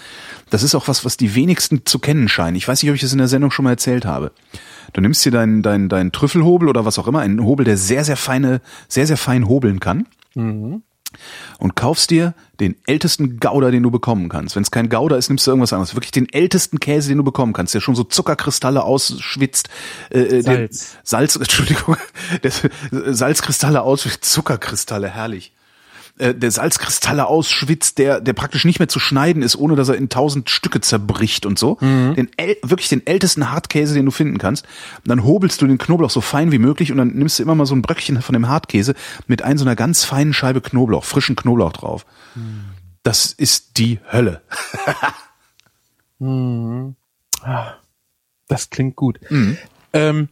das 0.50 0.62
ist 0.62 0.74
auch 0.74 0.88
was, 0.88 1.04
was 1.04 1.16
die 1.16 1.34
wenigsten 1.34 1.86
zu 1.86 1.98
kennen 1.98 2.28
scheinen. 2.28 2.56
Ich 2.56 2.66
weiß 2.66 2.82
nicht, 2.82 2.90
ob 2.90 2.94
ich 2.94 3.00
das 3.00 3.12
in 3.12 3.18
der 3.18 3.28
Sendung 3.28 3.50
schon 3.50 3.64
mal 3.64 3.70
erzählt 3.70 4.04
habe. 4.04 4.32
Du 4.92 5.00
nimmst 5.00 5.24
dir 5.24 5.32
deinen, 5.32 5.62
deinen, 5.62 5.88
deinen 5.88 6.12
Trüffelhobel 6.12 6.68
oder 6.68 6.84
was 6.84 6.98
auch 6.98 7.06
immer, 7.06 7.20
einen 7.20 7.42
Hobel, 7.44 7.64
der 7.64 7.76
sehr, 7.76 8.04
sehr 8.04 8.16
feine, 8.16 8.60
sehr, 8.86 9.06
sehr 9.06 9.16
fein 9.16 9.48
hobeln 9.48 9.80
kann. 9.80 10.06
Und 11.59 11.75
kaufst 11.75 12.11
dir 12.11 12.35
den 12.61 12.77
ältesten 12.87 13.40
Gouda, 13.40 13.71
den 13.71 13.83
du 13.83 13.90
bekommen 13.90 14.29
kannst. 14.29 14.57
Wenn 14.57 14.62
es 14.62 14.71
kein 14.71 14.88
Gouda 14.88 15.16
ist, 15.16 15.29
nimmst 15.29 15.47
du 15.47 15.51
irgendwas 15.51 15.73
anderes. 15.73 15.94
Wirklich 15.94 16.12
den 16.12 16.33
ältesten 16.33 16.81
Käse, 16.81 17.09
den 17.09 17.18
du 17.18 17.25
bekommen 17.25 17.53
kannst, 17.53 17.75
der 17.75 17.81
schon 17.81 17.94
so 17.94 18.05
Zuckerkristalle 18.05 18.85
ausschwitzt. 18.85 19.68
Äh, 20.11 20.21
äh, 20.21 20.42
Salz. 20.42 20.97
Salz, 21.03 21.37
Entschuldigung, 21.37 21.97
der 22.42 22.53
Salzkristalle 23.14 23.83
ausschwitzt, 23.83 24.25
Zuckerkristalle, 24.25 25.09
herrlich 25.09 25.53
äh, 26.18 26.35
der 26.35 26.50
Salzkristalle 26.50 27.26
ausschwitzt, 27.26 27.98
der, 27.98 28.20
der 28.20 28.33
praktisch 28.33 28.64
nicht 28.64 28.78
mehr 28.78 28.88
zu 28.88 29.00
schneiden 29.00 29.42
ist, 29.42 29.57
ohne 29.57 29.76
dass 29.76 29.88
er 29.88 29.96
in 29.96 30.09
tausend 30.09 30.50
Stücke 30.50 30.81
zerbricht 30.81 31.46
und 31.46 31.59
so. 31.59 31.76
Den 31.81 32.28
äl 32.37 32.57
wirklich 32.62 32.88
den 32.88 33.07
ältesten 33.07 33.50
Hartkäse, 33.50 33.94
den 33.94 34.04
du 34.04 34.11
finden 34.11 34.38
kannst. 34.38 34.66
Und 34.98 35.09
dann 35.09 35.24
hobelst 35.24 35.61
du 35.62 35.66
den 35.66 35.78
Knoblauch 35.78 36.11
so 36.11 36.20
fein 36.20 36.52
wie 36.52 36.59
möglich 36.59 36.92
und 36.92 36.98
dann 36.98 37.09
nimmst 37.09 37.38
du 37.38 37.42
immer 37.42 37.54
mal 37.54 37.66
so 37.66 37.74
ein 37.74 37.83
Bröckchen 37.83 38.20
von 38.22 38.33
dem 38.33 38.48
Hartkäse 38.48 38.94
mit 39.26 39.42
ein 39.42 39.59
so 39.59 39.64
einer 39.64 39.76
ganz 39.76 40.04
feinen 40.04 40.33
Scheibe 40.33 40.61
Knoblauch, 40.61 41.04
frischen 41.04 41.37
Knoblauch 41.37 41.72
drauf. 41.72 42.07
Das 43.02 43.33
ist 43.33 43.78
die 43.78 44.00
Hölle. 44.11 44.42
Das 48.48 48.70
klingt 48.70 48.96
gut. 48.96 49.20
Mhm. 49.31 49.59
Ähm, 49.92 50.28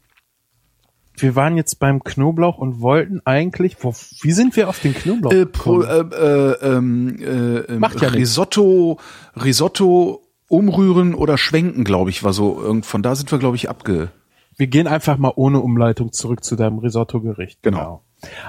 wir 1.17 1.37
waren 1.37 1.57
jetzt 1.57 1.79
beim 1.79 2.03
Knoblauch 2.03 2.59
und 2.59 2.81
wollten 2.81 3.21
eigentlich, 3.25 3.77
wo, 3.81 3.95
wie 4.23 4.33
sind 4.33 4.57
wir 4.57 4.69
auf 4.69 4.81
den 4.81 4.95
Knoblauch? 4.95 5.33
Äh, 5.33 5.47
pro, 5.47 5.83
äh, 5.83 6.01
äh, 6.01 6.53
ähm, 6.63 7.17
äh, 7.19 7.59
ähm, 7.73 7.79
Macht 7.81 8.03
ja. 8.03 8.09
Risotto, 8.09 8.99
Risotto 9.35 10.23
umrühren 10.49 11.15
oder 11.15 11.39
schwenken, 11.39 11.85
glaube 11.85 12.11
ich, 12.11 12.23
war 12.23 12.33
so. 12.33 12.81
Von 12.83 13.03
da 13.03 13.15
sind 13.15 13.31
wir, 13.33 13.39
glaube 13.39 13.57
ich, 13.57 13.69
abge. 13.69 14.11
wir 14.57 14.67
gehen 14.67 14.87
einfach 14.87 15.19
mal 15.19 15.33
ohne 15.35 15.61
Umleitung 15.61 16.13
zurück 16.13 16.45
zu 16.45 16.57
deinem 16.57 16.79
Risotto-Gericht. 16.79 17.63
Genau. 17.63 18.03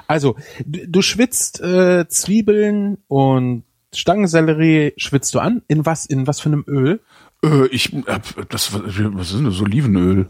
Also, 0.08 0.36
du, 0.65 0.88
du 0.88 1.01
schwitzt 1.01 1.62
äh, 1.62 2.08
Zwiebeln 2.08 2.97
und 3.08 3.63
Stangensellerie 3.93 4.93
schwitzt 4.97 5.34
du 5.36 5.39
an. 5.39 5.63
In 5.67 5.86
was? 5.86 6.06
In 6.06 6.27
was 6.27 6.39
für 6.39 6.49
einem 6.49 6.63
Öl? 6.67 7.01
Äh, 7.43 7.67
ich, 7.67 7.95
das, 8.49 8.73
was 8.73 9.32
ist 9.32 9.38
denn 9.38 9.45
das? 9.45 9.62
Olivenöl? 9.62 10.30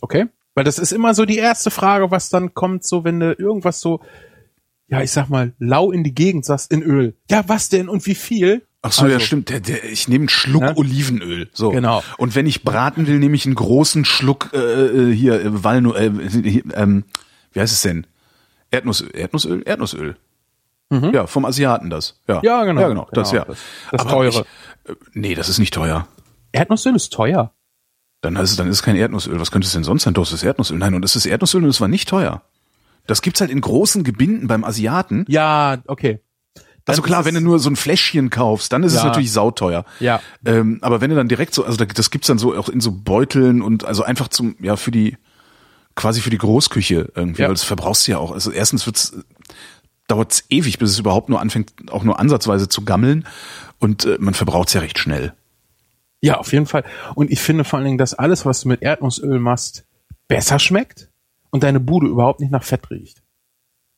Okay. 0.00 0.26
Weil 0.58 0.64
das 0.64 0.80
ist 0.80 0.90
immer 0.92 1.14
so 1.14 1.24
die 1.24 1.36
erste 1.38 1.70
Frage, 1.70 2.10
was 2.10 2.30
dann 2.30 2.52
kommt, 2.52 2.82
so 2.84 3.04
wenn 3.04 3.20
du 3.20 3.32
irgendwas 3.32 3.80
so, 3.80 4.00
ja, 4.88 5.00
ich 5.02 5.12
sag 5.12 5.28
mal, 5.28 5.52
lau 5.60 5.92
in 5.92 6.02
die 6.02 6.12
Gegend 6.14 6.44
sagst, 6.44 6.72
in 6.72 6.82
Öl. 6.82 7.14
Ja, 7.30 7.44
was 7.46 7.68
denn 7.68 7.88
und 7.88 8.04
wie 8.06 8.16
viel? 8.16 8.66
Ach 8.82 8.90
so, 8.90 9.06
ja, 9.06 9.14
Also, 9.14 9.26
stimmt. 9.26 9.50
Der, 9.50 9.60
der, 9.60 9.84
ich 9.84 10.08
nehme 10.08 10.22
einen 10.22 10.28
Schluck 10.28 10.62
Ne? 10.62 10.74
Olivenöl. 10.76 11.48
So. 11.52 11.70
Genau. 11.70 12.02
Und 12.16 12.34
wenn 12.34 12.46
ich 12.46 12.64
braten 12.64 13.06
will, 13.06 13.20
nehme 13.20 13.36
ich 13.36 13.46
einen 13.46 13.54
großen 13.54 14.04
Schluck 14.04 14.50
äh, 14.52 14.58
äh, 14.58 15.14
hier 15.14 15.40
äh, 15.40 15.64
Walnu 15.64 15.94
äh, 15.94 16.10
hier, 16.28 16.62
ähm, 16.74 17.04
wie 17.52 17.60
heißt 17.60 17.72
es 17.72 17.82
denn? 17.82 18.06
Erdnussöl, 18.72 19.10
Erdnussöl, 19.14 19.62
Erdnussöl. 19.64 20.16
Ja, 20.90 21.26
vom 21.26 21.44
Asiaten 21.44 21.90
das. 21.90 22.18
Ja, 22.26 22.36
Mhm. 22.38 22.44
Ja, 22.44 22.64
genau. 22.64 22.80
Ja, 22.80 22.88
genau, 22.88 23.08
das 23.12 23.30
Genau, 23.30 23.42
ja. 23.42 23.46
das- 23.46 23.58
das 23.92 24.00
Aber 24.00 24.10
teure. 24.10 24.28
Ich, 24.86 24.90
äh, 24.90 24.94
nee, 25.12 25.34
das 25.34 25.48
ist 25.50 25.58
nicht 25.58 25.74
teuer. 25.74 26.08
Erdnussöl 26.52 26.96
ist 26.96 27.12
teuer. 27.12 27.52
Dann 28.34 28.44
ist 28.44 28.50
es, 28.52 28.56
dann 28.56 28.68
ist 28.68 28.76
es 28.76 28.82
kein 28.82 28.96
Erdnussöl. 28.96 29.38
Was 29.40 29.50
könnte 29.50 29.66
es 29.66 29.72
denn 29.72 29.84
sonst 29.84 30.02
sein? 30.04 30.14
Doch, 30.14 30.22
es 30.24 30.32
ist 30.32 30.42
Erdnussöl. 30.42 30.78
Nein, 30.78 30.94
und 30.94 31.04
es 31.04 31.16
ist 31.16 31.26
Erdnussöl 31.26 31.62
und 31.64 31.70
es 31.70 31.80
war 31.80 31.88
nicht 31.88 32.08
teuer. 32.08 32.42
Das 33.06 33.22
gibt's 33.22 33.40
halt 33.40 33.50
in 33.50 33.60
großen 33.60 34.04
Gebinden 34.04 34.48
beim 34.48 34.64
Asiaten. 34.64 35.24
Ja, 35.28 35.78
okay. 35.86 36.20
Also 36.86 37.02
klar, 37.02 37.26
wenn 37.26 37.34
du 37.34 37.40
nur 37.42 37.58
so 37.58 37.68
ein 37.68 37.76
Fläschchen 37.76 38.30
kaufst, 38.30 38.72
dann 38.72 38.82
ist 38.82 38.92
es 38.94 39.00
Ja. 39.00 39.06
natürlich 39.08 39.30
sauteuer. 39.30 39.84
Ja. 40.00 40.20
Ähm, 40.46 40.78
aber 40.80 41.02
wenn 41.02 41.10
du 41.10 41.16
dann 41.16 41.28
direkt 41.28 41.52
so, 41.54 41.64
also 41.64 41.76
da- 41.76 41.84
das 41.84 42.10
gibt's 42.10 42.28
dann 42.28 42.38
so 42.38 42.56
auch 42.56 42.70
in 42.70 42.80
so 42.80 42.92
Beuteln 42.92 43.60
und 43.60 43.84
also 43.84 44.04
einfach 44.04 44.28
zum, 44.28 44.56
ja, 44.60 44.76
für 44.76 44.90
die, 44.90 45.18
quasi 45.96 46.22
für 46.22 46.30
die 46.30 46.38
Großküche 46.38 47.12
irgendwie, 47.14 47.42
Ja. 47.42 47.48
weil 47.48 47.54
das 47.54 47.64
verbrauchst 47.64 48.06
du 48.06 48.12
ja 48.12 48.18
auch. 48.18 48.32
Also 48.32 48.50
erstens 48.52 48.86
wird's, 48.86 49.14
dauert 50.06 50.32
es 50.32 50.44
ewig, 50.48 50.78
bis 50.78 50.90
es 50.90 50.98
überhaupt 50.98 51.28
nur 51.28 51.40
anfängt, 51.40 51.72
auch 51.92 52.04
nur 52.04 52.18
ansatzweise 52.18 52.68
zu 52.70 52.82
gammeln. 52.86 53.26
Und 53.78 54.06
äh, 54.06 54.16
man 54.18 54.32
verbraucht 54.32 54.68
es 54.68 54.74
ja 54.74 54.80
recht 54.80 54.98
schnell. 54.98 55.34
Ja, 56.20 56.38
auf 56.38 56.52
jeden 56.52 56.66
Fall. 56.66 56.84
Und 57.14 57.30
ich 57.30 57.40
finde 57.40 57.64
vor 57.64 57.78
allen 57.78 57.86
Dingen, 57.86 57.98
dass 57.98 58.14
alles, 58.14 58.44
was 58.44 58.62
du 58.62 58.68
mit 58.68 58.82
Erdnussöl 58.82 59.38
machst, 59.38 59.84
besser 60.26 60.58
schmeckt 60.58 61.10
und 61.50 61.62
deine 61.62 61.80
Bude 61.80 62.08
überhaupt 62.08 62.40
nicht 62.40 62.50
nach 62.50 62.64
Fett 62.64 62.90
riecht. 62.90 63.22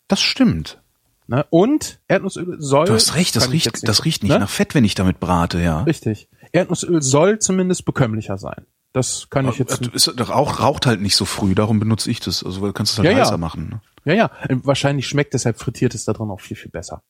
Das 0.09 0.21
stimmt. 0.21 0.83
Ne? 1.27 1.47
Und 1.51 2.01
Erdnussöl 2.09 2.57
soll. 2.59 2.87
Du 2.87 2.95
hast 2.95 3.15
recht, 3.15 3.37
das 3.37 3.53
riecht, 3.53 3.67
jetzt 3.67 3.87
das 3.87 4.05
riecht 4.05 4.23
nicht 4.23 4.33
ne? 4.33 4.41
nach 4.41 4.51
Fett, 4.51 4.75
wenn 4.75 4.85
ich 4.85 4.95
damit 4.95 5.21
brate, 5.21 5.61
ja. 5.61 5.83
Richtig. 5.85 6.29
Erdnussöl 6.53 7.03
soll 7.03 7.39
zumindest 7.39 7.85
bekömmlicher 7.85 8.37
sein. 8.37 8.67
Das 8.93 9.29
kann 9.31 9.49
ich 9.49 9.59
jetzt. 9.59 9.87
Ist, 9.87 10.13
doch 10.17 10.31
auch, 10.31 10.59
raucht 10.59 10.87
halt 10.87 11.01
nicht 11.01 11.15
so 11.15 11.25
früh, 11.25 11.55
darum 11.55 11.79
benutze 11.79 12.11
ich 12.11 12.19
das. 12.19 12.43
Also 12.43 12.67
du 12.67 12.73
kannst 12.73 12.93
es 12.93 12.99
halt 12.99 13.07
Ja, 13.07 13.13
ja. 13.13 13.25
heißer 13.25 13.39
machen. 13.39 13.69
Ne? 13.69 13.81
Ja, 14.05 14.15
ja. 14.15 14.31
Wahrscheinlich 14.65 15.07
schmeckt 15.07 15.33
deshalb 15.35 15.61
frittiertes 15.61 16.05
da 16.05 16.13
drin 16.13 16.31
auch 16.31 16.41
viel, 16.41 16.57
viel 16.57 16.73
besser. 16.73 17.03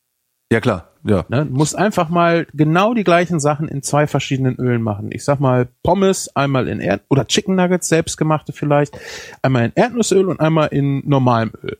Ja 0.52 0.60
klar, 0.60 0.88
ja. 1.04 1.24
Ne? 1.28 1.46
Du 1.46 1.52
musst 1.52 1.76
einfach 1.76 2.08
mal 2.08 2.46
genau 2.52 2.92
die 2.92 3.04
gleichen 3.04 3.38
Sachen 3.38 3.68
in 3.68 3.82
zwei 3.82 4.08
verschiedenen 4.08 4.56
Ölen 4.56 4.82
machen. 4.82 5.10
Ich 5.12 5.24
sag 5.24 5.38
mal 5.38 5.68
Pommes, 5.84 6.34
einmal 6.34 6.66
in 6.66 6.80
Erd 6.80 7.02
oder 7.08 7.26
Chicken 7.26 7.54
Nuggets 7.54 7.88
selbstgemachte 7.88 8.52
vielleicht, 8.52 8.98
einmal 9.42 9.66
in 9.66 9.72
Erdnussöl 9.74 10.26
und 10.26 10.40
einmal 10.40 10.68
in 10.68 11.08
normalem 11.08 11.52
Öl. 11.62 11.78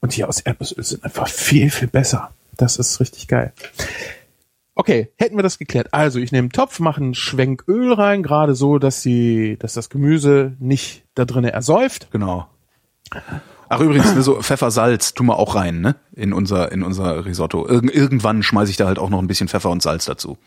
Und 0.00 0.16
die 0.16 0.24
aus 0.24 0.40
Erdnussöl 0.40 0.84
sind 0.84 1.04
einfach 1.04 1.26
viel, 1.26 1.70
viel 1.70 1.88
besser. 1.88 2.30
Das 2.56 2.76
ist 2.76 3.00
richtig 3.00 3.26
geil. 3.26 3.52
Okay, 4.76 5.10
hätten 5.16 5.36
wir 5.36 5.42
das 5.42 5.58
geklärt. 5.58 5.88
Also 5.92 6.20
ich 6.20 6.30
nehme 6.30 6.46
einen 6.46 6.52
Topf, 6.52 6.78
mache 6.78 7.00
einen 7.00 7.14
Schwenk 7.14 7.64
Öl 7.68 7.92
rein, 7.92 8.22
gerade 8.22 8.54
so, 8.54 8.78
dass 8.78 9.02
die, 9.02 9.56
dass 9.58 9.74
das 9.74 9.88
Gemüse 9.88 10.56
nicht 10.60 11.04
da 11.14 11.24
drinnen 11.24 11.50
ersäuft. 11.50 12.10
Genau. 12.12 12.46
Ach 13.74 13.80
übrigens, 13.80 14.14
ne, 14.14 14.22
so 14.22 14.40
Pfeffer, 14.40 14.70
Salz 14.70 15.14
tun 15.14 15.26
wir 15.26 15.38
auch 15.38 15.56
rein, 15.56 15.80
ne? 15.80 15.96
In 16.14 16.32
unser, 16.32 16.70
in 16.70 16.82
unser 16.82 17.24
Risotto. 17.24 17.68
Irg 17.68 17.92
irgendwann 17.92 18.42
schmeiße 18.42 18.70
ich 18.70 18.76
da 18.76 18.86
halt 18.86 18.98
auch 18.98 19.10
noch 19.10 19.18
ein 19.18 19.26
bisschen 19.26 19.48
Pfeffer 19.48 19.70
und 19.70 19.82
Salz 19.82 20.04
dazu. 20.04 20.38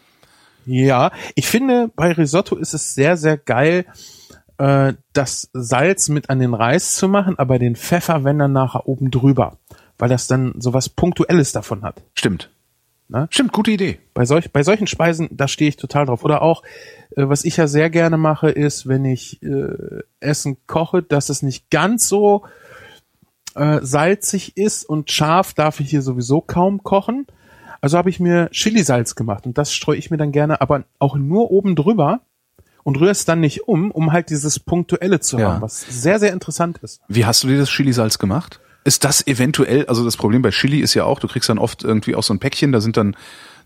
Ja, 0.66 1.12
ich 1.36 1.48
finde, 1.48 1.90
bei 1.96 2.12
Risotto 2.12 2.56
ist 2.56 2.74
es 2.74 2.94
sehr, 2.94 3.18
sehr 3.18 3.38
geil, 3.38 3.86
äh, 4.58 4.94
das 5.14 5.50
Salz 5.54 6.10
mit 6.10 6.30
an 6.30 6.40
den 6.40 6.54
Reis 6.54 6.96
zu 6.96 7.08
machen, 7.10 7.38
aber 7.38 7.60
den 7.60 7.76
Pfeffer, 7.76 8.24
wenn 8.24 8.40
dann 8.40 8.54
nachher 8.54 8.88
oben 8.88 9.12
drüber, 9.12 9.58
weil 9.98 10.10
das 10.10 10.28
dann 10.28 10.54
so 10.58 10.74
was 10.74 10.88
Punktuelles 10.88 11.52
davon 11.52 11.84
hat. 11.84 12.02
Stimmt. 12.14 12.50
Ne? 13.10 13.28
Stimmt, 13.30 13.54
gute 13.54 13.72
Idee. 13.72 14.00
Bei, 14.14 14.26
solch, 14.26 14.52
bei 14.52 14.64
solchen 14.64 14.88
Speisen, 14.88 15.30
da 15.32 15.48
stehe 15.48 15.70
ich 15.70 15.78
total 15.78 16.06
drauf. 16.06 16.24
Oder 16.24 16.42
auch, 16.42 16.64
äh, 17.16 17.28
was 17.28 17.46
ich 17.46 17.58
ja 17.58 17.68
sehr 17.68 17.90
gerne 17.90 18.18
mache, 18.18 18.50
ist, 18.50 18.88
wenn 18.88 19.06
ich 19.06 19.42
äh, 19.44 20.04
Essen 20.20 20.58
koche, 20.68 21.04
dass 21.04 21.30
es 21.30 21.42
nicht 21.42 21.70
ganz 21.70 22.10
so 22.10 22.44
äh, 23.58 23.80
salzig 23.86 24.56
ist 24.58 24.84
und 24.84 25.12
scharf 25.12 25.54
darf 25.54 25.80
ich 25.80 25.90
hier 25.90 26.02
sowieso 26.02 26.42
kaum 26.42 26.84
kochen. 26.84 27.26
Also 27.82 27.98
habe 27.98 28.10
ich 28.10 28.20
mir 28.20 28.50
Chilisalz 28.52 29.16
gemacht 29.16 29.46
und 29.46 29.58
das 29.58 29.74
streue 29.74 29.98
ich 29.98 30.10
mir 30.10 30.18
dann 30.18 30.32
gerne, 30.32 30.62
aber 30.62 30.84
auch 31.00 31.16
nur 31.16 31.52
oben 31.52 31.76
drüber 31.76 32.22
und 32.84 33.00
rühre 33.00 33.12
es 33.12 33.26
dann 33.26 33.40
nicht 33.40 33.68
um, 33.68 33.92
um 33.92 34.12
halt 34.12 34.30
dieses 34.30 34.60
Punktuelle 34.60 35.20
zu 35.20 35.38
Ja. 35.38 35.52
haben, 35.54 35.62
was 35.62 35.82
sehr, 35.82 36.20
sehr 36.20 36.34
interessant 36.34 36.80
ist. 36.82 37.02
Wie 37.08 37.26
hast 37.26 37.44
du 37.44 37.48
dir 37.48 37.58
das 37.58 37.70
Chili-Salz 37.70 38.18
gemacht? 38.18 38.60
Ist 38.84 39.04
das 39.04 39.26
eventuell, 39.28 39.86
also 39.88 40.06
das 40.06 40.16
Problem 40.18 40.42
bei 40.42 40.50
Chili 40.52 40.80
ist 40.80 40.94
ja 40.94 41.04
auch, 41.04 41.20
du 41.20 41.28
kriegst 41.28 41.50
dann 41.50 41.60
oft 41.60 41.84
irgendwie 41.84 42.16
auch 42.16 42.24
so 42.24 42.34
ein 42.34 42.40
Päckchen, 42.40 42.72
da 42.72 42.80
sind 42.82 42.96
dann 42.98 43.16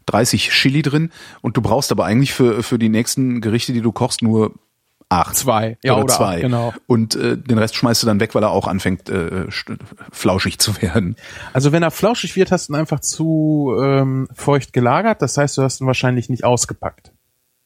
30 0.07 0.49
Chili 0.49 0.81
drin 0.81 1.11
und 1.41 1.55
du 1.57 1.61
brauchst 1.61 1.91
aber 1.91 2.05
eigentlich 2.05 2.33
für, 2.33 2.63
für 2.63 2.79
die 2.79 2.89
nächsten 2.89 3.39
Gerichte, 3.39 3.71
die 3.71 3.81
du 3.81 3.91
kochst, 3.91 4.23
nur 4.23 4.53
acht. 5.11 5.35
Zwei. 5.35 5.77
Ja, 5.83 5.93
oder, 5.93 6.03
oder 6.05 6.13
zwei. 6.13 6.33
acht, 6.35 6.41
genau. 6.41 6.73
Und 6.87 7.15
äh, 7.15 7.37
den 7.37 7.57
Rest 7.57 7.75
schmeißt 7.75 8.01
du 8.03 8.07
dann 8.07 8.19
weg, 8.19 8.33
weil 8.35 8.43
er 8.43 8.51
auch 8.51 8.67
anfängt, 8.67 9.09
äh, 9.09 9.45
flauschig 10.11 10.59
zu 10.59 10.81
werden. 10.81 11.15
Also 11.53 11.71
wenn 11.71 11.83
er 11.83 11.91
flauschig 11.91 12.35
wird, 12.35 12.51
hast 12.51 12.69
du 12.69 12.73
ihn 12.73 12.77
einfach 12.79 12.99
zu 12.99 13.75
ähm, 13.81 14.27
feucht 14.33 14.73
gelagert. 14.73 15.21
Das 15.21 15.37
heißt, 15.37 15.57
du 15.57 15.61
hast 15.63 15.81
ihn 15.81 15.87
wahrscheinlich 15.87 16.29
nicht 16.29 16.43
ausgepackt. 16.43 17.11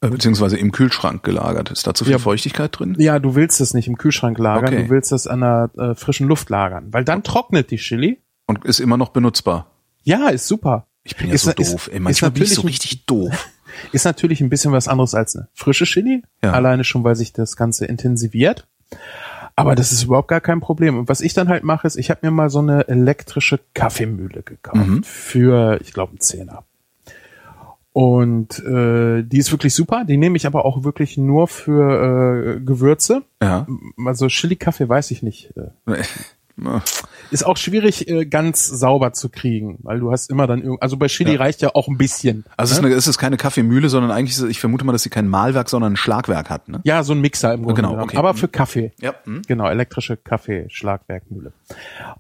Äh, 0.02 0.10
beziehungsweise 0.10 0.58
im 0.58 0.72
Kühlschrank 0.72 1.24
gelagert. 1.24 1.72
Ist 1.72 1.88
da 1.88 1.94
zu 1.94 2.04
viel 2.04 2.12
Ja. 2.14 2.20
Feuchtigkeit 2.20 2.78
drin? 2.78 2.96
Ja, 3.00 3.20
du 3.20 3.36
willst 3.36 3.62
es 3.62 3.74
nicht 3.74 3.88
im 3.88 3.98
Kühlschrank 3.98 4.38
lagern, 4.38 4.74
Okay. 4.74 4.84
du 4.84 4.90
willst 4.90 5.12
es 5.12 5.26
an 5.28 5.42
der 5.42 5.70
äh, 5.78 5.96
frischen 5.96 6.28
Luft 6.28 6.50
lagern, 6.50 6.88
weil 6.92 7.06
dann 7.06 7.24
trocknet 7.24 7.72
die 7.72 7.78
Chili. 7.78 8.22
Und 8.48 8.66
ist 8.66 8.80
immer 8.80 8.98
noch 8.98 9.10
benutzbar. 9.10 9.72
Ja, 10.04 10.28
ist 10.30 10.48
super. 10.48 10.88
Ich 11.04 11.16
bin 11.16 11.28
ja 11.30 11.34
Ist- 11.36 11.44
so 11.46 11.52
ist- 11.52 11.74
doof. 11.74 11.88
Ey, 11.88 11.96
ist 11.98 12.02
manchmal 12.02 12.32
bin 12.32 12.44
ich 12.44 12.54
so 12.54 12.62
richtig 12.62 13.06
doof. 13.06 13.48
Ist 13.92 14.06
natürlich 14.06 14.42
ein 14.42 14.50
bisschen 14.50 14.72
was 14.72 14.88
anderes 14.88 15.14
als 15.16 15.36
eine 15.36 15.48
frische 15.54 15.86
Chili. 15.86 16.24
Ja. 16.44 16.52
Alleine 16.54 16.84
schon, 16.84 17.04
weil 17.04 17.16
sich 17.16 17.34
das 17.34 17.56
Ganze 17.56 17.86
intensiviert. 17.86 18.68
Aber 19.58 19.76
das 19.76 19.92
ist 19.94 20.04
überhaupt 20.04 20.28
gar 20.28 20.42
kein 20.42 20.60
Problem. 20.60 20.98
Und 20.98 21.08
was 21.08 21.22
ich 21.22 21.34
dann 21.34 21.48
halt 21.48 21.64
mache, 21.64 21.88
ist, 21.88 21.96
ich 21.96 22.10
habe 22.10 22.20
mir 22.24 22.32
mal 22.32 22.50
so 22.50 22.60
eine 22.60 22.88
elektrische 22.90 23.60
Kaffeemühle 23.74 24.44
gekauft 24.44 24.86
Mhm. 24.88 25.04
für, 25.04 25.80
ich 25.82 25.94
glaube, 25.94 26.12
einen 26.12 26.20
Zehner. 26.20 26.64
Und 27.94 28.60
äh, 28.66 29.24
die 29.24 29.38
ist 29.38 29.52
wirklich 29.52 29.74
super. 29.74 30.04
Die 30.04 30.18
nehme 30.18 30.36
ich 30.36 30.46
aber 30.46 30.66
auch 30.66 30.84
wirklich 30.84 31.18
nur 31.18 31.48
für 31.48 32.58
äh, 32.58 32.60
Gewürze. 32.60 33.22
Ja. 33.42 33.66
Also 34.06 34.28
Chili-Kaffee 34.28 34.90
weiß 34.90 35.12
ich 35.12 35.24
nicht. 35.24 35.54
Äh, 35.56 35.72
ist 37.32 37.46
auch 37.46 37.58
schwierig, 37.58 38.08
äh, 38.08 38.26
ganz 38.26 38.66
sauber 38.66 39.12
zu 39.12 39.28
kriegen, 39.30 39.78
weil 39.84 40.00
du 40.00 40.12
hast 40.12 40.30
immer 40.30 40.48
dann 40.48 40.78
also 40.80 40.96
bei 40.96 41.08
Chili 41.08 41.34
Ja. 41.34 41.40
reicht 41.40 41.62
ja 41.62 41.72
auch 41.74 41.88
ein 41.90 41.98
bisschen. 41.98 42.46
Also 42.56 42.72
es 42.72 42.78
ist, 42.80 42.86
eine, 42.86 42.94
es 42.96 43.08
ist 43.08 43.18
keine 43.18 43.36
Kaffeemühle, 43.38 43.90
sondern 43.90 44.12
eigentlich, 44.12 44.38
ist, 44.38 44.44
ich 44.44 44.60
vermute 44.62 44.86
mal, 44.86 44.94
dass 44.94 45.04
sie 45.04 45.10
kein 45.10 45.28
Mahlwerk, 45.28 45.68
sondern 45.70 45.94
ein 45.94 45.98
Schlagwerk 45.98 46.50
hat. 46.50 46.70
Ne? 46.70 46.80
Ja, 46.86 47.04
so 47.04 47.14
ein 47.14 47.20
Mixer 47.20 47.54
im 47.54 47.64
Grunde 47.64 47.76
Genau, 47.82 47.90
genommen. 47.92 48.10
okay. 48.10 48.18
Aber 48.18 48.34
für 48.36 48.48
Kaffee. 48.48 48.94
Ja. 49.02 49.16
Hm? 49.26 49.42
Genau, 49.48 49.68
elektrische 49.70 50.16
Kaffeeschlagwerkmühle. 50.16 51.52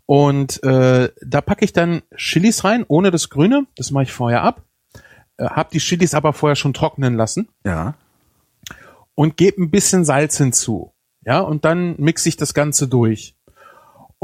Und 0.05 0.61
äh, 0.63 1.09
da 1.25 1.41
packe 1.41 1.63
ich 1.63 1.71
dann 1.73 2.01
Chilis 2.17 2.63
rein, 2.65 2.83
ohne 2.87 3.11
das 3.11 3.29
Grüne. 3.29 3.65
Das 3.77 3.91
mache 3.91 4.03
ich 4.03 4.11
vorher 4.11 4.43
ab. 4.43 4.63
Äh, 5.37 5.45
hab 5.45 5.69
die 5.69 5.79
Chilis 5.79 6.13
aber 6.13 6.33
vorher 6.33 6.55
schon 6.57 6.73
trocknen 6.73 7.15
lassen 7.15 7.47
Ja. 7.63 7.93
und 9.15 9.37
gebe 9.37 9.61
ein 9.61 9.71
bisschen 9.71 10.03
Salz 10.03 10.37
hinzu. 10.37 10.91
Ja, 11.23 11.39
und 11.39 11.65
dann 11.65 11.95
mixe 11.97 12.29
ich 12.29 12.37
das 12.37 12.53
Ganze 12.53 12.87
durch. 12.87 13.35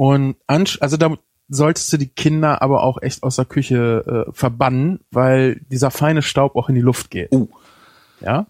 Und 0.01 0.35
also 0.49 0.97
da 0.97 1.15
solltest 1.47 1.93
du 1.93 1.97
die 1.97 2.07
Kinder 2.07 2.63
aber 2.63 2.81
auch 2.81 2.99
echt 3.03 3.21
aus 3.21 3.35
der 3.35 3.45
Küche 3.45 4.25
äh, 4.27 4.31
verbannen, 4.33 5.01
weil 5.11 5.61
dieser 5.69 5.91
feine 5.91 6.23
Staub 6.23 6.55
auch 6.55 6.69
in 6.69 6.75
die 6.75 6.81
Luft 6.81 7.11
geht. 7.11 7.31
Oh. 7.31 7.47
Ja. 8.19 8.47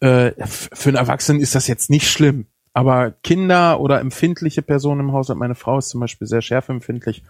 Äh, 0.00 0.32
für 0.44 0.90
einen 0.90 0.98
Erwachsenen 0.98 1.40
ist 1.40 1.54
das 1.54 1.66
jetzt 1.66 1.88
nicht 1.88 2.10
schlimm. 2.10 2.44
Aber 2.74 3.12
Kinder 3.22 3.80
oder 3.80 4.00
empfindliche 4.00 4.60
Personen 4.60 5.00
im 5.00 5.12
Haushalt, 5.12 5.38
meine 5.38 5.54
Frau 5.54 5.78
ist 5.78 5.88
zum 5.88 6.00
Beispiel 6.00 6.26
sehr 6.26 6.42
schärfempfindlich, 6.42 7.22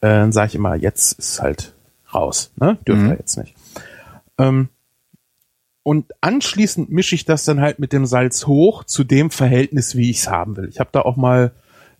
äh, 0.00 0.08
dann 0.08 0.32
sage 0.32 0.48
ich 0.48 0.54
immer, 0.54 0.74
jetzt 0.74 1.18
ist 1.18 1.42
halt 1.42 1.74
raus. 2.14 2.50
Ne? 2.56 2.78
Dürft 2.88 3.02
ihr 3.02 3.16
jetzt 3.18 3.36
nicht. 3.36 3.54
Ähm, 4.38 4.70
und 5.82 6.06
anschließend 6.22 6.90
mische 6.90 7.14
ich 7.14 7.26
das 7.26 7.44
dann 7.44 7.60
halt 7.60 7.78
mit 7.78 7.92
dem 7.92 8.06
Salz 8.06 8.46
hoch 8.46 8.84
zu 8.84 9.04
dem 9.04 9.30
Verhältnis, 9.30 9.96
wie 9.96 10.08
ich 10.08 10.20
es 10.20 10.30
haben 10.30 10.56
will. 10.56 10.70
Ich 10.70 10.80
habe 10.80 10.88
da 10.92 11.02
auch 11.02 11.16
mal 11.16 11.52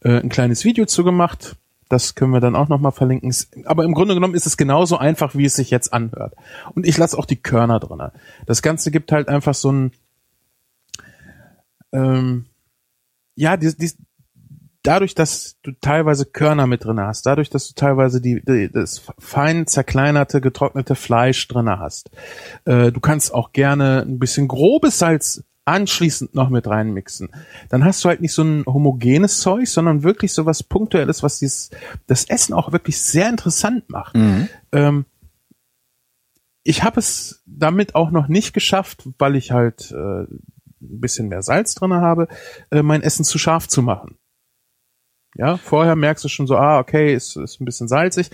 äh, 0.03 0.21
ein 0.21 0.29
kleines 0.29 0.65
Video 0.65 0.87
zu 0.87 1.05
gemacht. 1.05 1.57
Das 1.89 2.15
können 2.15 2.33
wir 2.33 2.41
dann 2.41 2.55
auch 2.55 2.69
nochmal 2.69 2.93
verlinken. 2.93 3.35
Aber 3.65 3.85
im 3.85 3.95
Grunde 3.95 4.15
genommen 4.15 4.35
ist 4.35 4.47
es 4.47 4.57
genauso 4.57 4.97
einfach, 4.97 5.35
wie 5.35 5.45
es 5.45 5.57
sich 5.57 5.71
jetzt 5.71 5.93
anhört. 5.93 6.35
Und 6.75 6.87
ich 6.87 6.97
lasse 6.97 7.19
auch 7.19 7.27
die 7.27 7.37
Körner 7.37 7.81
drinne. 7.81 8.13
Das 8.47 8.63
Ganze 8.63 8.93
gibt 8.93 9.11
halt 9.11 9.29
einfach 9.29 9.55
so 9.55 9.73
ein, 9.73 9.93
ähm, 11.93 12.47
ja, 13.35 13.57
die, 13.57 13.77
die, 13.77 13.91
dadurch, 14.83 15.15
dass 15.15 15.57
du 15.63 15.73
teilweise 15.81 16.27
Körner 16.27 16.67
mit 16.67 16.85
drinne 16.85 17.07
hast, 17.07 17.27
dadurch, 17.27 17.51
dass 17.51 17.69
du 17.69 17.75
teilweise 17.75 18.21
die, 18.21 18.43
die, 18.43 18.71
das 18.71 19.03
fein 19.19 19.67
zerkleinerte, 19.67 20.41
getrocknete 20.41 20.95
Fleisch 20.95 21.47
drinne 21.49 21.79
hast, 21.79 22.11
äh, 22.65 22.93
du 22.93 23.01
kannst 23.01 23.35
auch 23.35 23.53
gerne 23.53 24.03
ein 24.07 24.19
bisschen 24.19 24.49
grobes 24.49 24.99
Salz 24.99 25.45
anschließend 25.65 26.35
noch 26.35 26.49
mit 26.49 26.67
reinmixen. 26.67 27.29
Dann 27.69 27.85
hast 27.85 28.05
du 28.05 28.09
halt 28.09 28.21
nicht 28.21 28.33
so 28.33 28.43
ein 28.43 28.65
homogenes 28.67 29.41
Zeug, 29.41 29.69
sondern 29.69 30.03
wirklich 30.03 30.33
so 30.33 30.47
was 30.47 30.63
Punktuelles, 30.63 31.23
was 31.23 31.39
dieses, 31.39 31.71
das 32.07 32.25
Essen 32.25 32.55
auch 32.55 32.73
wirklich 32.73 33.01
sehr 33.01 33.29
interessant 33.29 33.89
macht. 33.89 34.15
Ähm, 34.73 35.05
ich 36.63 36.83
habe 36.83 37.01
es 37.01 37.43
damit 37.47 37.95
auch 37.95 38.11
noch 38.11 38.29
nicht 38.29 38.53
geschafft, 38.53 39.09
weil 39.19 39.37
ich 39.37 39.51
halt 39.51 39.91
äh, 39.93 40.23
ein 40.23 40.41
bisschen 40.79 41.29
mehr 41.29 41.43
Salz 41.43 41.75
drinne 41.75 42.01
habe, 42.01 42.29
äh, 42.71 42.83
mein 42.83 43.03
Essen 43.03 43.25
zu 43.25 43.39
scharf 43.39 43.69
zu 43.69 43.83
machen. 43.83 44.17
Ja, 45.37 45.57
vorher 45.57 45.95
merkst 45.95 46.25
du 46.25 46.29
schon 46.29 46.47
so, 46.47 46.57
ah, 46.57 46.81
okay, 46.81 47.15
ist, 47.15 47.37
ist 47.37 47.61
ein 47.61 47.65
bisschen 47.65 47.87
salzig, 47.87 48.31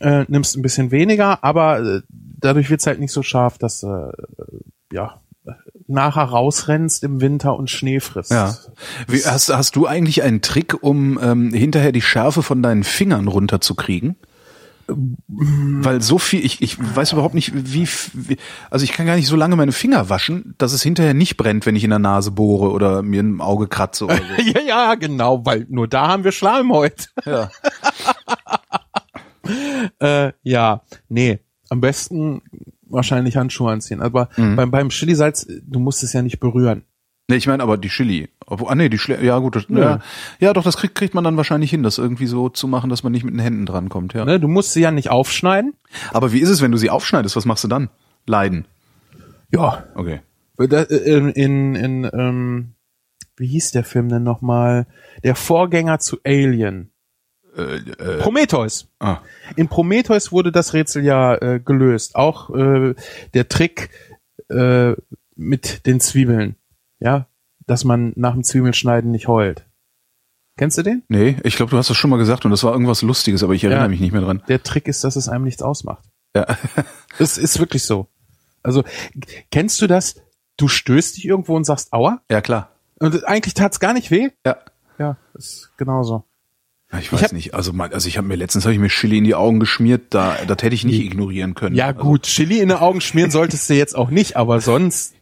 äh, 0.00 0.24
nimmst 0.28 0.56
ein 0.56 0.62
bisschen 0.62 0.92
weniger, 0.92 1.42
aber 1.42 1.80
äh, 1.80 2.02
dadurch 2.08 2.70
wird's 2.70 2.86
halt 2.86 3.00
nicht 3.00 3.12
so 3.12 3.22
scharf, 3.22 3.58
dass 3.58 3.82
äh, 3.82 4.12
ja 4.92 5.21
nachher 5.86 6.24
rausrennst 6.24 7.02
im 7.04 7.20
Winter 7.20 7.56
und 7.56 7.70
Schnee 7.70 8.00
frisst. 8.00 8.30
Ja. 8.30 8.56
Wie, 9.06 9.22
hast, 9.24 9.48
hast 9.48 9.76
du 9.76 9.86
eigentlich 9.86 10.22
einen 10.22 10.42
Trick, 10.42 10.82
um 10.82 11.18
ähm, 11.22 11.52
hinterher 11.52 11.92
die 11.92 12.02
Schärfe 12.02 12.42
von 12.42 12.62
deinen 12.62 12.84
Fingern 12.84 13.28
runterzukriegen? 13.28 14.16
Weil 14.88 16.02
so 16.02 16.18
viel, 16.18 16.44
ich, 16.44 16.60
ich 16.60 16.76
weiß 16.78 17.12
überhaupt 17.12 17.34
nicht, 17.34 17.52
wie, 17.54 17.88
wie, 18.14 18.36
also 18.70 18.84
ich 18.84 18.92
kann 18.92 19.06
gar 19.06 19.16
nicht 19.16 19.28
so 19.28 19.36
lange 19.36 19.56
meine 19.56 19.72
Finger 19.72 20.08
waschen, 20.10 20.54
dass 20.58 20.72
es 20.72 20.82
hinterher 20.82 21.14
nicht 21.14 21.36
brennt, 21.36 21.66
wenn 21.66 21.76
ich 21.76 21.84
in 21.84 21.90
der 21.90 21.98
Nase 21.98 22.32
bohre 22.32 22.70
oder 22.70 23.02
mir 23.02 23.20
im 23.20 23.40
Auge 23.40 23.68
kratze 23.68 24.06
oder 24.06 24.16
so. 24.16 24.42
ja, 24.42 24.60
ja, 24.60 24.94
genau, 24.96 25.46
weil 25.46 25.66
nur 25.70 25.88
da 25.88 26.08
haben 26.08 26.24
wir 26.24 26.32
Schleimhaut. 26.32 27.08
ja. 27.24 27.50
Äh, 29.98 30.32
ja, 30.44 30.82
nee. 31.08 31.40
Am 31.68 31.80
besten 31.80 32.42
wahrscheinlich 32.92 33.36
Handschuhe 33.36 33.70
anziehen. 33.72 34.00
Aber 34.00 34.28
Mhm. 34.36 34.56
beim, 34.56 34.70
beim 34.70 34.88
Chili-Salz, 34.90 35.46
du 35.66 35.80
musst 35.80 36.02
es 36.02 36.12
ja 36.12 36.22
nicht 36.22 36.38
berühren. 36.40 36.82
Nee, 37.28 37.36
ich 37.36 37.46
meine 37.46 37.62
aber 37.62 37.78
die 37.78 37.88
Chili. 37.88 38.28
Ah 38.46 38.74
nee, 38.74 38.88
die 38.88 38.98
Schle 38.98 39.22
ja 39.24 39.38
gut, 39.38 39.56
das, 39.56 39.66
ja, 39.68 40.00
ja 40.40 40.52
doch, 40.52 40.64
das 40.64 40.76
kriegt, 40.76 40.94
kriegt 40.96 41.14
man 41.14 41.24
dann 41.24 41.36
wahrscheinlich 41.36 41.70
hin, 41.70 41.82
das 41.82 41.96
irgendwie 41.98 42.26
so 42.26 42.48
zu 42.48 42.66
machen, 42.68 42.90
dass 42.90 43.02
man 43.04 43.12
nicht 43.12 43.24
mit 43.24 43.32
den 43.32 43.40
Händen 43.40 43.64
drankommt, 43.64 44.12
ja. 44.12 44.24
Ne? 44.24 44.38
Du 44.40 44.48
musst 44.48 44.72
sie 44.72 44.80
ja 44.82 44.90
nicht 44.90 45.10
aufschneiden. 45.10 45.74
Aber 46.12 46.32
wie 46.32 46.40
ist 46.40 46.48
es, 46.50 46.60
wenn 46.60 46.72
du 46.72 46.78
sie 46.78 46.90
aufschneidest? 46.90 47.36
Was 47.36 47.44
machst 47.46 47.64
du 47.64 47.68
dann? 47.68 47.88
Leiden. 48.26 48.66
Ja. 49.50 49.84
Okay. 49.94 50.20
Da- 50.58 50.82
In, 50.82 51.30
in, 51.30 51.74
in 51.74 52.10
ähm, 52.12 52.74
wie 53.36 53.46
hieß 53.48 53.70
der 53.72 53.84
Film 53.84 54.08
denn 54.08 54.22
nochmal? 54.22 54.86
Der 55.24 55.34
Vorgänger 55.34 55.98
zu 55.98 56.18
Alien. 56.24 56.90
Äh, 57.56 57.76
äh, 57.76 58.18
Prometheus. 58.18 58.88
ah. 59.00 59.18
In 59.56 59.68
Prometheus 59.68 60.32
wurde 60.32 60.52
das 60.52 60.72
Rätsel 60.72 61.04
ja 61.04 61.34
äh, 61.36 61.60
gelöst. 61.60 62.14
Auch 62.16 62.50
äh, 62.54 62.94
der 63.34 63.48
Trick 63.48 63.90
äh, 64.50 64.94
mit 65.36 65.86
den 65.86 66.00
Zwiebeln. 66.00 66.56
Ja, 67.00 67.26
dass 67.66 67.84
man 67.84 68.12
nach 68.16 68.32
dem 68.32 68.44
Zwiebelschneiden 68.44 69.10
nicht 69.10 69.28
heult. 69.28 69.66
Kennst 70.56 70.76
du 70.78 70.82
den? 70.82 71.02
Nee, 71.08 71.36
ich 71.44 71.56
glaube, 71.56 71.70
du 71.70 71.78
hast 71.78 71.88
das 71.90 71.96
schon 71.96 72.10
mal 72.10 72.18
gesagt 72.18 72.44
und 72.44 72.50
das 72.50 72.62
war 72.62 72.72
irgendwas 72.72 73.02
Lustiges, 73.02 73.42
aber 73.42 73.54
ich 73.54 73.64
erinnere 73.64 73.84
Ja. 73.84 73.88
mich 73.88 74.00
nicht 74.00 74.12
mehr 74.12 74.20
dran. 74.20 74.42
Der 74.48 74.62
Trick 74.62 74.86
ist, 74.86 75.02
dass 75.04 75.16
es 75.16 75.28
einem 75.28 75.44
nichts 75.44 75.62
ausmacht. 75.62 76.04
Ja. 76.36 76.46
Es 77.18 77.36
ist 77.38 77.58
wirklich 77.58 77.84
so. 77.84 78.08
Also, 78.62 78.84
kennst 79.50 79.80
du 79.82 79.86
das? 79.86 80.16
Du 80.56 80.68
stößt 80.68 81.16
dich 81.16 81.24
irgendwo 81.26 81.56
und 81.56 81.64
sagst 81.64 81.92
Aua? 81.92 82.22
ja, 82.30 82.40
klar. 82.40 82.70
Und 83.00 83.24
eigentlich 83.26 83.54
tat's 83.54 83.80
gar 83.80 83.92
nicht 83.92 84.10
weh? 84.10 84.30
Ja. 84.46 84.58
Ja, 84.98 85.16
ist 85.34 85.72
genauso. 85.76 86.24
Ja, 86.92 86.98
Ich 86.98 87.12
weiß 87.12 87.22
hab- 87.24 87.32
nicht. 87.32 87.54
Also, 87.54 87.72
mein, 87.72 87.92
also 87.92 88.06
ich 88.08 88.18
habe 88.18 88.28
mir 88.28 88.36
letztens 88.36 88.64
habe 88.64 88.74
ich 88.74 88.80
mir 88.80 88.88
Chili 88.88 89.18
in 89.18 89.24
die 89.24 89.34
Augen 89.34 89.60
geschmiert, 89.60 90.02
da 90.10 90.36
das 90.46 90.58
hätte 90.62 90.74
ich 90.74 90.84
nicht 90.84 91.00
ignorieren 91.00 91.54
können. 91.54 91.74
Ja, 91.74 91.86
also, 91.88 92.00
gut, 92.00 92.22
Chili 92.24 92.58
in 92.60 92.68
die 92.68 92.74
Augen 92.74 93.00
schmieren 93.00 93.30
solltest 93.30 93.68
du 93.70 93.74
jetzt 93.74 93.96
auch 93.96 94.10
nicht, 94.10 94.36
aber 94.36 94.60
sonst, 94.60 95.14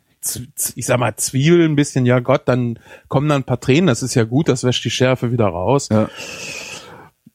ich 0.75 0.85
sag 0.87 0.99
mal, 0.99 1.15
Zwiebeln 1.17 1.73
ein 1.73 1.77
bisschen, 1.77 2.05
ja 2.07 2.19
Gott, 2.21 2.43
dann 2.47 2.79
kommen 3.09 3.29
dann 3.29 3.43
ein 3.43 3.45
paar 3.45 3.61
Tränen, 3.61 3.87
das 3.87 4.03
ist 4.03 4.15
ja 4.15 4.25
gut, 4.25 4.49
das 4.49 4.65
wäscht 4.65 4.85
die 4.85 4.91
Schärfe 4.91 5.31
wieder 5.33 5.47
raus. 5.47 5.89
Ja. 5.91 6.09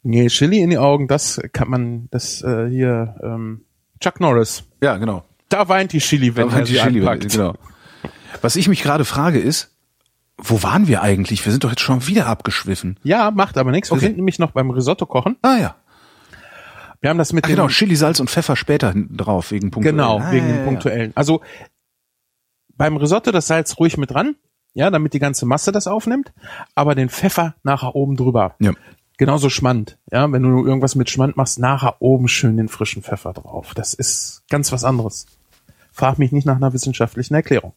Nee, 0.03 0.27
Chili 0.27 0.59
in 0.59 0.69
die 0.69 0.77
Augen, 0.77 1.07
das 1.07 1.41
kann 1.51 1.69
man, 1.69 2.07
das 2.11 2.43
äh, 2.43 2.67
hier, 2.69 3.15
ähm, 3.23 3.61
Chuck 3.99 4.19
Norris, 4.19 4.63
Ja, 4.81 4.97
genau. 4.97 5.23
da 5.49 5.67
weint 5.67 5.93
die 5.93 5.99
Chili, 5.99 6.35
wenn 6.35 6.47
Da 6.47 6.51
war 6.53 6.59
er 6.59 6.65
die 6.65 6.73
sie 6.73 6.79
Chili, 6.79 6.99
anpackt. 6.99 7.31
genau. 7.31 7.55
Was 8.41 8.55
ich 8.55 8.67
mich 8.67 8.83
gerade 8.83 9.05
frage 9.05 9.39
ist, 9.39 9.74
wo 10.37 10.61
waren 10.63 10.87
wir 10.87 11.01
eigentlich? 11.01 11.43
Wir 11.45 11.51
sind 11.51 11.63
doch 11.63 11.69
jetzt 11.69 11.81
schon 11.81 12.07
wieder 12.07 12.27
abgeschwiffen. 12.27 12.99
Ja, 13.03 13.31
macht 13.31 13.57
aber 13.57 13.71
nichts. 13.71 13.89
Wir 13.89 13.95
Okay. 13.95 14.07
sind 14.07 14.17
nämlich 14.17 14.39
noch 14.39 14.51
beim 14.51 14.69
Risotto 14.69 15.05
kochen. 15.05 15.37
Ah 15.41 15.57
ja. 15.57 15.75
Wir 17.01 17.09
haben 17.09 17.17
das 17.17 17.33
mit 17.33 17.45
Ach, 17.45 17.49
genau, 17.49 17.67
Chili, 17.67 17.95
Salz 17.95 18.19
und 18.19 18.29
Pfeffer 18.29 18.55
später 18.55 18.91
hinten 18.91 19.15
drauf, 19.17 19.51
wegen 19.51 19.71
Punkten. 19.71 19.91
Genau, 19.91 20.19
ah, 20.19 20.31
wegen 20.31 20.49
ja, 20.49 20.55
dem 20.55 20.65
punktuellen. 20.65 21.11
Also 21.15 21.41
beim 22.75 22.97
Risotto 22.97 23.31
das 23.31 23.47
Salz 23.47 23.77
ruhig 23.79 23.97
mit 23.97 24.11
dran, 24.11 24.35
ja, 24.73 24.89
damit 24.89 25.13
die 25.13 25.19
ganze 25.19 25.45
Masse 25.45 25.71
das 25.71 25.87
aufnimmt, 25.87 26.33
aber 26.73 26.95
den 26.95 27.09
Pfeffer 27.09 27.55
nachher 27.63 27.95
oben 27.95 28.15
drüber. 28.17 28.55
Ja. 28.59 28.71
Genauso 29.17 29.49
Schmand, 29.49 29.97
ja, 30.11 30.29
wenn 30.31 30.43
du 30.43 30.65
irgendwas 30.65 30.95
mit 30.95 31.09
Schmand 31.09 31.37
machst, 31.37 31.59
nachher 31.59 32.01
oben 32.01 32.27
schön 32.27 32.57
den 32.57 32.67
frischen 32.67 33.01
Pfeffer 33.01 33.31
drauf. 33.31 33.73
Das 33.73 33.93
ist 33.93 34.43
ganz 34.49 34.73
was 34.73 34.83
anderes. 34.83 35.27
Frag 35.93 36.17
mich 36.19 36.33
nicht 36.33 36.45
nach 36.45 36.57
einer 36.57 36.73
wissenschaftlichen 36.73 37.35
Erklärung. 37.35 37.73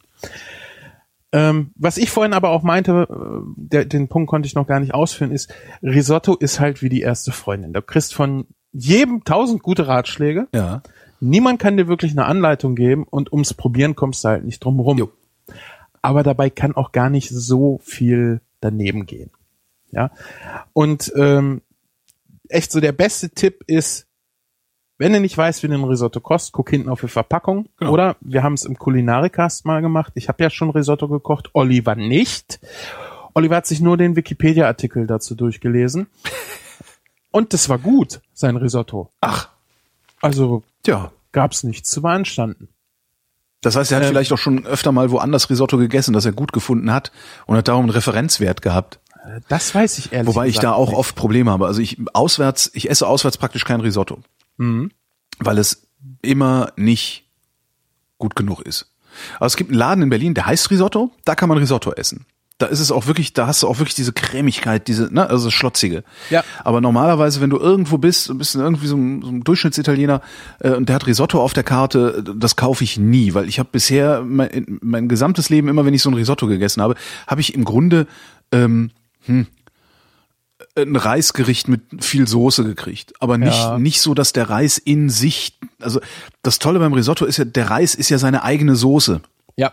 Ähm, 1.31 1.73
was 1.77 1.99
ich 1.99 2.11
vorhin 2.11 2.33
aber 2.33 2.51
auch 2.51 2.63
meinte, 2.63 3.07
äh, 3.11 3.43
der, 3.57 3.85
den 3.85 4.09
Punkt 4.09 4.31
konnte 4.31 4.47
ich 4.47 4.55
noch 4.55 4.67
gar 4.67 4.81
nicht 4.81 4.95
ausführen, 4.95 5.31
ist, 5.31 5.53
Risotto 5.83 6.35
ist 6.35 6.59
halt 6.59 6.83
wie 6.83 6.89
die 6.89 7.03
erste 7.03 7.33
Freundin. 7.33 7.73
Du 7.73 7.83
kriegst 7.83 8.15
von 8.15 8.47
jedem 8.73 9.25
tausend 9.25 9.63
gute 9.63 9.87
Ratschläge. 9.87 10.49
Ja. 10.55 10.83
Niemand 11.21 11.59
kann 11.59 11.77
dir 11.77 11.89
wirklich 11.89 12.13
eine 12.13 12.25
Anleitung 12.25 12.75
geben 12.75 13.05
und 13.05 13.33
ums 13.33 13.53
Probieren 13.55 13.95
kommst 13.95 14.25
du 14.25 14.29
halt 14.29 14.45
nicht 14.45 14.65
drum 14.65 14.81
rum. 14.81 14.99
Jo. 14.99 15.11
Aber 16.01 16.23
dabei 16.23 16.49
kann 16.49 16.77
auch 16.77 16.93
gar 16.93 17.11
nicht 17.11 17.31
so 17.31 17.81
viel 17.83 18.41
daneben 18.61 19.05
gehen. 19.05 19.31
Ja. 19.91 20.11
Und 20.73 21.13
ähm, 21.17 21.63
echt 22.49 22.73
so 22.73 22.81
der 22.81 22.93
beste 22.93 23.31
Tipp 23.31 23.65
ist, 23.67 24.08
wenn 24.99 25.13
du 25.13 25.21
nicht 25.21 25.39
weißt, 25.39 25.63
wie 25.63 25.69
ein 25.73 25.85
Risotto 25.85 26.21
kostet, 26.21 26.53
guck 26.53 26.71
hinten 26.71 26.89
auf 26.89 27.01
die 27.01 27.09
Verpackung. 27.09 27.69
Genau. 27.79 27.93
Oder 27.93 28.17
wir 28.21 28.43
haben 28.43 28.55
es 28.55 28.65
im 28.65 28.77
Kulinarikast 28.79 29.65
mal 29.65 29.81
gemacht. 29.81 30.13
Ich 30.17 30.29
habe 30.29 30.43
ja 30.43 30.51
schon 30.51 30.71
Risotto 30.71 31.09
gekocht, 31.09 31.51
Oliver 31.55 31.95
nicht. 31.95 32.59
Oliver 33.35 33.57
hat 33.57 33.67
sich 33.67 33.81
nur 33.81 33.97
den 33.97 34.17
Wikipedia-Artikel 34.17 35.07
dazu 35.07 35.35
durchgelesen. 35.35 36.09
Und 37.31 37.53
das 37.53 37.69
war 37.69 37.79
gut, 37.79 38.21
sein 38.33 38.57
Risotto. 38.57 39.11
Ach, 39.21 39.49
Also 40.21 40.63
tja. 40.83 41.13
gab's 41.33 41.63
nichts 41.63 41.91
zu 41.91 42.03
beanstanden. 42.03 42.69
Das 43.61 43.77
heißt, 43.77 43.93
er 43.93 43.97
hat 43.99 44.05
Ähm. 44.05 44.09
vielleicht 44.11 44.33
auch 44.33 44.39
schon 44.39 44.65
öfter 44.67 44.93
mal 44.93 45.11
woanders 45.11 45.51
Risotto 45.51 45.77
gegessen, 45.79 46.13
das 46.15 46.25
er 46.25 46.33
gut 46.33 46.53
gefunden 46.53 46.93
hat 46.93 47.13
und 47.47 47.57
hat 47.57 47.69
darum 47.69 47.83
einen 47.83 47.91
Referenzwert 47.91 48.63
gehabt. 48.63 48.99
Das 49.49 49.75
weiß 49.75 49.99
ich 49.99 50.13
ehrlich 50.13 50.27
Wobei 50.29 50.47
ich 50.47 50.59
da 50.59 50.73
auch 50.73 50.89
nicht. 50.89 50.99
oft 50.99 51.15
Probleme 51.17 51.51
habe. 51.51 51.67
Also 51.67 51.81
ich 51.83 51.99
auswärts, 52.15 52.71
ich 52.73 52.89
esse 52.89 53.07
auswärts 53.07 53.37
praktisch 53.37 53.65
kein 53.65 53.81
Risotto, 53.81 54.21
Mhm. 54.59 54.91
weil 55.39 55.59
es 55.59 55.89
immer 56.23 56.73
nicht 56.77 57.25
gut 58.19 58.37
genug 58.37 58.61
ist. 58.63 58.93
Aber 59.37 59.47
es 59.47 59.57
gibt 59.57 59.71
einen 59.71 59.79
Laden 59.79 60.03
in 60.03 60.11
Berlin, 60.11 60.35
der 60.35 60.47
heißt 60.47 60.71
Risotto, 60.71 61.13
da 61.25 61.35
kann 61.35 61.49
man 61.49 61.59
Risotto 61.59 61.93
essen. 61.93 62.27
Da 62.59 62.67
ist 62.67 62.81
es 62.81 62.91
auch 62.91 63.07
wirklich, 63.07 63.35
da 63.35 63.47
hast 63.47 63.63
du 63.63 63.69
auch 63.69 63.79
wirklich 63.79 63.95
diese 63.95 64.13
Cremigkeit, 64.13 64.89
diese, 64.89 65.15
ne, 65.15 65.31
also 65.31 65.47
das 65.47 65.55
Schlotzige. 65.55 66.03
Ja. 66.29 66.43
Aber 66.65 66.81
normalerweise, 66.81 67.41
wenn 67.41 67.51
du 67.51 67.57
irgendwo 67.57 67.99
bist, 67.99 68.29
du 68.29 68.37
bist 68.37 68.57
irgendwie 68.57 68.89
so 68.89 68.97
ein, 68.97 69.23
so 69.23 69.29
ein 69.29 69.45
Durchschnittsitaliener 69.45 70.21
äh, 70.59 70.71
und 70.71 70.89
der 70.89 70.97
hat 70.97 71.07
Risotto 71.07 71.41
auf 71.41 71.53
der 71.53 71.63
Karte, 71.63 72.25
das 72.37 72.57
kaufe 72.57 72.83
ich 72.83 72.99
nie, 72.99 73.35
weil 73.35 73.49
ich 73.49 73.61
habe 73.61 73.69
bisher 73.71 74.23
mein, 74.25 74.79
mein 74.83 75.09
gesamtes 75.09 75.51
Leben, 75.51 75.69
immer 75.69 75.85
wenn 75.85 75.95
ich 75.95 76.03
so 76.03 76.11
ein 76.11 76.15
Risotto 76.15 76.49
gegessen 76.49 76.83
habe, 76.83 76.97
habe 77.29 77.41
ich 77.41 77.55
im 77.55 77.65
Grunde 77.65 78.09
ähm, 78.51 78.91
hm, 79.27 79.47
ein 80.77 80.97
Reisgericht 80.97 81.69
mit 81.69 81.83
viel 82.05 82.29
Soße 82.29 82.65
gekriegt, 82.65 83.13
aber 83.21 83.37
nicht 83.39 83.57
Ja. 83.57 83.79
nicht 83.79 84.01
so, 84.01 84.15
dass 84.15 84.33
der 84.33 84.49
Reis 84.49 84.79
in 84.79 85.11
sich, 85.11 85.59
also 85.81 86.01
das 86.43 86.59
Tolle 86.59 86.79
beim 86.79 86.93
Risotto 86.93 87.25
ist 87.25 87.37
ja, 87.39 87.45
der 87.45 87.71
Reis 87.71 87.95
ist 87.95 88.11
ja 88.11 88.19
seine 88.19 88.43
eigene 88.45 88.77
Soße. 88.77 89.21
Ja. 89.57 89.73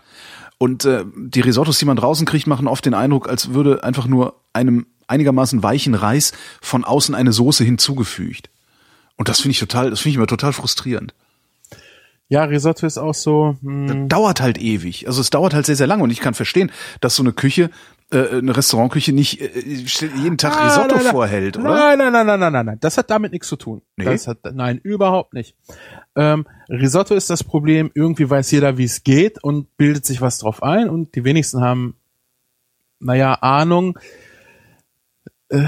Und 0.58 0.84
äh, 0.84 1.04
die 1.16 1.40
Risottos, 1.40 1.78
die 1.78 1.84
man 1.84 1.96
draußen 1.96 2.26
kriegt, 2.26 2.46
machen 2.46 2.66
oft 2.66 2.84
den 2.86 2.94
Eindruck, 2.94 3.28
als 3.28 3.52
würde 3.52 3.84
einfach 3.84 4.06
nur 4.06 4.34
einem 4.52 4.86
einigermaßen 5.06 5.62
weichen 5.62 5.94
Reis 5.94 6.32
von 6.60 6.82
außen 6.84 7.14
eine 7.14 7.32
Soße 7.32 7.62
hinzugefügt. 7.62 8.48
Und 9.16 9.28
das 9.28 9.40
finde 9.40 9.52
ich 9.52 9.60
total, 9.60 9.90
das 9.90 10.00
finde 10.00 10.10
ich 10.10 10.16
immer 10.16 10.26
total 10.26 10.52
frustrierend. 10.52 11.14
Ja, 12.28 12.42
Risotto 12.44 12.86
ist 12.86 12.98
auch 12.98 13.14
so. 13.14 13.56
Hm, 13.62 14.08
Dauert 14.08 14.40
halt 14.40 14.58
ewig. 14.58 15.06
Also 15.06 15.20
es 15.20 15.30
dauert 15.30 15.54
halt 15.54 15.66
sehr, 15.66 15.76
sehr 15.76 15.86
lange. 15.86 16.02
Und 16.02 16.10
ich 16.10 16.18
kann 16.20 16.34
verstehen, 16.34 16.72
dass 17.00 17.14
so 17.14 17.22
eine 17.22 17.32
Küche, 17.32 17.70
äh, 18.12 18.38
eine 18.38 18.56
Restaurantküche 18.56 19.12
nicht 19.12 19.40
äh, 19.40 19.60
jeden 19.60 20.38
Tag 20.38 20.56
Ah, 20.56 20.66
Risotto 20.68 20.94
nein, 20.94 21.04
nein. 21.04 21.12
vorhält, 21.12 21.56
oder? 21.56 21.70
Nein, 21.70 21.98
nein, 21.98 22.12
nein, 22.12 22.26
nein, 22.26 22.40
nein, 22.40 22.52
nein, 22.52 22.66
nein. 22.66 22.78
Das 22.80 22.98
hat 22.98 23.10
damit 23.10 23.32
nichts 23.32 23.48
zu 23.48 23.56
tun. 23.56 23.82
Nee? 23.96 24.04
Das 24.04 24.26
hat, 24.28 24.38
nein, 24.52 24.78
überhaupt 24.78 25.34
nicht. 25.34 25.56
Ähm, 26.14 26.46
Risotto 26.68 27.14
ist 27.14 27.30
das 27.30 27.42
Problem. 27.42 27.90
Irgendwie 27.94 28.28
weiß 28.30 28.50
jeder, 28.52 28.78
wie 28.78 28.84
es 28.84 29.02
geht 29.02 29.42
und 29.42 29.76
bildet 29.76 30.06
sich 30.06 30.20
was 30.20 30.38
drauf 30.38 30.62
ein 30.62 30.88
und 30.88 31.14
die 31.14 31.24
wenigsten 31.24 31.60
haben, 31.60 31.96
naja, 33.00 33.34
Ahnung. 33.34 33.98
Äh, 35.48 35.66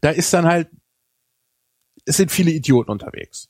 da 0.00 0.10
ist 0.10 0.32
dann 0.32 0.46
halt, 0.46 0.68
es 2.04 2.16
sind 2.16 2.30
viele 2.30 2.50
Idioten 2.52 2.90
unterwegs. 2.90 3.48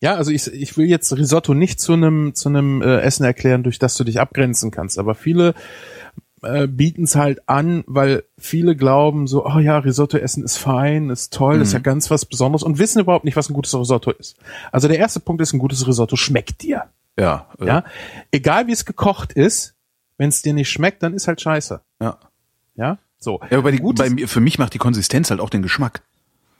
Ja, 0.00 0.16
also 0.16 0.32
ich, 0.32 0.48
ich 0.52 0.76
will 0.76 0.86
jetzt 0.86 1.16
Risotto 1.16 1.54
nicht 1.54 1.80
zu 1.80 1.92
einem 1.92 2.34
zu 2.34 2.48
einem 2.48 2.82
äh, 2.82 3.00
Essen 3.02 3.24
erklären, 3.24 3.62
durch 3.62 3.78
das 3.78 3.96
du 3.96 4.02
dich 4.02 4.20
abgrenzen 4.20 4.72
kannst, 4.72 4.98
aber 4.98 5.14
viele 5.14 5.54
äh, 6.42 6.66
bieten 6.66 7.04
es 7.04 7.14
halt 7.16 7.48
an, 7.48 7.84
weil 7.86 8.24
viele 8.38 8.76
glauben 8.76 9.26
so, 9.26 9.46
oh 9.46 9.58
ja, 9.58 9.78
Risotto 9.78 10.16
essen 10.18 10.44
ist 10.44 10.56
fein, 10.58 11.10
ist 11.10 11.32
toll, 11.32 11.60
ist 11.60 11.72
ja 11.72 11.78
ganz 11.78 12.10
was 12.10 12.24
Besonderes 12.24 12.62
und 12.62 12.78
wissen 12.78 13.00
überhaupt 13.00 13.24
nicht, 13.24 13.36
was 13.36 13.48
ein 13.48 13.54
gutes 13.54 13.74
Risotto 13.74 14.10
ist. 14.10 14.36
Also 14.72 14.88
der 14.88 14.98
erste 14.98 15.20
Punkt 15.20 15.40
ist, 15.42 15.52
ein 15.52 15.58
gutes 15.58 15.86
Risotto 15.86 16.16
schmeckt 16.16 16.62
dir. 16.62 16.84
Ja, 17.18 17.46
äh, 17.60 17.66
Ja, 17.66 17.84
egal 18.30 18.66
wie 18.66 18.72
es 18.72 18.84
gekocht 18.84 19.32
ist, 19.32 19.74
wenn 20.18 20.28
es 20.28 20.42
dir 20.42 20.52
nicht 20.54 20.70
schmeckt, 20.70 21.02
dann 21.02 21.14
ist 21.14 21.28
halt 21.28 21.40
scheiße. 21.40 21.80
ja. 22.00 22.18
Ja, 22.74 22.98
so. 23.18 23.38
Ja, 23.50 23.58
aber 23.58 23.70
die, 23.70 23.78
Gutes- 23.78 24.14
bei 24.16 24.26
für 24.26 24.40
mich 24.40 24.58
macht 24.58 24.72
die 24.72 24.78
Konsistenz 24.78 25.30
halt 25.30 25.40
auch 25.40 25.50
den 25.50 25.60
Geschmack. 25.62 26.02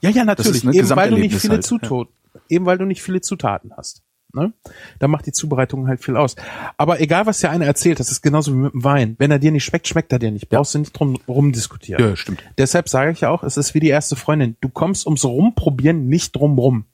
Ja, 0.01 0.11
ja, 0.11 0.23
natürlich. 0.25 0.63
eben 0.63 0.89
weil 0.91 1.09
du 1.09 1.17
nicht 1.17 1.35
viele 1.35 1.53
halt, 1.53 1.63
Zutaten, 1.65 2.07
eben 2.49 2.65
weil 2.67 2.77
du 2.77 2.85
nicht 2.85 3.01
viele 3.01 3.21
Zutaten 3.21 3.71
hast. 3.75 4.03
Ne? 4.35 4.51
Da 4.97 5.07
macht 5.07 5.27
die 5.27 5.31
Zubereitung 5.31 5.87
halt 5.87 6.03
viel 6.03 6.17
aus. 6.17 6.35
Aber 6.77 6.99
egal, 6.99 7.27
was 7.27 7.39
der 7.39 7.51
eine 7.51 7.65
erzählt, 7.65 7.99
das 7.99 8.09
ist 8.09 8.23
genauso 8.23 8.51
wie 8.51 8.57
mit 8.57 8.73
dem 8.73 8.83
Wein. 8.83 9.15
Wenn 9.19 9.29
er 9.29 9.37
dir 9.37 9.51
nicht 9.51 9.63
schmeckt, 9.63 9.87
schmeckt 9.87 10.11
er 10.11 10.17
dir 10.17 10.31
nicht. 10.31 10.49
Brauchst 10.49 10.73
du 10.73 10.79
nicht 10.79 10.91
drum 10.93 11.19
rumdiskutieren. 11.27 12.03
Ja, 12.03 12.15
stimmt. 12.15 12.43
Deshalb 12.57 12.89
sage 12.89 13.11
ich 13.11 13.21
ja 13.21 13.29
auch, 13.29 13.43
es 13.43 13.57
ist 13.57 13.75
wie 13.75 13.79
die 13.79 13.89
erste 13.89 14.15
Freundin. 14.15 14.55
Du 14.59 14.69
kommst 14.69 15.05
ums 15.05 15.23
Rumprobieren 15.23 16.07
nicht 16.07 16.35
drum 16.35 16.57
rum. 16.57 16.85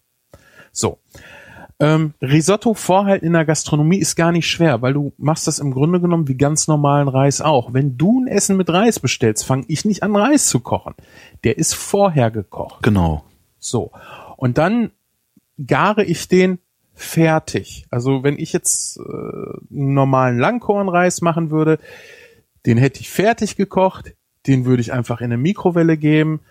So. 0.73 0.99
Ähm, 1.79 2.13
Risotto 2.21 2.73
vorhalten 2.73 3.25
in 3.25 3.31
der 3.31 3.45
Gastronomie 3.45 3.99
ist 3.99 4.17
gar 4.17 4.33
nicht 4.33 4.49
schwer, 4.49 4.81
weil 4.81 4.91
du 4.91 5.13
machst 5.17 5.47
das 5.47 5.59
im 5.59 5.71
Grunde 5.71 6.01
genommen 6.01 6.27
wie 6.27 6.35
ganz 6.35 6.67
normalen 6.67 7.07
Reis 7.07 7.39
auch. 7.39 7.73
Wenn 7.73 7.97
du 7.97 8.19
ein 8.19 8.27
Essen 8.27 8.57
mit 8.57 8.69
Reis 8.69 8.99
bestellst, 8.99 9.45
fange 9.45 9.63
ich 9.69 9.85
nicht 9.85 10.03
an 10.03 10.13
Reis 10.13 10.47
zu 10.47 10.59
kochen. 10.59 10.93
Der 11.45 11.57
ist 11.57 11.73
vorher 11.73 12.31
gekocht. 12.31 12.83
Genau. 12.83 13.23
So. 13.59 13.91
Und 14.35 14.57
dann 14.57 14.91
gare 15.65 16.03
ich 16.03 16.27
den 16.27 16.59
fertig. 16.99 17.85
Also 17.89 18.23
wenn 18.23 18.37
ich 18.37 18.51
jetzt 18.53 18.97
äh, 18.97 19.01
einen 19.01 19.93
normalen 19.93 20.37
Langkornreis 20.37 21.21
machen 21.21 21.49
würde, 21.49 21.79
den 22.65 22.77
hätte 22.77 22.99
ich 22.99 23.09
fertig 23.09 23.55
gekocht, 23.55 24.15
den 24.47 24.65
würde 24.65 24.81
ich 24.81 24.91
einfach 24.91 25.21
in 25.21 25.25
eine 25.25 25.37
Mikrowelle 25.37 25.97
geben 25.97 26.41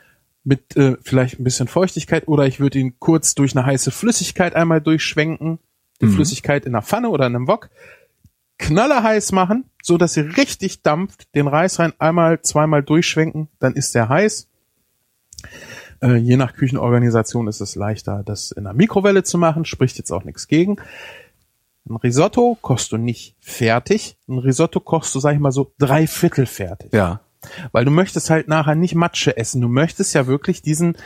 mit 0.44 0.76
äh, 0.76 0.96
vielleicht 1.02 1.38
ein 1.38 1.44
bisschen 1.44 1.68
Feuchtigkeit 1.68 2.28
oder 2.28 2.46
ich 2.46 2.60
würde 2.60 2.78
ihn 2.78 2.94
kurz 2.98 3.34
durch 3.34 3.54
eine 3.54 3.66
heiße 3.66 3.90
Flüssigkeit 3.90 4.54
einmal 4.54 4.80
durchschwenken, 4.80 5.58
die 6.00 6.06
Mhm. 6.06 6.12
Flüssigkeit 6.12 6.64
in 6.64 6.74
einer 6.74 6.82
Pfanne 6.82 7.10
oder 7.10 7.26
in 7.26 7.36
einem 7.36 7.48
Wok, 7.48 7.68
knallerheiß 8.58 9.32
machen, 9.32 9.64
so 9.82 9.98
dass 9.98 10.14
sie 10.14 10.20
richtig 10.22 10.82
dampft, 10.82 11.34
den 11.34 11.46
Reis 11.46 11.78
rein 11.78 11.92
einmal, 11.98 12.40
zweimal 12.40 12.82
durchschwenken, 12.82 13.48
dann 13.58 13.74
ist 13.74 13.94
der 13.94 14.08
heiß. 14.08 14.48
Äh, 16.00 16.16
je 16.16 16.36
nach 16.36 16.54
Küchenorganisation 16.54 17.48
ist 17.48 17.60
es 17.60 17.74
leichter, 17.74 18.22
das 18.24 18.50
in 18.52 18.66
einer 18.66 18.74
Mikrowelle 18.74 19.24
zu 19.24 19.38
machen, 19.38 19.64
spricht 19.64 19.98
jetzt 19.98 20.12
auch 20.12 20.24
nichts 20.24 20.48
gegen. 20.48 20.76
Ein 21.88 21.96
Risotto 21.96 22.58
kochst 22.60 22.92
du 22.92 22.98
nicht 22.98 23.34
fertig. 23.40 24.16
Ein 24.28 24.38
Risotto 24.38 24.80
kochst 24.80 25.14
du, 25.14 25.20
sag 25.20 25.34
ich 25.34 25.40
mal 25.40 25.52
so, 25.52 25.72
drei 25.78 26.06
Viertel 26.06 26.46
fertig. 26.46 26.92
Ja. 26.92 27.20
Weil 27.72 27.84
du 27.84 27.90
möchtest 27.90 28.30
halt 28.30 28.48
nachher 28.48 28.74
nicht 28.74 28.94
Matsche 28.94 29.36
essen. 29.36 29.60
Du 29.60 29.68
möchtest 29.68 30.14
ja 30.14 30.26
wirklich 30.26 30.60
diesen 30.60 30.96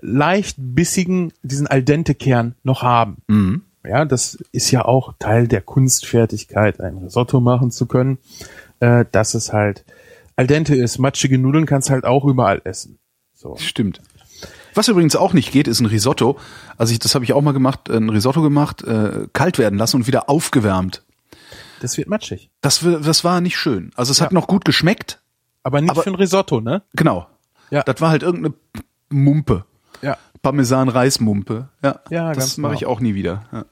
leicht 0.00 0.56
bissigen, 0.58 1.32
diesen 1.42 1.66
al 1.66 1.82
dente 1.82 2.14
Kern 2.14 2.54
noch 2.62 2.82
haben. 2.82 3.18
Mhm. 3.28 3.62
Ja, 3.84 4.04
das 4.04 4.38
ist 4.52 4.70
ja 4.70 4.84
auch 4.84 5.14
Teil 5.18 5.48
der 5.48 5.60
Kunstfertigkeit, 5.60 6.80
ein 6.80 6.98
Risotto 6.98 7.40
machen 7.40 7.70
zu 7.70 7.86
können, 7.86 8.18
äh, 8.80 9.04
dass 9.10 9.34
es 9.34 9.52
halt 9.52 9.84
al 10.36 10.46
dente 10.46 10.76
ist. 10.76 10.98
Matschige 10.98 11.38
Nudeln 11.38 11.66
kannst 11.66 11.90
halt 11.90 12.04
auch 12.04 12.24
überall 12.24 12.62
essen. 12.64 12.98
So. 13.34 13.56
Stimmt. 13.56 14.00
Was 14.74 14.88
übrigens 14.88 15.16
auch 15.16 15.32
nicht 15.32 15.52
geht, 15.52 15.68
ist 15.68 15.80
ein 15.80 15.86
Risotto. 15.86 16.38
Also 16.78 16.92
ich, 16.92 16.98
das 16.98 17.14
habe 17.14 17.24
ich 17.24 17.32
auch 17.32 17.42
mal 17.42 17.52
gemacht, 17.52 17.90
ein 17.90 18.08
Risotto 18.08 18.42
gemacht, 18.42 18.82
äh, 18.82 19.26
kalt 19.32 19.58
werden 19.58 19.78
lassen 19.78 19.96
und 19.96 20.06
wieder 20.06 20.28
aufgewärmt. 20.30 21.02
Das 21.80 21.96
wird 21.98 22.08
matschig. 22.08 22.50
Das, 22.60 22.80
das 22.80 23.24
war 23.24 23.40
nicht 23.40 23.56
schön. 23.58 23.90
Also 23.96 24.12
es 24.12 24.20
hat 24.20 24.32
noch 24.32 24.46
gut 24.46 24.64
geschmeckt. 24.64 25.20
Aber 25.62 25.80
nicht 25.80 25.90
Aber- 25.90 26.02
für 26.02 26.10
ein 26.10 26.14
Risotto, 26.16 26.60
ne? 26.60 26.82
Genau. 26.94 27.26
Ja. 27.70 27.82
Das 27.82 28.00
war 28.00 28.10
halt 28.10 28.22
irgendeine 28.22 28.54
Mumpe. 29.10 29.64
Ja. 30.00 30.16
Parmesan-Reismumpe. 30.42 31.68
Ja, 31.82 32.00
Ja, 32.10 32.32
das 32.32 32.56
mache 32.58 32.72
genau. 32.72 32.80
ich 32.80 32.86
auch 32.86 33.00
nie 33.00 33.14
wieder. 33.14 33.44
Ja. 33.52 33.64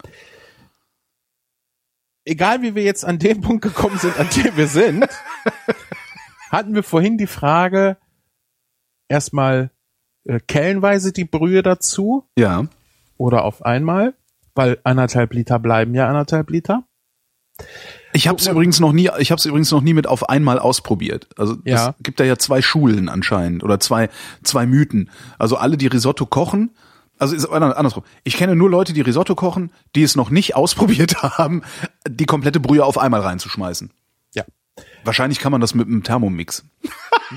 egal 2.25 2.63
wie 2.63 2.75
wir 2.75 2.83
jetzt 2.83 3.05
an 3.05 3.19
dem 3.19 3.41
Punkt 3.43 3.63
gekommen 3.63 3.99
sind, 3.99 4.19
an 4.19 4.29
dem 4.37 4.57
wir 4.57 4.67
sind, 4.69 5.07
hatten 6.51 6.75
wir 6.75 6.83
vorhin 6.83 7.19
die 7.19 7.27
Frage, 7.27 7.97
erstmal 9.09 9.71
äh, 10.25 10.41
kellenweise 10.47 11.13
die 11.13 11.25
Brühe 11.25 11.63
dazu 11.63 12.25
ja. 12.39 12.67
oder 13.17 13.45
auf 13.45 13.65
einmal, 13.65 14.15
weil 14.55 14.79
anderthalb 14.85 15.33
Liter 15.35 15.59
bleiben 15.59 15.95
ja 15.95 16.09
anderthalb 16.09 16.51
Liter. 16.51 16.85
Ich 18.13 18.27
habe 18.27 18.39
es 18.39 18.47
übrigens 18.49 18.81
noch 18.81 18.93
nie, 18.93 19.09
ich 19.19 19.31
habe 19.31 19.39
es 19.39 19.45
übrigens 19.45 19.71
noch 19.71 19.83
nie 19.83 19.95
mit 19.95 20.07
auf 20.07 20.29
einmal 20.29 20.59
ausprobiert. 20.59 21.29
Also 21.37 21.57
Ja. 21.65 21.91
es 21.97 22.03
gibt 22.03 22.19
da 22.21 22.25
ja 22.25 22.37
zwei 22.39 22.61
Schulen 22.63 23.09
anscheinend 23.09 23.63
oder 23.63 23.79
zwei 23.79 24.09
zwei 24.43 24.67
Mythen. 24.67 25.11
Also 25.39 25.57
alle, 25.57 25.77
die 25.77 25.87
Risotto 25.87 26.27
kochen, 26.27 26.71
also 27.19 27.37
ist 27.37 27.47
ander- 27.47 27.77
andersrum. 27.77 28.03
Ich 28.25 28.37
kenne 28.37 28.57
nur 28.57 28.71
Leute, 28.71 28.93
die 28.95 29.03
Risotto 29.03 29.35
kochen, 29.35 29.71
die 29.95 30.03
es 30.03 30.17
noch 30.17 30.31
nicht 30.31 30.57
ausprobiert 30.57 31.23
haben, 31.23 31.63
die 32.09 32.27
komplette 32.27 32.59
Brühe 32.61 32.85
auf 32.85 32.99
einmal 32.99 33.21
reinzuschmeißen. 33.21 33.91
Wahrscheinlich 35.05 35.39
kann 35.39 35.53
man 35.53 35.61
das 35.61 35.75
mit 35.75 35.87
einem 35.87 36.03
Thermomix. 36.03 36.65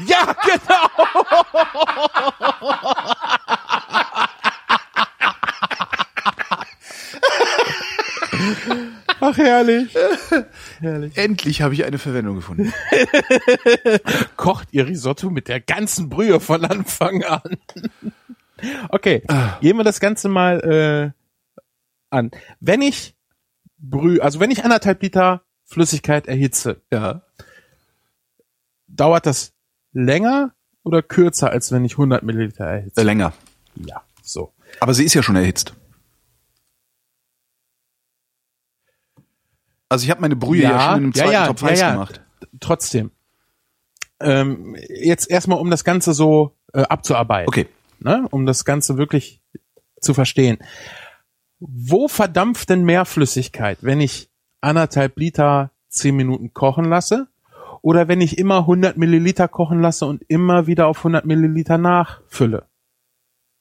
Ja, 0.07 0.35
genau. 0.43 0.89
Ach, 9.19 9.37
herrlich. 9.37 9.95
herrlich. 10.79 11.17
Endlich 11.17 11.61
habe 11.61 11.73
ich 11.73 11.85
eine 11.85 11.97
Verwendung 11.97 12.35
gefunden. 12.35 12.73
Kocht 14.35 14.69
ihr 14.71 14.87
Risotto 14.87 15.29
mit 15.29 15.47
der 15.47 15.59
ganzen 15.59 16.09
Brühe 16.09 16.39
von 16.39 16.65
Anfang 16.65 17.23
an? 17.23 17.57
okay, 18.89 19.23
gehen 19.61 19.77
wir 19.77 19.83
das 19.83 19.99
Ganze 19.99 20.27
mal 20.27 21.13
äh, 21.13 21.65
an. 22.09 22.31
Wenn 22.59 22.81
ich 22.81 23.15
Brühe, 23.77 24.21
also 24.21 24.39
wenn 24.39 24.51
ich 24.51 24.63
anderthalb 24.63 25.01
Liter 25.01 25.43
Flüssigkeit 25.65 26.27
erhitze, 26.27 26.81
Ja. 26.91 27.21
Dauert 28.95 29.25
das 29.25 29.53
länger 29.91 30.53
oder 30.83 31.01
kürzer, 31.01 31.49
als 31.49 31.71
wenn 31.71 31.85
ich 31.85 31.93
100 31.93 32.23
Milliliter 32.23 32.65
erhitze? 32.65 33.01
Äh, 33.01 33.03
länger. 33.03 33.33
Ja, 33.75 34.03
so. 34.21 34.53
Aber 34.79 34.93
sie 34.93 35.03
ist 35.03 35.13
ja 35.13 35.23
schon 35.23 35.35
erhitzt. 35.35 35.73
Also 39.89 40.05
ich 40.05 40.09
habe 40.09 40.21
meine 40.21 40.35
Brühe 40.35 40.63
ja, 40.63 40.69
schon 40.69 40.97
in 40.97 41.03
einem 41.03 41.13
zweiten 41.13 41.47
Topf 41.47 41.61
heiß 41.61 41.79
gemacht. 41.79 42.21
Trotzdem. 42.59 43.11
Ähm, 44.19 44.75
jetzt 44.89 45.29
erstmal, 45.29 45.59
um 45.59 45.69
das 45.69 45.83
Ganze 45.83 46.13
so 46.13 46.55
äh, 46.73 46.81
abzuarbeiten. 46.81 47.47
Okay. 47.47 47.67
Ne? 47.99 48.27
Um 48.31 48.45
das 48.45 48.65
Ganze 48.65 48.97
wirklich 48.97 49.41
zu 50.01 50.13
verstehen. 50.13 50.57
Wo 51.59 52.07
verdampft 52.07 52.69
denn 52.69 52.83
mehr 52.83 53.05
Flüssigkeit, 53.05 53.77
wenn 53.81 54.01
ich 54.01 54.29
anderthalb 54.61 55.17
Liter 55.17 55.71
zehn 55.89 56.15
Minuten 56.15 56.53
kochen 56.53 56.85
lasse? 56.85 57.27
Oder 57.83 58.07
wenn 58.07 58.21
ich 58.21 58.37
immer 58.37 58.59
100 58.59 58.95
Milliliter 58.97 59.49
kochen 59.49 59.81
lasse 59.81 60.05
und 60.05 60.23
immer 60.29 60.67
wieder 60.67 60.87
auf 60.87 60.99
100 60.99 61.25
Milliliter 61.25 61.77
nachfülle? 61.77 62.65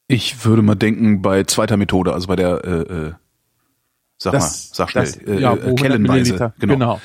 Ich 0.06 0.44
würde 0.44 0.62
mal 0.62 0.76
denken 0.76 1.22
bei 1.22 1.42
zweiter 1.42 1.76
Methode, 1.76 2.14
also 2.14 2.28
bei 2.28 2.36
der 2.36 2.64
äh, 2.64 2.70
äh, 3.08 3.12
sag 4.18 4.32
Das- 4.32 4.70
mal, 4.70 4.74
sag 4.76 4.90
schnell, 4.90 5.04
das- 5.04 5.16
äh, 5.16 5.40
ja, 5.40 5.52
äh, 5.54 5.56
wo 5.64 5.66
100 5.70 5.78
Kellenweise. 5.80 6.52
Genau. 6.60 6.72
genau. 6.74 7.00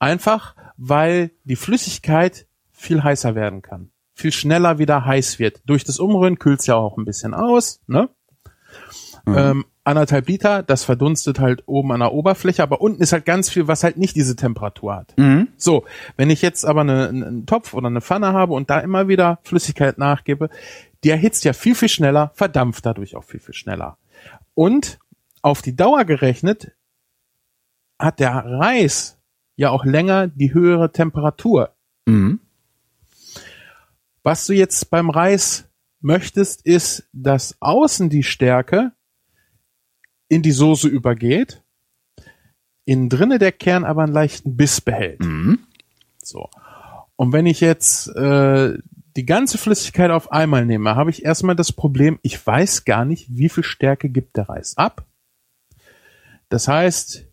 Einfach, 0.00 0.56
weil 0.76 1.30
die 1.44 1.54
Flüssigkeit 1.56 2.46
viel 2.72 3.04
heißer 3.04 3.36
werden 3.36 3.62
kann. 3.62 3.90
Viel 4.14 4.32
schneller 4.32 4.78
wieder 4.78 5.04
heiß 5.04 5.38
wird. 5.38 5.62
Durch 5.66 5.84
das 5.84 6.00
Umrühren 6.00 6.38
kühlt 6.40 6.60
es 6.60 6.66
ja 6.66 6.74
auch 6.74 6.98
ein 6.98 7.04
bisschen 7.04 7.32
aus, 7.32 7.80
ne? 7.86 8.08
Mhm. 9.24 9.34
Ähm, 9.36 9.64
anderthalb 9.84 10.28
Liter, 10.28 10.62
das 10.62 10.84
verdunstet 10.84 11.38
halt 11.38 11.62
oben 11.66 11.92
an 11.92 12.00
der 12.00 12.12
Oberfläche, 12.12 12.62
aber 12.62 12.80
unten 12.80 13.02
ist 13.02 13.12
halt 13.12 13.26
ganz 13.26 13.50
viel, 13.50 13.68
was 13.68 13.84
halt 13.84 13.98
nicht 13.98 14.16
diese 14.16 14.34
Temperatur 14.34 14.96
hat. 14.96 15.14
Mhm. 15.16 15.48
So, 15.56 15.84
wenn 16.16 16.30
ich 16.30 16.42
jetzt 16.42 16.64
aber 16.64 16.80
eine, 16.80 17.08
einen 17.08 17.46
Topf 17.46 17.74
oder 17.74 17.88
eine 17.88 18.00
Pfanne 18.00 18.32
habe 18.32 18.54
und 18.54 18.70
da 18.70 18.80
immer 18.80 19.08
wieder 19.08 19.38
Flüssigkeit 19.42 19.98
nachgebe, 19.98 20.48
die 21.04 21.10
erhitzt 21.10 21.44
ja 21.44 21.52
viel, 21.52 21.74
viel 21.74 21.90
schneller, 21.90 22.32
verdampft 22.34 22.86
dadurch 22.86 23.14
auch 23.14 23.24
viel, 23.24 23.40
viel 23.40 23.54
schneller. 23.54 23.98
Und 24.54 24.98
auf 25.42 25.60
die 25.60 25.76
Dauer 25.76 26.04
gerechnet 26.04 26.72
hat 27.98 28.20
der 28.20 28.32
Reis 28.32 29.18
ja 29.56 29.70
auch 29.70 29.84
länger 29.84 30.28
die 30.28 30.54
höhere 30.54 30.90
Temperatur. 30.92 31.74
Mhm. 32.06 32.40
Was 34.22 34.46
du 34.46 34.54
jetzt 34.54 34.90
beim 34.90 35.10
Reis 35.10 35.68
möchtest, 36.00 36.64
ist, 36.64 37.06
dass 37.12 37.56
außen 37.60 38.08
die 38.08 38.22
Stärke 38.22 38.92
in 40.28 40.42
die 40.42 40.52
Soße 40.52 40.88
übergeht, 40.88 41.62
innen 42.84 43.08
drinne 43.08 43.38
der 43.38 43.52
Kern 43.52 43.84
aber 43.84 44.02
einen 44.02 44.12
leichten 44.12 44.56
Biss 44.56 44.80
behält. 44.80 45.20
Mhm. 45.20 45.60
So. 46.22 46.48
Und 47.16 47.32
wenn 47.32 47.46
ich 47.46 47.60
jetzt 47.60 48.08
äh, 48.08 48.76
die 49.16 49.26
ganze 49.26 49.58
Flüssigkeit 49.58 50.10
auf 50.10 50.32
einmal 50.32 50.66
nehme, 50.66 50.96
habe 50.96 51.10
ich 51.10 51.24
erstmal 51.24 51.54
das 51.54 51.72
Problem, 51.72 52.18
ich 52.22 52.44
weiß 52.44 52.84
gar 52.84 53.04
nicht, 53.04 53.28
wie 53.30 53.48
viel 53.48 53.62
Stärke 53.62 54.08
gibt 54.08 54.36
der 54.36 54.48
Reis 54.48 54.76
ab. 54.76 55.06
Das 56.48 56.68
heißt, 56.68 57.26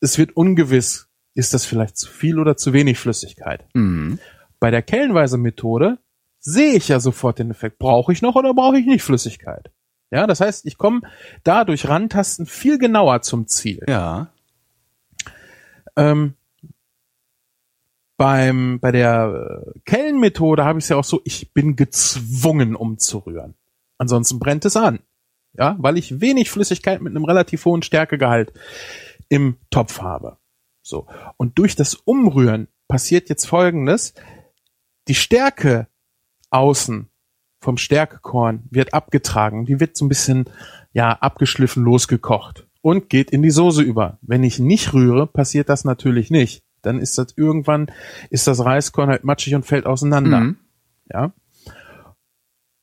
es 0.00 0.18
wird 0.18 0.36
ungewiss, 0.36 1.08
ist 1.34 1.54
das 1.54 1.64
vielleicht 1.64 1.96
zu 1.96 2.10
viel 2.10 2.38
oder 2.38 2.56
zu 2.56 2.72
wenig 2.72 2.98
Flüssigkeit. 2.98 3.66
Mhm. 3.74 4.18
Bei 4.60 4.70
der 4.70 4.82
kellenweise 4.82 5.38
Methode 5.38 5.98
sehe 6.40 6.74
ich 6.74 6.88
ja 6.88 7.00
sofort 7.00 7.38
den 7.38 7.50
Effekt. 7.50 7.78
Brauche 7.78 8.12
ich 8.12 8.22
noch 8.22 8.34
oder 8.34 8.54
brauche 8.54 8.78
ich 8.78 8.86
nicht 8.86 9.02
Flüssigkeit? 9.02 9.70
Ja, 10.10 10.26
das 10.26 10.40
heißt, 10.40 10.66
ich 10.66 10.78
komme 10.78 11.02
da 11.42 11.64
durch 11.64 11.88
Rantasten 11.88 12.46
viel 12.46 12.78
genauer 12.78 13.22
zum 13.22 13.46
Ziel. 13.46 13.84
Ja. 13.88 14.32
Ähm, 15.96 16.34
beim, 18.16 18.78
bei 18.80 18.92
der 18.92 19.64
äh, 19.66 19.80
Kellenmethode 19.84 20.64
habe 20.64 20.78
ich 20.78 20.84
es 20.84 20.88
ja 20.88 20.96
auch 20.96 21.04
so, 21.04 21.20
ich 21.24 21.52
bin 21.52 21.76
gezwungen 21.76 22.76
umzurühren. 22.76 23.54
Ansonsten 23.98 24.38
brennt 24.38 24.64
es 24.64 24.76
an. 24.76 25.00
Ja, 25.56 25.76
weil 25.78 25.98
ich 25.98 26.20
wenig 26.20 26.50
Flüssigkeit 26.50 27.00
mit 27.00 27.12
einem 27.12 27.24
relativ 27.24 27.64
hohen 27.64 27.82
Stärkegehalt 27.82 28.52
im 29.28 29.56
Topf 29.70 30.00
habe. 30.00 30.38
So. 30.82 31.06
Und 31.36 31.58
durch 31.58 31.76
das 31.76 31.94
Umrühren 31.94 32.68
passiert 32.88 33.28
jetzt 33.28 33.46
Folgendes. 33.46 34.14
Die 35.06 35.14
Stärke 35.14 35.86
außen 36.50 37.08
vom 37.64 37.78
Stärkekorn 37.78 38.64
wird 38.70 38.94
abgetragen. 38.94 39.64
Die 39.64 39.80
wird 39.80 39.96
so 39.96 40.04
ein 40.04 40.08
bisschen, 40.08 40.44
ja, 40.92 41.12
abgeschliffen 41.12 41.82
losgekocht 41.82 42.68
und 42.82 43.08
geht 43.08 43.30
in 43.30 43.42
die 43.42 43.50
Soße 43.50 43.82
über. 43.82 44.18
Wenn 44.20 44.44
ich 44.44 44.58
nicht 44.58 44.92
rühre, 44.92 45.26
passiert 45.26 45.70
das 45.70 45.84
natürlich 45.84 46.30
nicht. 46.30 46.62
Dann 46.82 47.00
ist 47.00 47.16
das 47.16 47.28
irgendwann, 47.36 47.90
ist 48.28 48.46
das 48.46 48.62
Reiskorn 48.62 49.08
halt 49.08 49.24
matschig 49.24 49.54
und 49.54 49.64
fällt 49.64 49.86
auseinander. 49.86 50.40
Mhm. 50.40 50.56
Ja. 51.10 51.32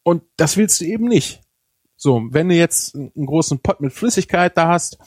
Und 0.04 0.24
das 0.38 0.58
willst 0.58 0.82
du 0.82 0.86
eben 0.86 1.08
nicht. 1.08 1.42
So, 1.96 2.24
wenn 2.32 2.50
du 2.50 2.56
jetzt 2.56 2.96
einen 2.96 3.28
großen 3.28 3.60
Pott 3.60 3.80
mit 3.80 3.94
Flüssigkeit 3.94 4.58
da 4.58 4.70
hast, 4.70 4.98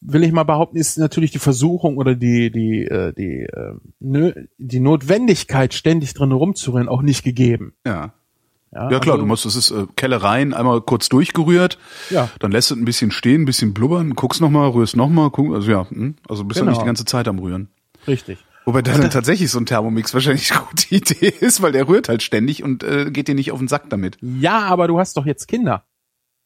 will 0.00 0.24
ich 0.24 0.32
mal 0.32 0.42
behaupten, 0.42 0.76
ist 0.76 0.98
natürlich 0.98 1.30
die 1.30 1.38
Versuchung 1.38 1.96
oder 1.96 2.16
die 2.16 2.50
die 2.50 2.84
äh, 2.84 3.12
die 3.12 3.42
äh, 3.42 3.74
nö, 4.00 4.32
die 4.58 4.80
Notwendigkeit 4.80 5.74
ständig 5.74 6.14
drin 6.14 6.32
rumzurühren 6.32 6.88
auch 6.88 7.02
nicht 7.02 7.22
gegeben. 7.22 7.74
Ja. 7.86 8.14
Ja, 8.74 8.90
ja 8.90 9.00
klar, 9.00 9.14
also, 9.14 9.24
du 9.24 9.26
musst, 9.26 9.44
es 9.44 9.54
ist 9.54 9.70
äh, 9.70 9.86
Kelle 9.96 10.22
rein, 10.22 10.54
einmal 10.54 10.80
kurz 10.80 11.08
durchgerührt, 11.10 11.78
ja. 12.08 12.30
dann 12.38 12.52
lässt 12.52 12.70
es 12.70 12.76
ein 12.76 12.86
bisschen 12.86 13.10
stehen, 13.10 13.42
ein 13.42 13.44
bisschen 13.44 13.74
blubbern, 13.74 14.14
guckst 14.14 14.40
nochmal, 14.40 14.70
rührst 14.70 14.96
nochmal, 14.96 15.30
guck, 15.30 15.54
also 15.54 15.70
ja, 15.70 15.88
hm, 15.90 16.16
also 16.28 16.44
bist 16.44 16.58
genau. 16.58 16.70
ja 16.70 16.72
nicht 16.72 16.82
die 16.82 16.86
ganze 16.86 17.04
Zeit 17.04 17.28
am 17.28 17.38
Rühren. 17.38 17.68
Richtig. 18.06 18.38
Wobei 18.64 18.80
dann 18.80 19.10
tatsächlich 19.10 19.50
so 19.50 19.58
ein 19.58 19.66
Thermomix 19.66 20.14
wahrscheinlich 20.14 20.52
eine 20.52 20.62
gute 20.62 20.94
Idee 20.94 21.34
ist, 21.40 21.62
weil 21.62 21.72
der 21.72 21.88
rührt 21.88 22.08
halt 22.08 22.22
ständig 22.22 22.62
und 22.62 22.82
äh, 22.82 23.10
geht 23.10 23.28
dir 23.28 23.34
nicht 23.34 23.52
auf 23.52 23.58
den 23.58 23.68
Sack 23.68 23.90
damit. 23.90 24.16
Ja, 24.20 24.60
aber 24.60 24.88
du 24.88 24.98
hast 24.98 25.16
doch 25.16 25.26
jetzt 25.26 25.48
Kinder. 25.48 25.84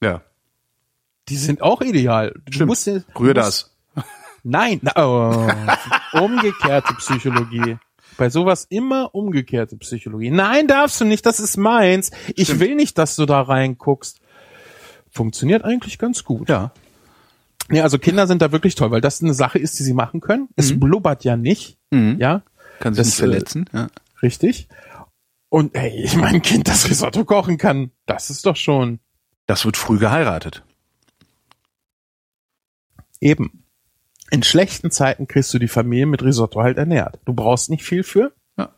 Ja. 0.02 0.22
Die 1.28 1.36
sind 1.36 1.62
auch 1.62 1.80
ideal. 1.80 2.32
Du 2.46 2.52
Stimmt. 2.52 2.68
Musst, 2.68 2.86
Rühr 2.86 3.04
musst, 3.14 3.36
das. 3.36 3.76
Nein, 4.42 4.80
oh, 4.94 5.48
umgekehrte 6.12 6.94
Psychologie. 6.94 7.78
Bei 8.16 8.30
sowas 8.30 8.66
immer 8.68 9.14
umgekehrte 9.14 9.76
Psychologie. 9.76 10.30
Nein, 10.30 10.66
darfst 10.66 11.00
du 11.00 11.04
nicht, 11.04 11.26
das 11.26 11.40
ist 11.40 11.56
meins. 11.56 12.10
Ich 12.34 12.44
Stimmt. 12.44 12.60
will 12.60 12.74
nicht, 12.74 12.98
dass 12.98 13.16
du 13.16 13.26
da 13.26 13.42
reinguckst. 13.42 14.20
Funktioniert 15.10 15.64
eigentlich 15.64 15.98
ganz 15.98 16.24
gut. 16.24 16.48
Ja. 16.48 16.72
Ja, 17.70 17.82
also 17.82 17.98
Kinder 17.98 18.26
sind 18.26 18.42
da 18.42 18.52
wirklich 18.52 18.74
toll, 18.74 18.90
weil 18.90 19.00
das 19.00 19.22
eine 19.22 19.34
Sache 19.34 19.58
ist, 19.58 19.78
die 19.78 19.82
sie 19.82 19.92
machen 19.92 20.20
können. 20.20 20.42
Mhm. 20.42 20.54
Es 20.56 20.78
blubbert 20.78 21.24
ja 21.24 21.36
nicht. 21.36 21.78
Mhm. 21.90 22.16
Ja. 22.18 22.42
Kann 22.78 22.94
sich 22.94 23.00
das, 23.00 23.06
nicht 23.08 23.16
verletzen. 23.16 23.64
Ja. 23.72 23.88
Richtig. 24.22 24.68
Und 25.48 25.74
ey, 25.74 26.02
ich 26.02 26.16
mein 26.16 26.42
Kind, 26.42 26.68
das 26.68 26.88
Risotto 26.88 27.24
kochen 27.24 27.58
kann, 27.58 27.90
das 28.06 28.30
ist 28.30 28.46
doch 28.46 28.56
schon. 28.56 29.00
Das 29.46 29.64
wird 29.64 29.76
früh 29.76 29.98
geheiratet. 29.98 30.64
Eben 33.20 33.65
in 34.30 34.42
schlechten 34.42 34.90
Zeiten 34.90 35.28
kriegst 35.28 35.52
du 35.54 35.58
die 35.58 35.68
Familie 35.68 36.06
mit 36.06 36.22
Risotto 36.22 36.62
halt 36.62 36.78
ernährt. 36.78 37.18
Du 37.24 37.32
brauchst 37.32 37.70
nicht 37.70 37.84
viel 37.84 38.02
für. 38.02 38.32
Ja. 38.58 38.70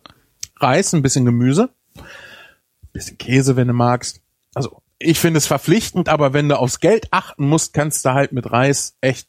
Reis, 0.57 0.93
ein 0.93 1.03
bisschen 1.03 1.25
Gemüse, 1.25 1.71
ein 1.97 2.93
bisschen 2.93 3.19
Käse, 3.19 3.57
wenn 3.57 3.69
du 3.69 3.75
magst. 3.75 4.21
Also 4.55 4.83
ich 4.99 5.19
finde 5.19 5.39
es 5.39 5.47
verpflichtend, 5.47 6.09
aber 6.09 6.33
wenn 6.33 6.49
du 6.49 6.59
aufs 6.59 6.81
Geld 6.81 7.09
achten 7.13 7.49
musst, 7.49 7.73
kannst 7.73 8.05
du 8.05 8.13
halt 8.13 8.33
mit 8.33 8.51
Reis 8.51 8.97
echt 9.01 9.29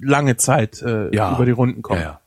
lange 0.00 0.36
Zeit 0.36 0.82
äh, 0.82 1.14
ja. 1.14 1.34
über 1.34 1.46
die 1.46 1.52
Runden 1.52 1.82
kommen. 1.82 2.02
Ja. 2.02 2.20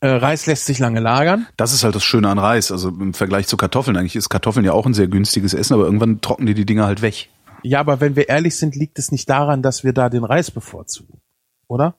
Äh, 0.00 0.08
Reis 0.08 0.46
lässt 0.46 0.66
sich 0.66 0.78
lange 0.78 1.00
lagern. 1.00 1.46
Das 1.56 1.72
ist 1.72 1.82
halt 1.82 1.94
das 1.94 2.04
Schöne 2.04 2.28
an 2.28 2.38
Reis. 2.38 2.70
Also 2.70 2.90
im 2.90 3.14
Vergleich 3.14 3.48
zu 3.48 3.56
Kartoffeln. 3.56 3.96
Eigentlich 3.96 4.14
ist 4.14 4.28
Kartoffeln 4.28 4.64
ja 4.64 4.72
auch 4.72 4.86
ein 4.86 4.94
sehr 4.94 5.08
günstiges 5.08 5.54
Essen, 5.54 5.74
aber 5.74 5.84
irgendwann 5.84 6.20
trocknen 6.20 6.46
die 6.46 6.54
die 6.54 6.66
Dinger 6.66 6.84
halt 6.84 7.02
weg. 7.02 7.30
Ja, 7.64 7.80
aber 7.80 8.00
wenn 8.00 8.14
wir 8.14 8.28
ehrlich 8.28 8.56
sind, 8.56 8.76
liegt 8.76 9.00
es 9.00 9.10
nicht 9.10 9.28
daran, 9.28 9.62
dass 9.62 9.82
wir 9.82 9.92
da 9.92 10.08
den 10.08 10.22
Reis 10.22 10.52
bevorzugen 10.52 11.20
oder? 11.68 11.98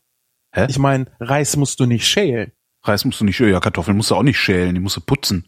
Hä? 0.52 0.66
Ich 0.70 0.80
meine, 0.80 1.06
Reis 1.20 1.56
musst 1.56 1.80
du 1.80 1.86
nicht 1.86 2.08
schälen. 2.08 2.52
Reis 2.84 3.06
musst 3.06 3.22
du 3.22 3.26
nicht 3.26 3.38
schälen. 3.38 3.54
Ja, 3.54 3.60
Kartoffeln 3.60 3.96
musst 3.96 4.12
du 4.12 4.16
auch 4.16 4.24
nicht 4.24 4.40
schälen, 4.40 4.76
die 4.76 4.82
musst 4.82 4.98
du 4.98 5.02
putzen. 5.02 5.48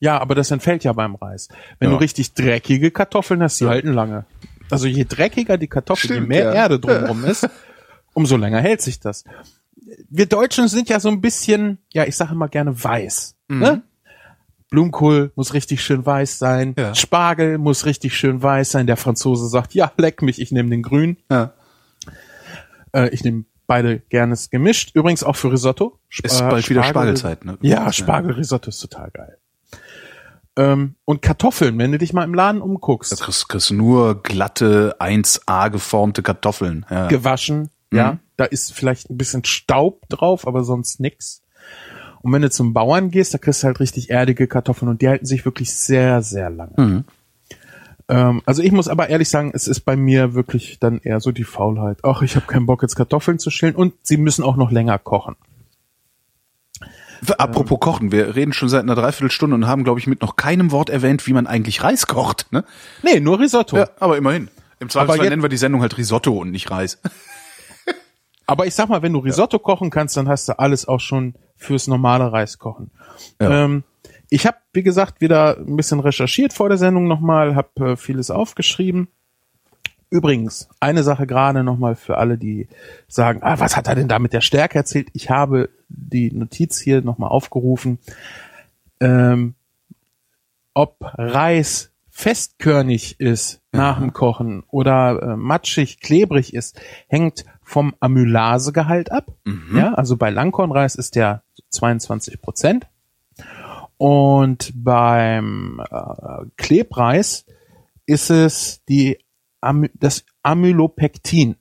Ja, 0.00 0.18
aber 0.18 0.34
das 0.34 0.50
entfällt 0.50 0.82
ja 0.82 0.92
beim 0.92 1.14
Reis. 1.14 1.48
Wenn 1.78 1.90
ja. 1.90 1.96
du 1.96 2.00
richtig 2.00 2.32
dreckige 2.34 2.90
Kartoffeln 2.90 3.42
hast, 3.42 3.60
die 3.60 3.64
ja. 3.64 3.70
halten 3.70 3.92
lange. 3.92 4.24
Also 4.70 4.86
je 4.86 5.04
dreckiger 5.04 5.58
die 5.58 5.66
Kartoffel, 5.66 6.10
Stimmt, 6.10 6.22
je 6.22 6.26
mehr 6.26 6.44
ja. 6.44 6.52
Erde 6.52 6.80
drumherum 6.80 7.24
ist, 7.24 7.48
umso 8.14 8.36
länger 8.36 8.60
hält 8.60 8.80
sich 8.80 9.00
das. 9.00 9.24
Wir 10.08 10.26
Deutschen 10.26 10.68
sind 10.68 10.88
ja 10.88 11.00
so 11.00 11.08
ein 11.08 11.20
bisschen, 11.20 11.78
ja, 11.92 12.04
ich 12.04 12.16
sage 12.16 12.32
immer 12.32 12.48
gerne 12.48 12.82
weiß. 12.82 13.36
Mhm. 13.48 13.58
Ne? 13.58 13.82
Blumenkohl 14.70 15.32
muss 15.34 15.52
richtig 15.52 15.82
schön 15.82 16.06
weiß 16.06 16.38
sein. 16.38 16.76
Spargel 16.94 17.58
muss 17.58 17.86
richtig 17.86 18.14
schön 18.14 18.40
weiß 18.40 18.70
sein. 18.70 18.86
Der 18.86 18.96
Franzose 18.96 19.48
sagt, 19.48 19.74
ja, 19.74 19.92
leck 19.96 20.22
mich, 20.22 20.40
ich 20.40 20.52
nehme 20.52 20.70
den 20.70 20.82
grün. 20.82 21.16
Ja. 21.28 21.52
Äh, 22.92 23.08
ich 23.10 23.24
nehme 23.24 23.44
beide 23.66 24.00
gernes 24.00 24.50
gemischt. 24.50 24.90
Übrigens 24.94 25.22
auch 25.22 25.36
für 25.36 25.52
Risotto. 25.52 25.98
Sp 26.10 26.26
ist 26.26 26.40
bald 26.40 26.64
Spargel, 26.64 26.68
wieder 26.70 26.82
Spargelzeit, 26.84 27.44
ne? 27.44 27.58
Ja, 27.62 27.92
Spargelrisotto 27.92 28.68
ist 28.68 28.80
total 28.80 29.10
geil. 29.12 29.38
Ähm, 30.56 30.96
und 31.04 31.22
Kartoffeln, 31.22 31.78
wenn 31.78 31.92
du 31.92 31.98
dich 31.98 32.12
mal 32.12 32.24
im 32.24 32.34
Laden 32.34 32.60
umguckst. 32.60 33.12
Da 33.12 33.16
kriegst, 33.16 33.48
kriegst 33.48 33.70
nur 33.70 34.22
glatte 34.22 34.96
1A 34.98 35.70
geformte 35.70 36.22
Kartoffeln. 36.22 36.84
Ja. 36.90 37.06
Gewaschen, 37.06 37.70
mhm. 37.90 37.98
ja. 37.98 38.18
Da 38.36 38.44
ist 38.44 38.72
vielleicht 38.72 39.08
ein 39.08 39.16
bisschen 39.16 39.44
Staub 39.44 40.08
drauf, 40.08 40.46
aber 40.46 40.64
sonst 40.64 40.98
nix. 40.98 41.42
Und 42.22 42.32
wenn 42.32 42.42
du 42.42 42.50
zum 42.50 42.74
Bauern 42.74 43.10
gehst, 43.10 43.32
da 43.32 43.38
kriegst 43.38 43.62
du 43.62 43.68
halt 43.68 43.80
richtig 43.80 44.10
erdige 44.10 44.46
Kartoffeln 44.48 44.90
und 44.90 45.00
die 45.00 45.08
halten 45.08 45.26
sich 45.26 45.44
wirklich 45.44 45.74
sehr, 45.74 46.22
sehr 46.22 46.50
lange. 46.50 46.74
Mhm. 46.76 47.04
Ähm, 48.10 48.42
also 48.44 48.62
ich 48.62 48.72
muss 48.72 48.88
aber 48.88 49.08
ehrlich 49.08 49.28
sagen, 49.28 49.52
es 49.54 49.68
ist 49.68 49.80
bei 49.80 49.96
mir 49.96 50.34
wirklich 50.34 50.78
dann 50.80 50.98
eher 50.98 51.20
so 51.20 51.30
die 51.30 51.44
Faulheit. 51.44 51.98
Ach, 52.02 52.22
ich 52.22 52.34
habe 52.34 52.46
keinen 52.46 52.66
Bock 52.66 52.82
jetzt 52.82 52.96
Kartoffeln 52.96 53.38
zu 53.38 53.50
schälen 53.50 53.76
und 53.76 53.94
sie 54.02 54.16
müssen 54.16 54.42
auch 54.42 54.56
noch 54.56 54.72
länger 54.72 54.98
kochen. 54.98 55.36
Apropos 57.38 57.72
ähm, 57.72 57.80
Kochen, 57.80 58.12
wir 58.12 58.34
reden 58.34 58.52
schon 58.52 58.68
seit 58.68 58.82
einer 58.82 58.94
Dreiviertelstunde 58.94 59.54
und 59.54 59.66
haben, 59.66 59.84
glaube 59.84 60.00
ich, 60.00 60.06
mit 60.06 60.22
noch 60.22 60.36
keinem 60.36 60.72
Wort 60.72 60.90
erwähnt, 60.90 61.26
wie 61.26 61.34
man 61.34 61.46
eigentlich 61.46 61.82
Reis 61.82 62.06
kocht. 62.06 62.46
Ne? 62.50 62.64
Nee, 63.02 63.20
nur 63.20 63.38
Risotto. 63.38 63.76
Ja, 63.76 63.88
aber 64.00 64.16
immerhin. 64.16 64.48
Im 64.80 64.88
Zweifelsfall 64.88 65.28
nennen 65.28 65.42
wir 65.42 65.50
die 65.50 65.58
Sendung 65.58 65.82
halt 65.82 65.98
Risotto 65.98 66.32
und 66.32 66.50
nicht 66.50 66.70
Reis. 66.70 66.98
aber 68.46 68.66
ich 68.66 68.74
sag 68.74 68.88
mal, 68.88 69.02
wenn 69.02 69.12
du 69.12 69.18
Risotto 69.18 69.58
ja. 69.58 69.62
kochen 69.62 69.90
kannst, 69.90 70.16
dann 70.16 70.28
hast 70.28 70.48
du 70.48 70.58
alles 70.58 70.88
auch 70.88 71.00
schon 71.00 71.34
fürs 71.56 71.86
normale 71.86 72.32
Reis 72.32 72.58
kochen. 72.58 72.90
Ja. 73.38 73.64
Ähm, 73.64 73.84
ich 74.30 74.46
habe, 74.46 74.58
wie 74.72 74.84
gesagt, 74.84 75.20
wieder 75.20 75.58
ein 75.58 75.76
bisschen 75.76 76.00
recherchiert 76.00 76.52
vor 76.52 76.68
der 76.68 76.78
Sendung 76.78 77.08
nochmal, 77.08 77.56
habe 77.56 77.90
äh, 77.90 77.96
vieles 77.96 78.30
aufgeschrieben. 78.30 79.08
Übrigens, 80.08 80.68
eine 80.80 81.02
Sache 81.02 81.26
gerade 81.26 81.62
nochmal 81.62 81.94
für 81.94 82.16
alle, 82.16 82.38
die 82.38 82.68
sagen, 83.06 83.42
ah, 83.42 83.60
was 83.60 83.76
hat 83.76 83.86
er 83.86 83.94
denn 83.94 84.08
da 84.08 84.18
mit 84.18 84.32
der 84.32 84.40
Stärke 84.40 84.78
erzählt? 84.78 85.08
Ich 85.12 85.30
habe 85.30 85.68
die 85.88 86.32
Notiz 86.32 86.80
hier 86.80 87.02
nochmal 87.02 87.30
aufgerufen. 87.30 87.98
Ähm, 89.00 89.54
ob 90.74 90.96
Reis 91.00 91.92
festkörnig 92.08 93.18
ist 93.18 93.60
nach 93.72 93.98
dem 93.98 94.12
Kochen 94.12 94.64
oder 94.68 95.22
äh, 95.22 95.36
matschig, 95.36 96.00
klebrig 96.00 96.54
ist, 96.54 96.80
hängt 97.08 97.44
vom 97.62 97.94
Amylasegehalt 98.00 99.10
ab. 99.12 99.26
Mhm. 99.44 99.76
Ja, 99.76 99.94
also 99.94 100.16
bei 100.16 100.30
Langkornreis 100.30 100.96
ist 100.96 101.14
der 101.14 101.42
22 101.70 102.40
Prozent. 102.42 102.88
Und 104.00 104.72
beim 104.74 105.78
äh, 105.90 106.46
Klebreis 106.56 107.44
ist 108.06 108.30
es 108.30 108.82
dieAmy 108.86 109.90
das 109.92 110.24
Amylopektin. 110.42 111.56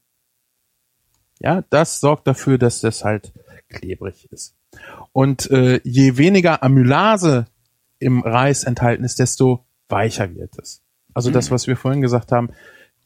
Ja, 1.42 1.66
das 1.70 2.00
sorgt 2.00 2.28
dafür, 2.28 2.58
dass 2.58 2.80
das 2.80 3.04
halt 3.04 3.34
klebrig 3.68 4.32
ist. 4.32 4.56
Und 5.12 5.52
äh, 5.52 5.82
je 5.84 6.16
weniger 6.16 6.64
Amylase 6.64 7.48
im 7.98 8.22
Reis 8.22 8.64
enthalten 8.64 9.04
ist, 9.04 9.20
desto 9.20 9.66
weicher 9.90 10.34
wird 10.34 10.58
es. 10.60 10.82
Also 11.14 11.32
mhm. 11.32 11.34
das, 11.34 11.52
was 11.52 11.68
wir 11.68 11.76
vorhin 11.76 12.00
gesagt 12.00 12.32
haben, 12.32 12.52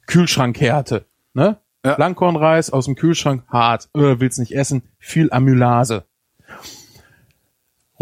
Kühlschrankhärte, 0.06 1.08
ne? 1.34 1.58
Ja. 1.84 1.98
Langkornreis 1.98 2.70
aus 2.70 2.86
dem 2.86 2.94
Kühlschrank, 2.94 3.46
hart, 3.48 3.90
äh, 3.96 4.20
willst 4.20 4.38
nicht 4.38 4.54
essen, 4.54 4.84
viel 5.00 5.34
Amylase. 5.34 6.06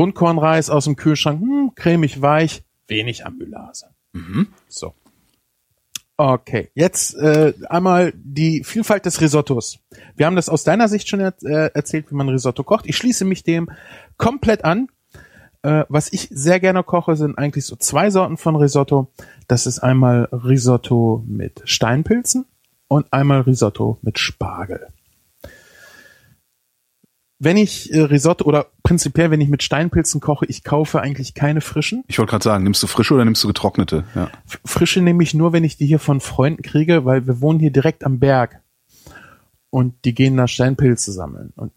Rundkornreis 0.01 0.71
aus 0.71 0.85
dem 0.85 0.95
Kühlschrank, 0.95 1.41
hm, 1.41 1.71
cremig 1.75 2.23
weich, 2.23 2.63
wenig 2.87 3.23
Amylase. 3.23 3.85
Mhm. 4.13 4.47
So. 4.67 4.95
Okay, 6.17 6.71
jetzt 6.73 7.13
äh, 7.15 7.53
einmal 7.69 8.11
die 8.15 8.63
Vielfalt 8.63 9.05
des 9.05 9.21
Risottos. 9.21 9.77
Wir 10.15 10.25
haben 10.25 10.35
das 10.35 10.49
aus 10.49 10.63
deiner 10.63 10.87
Sicht 10.87 11.07
schon 11.07 11.19
er 11.19 11.35
äh, 11.43 11.69
erzählt, 11.75 12.09
wie 12.09 12.15
man 12.15 12.29
Risotto 12.29 12.63
kocht. 12.63 12.87
Ich 12.87 12.97
schließe 12.97 13.25
mich 13.25 13.43
dem 13.43 13.69
komplett 14.17 14.65
an. 14.65 14.87
Äh, 15.61 15.85
was 15.87 16.11
ich 16.11 16.29
sehr 16.31 16.59
gerne 16.59 16.83
koche, 16.83 17.15
sind 17.15 17.37
eigentlich 17.37 17.65
so 17.65 17.75
zwei 17.75 18.09
Sorten 18.09 18.37
von 18.37 18.55
Risotto. 18.55 19.11
Das 19.47 19.67
ist 19.67 19.79
einmal 19.79 20.29
Risotto 20.31 21.23
mit 21.27 21.61
Steinpilzen 21.65 22.45
und 22.87 23.13
einmal 23.13 23.41
Risotto 23.41 23.99
mit 24.01 24.17
Spargel 24.17 24.87
wenn 27.43 27.57
ich 27.57 27.91
äh, 27.91 28.01
Risotto 28.01 28.45
oder 28.45 28.67
prinzipiell, 28.83 29.31
wenn 29.31 29.41
ich 29.41 29.49
mit 29.49 29.63
Steinpilzen 29.63 30.21
koche, 30.21 30.45
ich 30.45 30.63
kaufe 30.63 31.01
eigentlich 31.01 31.33
keine 31.33 31.61
frischen. 31.61 32.03
Ich 32.07 32.19
wollte 32.19 32.29
gerade 32.29 32.43
sagen, 32.43 32.63
nimmst 32.63 32.83
du 32.83 32.87
frische 32.87 33.15
oder 33.15 33.25
nimmst 33.25 33.43
du 33.43 33.47
getrocknete? 33.47 34.03
Ja. 34.13 34.29
Frische 34.63 35.01
nehme 35.01 35.23
ich 35.23 35.33
nur, 35.33 35.51
wenn 35.51 35.63
ich 35.63 35.75
die 35.75 35.87
hier 35.87 35.97
von 35.97 36.21
Freunden 36.21 36.61
kriege, 36.61 37.03
weil 37.03 37.25
wir 37.25 37.41
wohnen 37.41 37.59
hier 37.59 37.71
direkt 37.71 38.03
am 38.03 38.19
Berg. 38.19 38.61
Und 39.71 40.05
die 40.05 40.13
gehen 40.13 40.37
da 40.37 40.47
Steinpilze 40.47 41.11
sammeln. 41.11 41.51
Und 41.55 41.71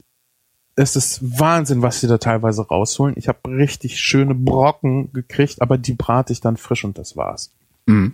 es 0.77 0.97
ist 0.97 1.21
Wahnsinn, 1.41 1.81
was 1.81 1.99
sie 1.99 2.09
da 2.09 2.19
teilweise 2.19 2.67
rausholen. 2.67 3.15
Ich 3.17 3.29
habe 3.29 3.39
richtig 3.49 3.99
schöne 3.99 4.35
Brocken 4.35 5.15
gekriegt, 5.15 5.63
aber 5.63 5.79
die 5.79 5.95
brate 5.95 6.35
ich 6.35 6.43
dann 6.43 6.59
frisch 6.59 6.85
und 6.85 6.99
das 6.99 7.17
war's. 7.17 7.55
Mhm. 7.87 8.13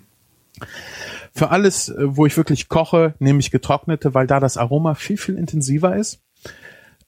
Für 1.32 1.50
alles, 1.50 1.88
äh, 1.88 2.16
wo 2.16 2.26
ich 2.26 2.36
wirklich 2.36 2.68
koche, 2.68 3.14
nehme 3.18 3.40
ich 3.40 3.50
getrocknete, 3.50 4.14
weil 4.14 4.28
da 4.28 4.38
das 4.38 4.56
Aroma 4.56 4.94
viel, 4.94 5.16
viel 5.16 5.36
intensiver 5.36 5.96
ist 5.96 6.20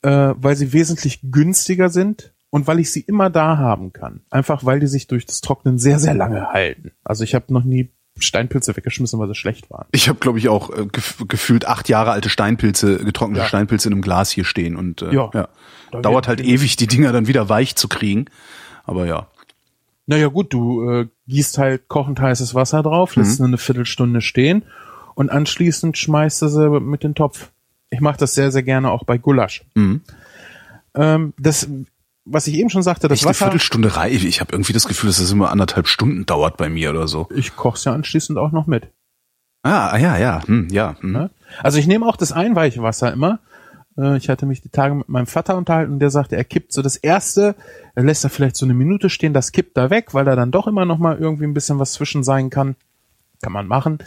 äh, 0.03 0.34
weil 0.36 0.57
sie 0.57 0.72
wesentlich 0.72 1.20
günstiger 1.22 1.88
sind 1.88 2.32
und 2.50 2.66
weil 2.66 2.80
ich 2.80 2.92
sie 2.92 3.00
immer 3.00 3.30
da 3.30 3.57
haben 3.59 3.92
kann. 3.92 4.20
Einfach 4.30 4.64
weil 4.64 4.80
die 4.80 4.86
sich 4.86 5.07
durch 5.07 5.26
das 5.26 5.40
Trocknen 5.40 5.78
sehr, 5.78 5.98
sehr 5.98 6.14
lange 6.14 6.48
halten. 6.53 6.92
Also 7.05 7.24
ich 7.24 7.34
habe 7.34 7.53
noch 7.53 7.64
nie 7.64 7.90
Steinpilze 8.18 8.76
weggeschmissen, 8.76 9.18
weil 9.18 9.28
sie 9.28 9.34
schlecht 9.34 9.70
waren. 9.70 9.86
Ich 9.92 10.09
habe, 10.09 10.18
glaube 10.18 10.38
ich, 10.38 10.48
auch 10.48 10.70
äh, 10.70 10.86
gef 10.86 11.24
gefühlt 11.28 11.66
acht 11.66 11.88
Jahre 11.88 12.11
alte 12.11 12.28
Steinpilze, 12.28 12.98
getrocknete 12.98 13.40
Ja. 13.42 13.46
Steinpilze 13.48 13.88
in 13.88 13.94
einem 13.94 14.03
Glas 14.03 14.30
hier 14.30 14.44
stehen 14.44 14.76
und 14.76 15.03
äh, 15.03 15.14
Ja. 15.14 15.30
ja. 15.32 15.48
Da 15.90 16.00
Dauert 16.00 16.28
halt 16.28 16.40
ewig, 16.40 16.76
die 16.76 16.86
Dinger 16.86 17.12
dann 17.12 17.26
wieder 17.26 17.48
weich 17.48 17.76
zu 17.76 17.88
kriegen. 17.88 18.26
Aber 18.84 19.07
ja. 19.07 19.28
Naja 20.07 20.28
gut, 20.28 20.53
du 20.53 20.90
äh, 20.90 21.09
gießt 21.28 21.59
halt 21.59 21.88
kochend 21.88 22.20
heißes 22.20 22.55
Wasser 22.55 22.82
drauf, 22.82 23.14
lässt 23.16 23.36
sie 23.36 23.44
eine 23.44 23.59
Viertelstunde 23.59 24.20
stehen 24.20 24.64
und 25.14 25.30
anschließend 25.30 25.96
schmeißt 25.96 26.42
du 26.42 26.48
sie 26.48 26.80
mit 26.80 27.03
den 27.05 27.14
Topf. 27.14 27.50
Ich 27.93 28.01
mache 28.01 28.16
das 28.16 28.34
sehr, 28.34 28.51
sehr 28.51 28.62
gerne 28.62 28.90
auch 28.90 29.05
bei 29.05 29.18
Gulasch. 29.18 29.64
Mhm. 29.74 30.01
Ähm, 30.95 31.34
das, 31.38 31.68
was 32.24 32.47
ich 32.47 32.55
eben 32.55 32.70
schon 32.70 32.82
sagte, 32.82 33.07
das 33.07 33.18
Echt 33.18 33.24
eine 33.26 33.30
Wasser, 33.30 33.45
Viertelstunde 33.47 33.97
reif. 33.97 34.24
Ich 34.24 34.40
habe 34.40 34.53
irgendwie 34.53 34.72
das 34.72 34.88
Gefühl, 34.88 35.09
dass 35.09 35.18
das 35.18 35.30
immer 35.30 35.51
anderthalb 35.51 35.86
Stunden 35.86 36.24
dauert 36.26 36.57
bei 36.57 36.68
mir 36.68 36.90
oder 36.90 37.07
so. 37.07 37.28
ich 37.34 37.55
koch's 37.55 37.84
ja 37.84 37.93
anschließend 37.93 38.38
auch 38.38 38.51
noch 38.51 38.66
mit. 38.66 38.88
Ah, 39.62 39.90
ah, 39.90 39.99
ja, 39.99 40.16
ja, 40.16 40.43
hm, 40.47 40.68
ja. 40.70 40.97
Hm. 41.01 41.12
Ne? 41.12 41.30
Also 41.62 41.78
ich 41.78 41.86
nehme 41.86 42.07
auch 42.07 42.16
das 42.16 42.32
Einweichwasser 42.32 43.12
immer. 43.12 43.40
Äh, 43.99 44.16
Ich 44.16 44.28
hatte 44.28 44.47
mich 44.47 44.62
die 44.62 44.70
Tage 44.70 44.95
mit 44.95 45.09
meinem 45.09 45.26
Vater 45.26 45.57
unterhalten 45.57 45.93
und 45.93 45.99
der 45.99 46.11
sagte, 46.11 46.36
er 46.36 46.45
kippt 46.45 46.72
so 46.72 46.80
das 46.82 46.97
erste, 46.97 47.55
er 47.95 48.05
lässt 48.05 48.24
da 48.24 48.28
vielleicht 48.30 48.57
so 48.57 48.64
eine 48.64 48.74
Minute 48.74 49.11
stehen, 49.11 49.34
das 49.34 49.53
kippt 49.53 49.76
da 49.76 49.90
weg, 49.90 50.14
weil 50.14 50.24
da 50.24 50.34
dann 50.34 50.51
doch 50.51 50.66
immer 50.66 50.84
noch 50.86 50.99
mal 50.99 51.18
irgendwie 51.18 51.45
ein 51.45 51.55
bisschen 51.55 51.78
was 51.78 51.93
zwischen 51.93 52.24
sein 52.24 52.49
kann. 52.49 52.74
Kann 53.43 53.53
man 53.53 53.66
machen. 53.66 53.99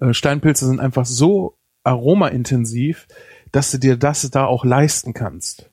Äh, 0.00 0.14
Steinpilze 0.14 0.66
sind 0.66 0.80
einfach 0.80 1.04
so 1.04 1.56
aromaintensiv, 1.84 3.06
dass 3.54 3.70
du 3.70 3.78
dir 3.78 3.96
das 3.96 4.28
da 4.30 4.46
auch 4.46 4.64
leisten 4.64 5.14
kannst. 5.14 5.70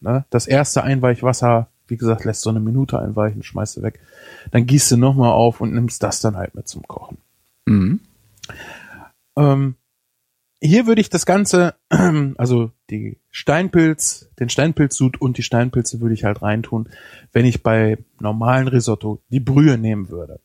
Ne? 0.00 0.24
Das 0.30 0.46
erste 0.46 0.82
Einweichwasser, 0.82 1.68
wie 1.86 1.98
gesagt, 1.98 2.24
lässt 2.24 2.40
so 2.40 2.48
eine 2.48 2.60
Minute 2.60 2.98
einweichen, 2.98 3.42
schmeißt 3.42 3.76
du 3.76 3.82
weg. 3.82 4.00
Dann 4.52 4.64
gießt 4.64 4.92
du 4.92 4.96
nochmal 4.96 5.32
auf 5.32 5.60
und 5.60 5.74
nimmst 5.74 6.02
das 6.02 6.20
dann 6.20 6.38
halt 6.38 6.54
mit 6.54 6.66
zum 6.66 6.88
Kochen. 6.88 7.18
Mhm. 7.66 8.00
Ähm, 9.36 9.74
hier 10.62 10.86
würde 10.86 11.02
ich 11.02 11.10
das 11.10 11.26
Ganze, 11.26 11.74
also 12.38 12.70
die 12.88 13.18
Steinpilz, 13.30 14.30
den 14.38 14.48
Steinpilzsud 14.48 15.20
und 15.20 15.36
die 15.36 15.42
Steinpilze 15.42 16.00
würde 16.00 16.14
ich 16.14 16.24
halt 16.24 16.40
reintun, 16.40 16.88
wenn 17.34 17.44
ich 17.44 17.62
bei 17.62 17.98
normalen 18.18 18.66
Risotto 18.66 19.20
die 19.28 19.40
Brühe 19.40 19.76
nehmen 19.76 20.08
würde. 20.08 20.40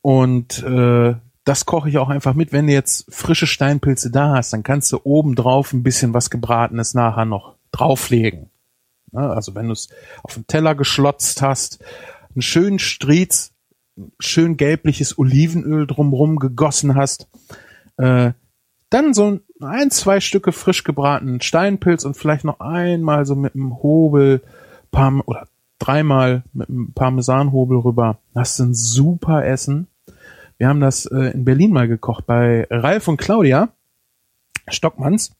Und 0.00 0.62
äh, 0.62 1.16
das 1.46 1.64
koche 1.64 1.88
ich 1.88 1.96
auch 1.98 2.08
einfach 2.08 2.34
mit. 2.34 2.52
Wenn 2.52 2.66
du 2.66 2.72
jetzt 2.72 3.06
frische 3.08 3.46
Steinpilze 3.46 4.10
da 4.10 4.34
hast, 4.34 4.52
dann 4.52 4.64
kannst 4.64 4.90
du 4.90 5.00
oben 5.04 5.36
drauf 5.36 5.72
ein 5.72 5.84
bisschen 5.84 6.12
was 6.12 6.28
Gebratenes 6.28 6.92
nachher 6.92 7.24
noch 7.24 7.54
drauflegen. 7.70 8.50
Also 9.12 9.54
wenn 9.54 9.66
du 9.66 9.72
es 9.72 9.88
auf 10.24 10.34
den 10.34 10.48
Teller 10.48 10.74
geschlotzt 10.74 11.42
hast, 11.42 11.78
einen 12.34 12.42
schönen 12.42 12.78
Striez, 12.80 13.52
schön 14.18 14.56
gelbliches 14.56 15.18
Olivenöl 15.18 15.86
drumrum 15.86 16.40
gegossen 16.40 16.96
hast, 16.96 17.28
äh, 17.96 18.32
dann 18.90 19.14
so 19.14 19.38
ein, 19.60 19.90
zwei 19.92 20.18
Stücke 20.18 20.50
frisch 20.50 20.82
gebratenen 20.82 21.40
Steinpilz 21.40 22.04
und 22.04 22.16
vielleicht 22.16 22.44
noch 22.44 22.58
einmal 22.58 23.24
so 23.24 23.36
mit 23.36 23.54
einem 23.54 23.82
Hobel 23.82 24.42
Parm 24.90 25.22
oder 25.24 25.46
dreimal 25.78 26.42
mit 26.52 26.68
einem 26.68 26.92
Parmesanhobel 26.92 27.78
rüber. 27.78 28.18
Das 28.34 28.52
ist 28.52 28.58
ein 28.58 28.74
super 28.74 29.46
Essen. 29.46 29.86
Wir 30.58 30.68
haben 30.68 30.80
das 30.80 31.06
äh, 31.06 31.32
in 31.32 31.44
Berlin 31.44 31.72
mal 31.72 31.88
gekocht 31.88 32.26
bei 32.26 32.66
Ralf 32.70 33.08
und 33.08 33.16
Claudia 33.18 33.70
Stockmanns. 34.68 35.32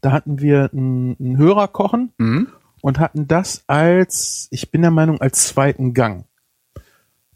Da 0.00 0.12
hatten 0.12 0.40
wir 0.40 0.70
einen, 0.72 1.16
einen 1.18 1.36
Hörer 1.38 1.68
kochen 1.68 2.12
Mhm. 2.18 2.48
und 2.82 2.98
hatten 2.98 3.26
das 3.28 3.64
als, 3.66 4.48
ich 4.50 4.70
bin 4.70 4.82
der 4.82 4.90
Meinung, 4.90 5.20
als 5.20 5.46
zweiten 5.48 5.92
Gang. 5.94 6.24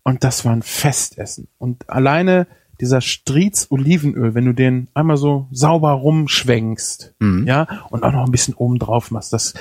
Und 0.03 0.22
das 0.25 0.45
war 0.45 0.53
ein 0.53 0.62
Festessen. 0.62 1.49
Und 1.59 1.89
alleine 1.89 2.47
dieser 2.81 3.01
Striez 3.01 3.68
Olivenöl, 3.70 4.35
wenn 4.35 4.45
du 4.45 4.53
den 4.53 4.89
einmal 4.95 5.16
so 5.16 5.49
sauber 5.51 5.93
rumschwenkst, 5.93 7.14
Mhm. 7.20 7.47
ja, 7.47 7.87
und 7.91 8.03
auch 8.03 8.12
noch 8.12 8.25
ein 8.25 8.31
bisschen 8.33 8.55
oben 8.55 8.79
drauf 8.79 9.11
machst, 9.11 9.33
das, 9.33 9.55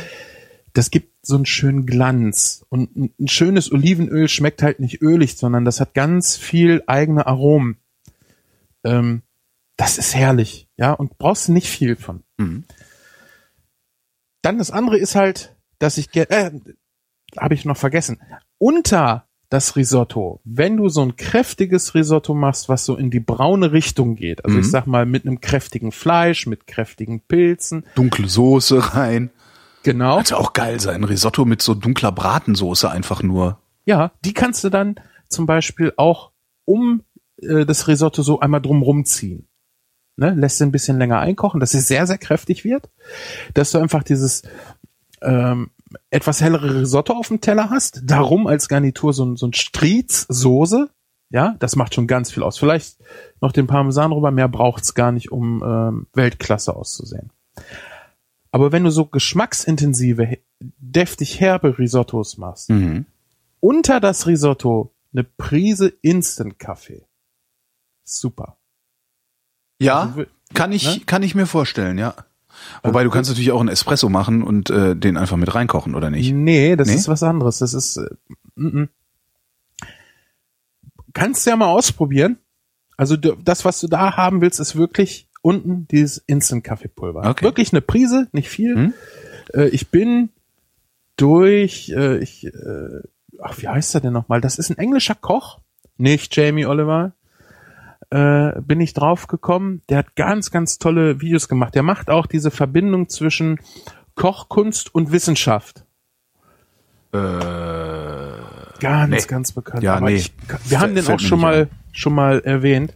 das 0.74 0.92
gibt 0.92 1.13
so 1.26 1.36
einen 1.36 1.46
schönen 1.46 1.86
Glanz. 1.86 2.66
Und 2.70 2.96
ein, 2.96 3.14
ein 3.20 3.28
schönes 3.28 3.72
Olivenöl 3.72 4.28
schmeckt 4.28 4.62
halt 4.62 4.80
nicht 4.80 5.02
ölig, 5.02 5.38
sondern 5.38 5.66
das 5.66 5.80
hat 5.80 5.94
ganz 5.94 6.36
viel 6.36 6.84
eigene 6.86 7.26
Aromen. 7.26 7.78
Ähm, 8.84 9.24
das 9.78 9.98
ist 9.98 10.14
herrlich, 10.14 10.68
ja, 10.78 10.92
und 10.92 11.18
brauchst 11.18 11.50
nicht 11.50 11.68
viel 11.68 11.96
von. 11.96 12.24
Mhm. 12.38 12.66
Dann 14.44 14.58
das 14.58 14.70
andere 14.70 14.98
ist 14.98 15.16
halt, 15.16 15.56
dass 15.80 15.98
ich 15.98 16.14
äh, 16.16 16.52
habe 17.38 17.54
ich 17.54 17.66
noch 17.66 17.78
vergessen. 17.78 18.22
Unter 18.58 19.28
das 19.50 19.76
Risotto, 19.76 20.42
wenn 20.44 20.78
du 20.78 20.90
so 20.90 21.02
ein 21.02 21.16
kräftiges 21.16 21.96
Risotto 21.96 22.34
machst, 22.34 22.70
was 22.70 22.86
so 22.86 22.96
in 22.96 23.12
die 23.12 23.20
braune 23.20 23.72
Richtung 23.72 24.16
geht, 24.16 24.44
also 24.44 24.58
Mhm. 24.58 24.62
ich 24.64 24.70
sag 24.70 24.88
mal 24.88 25.06
mit 25.06 25.26
einem 25.26 25.42
kräftigen 25.42 25.92
Fleisch, 25.92 26.48
mit 26.48 26.68
kräftigen 26.68 27.22
Pilzen, 27.22 27.86
Dunkle 27.96 28.28
Soße 28.28 28.96
rein. 28.96 29.30
Genau. 29.84 30.16
Könnte 30.18 30.38
auch 30.38 30.54
geil 30.54 30.80
sein. 30.80 31.04
Risotto 31.04 31.46
mit 31.46 31.62
so 31.62 31.74
dunkler 31.74 32.12
Bratensoße 32.12 32.90
einfach 32.90 33.22
nur. 33.24 33.60
Ja, 33.86 34.12
die 34.26 34.34
kannst 34.34 34.64
du 34.64 34.70
dann 34.70 34.96
zum 35.30 35.46
Beispiel 35.46 35.94
auch 35.98 36.32
um 36.66 37.04
äh, 37.42 37.66
das 37.66 37.88
Risotto 37.88 38.22
so 38.24 38.40
einmal 38.40 38.62
drumrum 38.62 39.06
ziehen. 39.06 39.48
Ne? 40.16 40.34
Lässt 40.36 40.58
sie 40.60 40.64
ein 40.66 40.72
bisschen 40.72 40.98
länger 41.00 41.20
einkochen, 41.20 41.60
dass 41.60 41.74
es 41.74 41.88
sehr, 41.88 42.06
sehr 42.08 42.18
kräftig 42.20 42.64
wird. 42.64 42.90
Dass 43.54 43.72
du 43.72 43.80
einfach 43.80 44.04
dieses 44.04 44.44
ähm, 45.22 45.72
etwas 46.12 46.42
hellere 46.42 46.82
Risotto 46.82 47.14
auf 47.14 47.28
dem 47.30 47.42
Teller 47.42 47.70
hast, 47.70 48.02
darum 48.06 48.48
als 48.48 48.68
Garnitur 48.68 49.14
so, 49.14 49.26
ein- 49.26 49.36
so 49.36 49.48
ein 49.48 49.54
Striez 49.54 50.26
Soße. 50.30 50.90
Ja, 51.30 51.56
das 51.60 51.76
macht 51.76 51.96
schon 51.96 52.06
ganz 52.08 52.32
viel 52.32 52.44
aus. 52.44 52.60
Vielleicht 52.60 52.98
noch 53.42 53.52
den 53.52 53.66
Parmesan 53.66 54.12
rüber, 54.12 54.30
mehr 54.30 54.48
braucht's 54.48 54.94
gar 54.94 55.12
nicht, 55.12 55.32
um 55.32 55.64
ähm, 55.66 56.08
Weltklasse 56.14 56.76
auszusehen. 56.76 57.32
Aber 58.54 58.72
wenn 58.72 58.84
du 58.84 58.92
so 58.92 59.06
geschmacksintensive, 59.08 60.38
deftig 60.60 61.40
herbe 61.40 61.80
Risottos 61.80 62.38
machst, 62.38 62.70
Mhm. 62.70 63.06
unter 63.60 64.00
das 64.00 64.28
Risotto 64.28 64.94
eine 65.12 65.24
Prise 65.24 65.88
Instant-Kaffee. 66.02 67.08
Super. 68.04 68.58
Ja, 69.80 70.02
Also, 70.02 70.26
kann 70.54 70.72
ich, 70.72 70.86
ne? 71.00 71.02
kann 71.06 71.24
ich 71.24 71.34
mir 71.34 71.48
vorstellen, 71.48 71.98
ja. 71.98 72.14
Wobei 72.84 73.04
du 73.04 73.10
kannst 73.10 73.32
natürlich 73.32 73.52
auch 73.52 73.60
einen 73.60 73.70
Espresso 73.70 74.08
machen 74.10 74.44
und 74.44 74.70
äh, 74.70 74.96
den 74.96 75.18
einfach 75.18 75.38
mit 75.38 75.56
reinkochen, 75.56 75.96
oder 75.96 76.12
nicht? 76.12 76.32
Nee, 76.32 76.76
das 76.76 76.90
Nee? 76.90 76.94
ist 76.96 77.08
was 77.08 77.24
anderes. 77.24 77.58
Das 77.58 77.74
ist. 77.74 77.98
Äh, 77.98 78.08
mm, 78.56 78.82
mm. 78.84 78.90
Kannst 81.14 81.46
du 81.46 81.50
ja 81.50 81.56
mal 81.56 81.68
ausprobieren. 81.70 82.38
Also 82.98 83.16
das, 83.18 83.66
was 83.66 83.80
du 83.82 83.88
da 83.88 84.16
haben 84.16 84.42
willst, 84.42 84.60
ist 84.60 84.76
wirklich 84.76 85.28
unten 85.44 85.88
dieses 85.90 86.18
Instant-Kaffeepulver. 86.18 87.30
Okay. 87.30 87.46
Wirklich 87.46 87.72
eine 87.74 87.82
Prise, 87.82 88.28
nicht 88.32 88.50
viel. 88.50 88.76
Hm? 88.76 88.94
Äh, 89.54 89.68
ich 89.68 89.90
bin 89.90 90.30
durch, 91.18 91.90
äh, 91.96 92.18
ich, 92.18 92.46
äh, 92.48 93.02
ach, 93.40 93.58
wie 93.60 93.68
heißt 93.68 93.94
er 93.94 94.02
denn 94.02 94.14
nochmal? 94.14 94.42
Das 94.42 94.58
ist 94.58 94.72
ein 94.72 94.78
englischer 94.80 95.16
Koch, 95.16 95.60
nicht 95.98 96.36
Jamie 96.36 96.66
Oliver. 96.66 97.14
Äh, 98.10 98.62
bin 98.62 98.80
ich 98.82 98.94
drauf 98.94 99.28
gekommen. 99.28 99.82
Der 99.90 100.00
hat 100.00 100.16
ganz, 100.16 100.50
ganz 100.50 100.78
tolle 100.80 101.20
Videos 101.22 101.48
gemacht. 101.48 101.76
Der 101.76 101.84
macht 101.84 102.10
auch 102.10 102.26
diese 102.26 102.52
Verbindung 102.52 103.10
zwischen 103.10 103.60
Kochkunst 104.16 104.94
und 104.96 105.12
Wissenschaft. 105.12 105.86
Äh, 107.12 107.18
Ganz, 108.80 109.10
Nee. 109.10 109.22
ganz 109.28 109.52
bekannt. 109.52 109.84
Ja, 109.84 109.96
Aber 109.96 110.08
nee. 110.08 110.16
ich, 110.16 110.34
wir 110.66 110.80
haben 110.80 110.94
den 110.96 111.08
auch 111.08 111.20
schon 111.20 111.40
mal, 111.40 111.70
schon 111.92 112.14
mal 112.14 112.40
erwähnt. 112.42 112.94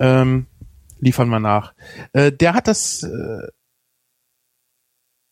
Ähm, 0.00 0.46
liefern 1.06 1.28
wir 1.28 1.40
nach. 1.40 1.72
Äh, 2.12 2.32
der 2.32 2.54
hat 2.54 2.66
das, 2.66 3.02
äh, 3.02 3.46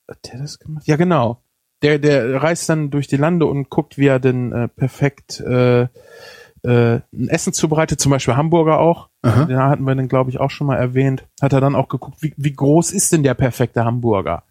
hat 0.08 0.18
der 0.32 0.38
das 0.40 0.58
gemacht? 0.58 0.86
Ja, 0.86 0.96
genau. 0.96 1.42
Der, 1.82 1.98
der 1.98 2.42
reist 2.42 2.68
dann 2.68 2.90
durch 2.90 3.08
die 3.08 3.16
Lande 3.16 3.46
und 3.46 3.68
guckt, 3.68 3.98
wie 3.98 4.06
er 4.06 4.20
denn 4.20 4.52
äh, 4.52 4.68
perfekt 4.68 5.40
äh, 5.40 5.82
äh, 5.82 7.00
ein 7.12 7.28
Essen 7.28 7.52
zubereitet, 7.52 8.00
zum 8.00 8.10
Beispiel 8.10 8.36
Hamburger 8.36 8.78
auch. 8.78 9.10
Aha. 9.22 9.44
Den 9.44 9.58
hatten 9.58 9.84
wir 9.84 9.94
dann, 9.94 10.08
glaube 10.08 10.30
ich, 10.30 10.40
auch 10.40 10.50
schon 10.50 10.66
mal 10.66 10.76
erwähnt. 10.76 11.26
Hat 11.42 11.52
er 11.52 11.60
dann 11.60 11.74
auch 11.74 11.88
geguckt, 11.88 12.22
wie, 12.22 12.32
wie 12.36 12.52
groß 12.52 12.92
ist 12.92 13.12
denn 13.12 13.22
der 13.22 13.34
perfekte 13.34 13.84
Hamburger? 13.84 14.44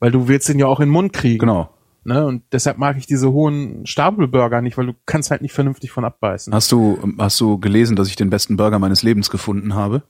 Weil 0.00 0.10
du 0.10 0.26
willst 0.26 0.48
den 0.48 0.58
ja 0.58 0.66
auch 0.66 0.80
in 0.80 0.88
den 0.88 0.92
Mund 0.92 1.12
kriegen. 1.12 1.38
genau. 1.38 1.70
Ne? 2.04 2.24
Und 2.24 2.44
deshalb 2.52 2.78
mag 2.78 2.96
ich 2.96 3.06
diese 3.06 3.32
hohen 3.32 3.84
Stapelburger 3.84 4.62
nicht, 4.62 4.78
weil 4.78 4.86
du 4.86 4.94
kannst 5.06 5.32
halt 5.32 5.42
nicht 5.42 5.52
vernünftig 5.52 5.90
von 5.90 6.04
abbeißen. 6.04 6.54
Hast 6.54 6.70
du, 6.70 7.00
hast 7.18 7.40
du 7.40 7.58
gelesen, 7.58 7.96
dass 7.96 8.06
ich 8.06 8.14
den 8.14 8.30
besten 8.30 8.56
Burger 8.56 8.78
meines 8.78 9.02
Lebens 9.02 9.28
gefunden 9.28 9.74
habe? 9.74 10.02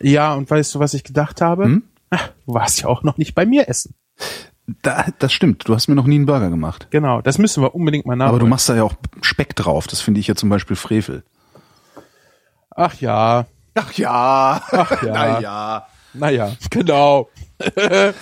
Ja, 0.00 0.34
und 0.34 0.50
weißt 0.50 0.74
du, 0.74 0.78
was 0.78 0.94
ich 0.94 1.04
gedacht 1.04 1.40
habe? 1.40 1.64
Hm? 1.64 1.82
Ach, 2.10 2.30
du 2.46 2.54
warst 2.54 2.80
ja 2.80 2.88
auch 2.88 3.02
noch 3.02 3.18
nicht 3.18 3.34
bei 3.34 3.46
mir 3.46 3.68
essen. 3.68 3.94
Da, 4.82 5.06
das 5.18 5.32
stimmt. 5.32 5.68
Du 5.68 5.74
hast 5.74 5.88
mir 5.88 5.94
noch 5.94 6.06
nie 6.06 6.16
einen 6.16 6.26
Burger 6.26 6.50
gemacht. 6.50 6.88
Genau, 6.90 7.22
das 7.22 7.38
müssen 7.38 7.62
wir 7.62 7.74
unbedingt 7.74 8.06
mal 8.06 8.16
nachholen. 8.16 8.34
Aber 8.34 8.38
du 8.38 8.46
machst 8.46 8.68
da 8.68 8.76
ja 8.76 8.84
auch 8.84 8.94
Speck 9.22 9.56
drauf. 9.56 9.86
Das 9.86 10.00
finde 10.00 10.20
ich 10.20 10.26
ja 10.26 10.34
zum 10.34 10.48
Beispiel 10.50 10.76
Frevel. 10.76 11.22
Ach 12.70 12.94
ja, 13.00 13.46
Ach 13.78 13.92
ja. 13.92 14.60
Ach 14.70 15.02
ja. 15.02 15.12
Na 15.12 15.40
ja. 15.40 15.86
naja, 16.14 16.52
genau. 16.70 17.28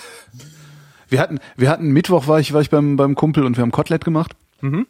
Wir 1.09 1.21
hatten, 1.21 1.39
wir 1.57 1.71
hatten 1.71 1.91
Mittwoch 1.93 2.27
war 2.27 2.41
ich, 2.41 2.53
war 2.53 2.61
ich 2.61 2.69
beim, 2.69 2.97
beim 2.97 3.15
Kumpel 3.15 3.45
und 3.45 3.57
wir 3.57 3.63
haben 3.63 3.71
Kotelett 3.71 4.05
gemacht. 4.05 4.35
Mhm. 4.61 4.89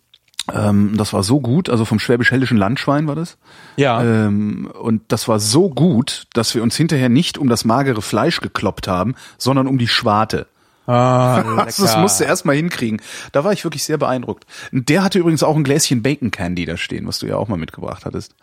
Ähm, 0.53 0.97
das 0.97 1.13
war 1.13 1.23
so 1.23 1.41
gut, 1.41 1.69
also 1.69 1.85
vom 1.85 1.99
schwäbisch-hellischen 1.99 2.57
Landschwein 2.57 3.09
war 3.09 3.15
das. 3.17 3.37
Ja. 3.77 4.03
Ähm, 4.03 4.71
und 4.81 5.03
das 5.09 5.27
war 5.29 5.41
so 5.41 5.69
gut, 5.69 6.27
dass 6.35 6.55
wir 6.55 6.63
uns 6.63 6.77
hinterher 6.77 7.09
nicht 7.09 7.39
um 7.39 7.49
das 7.49 7.65
magere 7.65 8.03
Fleisch 8.03 8.41
gekloppt 8.41 8.87
haben, 8.89 9.15
sondern 9.39 9.67
um 9.67 9.79
die 9.79 9.89
Schwarte. 9.89 10.47
Ah, 10.87 11.43
Also 11.65 11.83
das 11.85 11.97
musste 11.97 12.25
er 12.25 12.31
erst 12.31 12.45
mal 12.45 12.55
hinkriegen. 12.55 13.01
Da 13.33 13.43
war 13.43 13.53
ich 13.53 13.65
wirklich 13.65 13.83
sehr 13.83 13.99
beeindruckt. 13.99 14.47
Der 14.71 15.03
hatte 15.03 15.19
übrigens 15.19 15.43
auch 15.43 15.57
ein 15.57 15.65
Gläschen 15.65 16.03
Bacon 16.03 16.31
Candy 16.31 16.65
da 16.65 16.77
stehen, 16.77 17.07
was 17.09 17.19
du 17.19 17.27
ja 17.27 17.37
auch 17.37 17.49
mal 17.49 17.59
mitgebracht 17.59 18.05
hattest. 18.05 18.35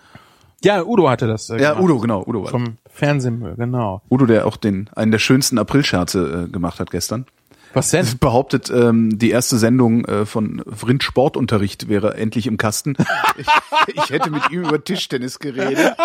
Ja, 0.64 0.84
Udo 0.84 1.10
hatte 1.10 1.28
das. 1.28 1.49
Äh, 1.49 1.62
Ja, 1.62 1.72
gemacht. 1.74 1.84
Udo, 1.84 1.99
genau, 1.99 2.24
Udo 2.26 2.39
war 2.39 2.43
das. 2.45 2.51
Vom 2.51 2.78
Fernsehmüll, 2.89 3.56
genau. 3.56 4.01
Udo, 4.10 4.26
der 4.26 4.45
auch 4.45 4.58
den 4.58 4.89
einen 4.95 5.12
der 5.12 5.20
schönsten 5.20 5.58
Aprilscherze 5.58 6.45
äh, 6.47 6.51
gemacht 6.51 6.80
hat 6.80 6.91
gestern. 6.91 7.26
Was 7.74 7.89
denn? 7.89 8.05
behauptet, 8.19 8.69
ähm, 8.69 9.17
die 9.17 9.32
erste 9.32 9.57
Sendung 9.57 10.05
äh, 10.05 10.26
von 10.26 10.63
Vrind 10.65 11.03
Sportunterricht 11.03 11.89
wäre 11.89 12.15
endlich 12.15 12.47
im 12.47 12.57
Kasten. 12.57 12.95
Ich, 13.36 13.47
ich 13.95 14.09
hätte 14.11 14.30
mit 14.30 14.51
ihm 14.51 14.61
über 14.61 14.84
Tischtennis 14.84 15.39
geredet. 15.39 15.95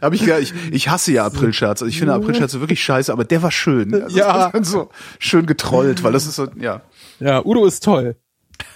Hab 0.00 0.12
ich, 0.12 0.26
ich, 0.26 0.54
ich 0.70 0.88
hasse 0.88 1.12
ja 1.12 1.26
Aprilscherze. 1.26 1.84
Also 1.84 1.86
ich 1.86 1.98
finde 1.98 2.14
Aprilscherze 2.14 2.60
wirklich 2.60 2.82
scheiße, 2.82 3.12
aber 3.12 3.24
der 3.24 3.42
war 3.42 3.50
schön. 3.50 3.92
Also 3.94 4.16
Ja. 4.16 4.52
so 4.62 4.90
schön 5.18 5.46
getrollt, 5.46 6.04
weil 6.04 6.12
das 6.12 6.26
ist 6.26 6.36
so, 6.36 6.46
ja. 6.56 6.82
Ja, 7.18 7.44
Udo 7.44 7.66
ist 7.66 7.82
toll. 7.82 8.16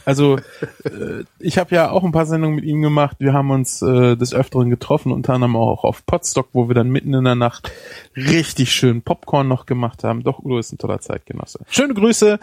Also 0.05 0.39
äh, 0.85 1.25
ich 1.39 1.59
habe 1.59 1.75
ja 1.75 1.91
auch 1.91 2.05
ein 2.05 2.13
paar 2.13 2.27
Sendungen 2.27 2.57
mit 2.57 2.65
ihm 2.65 2.83
gemacht. 2.83 3.17
Wir 3.19 3.33
haben 3.33 3.51
uns 3.51 3.83
äh, 3.83 4.17
des 4.17 4.35
Öfteren 4.35 4.71
getroffen, 4.71 5.13
unter 5.13 5.35
anderem 5.35 5.57
auch 5.57 5.85
auf 5.85 6.07
Potstock, 6.07 6.49
wo 6.53 6.69
wir 6.69 6.75
dann 6.75 6.91
mitten 6.91 7.13
in 7.15 7.25
der 7.25 7.35
Nacht 7.35 7.73
richtig 8.17 8.73
schön 8.73 9.03
Popcorn 9.03 9.49
noch 9.49 9.67
gemacht 9.67 10.05
haben. 10.05 10.23
Doch, 10.23 10.39
Udo 10.39 10.59
ist 10.59 10.73
ein 10.73 10.79
toller 10.79 11.01
Zeitgenosse. 11.01 11.61
Schöne 11.69 11.95
Grüße 11.95 12.39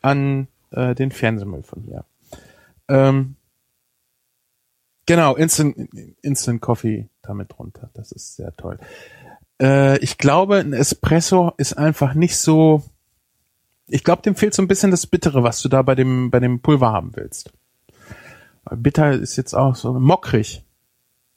an 0.00 0.48
äh, 0.70 0.94
den 0.94 1.10
Fernsehmüll 1.10 1.62
von 1.62 1.82
hier. 1.82 2.04
Ähm, 2.88 3.36
genau, 5.06 5.34
Instant, 5.36 5.76
Instant 6.22 6.60
Coffee 6.60 7.08
damit 7.22 7.52
drunter. 7.52 7.90
Das 7.94 8.12
ist 8.12 8.36
sehr 8.36 8.52
toll. 8.56 8.78
Äh, 9.60 9.98
ich 9.98 10.18
glaube, 10.18 10.56
ein 10.56 10.72
Espresso 10.72 11.52
ist 11.56 11.74
einfach 11.78 12.14
nicht 12.14 12.36
so 12.36 12.82
ich 13.92 14.04
glaube, 14.04 14.22
dem 14.22 14.34
fehlt 14.34 14.54
so 14.54 14.62
ein 14.62 14.68
bisschen 14.68 14.90
das 14.90 15.06
Bittere, 15.06 15.42
was 15.42 15.60
du 15.60 15.68
da 15.68 15.82
bei 15.82 15.94
dem, 15.94 16.30
bei 16.30 16.40
dem 16.40 16.60
Pulver 16.60 16.92
haben 16.92 17.14
willst. 17.14 17.52
Bitter 18.70 19.12
ist 19.12 19.36
jetzt 19.36 19.54
auch 19.54 19.74
so 19.74 19.92
mockrig. 19.92 20.64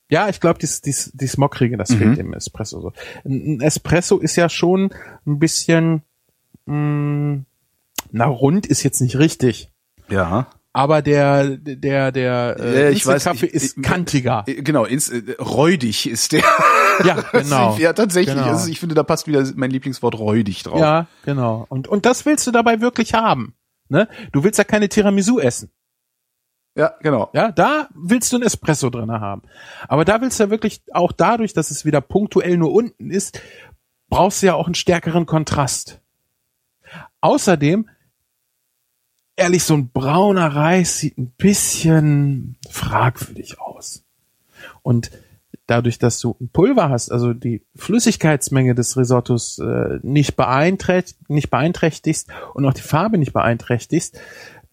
Ja, 0.10 0.30
ich 0.30 0.40
glaube, 0.40 0.60
dies, 0.60 0.82
dies, 0.82 1.12
dies 1.14 1.38
Mockrige, 1.38 1.78
das 1.78 1.94
fehlt 1.94 2.18
dem 2.18 2.34
Espresso 2.34 2.80
so. 2.80 2.94
Ein, 3.26 3.58
ein 3.58 3.62
Espresso 3.62 4.20
ist 4.20 4.36
ja 4.36 4.50
schon 4.50 4.94
ein 5.26 5.40
bisschen, 5.40 6.04
mh, 6.66 7.42
na, 8.12 8.26
rund 8.26 8.68
ist 8.68 8.84
jetzt 8.84 9.02
nicht 9.02 9.18
richtig. 9.18 9.72
Ja. 10.08 10.48
Aber 10.78 11.02
der, 11.02 11.56
der, 11.56 12.12
der, 12.12 12.58
äh, 12.60 12.92
ich 12.92 13.06
weiß, 13.08 13.24
Kaffee 13.24 13.46
ich- 13.46 13.54
ist 13.54 13.82
kantiger. 13.82 14.44
Äh, 14.46 14.56
Genau, 14.62 14.84
ins, 14.84 15.08
äh, 15.10 15.22
räudig 15.40 16.10
ist 16.10 16.34
der. 16.34 16.44
Ja, 17.06 17.16
genau. 17.32 17.78
ja, 17.78 17.94
tatsächlich. 17.94 18.36
Genau. 18.36 18.48
Also 18.50 18.70
ich 18.70 18.82
finde, 18.82 18.94
da 18.94 19.04
passt 19.04 19.26
wieder 19.26 19.46
mein 19.56 19.72
Lieblingswort 19.72 20.20
räudig 20.20 20.64
drauf. 20.64 20.78
Ja, 20.78 21.08
genau. 21.24 21.66
Und, 21.70 21.88
und 21.88 22.06
das 22.06 22.26
willst 22.26 22.46
du 22.46 22.52
dabei 22.52 22.82
wirklich 22.82 23.14
haben. 23.14 23.56
Ne? 23.88 24.10
Du 24.34 24.44
willst 24.44 24.58
ja 24.58 24.66
keine 24.66 24.90
Tiramisu 24.90 25.40
essen. 25.40 25.72
ja 26.76 26.94
genau. 27.00 27.30
Ja, 27.32 27.54
da 27.54 27.88
willst 27.96 28.34
du 28.34 28.38
ein 28.38 28.44
Espresso 28.44 28.90
drin 28.90 29.12
haben. 29.12 29.44
Aber 29.88 30.04
da 30.04 30.20
willst 30.20 30.40
du 30.42 30.44
ja 30.44 30.50
wirklich 30.50 30.82
auch 30.92 31.14
dadurch, 31.14 31.54
dass 31.54 31.72
es 31.72 31.86
wieder 31.86 32.02
punktuell 32.02 32.58
nur 32.58 32.74
unten 32.74 33.12
ist, 33.12 33.40
brauchst 34.10 34.42
du 34.42 34.48
ja 34.48 34.56
auch 34.56 34.66
einen 34.66 34.76
stärkeren 34.76 35.26
Kontrast. 35.26 36.02
Außerdem, 37.22 37.88
ehrlich, 39.36 39.64
so 39.64 39.76
ein 39.76 39.90
brauner 39.90 40.48
Reis 40.48 41.00
sieht 41.00 41.18
ein 41.18 41.32
bisschen 41.38 42.56
fragwürdig 42.70 43.60
aus. 43.60 44.04
Und 44.82 45.12
dadurch, 45.68 46.00
dass 46.00 46.20
du 46.20 46.36
ein 46.40 46.50
Pulver 46.50 46.90
hast, 46.90 47.12
also 47.12 47.34
die 47.34 47.62
Flüssigkeitsmenge 47.76 48.76
des 48.76 48.98
Risottos 48.98 49.60
äh, 49.60 50.00
nicht, 50.04 50.36
beeinträchtigt, 50.36 51.30
nicht 51.30 51.50
beeinträchtigst 51.50 52.28
und 52.54 52.66
auch 52.66 52.74
die 52.74 52.82
Farbe 52.82 53.18
nicht 53.18 53.34
beeinträchtigst, 53.34 54.20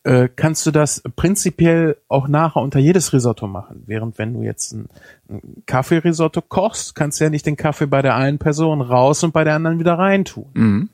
äh, 0.05 0.29
kannst 0.35 0.67
du 0.67 0.71
das 0.71 1.03
prinzipiell 1.15 1.97
auch 2.09 2.27
nachher 2.27 2.61
unter 2.61 2.79
jedes 2.79 3.13
Risotto 3.13 3.47
machen. 3.47 3.85
Während 3.87 4.19
wenn 4.19 4.35
du 4.35 4.43
jetzt 4.43 4.73
ein, 4.73 4.89
ein 5.29 5.63
Kaffeerisotto 5.67 6.43
kochst, 6.43 6.95
kannst 6.95 7.21
du 7.21 7.25
ja 7.25 7.31
nicht 7.31 7.47
den 7.47 7.57
Kaffee 7.57 7.87
bei 7.87 8.03
der 8.03 8.17
einen 8.17 8.39
Person 8.39 8.81
raus 8.81 9.23
und 9.23 9.33
bei 9.33 9.45
der 9.45 9.55
anderen 9.55 9.79
wieder 9.79 9.95
reintun. 9.95 10.47
Mhm. 10.55 10.89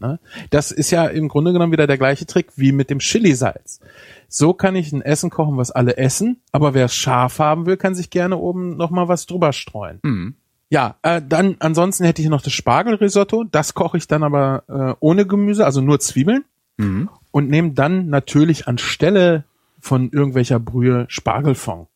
Ne? 0.00 0.18
Das 0.50 0.72
ist 0.72 0.90
ja 0.90 1.06
im 1.06 1.28
Grunde 1.28 1.52
genommen 1.52 1.72
wieder 1.72 1.86
der 1.86 1.98
gleiche 1.98 2.26
Trick 2.26 2.48
wie 2.56 2.72
mit 2.72 2.90
dem 2.90 2.98
Chili-Salz. 2.98 3.80
So 4.28 4.54
kann 4.54 4.76
ich 4.76 4.92
ein 4.92 5.02
Essen 5.02 5.30
kochen, 5.30 5.56
was 5.56 5.70
alle 5.70 5.96
essen, 5.96 6.40
aber 6.52 6.74
wer 6.74 6.86
es 6.86 6.94
scharf 6.94 7.38
haben 7.38 7.66
will, 7.66 7.76
kann 7.76 7.94
sich 7.94 8.10
gerne 8.10 8.36
oben 8.36 8.76
noch 8.76 8.90
mal 8.90 9.08
was 9.08 9.26
drüber 9.26 9.52
streuen. 9.52 10.00
Mhm. 10.02 10.34
Ja, 10.70 10.96
äh, 11.02 11.20
dann 11.26 11.56
ansonsten 11.58 12.04
hätte 12.04 12.22
ich 12.22 12.28
noch 12.28 12.42
das 12.42 12.52
Spargelrisotto. 12.52 13.44
Das 13.44 13.74
koche 13.74 13.96
ich 13.98 14.06
dann 14.06 14.22
aber 14.22 14.62
äh, 14.68 14.94
ohne 15.00 15.26
Gemüse, 15.26 15.64
also 15.64 15.80
nur 15.80 16.00
Zwiebeln 16.00 16.44
Mhm. 16.78 17.10
und 17.30 17.50
nehme 17.50 17.72
dann 17.72 18.08
natürlich 18.08 18.66
anstelle 18.66 19.44
von 19.80 20.10
irgendwelcher 20.10 20.58
Brühe 20.58 21.04
Spargelfond. 21.08 21.88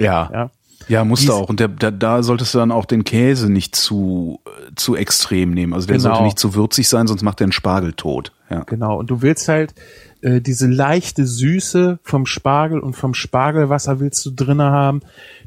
Ja. 0.00 0.30
Ja, 0.32 0.50
Ja, 0.88 1.04
musst 1.04 1.22
du 1.24 1.26
Dies- 1.28 1.34
auch. 1.34 1.48
Und 1.48 1.60
der, 1.60 1.68
da, 1.68 1.90
da 1.90 2.22
solltest 2.22 2.54
du 2.54 2.58
dann 2.58 2.70
auch 2.72 2.84
den 2.84 3.04
Käse 3.04 3.50
nicht 3.50 3.74
zu, 3.76 4.40
äh, 4.46 4.74
zu 4.76 4.96
extrem 4.96 5.50
nehmen. 5.52 5.72
Also 5.72 5.86
der 5.86 5.96
Genau. 5.96 6.08
sollte 6.10 6.24
nicht 6.24 6.38
zu 6.38 6.54
würzig 6.54 6.88
sein, 6.88 7.06
sonst 7.06 7.22
macht 7.22 7.40
der 7.40 7.46
einen 7.46 7.52
Spargel 7.52 7.92
tot. 7.94 8.32
Ja. 8.50 8.60
genau. 8.64 8.98
Und 8.98 9.10
du 9.10 9.22
willst 9.22 9.48
halt 9.48 9.74
äh, 10.20 10.40
diese 10.40 10.66
leichte 10.68 11.26
Süße 11.26 11.98
vom 12.02 12.26
Spargel 12.26 12.78
und 12.80 12.94
vom 12.94 13.14
Spargelwasser 13.14 14.00
willst 14.00 14.24
du 14.26 14.30
drinne 14.30 14.64
haben. 14.70 15.00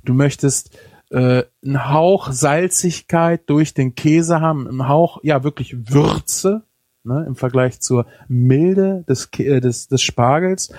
Du 0.04 0.14
möchtest 0.14 0.78
äh, 1.10 1.44
einen 1.64 1.90
Hauch 1.90 2.32
Salzigkeit 2.32 3.42
durch 3.50 3.74
den 3.74 3.96
Käse 3.96 4.42
haben, 4.42 4.68
einen 4.68 4.88
Hauch, 4.90 5.20
ja 5.24 5.44
wirklich 5.44 5.76
Würze, 5.94 6.64
ne, 7.04 7.24
im 7.28 7.36
Vergleich 7.36 7.80
zur 7.80 8.06
Milde 8.28 9.06
des, 9.08 9.30
äh, 9.38 9.62
des, 9.62 9.88
des 9.88 10.02
Spargels. 10.02 10.74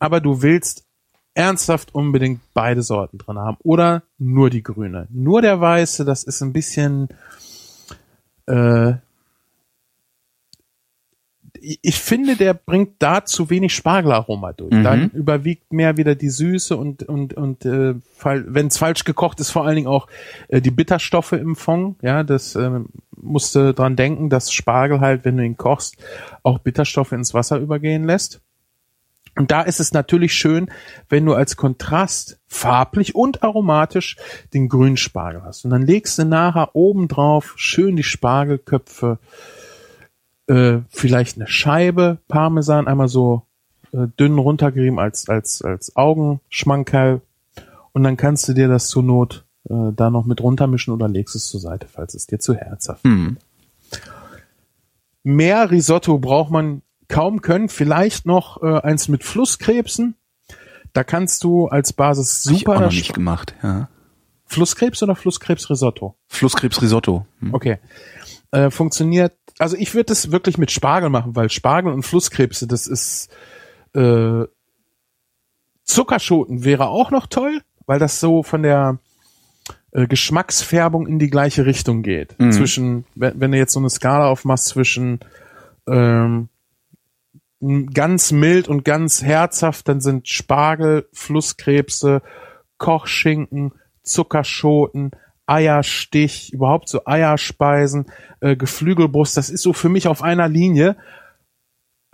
Aber 0.00 0.20
du 0.20 0.40
willst 0.40 0.83
ernsthaft 1.34 1.94
unbedingt 1.94 2.40
beide 2.54 2.82
Sorten 2.82 3.18
drin 3.18 3.38
haben. 3.38 3.56
Oder 3.62 4.04
nur 4.18 4.50
die 4.50 4.62
grüne. 4.62 5.08
Nur 5.10 5.42
der 5.42 5.60
weiße, 5.60 6.04
das 6.04 6.24
ist 6.24 6.40
ein 6.42 6.52
bisschen, 6.52 7.08
äh, 8.46 8.94
ich 11.82 11.98
finde, 11.98 12.36
der 12.36 12.54
bringt 12.54 12.96
da 12.98 13.24
zu 13.24 13.48
wenig 13.50 13.74
Spargelaroma 13.74 14.52
durch. 14.52 14.72
Mhm. 14.72 14.84
Dann 14.84 15.10
überwiegt 15.10 15.72
mehr 15.72 15.96
wieder 15.96 16.14
die 16.14 16.28
Süße 16.28 16.76
und 16.76 17.02
und 17.04 17.34
und 17.34 17.64
äh, 17.64 17.94
wenn 18.22 18.66
es 18.66 18.78
falsch 18.78 19.04
gekocht 19.04 19.40
ist, 19.40 19.50
vor 19.50 19.64
allen 19.64 19.76
Dingen 19.76 19.86
auch 19.86 20.06
äh, 20.48 20.60
die 20.60 20.70
Bitterstoffe 20.70 21.32
im 21.32 21.56
Fond. 21.56 22.02
Ja, 22.02 22.22
das 22.22 22.54
äh, 22.54 22.80
musste 23.16 23.72
dran 23.72 23.96
denken, 23.96 24.28
dass 24.28 24.52
Spargel 24.52 25.00
halt, 25.00 25.24
wenn 25.24 25.36
du 25.36 25.44
ihn 25.44 25.56
kochst, 25.56 25.96
auch 26.42 26.58
Bitterstoffe 26.58 27.12
ins 27.12 27.34
Wasser 27.34 27.58
übergehen 27.58 28.04
lässt. 28.04 28.42
Und 29.36 29.50
da 29.50 29.62
ist 29.62 29.80
es 29.80 29.92
natürlich 29.92 30.34
schön, 30.34 30.70
wenn 31.08 31.26
du 31.26 31.34
als 31.34 31.56
Kontrast 31.56 32.38
farblich 32.46 33.14
und 33.14 33.42
aromatisch 33.42 34.16
den 34.52 34.68
grünen 34.68 34.96
Spargel 34.96 35.42
hast. 35.42 35.64
Und 35.64 35.70
dann 35.70 35.82
legst 35.82 36.18
du 36.18 36.24
nachher 36.24 36.74
oben 36.74 37.08
drauf 37.08 37.54
schön 37.56 37.96
die 37.96 38.04
Spargelköpfe, 38.04 39.18
äh, 40.46 40.78
vielleicht 40.88 41.36
eine 41.36 41.48
Scheibe 41.48 42.18
Parmesan, 42.28 42.86
einmal 42.86 43.08
so 43.08 43.42
äh, 43.92 44.06
dünn 44.18 44.38
runtergerieben 44.38 44.98
als, 44.98 45.28
als, 45.28 45.62
als 45.62 45.96
Augenschmankerl. 45.96 47.20
Und 47.92 48.02
dann 48.04 48.16
kannst 48.16 48.48
du 48.48 48.52
dir 48.52 48.68
das 48.68 48.88
zur 48.88 49.02
Not 49.02 49.44
äh, 49.68 49.92
da 49.94 50.10
noch 50.10 50.26
mit 50.26 50.40
runtermischen 50.40 50.92
oder 50.92 51.08
legst 51.08 51.34
es 51.34 51.48
zur 51.48 51.60
Seite, 51.60 51.88
falls 51.88 52.14
es 52.14 52.26
dir 52.26 52.38
zu 52.38 52.54
herzhaft 52.54 53.04
Mhm. 53.04 53.38
Mehr 55.26 55.70
Risotto 55.70 56.18
braucht 56.18 56.50
man 56.50 56.82
kaum 57.08 57.40
können. 57.40 57.68
Vielleicht 57.68 58.26
noch 58.26 58.62
äh, 58.62 58.80
eins 58.80 59.08
mit 59.08 59.24
Flusskrebsen. 59.24 60.16
Da 60.92 61.04
kannst 61.04 61.44
du 61.44 61.66
als 61.66 61.92
Basis 61.92 62.44
Hab 62.46 62.52
ich 62.52 62.58
super 62.60 62.76
auch 62.76 62.80
noch 62.80 62.92
nicht 62.92 63.14
gemacht. 63.14 63.54
Ja. 63.62 63.88
Flusskrebs 64.46 65.02
oder 65.02 65.16
Flusskrebsrisotto. 65.16 66.14
Flusskrebsrisotto. 66.28 67.26
Hm. 67.40 67.54
Okay. 67.54 67.78
Äh, 68.52 68.70
funktioniert. 68.70 69.32
Also 69.58 69.76
ich 69.76 69.94
würde 69.94 70.06
das 70.06 70.30
wirklich 70.30 70.58
mit 70.58 70.70
Spargel 70.70 71.10
machen, 71.10 71.34
weil 71.34 71.50
Spargel 71.50 71.92
und 71.92 72.04
Flusskrebse, 72.04 72.66
das 72.66 72.86
ist 72.86 73.28
äh, 73.94 74.44
Zuckerschoten 75.84 76.64
wäre 76.64 76.88
auch 76.88 77.10
noch 77.10 77.26
toll, 77.26 77.60
weil 77.86 77.98
das 77.98 78.20
so 78.20 78.42
von 78.42 78.62
der 78.62 78.98
äh, 79.92 80.06
Geschmacksfärbung 80.06 81.06
in 81.06 81.18
die 81.18 81.30
gleiche 81.30 81.66
Richtung 81.66 82.02
geht. 82.02 82.38
Mhm. 82.38 82.52
Zwischen, 82.52 83.04
wenn, 83.14 83.40
wenn 83.40 83.52
du 83.52 83.58
jetzt 83.58 83.72
so 83.72 83.80
eine 83.80 83.90
Skala 83.90 84.28
aufmachst 84.28 84.66
zwischen 84.66 85.20
ähm, 85.86 86.48
ganz 87.92 88.32
mild 88.32 88.68
und 88.68 88.84
ganz 88.84 89.22
herzhaft, 89.22 89.88
dann 89.88 90.00
sind 90.00 90.28
Spargel, 90.28 91.08
Flusskrebse, 91.12 92.22
Kochschinken, 92.78 93.72
Zuckerschoten, 94.02 95.12
Eierstich, 95.46 96.52
überhaupt 96.52 96.88
so 96.88 97.02
Eierspeisen, 97.06 98.06
äh, 98.40 98.56
Geflügelbrust, 98.56 99.36
das 99.36 99.50
ist 99.50 99.62
so 99.62 99.72
für 99.72 99.88
mich 99.88 100.08
auf 100.08 100.22
einer 100.22 100.48
Linie. 100.48 100.96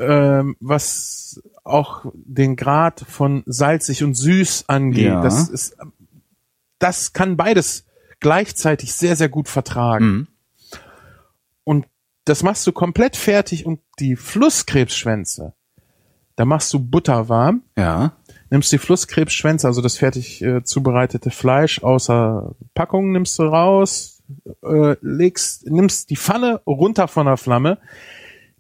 ähm, 0.01 0.57
was 0.61 1.43
auch 1.63 2.07
den 2.15 2.57
Grad 2.57 3.01
von 3.07 3.43
salzig 3.47 4.03
und 4.03 4.15
süß 4.15 4.65
angeht. 4.69 5.07
Ja. 5.07 5.21
Das 5.21 5.49
ist, 5.49 5.77
das 6.79 7.13
kann 7.13 7.37
beides 7.37 7.85
gleichzeitig 8.19 8.95
sehr, 8.95 9.15
sehr 9.15 9.29
gut 9.29 9.49
vertragen. 9.49 10.07
Mhm. 10.07 10.29
Und 11.65 11.87
das 12.25 12.43
machst 12.43 12.67
du 12.67 12.73
komplett 12.73 13.17
fertig 13.17 13.67
und 13.67 13.81
die 13.99 14.17
Flusskrebsschwänze, 14.17 15.55
da 16.37 16.45
machst 16.45 16.73
du 16.73 16.79
Butter 16.79 17.29
warm, 17.29 17.63
Ja. 17.77 18.13
nimmst 18.51 18.73
die 18.73 18.79
Flusskrebsschwänze, 18.79 19.67
also 19.67 19.83
das 19.83 19.97
fertig 19.97 20.43
äh, 20.43 20.63
zubereitete 20.63 21.31
Fleisch 21.31 21.83
außer 21.83 22.55
Packung, 22.75 23.13
nimmst 23.13 23.39
du 23.39 23.45
raus, 23.45 24.23
äh, 24.63 24.97
legst, 25.01 25.69
nimmst 25.71 26.11
die 26.11 26.17
Pfanne 26.17 26.61
runter 26.67 27.09
von 27.09 27.27
der 27.27 27.37
Flamme, 27.37 27.79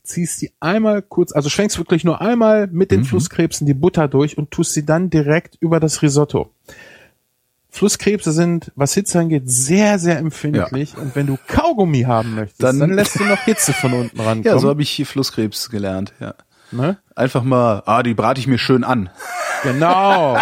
ziehst 0.03 0.43
die 0.43 0.51
einmal 0.61 1.03
kurz, 1.03 1.33
also 1.33 1.49
schwenkst 1.49 1.79
wirklich 1.79 2.03
nur 2.05 2.21
einmal 2.21 2.67
mit 2.67 2.91
den 2.91 3.05
Flusskrebsen 3.05 3.67
die 3.67 3.75
Butter 3.75 4.09
durch 4.09 4.37
und 4.39 4.51
tust 4.51 4.73
sie 4.73 4.85
dann 4.85 5.11
direkt 5.11 5.57
über 5.61 5.79
das 5.79 6.03
Risotto. 6.03 6.51
Flusskrebse 7.71 8.33
sind, 8.33 8.73
was 8.75 8.95
Hitze 8.95 9.21
angeht, 9.21 9.45
sehr, 9.51 9.99
sehr 9.99 10.18
empfindlich. 10.18 10.97
Und 10.97 11.14
wenn 11.14 11.27
du 11.27 11.39
Kaugummi 11.47 12.03
haben 12.03 12.35
möchtest, 12.35 12.62
Dann- 12.62 12.79
dann, 12.81 12.93
lässt 12.93 13.18
du 13.18 13.25
noch 13.25 13.39
Hitze 13.41 13.73
von 13.73 13.93
unten 13.93 14.18
rankommen. 14.21 14.43
Ja, 14.45 14.59
so 14.59 14.68
habe 14.68 14.83
ich 14.83 14.91
hier 14.91 15.07
Flusskrebs 15.07 15.71
gelernt, 15.71 16.12
ja. 16.21 16.35
ne? 16.73 16.99
Einfach 17.14 17.43
mal, 17.45 17.83
ah, 17.87 18.03
die 18.03 18.14
brate 18.14 18.41
ich 18.41 18.47
mir 18.47 18.59
schön 18.59 18.85
an. 18.85 19.09
Genau. 19.62 20.39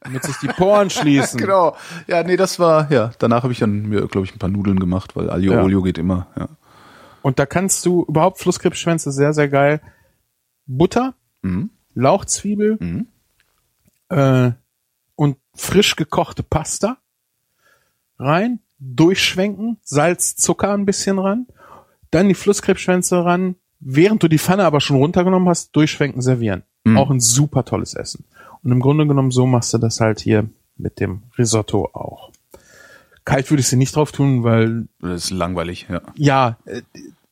damit 0.00 0.24
sich 0.24 0.36
die 0.38 0.48
Poren 0.48 0.88
schließen. 0.90 1.38
Genau. 1.40 1.76
Ja, 2.06 2.22
nee, 2.24 2.36
das 2.38 2.58
war, 2.58 2.90
ja, 2.90 3.12
danach 3.18 3.42
habe 3.42 3.52
ich 3.52 3.58
dann 3.58 3.82
mir, 3.88 4.08
glaube 4.08 4.26
ich, 4.26 4.34
ein 4.34 4.38
paar 4.38 4.48
Nudeln 4.48 4.80
gemacht, 4.80 5.14
weil 5.14 5.28
Aglio 5.30 5.52
Ja. 5.52 5.62
Olio 5.62 5.82
geht 5.82 5.98
immer, 5.98 6.26
ja. 6.38 6.48
Und 7.20 7.38
da 7.38 7.44
kannst 7.46 7.84
du 7.86 8.04
überhaupt 8.08 8.38
Flusskrebsschwänze 8.40 9.12
sehr, 9.12 9.32
sehr 9.34 9.48
geil. 9.48 9.80
Butter, 10.66 11.14
Mhm. 11.42 11.70
Lauchzwiebel 11.94 12.78
Mhm. 12.80 13.06
äh, 14.08 14.52
und 15.14 15.36
frisch 15.54 15.96
gekochte 15.96 16.42
Pasta 16.42 16.98
rein, 18.18 18.60
durchschwenken, 18.78 19.78
Salz, 19.82 20.36
Zucker 20.36 20.72
ein 20.72 20.86
bisschen 20.86 21.18
ran, 21.18 21.46
dann 22.10 22.28
die 22.28 22.34
Flusskrebsschwänze 22.34 23.24
ran, 23.24 23.56
während 23.80 24.22
du 24.22 24.28
die 24.28 24.38
Pfanne 24.38 24.64
aber 24.64 24.80
schon 24.80 24.96
runtergenommen 24.96 25.48
hast, 25.48 25.74
durchschwenken, 25.74 26.22
servieren. 26.22 26.62
Mhm. 26.84 26.96
Auch 26.96 27.10
ein 27.10 27.20
super 27.20 27.64
tolles 27.64 27.94
Essen. 27.94 28.24
Und 28.62 28.72
im 28.72 28.80
Grunde 28.80 29.06
genommen 29.06 29.30
so 29.30 29.46
machst 29.46 29.72
du 29.74 29.78
das 29.78 30.00
halt 30.00 30.20
hier 30.20 30.48
mit 30.76 31.00
dem 31.00 31.22
Risotto 31.38 31.90
auch. 31.92 32.30
Kalt 33.24 33.50
würde 33.50 33.60
ich 33.60 33.68
sie 33.68 33.76
nicht 33.76 33.94
drauf 33.94 34.12
tun, 34.12 34.42
weil 34.42 34.88
Das 35.00 35.24
ist 35.24 35.30
langweilig, 35.30 35.86
ja. 35.88 36.00
ja, 36.16 36.56
äh, 36.64 36.82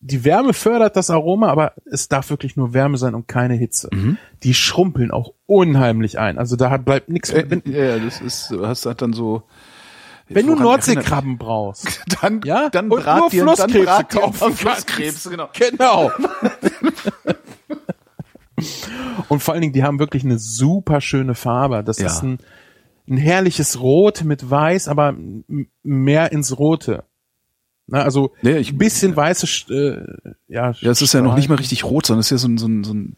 die 0.00 0.24
Wärme 0.24 0.54
fördert 0.54 0.96
das 0.96 1.10
Aroma, 1.10 1.48
aber 1.48 1.74
es 1.84 2.08
darf 2.08 2.30
wirklich 2.30 2.56
nur 2.56 2.72
Wärme 2.72 2.96
sein 2.96 3.14
und 3.14 3.28
keine 3.28 3.54
Hitze. 3.54 3.88
Mhm. 3.92 4.16
Die 4.42 4.54
schrumpeln 4.54 5.10
auch 5.10 5.34
unheimlich 5.46 6.18
ein. 6.18 6.38
Also 6.38 6.56
da 6.56 6.70
hat- 6.70 6.84
bleibt 6.86 7.08
nichts. 7.10 7.30
Äh, 7.30 7.46
ja, 7.66 7.98
das 7.98 8.20
ist, 8.20 8.50
du 8.50 8.66
hast 8.66 8.86
halt 8.86 9.02
dann 9.02 9.12
so. 9.12 9.42
wenn 10.28 10.46
du 10.46 10.54
Nordseekrabben 10.54 11.36
brauchst, 11.38 12.02
Dann, 12.22 12.40
ja, 12.44 12.70
dann 12.70 12.90
und 12.90 13.02
brat 13.02 13.20
nur 13.20 13.30
dir, 13.30 13.44
dann 13.44 13.56
Flusskrebse 13.56 13.84
brat 13.84 14.08
kaufen 14.10 14.56
kannst. 14.56 15.30
genau. 15.30 15.48
Genau. 15.58 16.10
und 19.28 19.42
vor 19.42 19.54
allen 19.54 19.60
Dingen, 19.62 19.72
die 19.72 19.84
haben 19.84 19.98
wirklich 19.98 20.24
eine 20.24 20.38
super 20.38 21.00
schöne 21.00 21.34
Farbe. 21.34 21.82
Das 21.84 21.98
Ja. 21.98 22.06
ist 22.08 22.22
ein, 22.22 22.38
ein 23.08 23.16
herrliches 23.16 23.80
Rot 23.80 24.22
mit 24.24 24.50
Weiß, 24.50 24.88
aber 24.88 25.14
mehr 25.82 26.32
ins 26.32 26.58
Rote. 26.58 27.04
Na, 27.90 28.02
also 28.02 28.32
Nee, 28.42 28.58
ich- 28.58 28.72
ein 28.72 28.78
bisschen 28.78 29.14
weiße, 29.16 29.46
äh, 29.72 30.32
ja. 30.48 30.72
Ja, 30.80 30.90
es 30.90 31.02
ist 31.02 31.12
ja 31.14 31.20
noch 31.22 31.34
nicht 31.36 31.48
mal 31.48 31.56
richtig 31.56 31.84
rot, 31.84 32.06
sondern 32.06 32.20
es 32.20 32.26
ist 32.26 32.30
ja 32.30 32.38
so 32.38 32.48
ein, 32.48 32.58
so 32.58 32.66
ein, 32.66 32.84
so 32.84 32.94
ein 32.94 33.16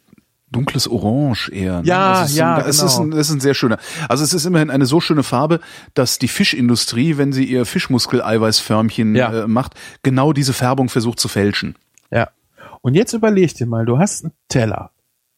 dunkles 0.50 0.86
Orange 0.88 1.50
eher. 1.50 1.80
Ne? 1.80 1.86
Ja, 1.88 2.24
es 2.24 2.30
ist 2.32 2.36
ja, 2.36 2.60
So, 2.62 2.68
es, 2.68 2.82
ist 2.82 2.96
genau. 2.98 3.02
ein, 3.14 3.18
es 3.18 3.28
ist 3.30 3.34
ein 3.36 3.40
sehr 3.40 3.54
schöner. 3.54 3.78
Also 4.08 4.22
es 4.24 4.34
ist 4.34 4.44
immerhin 4.44 4.70
eine 4.70 4.84
so 4.86 5.00
schöne 5.00 5.22
Farbe, 5.22 5.60
dass 5.94 6.18
die 6.18 6.28
Fischindustrie, 6.28 7.16
wenn 7.16 7.32
sie 7.32 7.44
ihr 7.44 7.64
Fischmuskeleiweißförmchen 7.64 9.14
Ja. 9.14 9.44
äh, 9.44 9.46
macht, 9.48 9.74
genau 10.02 10.32
diese 10.32 10.52
Färbung 10.52 10.88
versucht 10.88 11.20
zu 11.20 11.28
fälschen. 11.28 11.76
Ja. 12.10 12.28
Und 12.82 12.94
jetzt 12.94 13.12
überleg 13.12 13.54
dir 13.54 13.66
mal, 13.66 13.86
du 13.86 13.98
hast 13.98 14.24
einen 14.24 14.32
Teller. 14.48 14.90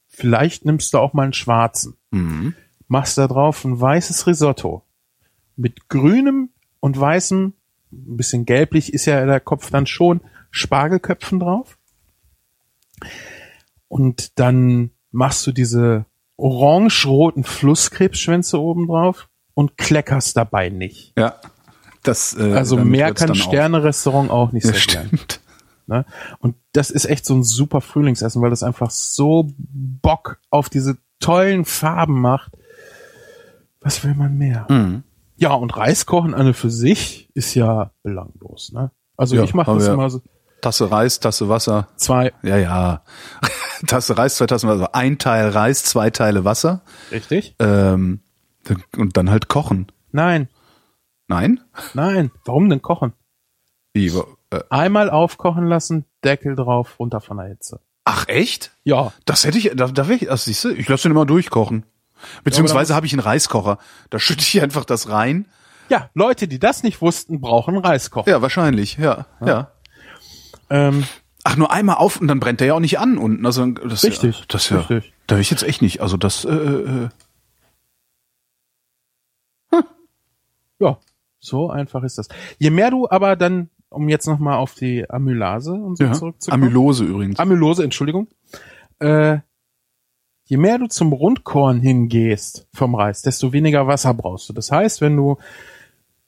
Vielleicht 0.09 0.64
nimmst 0.64 0.95
du 0.95 0.99
auch 0.99 1.12
mal 1.12 1.24
einen 1.24 1.32
schwarzen. 1.32 1.97
Mhm. 2.11 2.55
Machst 2.89 3.18
da 3.18 3.26
drauf 3.28 3.64
ein 3.64 3.80
weißes 3.80 4.26
Risotto. 4.26 4.82
Mit 5.57 5.89
grünem 5.89 6.51
und 6.80 6.99
weißem, 6.99 7.53
ein 8.07 8.16
bisschen 8.16 8.45
gelblich 8.45 8.92
ist 8.92 9.07
ja 9.07 9.24
der 9.24 9.40
Kopf 9.40 9.70
dann 9.70 9.86
schon, 9.86 10.20
Spargelköpfen 10.51 11.40
drauf. 11.40 11.78
Und 13.88 14.38
dann 14.38 14.90
machst 15.11 15.47
du 15.47 15.53
diese 15.53 16.07
orange-roten 16.36 17.45
Flusskrebsschwänze 17.45 18.61
oben 18.61 18.86
drauf 18.88 19.28
und 19.55 19.76
kleckerst 19.76 20.36
dabei 20.36 20.68
nicht. 20.68 21.12
Ja. 21.16 21.36
Das, 22.03 22.36
äh, 22.36 22.53
Also 22.53 22.76
mehr 22.76 23.14
kann. 23.14 23.34
Sterne-Restaurant 23.34 24.30
auch 24.30 24.53
nicht 24.53 24.66
Ja, 24.66 24.74
stimmt. 24.74 25.40
Ne? 25.86 26.07
Und 26.38 26.57
das 26.72 26.90
ist 26.90 27.05
echt 27.05 27.26
so 27.26 27.34
ein 27.34 27.42
super 27.42 27.80
Frühlingsessen, 27.80 28.40
weil 28.40 28.51
das 28.51 28.62
einfach 28.62 28.90
so 28.90 29.53
Bock 29.59 30.38
auf 30.51 30.70
diese 30.70 30.97
tollen 31.20 31.64
Farben 31.64 32.20
macht. 32.20 32.53
Was 33.80 34.03
will 34.03 34.14
man 34.14 34.36
mehr? 34.38 34.66
Mhm. 34.70 35.03
Ja, 35.37 35.53
und 35.55 35.76
Reis 35.76 36.07
kochen 36.07 36.35
an 36.35 36.55
für 36.55 36.70
sich 36.70 37.28
ist 37.35 37.55
ja 37.55 37.91
belanglos. 38.03 38.72
Ne? 38.72 38.91
Also 39.16 39.37
Ja, 39.37 39.43
ich 39.43 39.55
mache 39.55 39.74
das 39.74 39.87
wir- 39.87 39.95
immer 39.95 40.11
so 40.11 40.20
Tasse 40.61 40.91
Reis, 40.91 41.20
Tasse 41.20 41.49
Wasser. 41.51 41.89
zwei. 41.97 42.32
Ja, 42.43 42.57
ja. 42.57 43.03
Tasse 43.87 44.16
Reis, 44.16 44.37
zwei 44.37 44.47
Tassen 44.47 44.68
Wasser. 44.68 44.95
Ein 44.95 45.18
Teil 45.18 45.49
Reis, 45.51 45.85
zwei 45.85 46.09
Teile 46.11 46.45
Wasser. 46.45 46.80
Richtig? 47.11 47.55
Ähm, 47.59 48.20
und 48.97 49.16
dann 49.16 49.28
halt 49.30 49.49
kochen. 49.49 49.89
Nein, 50.12 50.49
Nein? 51.28 51.61
nein. 51.95 52.30
Warum 52.45 52.68
denn 52.70 52.80
kochen? 52.82 53.12
Wie, 53.93 54.07
äh, 54.51 54.61
Einmal 54.70 55.11
aufkochen 55.11 55.66
lassen, 55.66 56.05
Deckel 56.24 56.55
drauf, 56.57 56.99
runter 56.99 57.20
von 57.20 57.37
der 57.39 57.49
Hitze. 57.49 57.80
ach, 58.05 58.28
echt? 58.28 58.72
Ja, 58.85 59.12
Das 59.26 59.45
hätte 59.45 59.59
ich, 59.59 59.70
da, 59.74 59.89
da 59.89 60.09
wäre 60.09 60.18
ich, 60.18 60.30
also 60.30 60.45
siehst 60.45 60.64
du, 60.64 60.70
ich 60.70 60.89
lasse 60.89 61.05
den 61.05 61.12
immer 61.12 61.26
durchkochen. 61.26 61.85
Beziehungsweise 62.45 62.95
habe 62.95 63.07
ich 63.07 63.12
einen 63.12 63.20
Reiskocher. 63.20 63.79
Da 64.11 64.18
schütte 64.18 64.43
ich 64.43 64.62
einfach 64.62 64.85
das 64.85 65.09
rein. 65.09 65.47
ja. 65.89 66.11
Leute, 66.14 66.49
die 66.49 66.59
das 66.59 66.83
nicht 66.83 67.01
wussten, 67.01 67.41
brauchen 67.41 67.77
Reiskocher. 67.79 68.31
Ja, 68.31 68.43
wahrscheinlich, 68.43 68.97
ja, 68.97 69.27
ja. 69.45 69.70
Ähm, 70.70 71.05
Ach, 71.47 71.57
nur 71.57 71.70
einmal 71.70 71.97
auf 71.97 72.18
und 72.20 72.27
dann 72.29 72.41
brennt 72.41 72.61
der 72.61 72.68
ja 72.68 72.75
auch 72.75 72.81
nicht 72.81 72.99
an 72.99 73.18
unten. 73.18 73.45
Also 73.45 73.66
das 73.66 74.03
ist 74.03 74.05
Richtig, 74.05 74.39
Ja, 74.41 74.45
das 74.49 74.62
ist 74.64 74.70
ja, 74.70 74.79
richtig. 74.79 75.12
da 75.27 75.35
will 75.35 75.43
ich 75.43 75.51
jetzt 75.51 75.62
echt 75.62 75.83
nicht. 75.83 76.01
Also 76.01 76.16
das, 76.16 76.45
äh, 76.47 76.51
äh, 76.53 77.09
Ja, 80.81 80.99
so 81.39 81.70
einfach 81.70 82.03
ist 82.03 82.18
das. 82.18 82.29
Je 82.59 82.70
mehr 82.70 82.91
du 82.91 83.09
aber 83.09 83.37
dann, 83.37 83.70
um 83.91 84.09
jetzt 84.09 84.27
nochmal 84.27 84.57
auf 84.57 84.75
die 84.75 85.09
Amylase 85.09 85.72
und 85.72 85.97
so 85.97 86.05
ja. 86.05 86.12
zurückzukommen. 86.12 86.62
Amylose 86.64 87.05
übrigens. 87.05 87.39
Amylose, 87.39 87.85
Entschuldigung. 87.85 88.29
Äh, 88.99 89.39
je 90.55 90.59
mehr 90.59 90.78
du 90.78 90.86
zum 90.86 91.12
Rundkorn 91.12 91.80
hingehst 91.80 92.68
vom 92.72 92.94
Reis, 92.94 93.22
desto 93.22 93.52
weniger 93.52 93.88
Wasser 93.88 94.14
brauchst 94.14 94.48
du. 94.48 94.52
Das 94.52 94.70
heißt, 94.70 95.00
wenn 95.00 95.16
du 95.16 95.36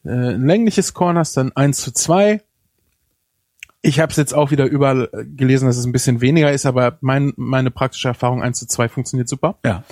äh, 0.05 0.11
ein 0.11 0.45
längliches 0.45 0.95
Korn 0.95 1.16
hast, 1.16 1.37
dann 1.37 1.53
1 1.53 1.81
zu 1.81 1.93
2. 1.93 2.43
Ich 3.83 4.01
habe 4.01 4.11
es 4.11 4.16
jetzt 4.16 4.35
auch 4.35 4.51
wieder 4.51 4.64
überall 4.64 5.09
äh, 5.12 5.24
gelesen, 5.24 5.66
dass 5.66 5.77
es 5.77 5.87
ein 5.87 5.93
bisschen 5.93 6.20
weniger 6.20 6.51
ist, 6.51 6.66
aber 6.66 6.99
mein, 7.03 7.35
meine 7.37 7.70
praktische 7.70 8.09
Erfahrung 8.09 8.43
1 8.43 8.59
zu 8.59 8.66
2 8.66 8.89
funktioniert 8.89 9.29
super. 9.29 9.59
Ja. 9.64 9.85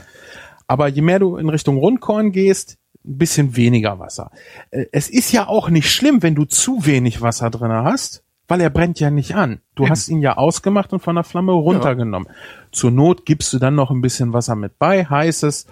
Aber 0.66 0.88
je 0.88 1.02
mehr 1.02 1.20
du 1.20 1.36
in 1.36 1.48
Richtung 1.48 1.76
Rundkorn 1.76 2.32
gehst, 2.32 2.78
ein 3.04 3.18
bisschen 3.18 3.54
weniger 3.54 4.00
Wasser. 4.00 4.32
Äh, 4.72 4.86
Es 4.90 5.08
ist 5.08 5.30
ja 5.30 5.46
auch 5.46 5.70
nicht 5.70 5.88
schlimm, 5.88 6.24
wenn 6.24 6.34
du 6.34 6.44
zu 6.44 6.86
wenig 6.86 7.20
Wasser 7.20 7.50
drin 7.50 7.70
hast, 7.70 8.23
weil 8.48 8.60
er 8.60 8.70
brennt 8.70 9.00
ja 9.00 9.10
nicht 9.10 9.34
an. 9.34 9.60
Du 9.74 9.88
hast 9.88 10.08
ihn 10.08 10.20
ja 10.20 10.36
ausgemacht 10.36 10.92
und 10.92 11.00
von 11.00 11.14
der 11.14 11.24
Flamme 11.24 11.52
runtergenommen. 11.52 12.28
Zur 12.72 12.90
Not 12.90 13.24
gibst 13.24 13.52
du 13.52 13.58
dann 13.58 13.74
noch 13.74 13.90
ein 13.90 14.00
bisschen 14.00 14.32
Wasser 14.32 14.54
mit 14.54 14.78
bei, 14.78 15.04
heißes 15.04 15.66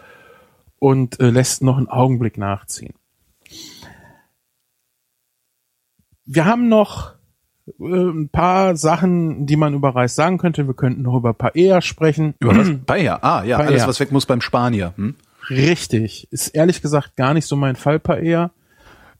und 0.79 1.21
äh, 1.21 1.31
lässt 1.31 1.63
noch 1.63 1.77
einen 1.77 1.89
Augenblick 1.89 2.39
nachziehen. 2.39 2.95
Wir 6.25 6.45
haben 6.45 6.69
noch 6.69 7.15
äh, 7.67 7.73
ein 7.83 8.31
paar 8.31 8.77
Sachen, 8.77 9.47
die 9.47 9.57
man 9.57 9.75
über 9.75 9.95
Reis 9.95 10.15
sagen 10.15 10.39
könnte. 10.39 10.67
Wir 10.67 10.75
könnten 10.75 11.03
noch 11.03 11.17
über 11.17 11.35
Paella 11.35 11.83
sprechen. 11.83 12.35
Über 12.39 12.57
was? 12.57 12.71
Paella. 12.87 13.19
Ah, 13.23 13.45
ja, 13.45 13.59
Paella. 13.59 13.71
alles, 13.71 13.87
was 13.87 14.01
weg 14.01 14.13
muss 14.13 14.27
beim 14.27 14.41
Spanier. 14.41 14.95
Hm? 14.97 15.17
Richtig. 15.51 16.29
Ist 16.31 16.49
ehrlich 16.49 16.81
gesagt 16.83 17.17
gar 17.17 17.35
nicht 17.35 17.47
so 17.47 17.57
mein 17.57 17.77
Fall, 17.77 17.99
Paella. 17.99 18.51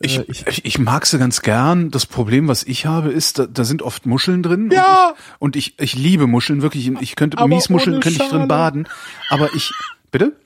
Ich, 0.03 0.19
Äh, 0.19 0.25
ich- 0.29 0.65
ich, 0.65 0.79
mag 0.79 1.07
sie 1.07 1.19
ganz 1.19 1.43
gern. 1.43 1.91
Das 1.91 2.07
Problem, 2.07 2.49
was 2.49 2.63
ich 2.65 2.87
habe, 2.87 3.11
ist, 3.11 3.39
da, 3.39 3.47
da 3.47 3.65
sind 3.65 3.83
oft 3.83 4.05
Muscheln 4.07 4.43
drin. 4.43 4.71
Ja. 4.73 5.15
Und 5.39 5.57
ich, 5.57 5.75
und 5.79 5.83
ich, 5.83 5.95
ich 5.95 6.01
liebe 6.03 6.27
Muscheln, 6.27 6.63
wirklich. 6.63 6.91
Ich 7.01 7.17
könnte, 7.17 7.39
Aber 7.39 7.49
Miesmuscheln 7.49 8.01
könnte 8.01 8.23
ich 8.23 8.29
drin 8.29 8.49
baden. 8.49 8.89
Aber 9.31 9.55
ich, 9.55 9.71
bitte? 10.11 10.37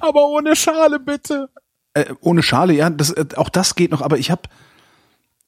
Aber 0.00 0.28
ohne 0.28 0.56
Schale, 0.56 0.98
bitte. 1.00 1.48
Äh, 1.94 2.06
ohne 2.20 2.42
Schale, 2.42 2.72
ja, 2.74 2.90
das, 2.90 3.10
äh, 3.10 3.24
auch 3.36 3.48
das 3.48 3.74
geht 3.76 3.90
noch, 3.92 4.02
aber 4.02 4.18
ich 4.18 4.30
habe 4.30 4.42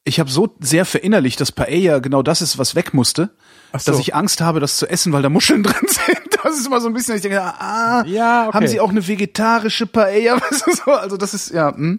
ich 0.04 0.20
habe 0.20 0.30
so 0.30 0.54
sehr 0.60 0.84
verinnerlicht, 0.84 1.40
dass 1.40 1.50
Paella 1.50 1.98
genau 1.98 2.22
das 2.22 2.40
ist, 2.40 2.58
was 2.58 2.76
weg 2.76 2.94
musste, 2.94 3.30
so. 3.76 3.90
dass 3.90 3.98
ich 4.00 4.14
Angst 4.14 4.40
habe, 4.40 4.60
das 4.60 4.76
zu 4.76 4.86
essen, 4.88 5.12
weil 5.12 5.22
da 5.22 5.28
Muscheln 5.28 5.62
drin 5.64 5.88
sind. 5.88 6.38
Das 6.44 6.56
ist 6.56 6.66
immer 6.68 6.80
so 6.80 6.86
ein 6.86 6.94
bisschen, 6.94 7.16
ich 7.16 7.22
denke, 7.22 7.42
ah, 7.42 8.04
Ja, 8.06 8.46
okay. 8.46 8.56
haben 8.56 8.68
sie 8.68 8.78
auch 8.78 8.90
eine 8.90 9.08
vegetarische 9.08 9.88
Paella? 9.88 10.40
Weißt 10.40 10.64
du, 10.66 10.72
so? 10.76 10.92
Also 10.92 11.16
das 11.16 11.34
ist, 11.34 11.50
ja, 11.50 11.74
hm. 11.74 11.98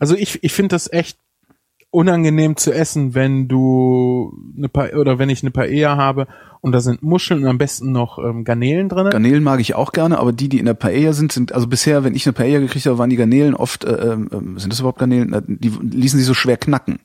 Also 0.00 0.16
ich, 0.16 0.42
ich 0.42 0.52
finde 0.52 0.70
das 0.74 0.92
echt 0.92 1.18
unangenehm 1.92 2.56
zu 2.56 2.72
essen, 2.72 3.14
wenn 3.14 3.48
du 3.48 4.32
eine 4.56 4.68
pa 4.68 4.88
oder 4.96 5.18
wenn 5.18 5.28
ich 5.28 5.42
eine 5.42 5.50
Paella 5.50 5.96
habe 5.96 6.26
und 6.60 6.72
da 6.72 6.80
sind 6.80 7.02
Muscheln 7.02 7.42
und 7.42 7.48
am 7.48 7.58
besten 7.58 7.90
noch 7.92 8.18
ähm, 8.18 8.44
Garnelen 8.44 8.88
drin. 8.88 9.10
Garnelen 9.10 9.42
mag 9.42 9.60
ich 9.60 9.74
auch 9.74 9.92
gerne, 9.92 10.18
aber 10.18 10.32
die, 10.32 10.48
die 10.48 10.58
in 10.60 10.66
der 10.66 10.74
Paella 10.74 11.12
sind, 11.12 11.32
sind, 11.32 11.52
also 11.52 11.66
bisher, 11.66 12.04
wenn 12.04 12.14
ich 12.14 12.26
eine 12.26 12.32
Paella 12.32 12.60
gekriegt 12.60 12.86
habe, 12.86 12.98
waren 12.98 13.10
die 13.10 13.16
Garnelen 13.16 13.54
oft, 13.54 13.84
äh, 13.84 14.12
ähm, 14.12 14.56
sind 14.58 14.72
das 14.72 14.80
überhaupt 14.80 14.98
Garnelen? 15.00 15.32
Äh, 15.32 15.42
Die 15.46 15.68
ließen 15.68 16.18
sich 16.18 16.26
so 16.26 16.34
schwer 16.34 16.56
knacken. 16.56 17.00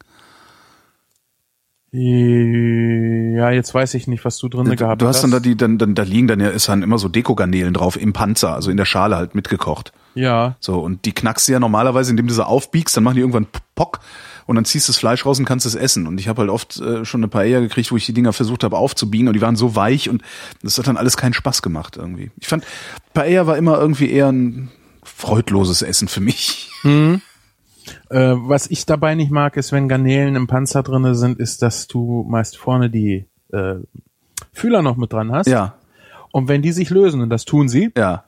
Ja, 1.91 3.51
jetzt 3.51 3.73
weiß 3.73 3.93
ich 3.93 4.07
nicht, 4.07 4.25
was 4.25 4.37
du 4.37 4.49
drin 4.49 4.65
Du, 4.65 4.75
gehabt 4.75 5.01
du 5.01 5.07
hast 5.07 5.21
dann 5.23 5.31
da 5.31 5.37
hast. 5.37 5.45
die, 5.45 5.55
dann, 5.55 5.77
dann, 5.77 5.95
da 5.95 6.03
liegen 6.03 6.27
dann 6.27 6.39
ja, 6.41 6.49
ist 6.49 6.67
dann 6.67 6.83
immer 6.83 6.97
so 6.97 7.07
Deko-Garnelen 7.07 7.73
drauf 7.73 7.99
im 7.99 8.11
Panzer, 8.13 8.53
also 8.53 8.69
in 8.69 8.77
der 8.77 8.85
Schale 8.85 9.15
halt 9.15 9.33
mitgekocht. 9.33 9.93
Ja, 10.15 10.55
So, 10.59 10.79
und 10.79 11.05
die 11.05 11.11
knackst 11.11 11.47
du 11.47 11.51
ja 11.51 11.59
normalerweise, 11.59 12.09
indem 12.11 12.27
du 12.27 12.33
sie 12.33 12.45
aufbiegst, 12.45 12.95
dann 12.95 13.03
machen 13.03 13.15
die 13.15 13.21
irgendwann 13.21 13.47
Pock 13.75 13.99
und 14.45 14.55
dann 14.55 14.65
ziehst 14.65 14.87
du 14.87 14.91
das 14.91 14.97
Fleisch 14.97 15.25
raus 15.25 15.39
und 15.39 15.45
kannst 15.45 15.65
es 15.65 15.75
essen. 15.75 16.07
Und 16.07 16.19
ich 16.19 16.27
habe 16.27 16.41
halt 16.41 16.49
oft 16.49 16.79
äh, 16.79 17.03
schon 17.05 17.19
eine 17.19 17.27
Paella 17.27 17.59
gekriegt, 17.59 17.91
wo 17.91 17.97
ich 17.97 18.05
die 18.05 18.13
Dinger 18.13 18.33
versucht 18.33 18.63
habe 18.63 18.77
aufzubiegen 18.77 19.27
und 19.27 19.33
die 19.33 19.41
waren 19.41 19.55
so 19.55 19.75
weich 19.75 20.09
und 20.09 20.21
das 20.63 20.77
hat 20.77 20.87
dann 20.87 20.97
alles 20.97 21.17
keinen 21.17 21.33
Spaß 21.33 21.61
gemacht 21.61 21.97
irgendwie. 21.97 22.31
Ich 22.37 22.47
fand, 22.47 22.63
Paella 23.13 23.47
war 23.47 23.57
immer 23.57 23.77
irgendwie 23.79 24.09
eher 24.09 24.31
ein 24.31 24.71
freudloses 25.03 25.81
Essen 25.81 26.07
für 26.07 26.21
mich. 26.21 26.69
Äh, 28.09 28.35
was 28.37 28.67
ich 28.67 28.85
dabei 28.85 29.15
nicht 29.15 29.31
mag, 29.31 29.57
ist, 29.57 29.71
wenn 29.71 29.87
Garnelen 29.87 30.35
im 30.35 30.47
Panzer 30.47 30.83
drinne 30.83 31.15
sind, 31.15 31.39
ist, 31.39 31.61
dass 31.61 31.87
du 31.87 32.25
meist 32.27 32.57
vorne 32.57 32.89
die 32.89 33.25
äh, 33.51 33.75
Fühler 34.53 34.81
noch 34.81 34.95
mit 34.97 35.13
dran 35.13 35.31
hast. 35.31 35.47
Ja, 35.47 35.75
Und 36.35 36.49
wenn 36.49 36.61
die 36.61 36.73
sich 36.73 36.89
lösen, 36.89 37.21
und 37.21 37.29
das 37.29 37.45
tun 37.45 37.69
sie, 37.69 37.93
ja. 37.95 38.25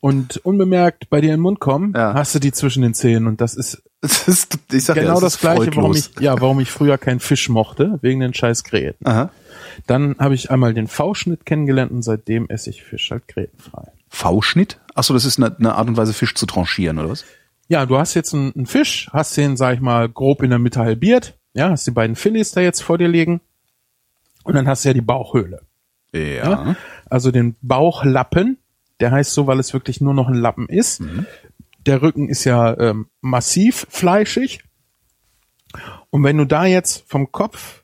und 0.00 0.38
unbemerkt 0.38 1.10
bei 1.10 1.20
dir 1.20 1.26
in 1.26 1.32
den 1.34 1.40
Mund 1.42 1.60
kommen, 1.60 1.92
Ja. 1.94 2.14
hast 2.14 2.34
du 2.34 2.38
die 2.38 2.52
zwischen 2.52 2.82
den 2.82 2.94
Zähnen. 2.94 3.26
Und 3.26 3.42
das 3.42 3.54
ist 3.54 3.82
Das 4.00 4.26
ist, 4.28 4.58
ich 4.72 4.82
sag 4.82 4.96
ja, 4.96 5.02
genau 5.02 5.20
das, 5.20 5.34
ist 5.34 5.40
gleiche, 5.42 5.76
warum 5.76 5.94
ich, 5.94 6.08
ja, 6.20 6.40
warum 6.40 6.58
ich 6.60 6.70
früher 6.70 6.96
keinen 6.96 7.20
Fisch 7.20 7.50
mochte, 7.50 7.98
wegen 8.00 8.20
den 8.20 8.32
scheiß 8.32 8.64
Gräten. 8.64 9.06
Aha. 9.06 9.28
Dann 9.86 10.16
habe 10.18 10.34
ich 10.34 10.50
einmal 10.50 10.72
den 10.72 10.88
V-Schnitt 10.88 11.44
kennengelernt 11.44 11.92
und 11.92 12.00
seitdem 12.00 12.48
esse 12.48 12.70
ich 12.70 12.82
Fisch 12.82 13.10
halt 13.10 13.28
grätenfrei. 13.28 13.92
V-Schnitt? 14.08 14.80
Achso, 14.94 15.12
das 15.12 15.26
ist 15.26 15.36
eine, 15.38 15.54
eine 15.54 15.74
Art 15.74 15.86
und 15.86 15.98
Weise, 15.98 16.14
Fisch 16.14 16.34
zu 16.34 16.46
tranchieren, 16.46 16.98
oder 16.98 17.10
was? 17.10 17.26
Ja, 17.68 17.84
du 17.84 17.98
hast 17.98 18.14
jetzt 18.14 18.32
einen, 18.32 18.54
einen 18.54 18.64
Fisch, 18.64 19.10
hast 19.12 19.36
den, 19.36 19.58
sag 19.58 19.74
ich 19.74 19.80
mal, 19.82 20.08
grob 20.08 20.42
in 20.42 20.48
der 20.48 20.58
Mitte 20.58 20.80
halbiert, 20.80 21.34
ja, 21.52 21.68
hast 21.68 21.86
die 21.86 21.90
beiden 21.90 22.16
Filets 22.16 22.52
da 22.52 22.62
jetzt 22.62 22.82
vor 22.82 22.96
dir 22.96 23.08
liegen 23.08 23.42
und 24.44 24.54
dann 24.54 24.66
hast 24.66 24.86
du 24.86 24.88
ja 24.88 24.94
die 24.94 25.02
Bauchhöhle. 25.02 25.60
Ja. 26.14 26.74
Also 27.10 27.30
den 27.30 27.56
Bauchlappen, 27.60 28.58
der 29.00 29.10
heißt 29.10 29.32
so, 29.32 29.46
weil 29.46 29.58
es 29.58 29.72
wirklich 29.72 30.00
nur 30.00 30.14
noch 30.14 30.28
ein 30.28 30.34
Lappen 30.34 30.68
ist. 30.68 31.00
Der 31.86 32.02
Rücken 32.02 32.28
ist 32.28 32.44
ja 32.44 32.78
ähm, 32.78 33.08
massiv 33.20 33.86
fleischig. 33.90 34.62
Und 36.10 36.24
wenn 36.24 36.38
du 36.38 36.44
da 36.44 36.66
jetzt 36.66 37.04
vom 37.06 37.32
Kopf 37.32 37.82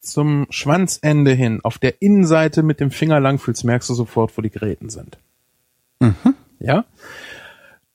zum 0.00 0.46
Schwanzende 0.50 1.32
hin 1.32 1.60
auf 1.62 1.78
der 1.78 2.00
Innenseite 2.02 2.62
mit 2.62 2.80
dem 2.80 2.90
Finger 2.90 3.20
lang 3.20 3.38
fühlst, 3.38 3.64
merkst 3.64 3.88
du 3.90 3.94
sofort, 3.94 4.36
wo 4.36 4.42
die 4.42 4.50
Gräten 4.50 4.88
sind. 4.90 5.18
Ja? 6.60 6.84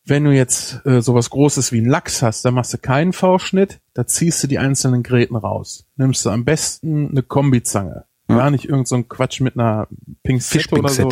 Wenn 0.06 0.26
du 0.26 0.32
jetzt 0.32 0.86
äh, 0.86 1.02
sowas 1.02 1.30
Großes 1.30 1.72
wie 1.72 1.78
einen 1.78 1.90
Lachs 1.90 2.22
hast, 2.22 2.44
dann 2.44 2.56
machst 2.56 2.74
du 2.74 2.78
keinen 2.78 3.14
V-Schnitt, 3.14 3.80
da 3.94 4.06
ziehst 4.06 4.44
du 4.44 4.48
die 4.48 4.60
einzelnen 4.60 5.02
Gräten 5.02 5.36
raus. 5.36 5.86
Nimmst 5.96 6.26
du 6.26 6.30
am 6.30 6.44
besten 6.44 7.12
eine 7.12 7.24
Kombizange. 7.24 8.06
Gar 8.38 8.52
nicht 8.52 8.66
irgend 8.66 8.88
so 8.88 8.96
ein 8.96 9.08
Quatsch 9.08 9.42
mit 9.42 9.58
einer 9.58 9.88
Pinzette 10.24 10.76
oder 10.76 10.90
so. 10.90 11.10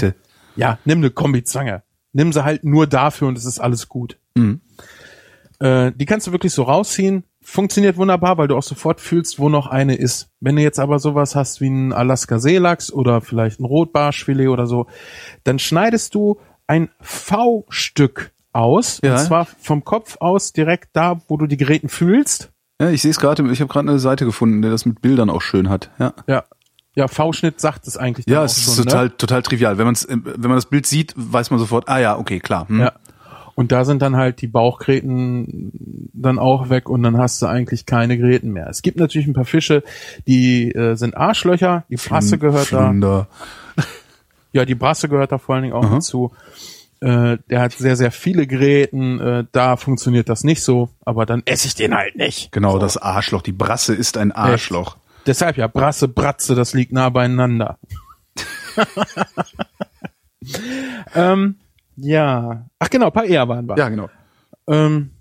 Ja, 0.55 0.80
nimm 0.86 0.99
eine 0.99 1.09
Kombizange. 1.11 1.84
Nimm 2.13 2.34
sie 2.34 2.43
halt 2.43 2.63
nur 2.63 2.88
dafür 2.88 3.28
und 3.28 3.38
es 3.38 3.45
ist 3.45 3.59
alles 3.59 3.88
gut. 3.88 4.17
Äh, 5.59 5.91
die 5.95 6.05
kannst 6.05 6.28
du 6.28 6.32
wirklich 6.32 6.53
so 6.53 6.63
rausziehen. 6.63 7.24
Funktioniert 7.43 7.97
wunderbar, 7.97 8.38
weil 8.38 8.47
du 8.47 8.55
auch 8.55 8.63
sofort 8.63 8.99
fühlst, 8.99 9.39
wo 9.39 9.49
noch 9.49 9.67
eine 9.67 9.95
ist. 9.95 10.30
Wenn 10.39 10.55
du 10.55 10.61
jetzt 10.61 10.80
aber 10.80 10.99
sowas 10.99 11.36
hast 11.36 11.61
wie 11.61 11.69
ein 11.69 11.93
Alaska 11.93 12.39
Seelachs 12.39 12.91
oder 12.91 13.22
vielleicht 13.22 13.59
ein 13.59 13.65
Rotbarschfilet 13.65 14.47
oder 14.47 14.67
so, 14.67 14.88
dann 15.43 15.57
schneidest 15.57 16.13
du 16.13 16.39
ein 16.67 16.89
V-Stück 16.99 18.32
aus. 18.53 18.99
Ja. 19.03 19.13
Und 19.13 19.19
zwar 19.19 19.45
vom 19.45 19.84
Kopf 19.84 20.17
aus 20.19 20.53
direkt 20.53 20.89
da, 20.93 21.22
wo 21.28 21.38
du 21.38 21.47
die 21.47 21.57
Geräten 21.57 21.89
fühlst. 21.89 22.51
Ja, 22.80 22.89
ich 22.89 23.01
sehe 23.01 23.11
es 23.11 23.19
gerade, 23.19 23.49
ich 23.51 23.61
habe 23.61 23.72
gerade 23.72 23.89
eine 23.89 23.99
Seite 23.99 24.26
gefunden, 24.26 24.61
der 24.61 24.72
das 24.72 24.86
mit 24.86 25.01
Bildern 25.01 25.30
auch 25.30 25.41
schön 25.41 25.69
hat. 25.69 25.91
Ja. 25.99 26.13
Ja. 26.28 26.43
Ja, 26.95 27.07
V-Schnitt 27.07 27.61
sagt 27.61 27.87
es 27.87 27.95
eigentlich 27.95 28.25
Ja, 28.27 28.43
es 28.43 28.57
ist 28.57 28.75
schon, 28.75 28.85
total, 28.85 29.05
ne? 29.05 29.17
total 29.17 29.41
trivial. 29.43 29.77
Wenn, 29.77 29.85
man's, 29.85 30.07
wenn 30.09 30.41
man 30.41 30.55
das 30.55 30.65
Bild 30.65 30.85
sieht, 30.85 31.13
weiß 31.15 31.49
man 31.49 31.59
sofort, 31.59 31.87
ah 31.87 31.99
ja, 31.99 32.17
okay, 32.17 32.39
klar. 32.39 32.67
Hm. 32.67 32.79
Ja. 32.81 32.93
Und 33.55 33.71
da 33.71 33.85
sind 33.85 34.01
dann 34.01 34.15
halt 34.15 34.41
die 34.41 34.47
Bauchgräten 34.47 36.09
dann 36.13 36.39
auch 36.39 36.69
weg 36.69 36.89
und 36.89 37.03
dann 37.03 37.17
hast 37.17 37.41
du 37.41 37.45
eigentlich 37.45 37.85
keine 37.85 38.17
Gräten 38.17 38.51
mehr. 38.51 38.67
Es 38.67 38.81
gibt 38.81 38.97
natürlich 38.97 39.27
ein 39.27 39.33
paar 39.33 39.45
Fische, 39.45 39.83
die 40.27 40.71
äh, 40.71 40.95
sind 40.95 41.15
Arschlöcher, 41.15 41.83
die 41.89 41.97
Brasse 41.97 42.37
gehört 42.37 42.71
da. 42.71 42.87
Flunder. 42.87 43.27
Ja, 44.53 44.65
die 44.65 44.75
Brasse 44.75 45.07
gehört 45.07 45.31
da 45.31 45.37
vor 45.37 45.55
allen 45.55 45.63
Dingen 45.63 45.73
auch 45.73 45.89
dazu. 45.89 46.33
Äh, 46.99 47.37
der 47.49 47.61
hat 47.61 47.71
sehr, 47.71 47.95
sehr 47.95 48.11
viele 48.11 48.45
Gräten, 48.45 49.17
äh, 49.21 49.45
da 49.53 49.77
funktioniert 49.77 50.27
das 50.27 50.43
nicht 50.43 50.61
so, 50.61 50.89
aber 51.05 51.25
dann 51.25 51.41
esse 51.45 51.67
ich 51.67 51.75
den 51.75 51.95
halt 51.95 52.17
nicht. 52.17 52.51
Genau, 52.51 52.77
das 52.77 52.97
Arschloch. 52.97 53.43
Die 53.43 53.53
Brasse 53.53 53.95
ist 53.95 54.17
ein 54.17 54.33
Arschloch. 54.33 54.97
Deshalb 55.26 55.57
ja, 55.57 55.67
Brasse, 55.67 56.07
Bratze, 56.07 56.55
das 56.55 56.74
liegt 56.74 56.91
nah 56.91 57.09
beieinander. 57.09 57.78
ähm, 61.15 61.55
ja. 61.95 62.65
Ach 62.80 62.89
genau, 62.89 63.11
Paella 63.11 63.47
waren 63.47 63.67
wir. 63.67 63.78
Ja, 63.78 63.89
genau. 63.89 64.09
Ähm, 64.67 65.11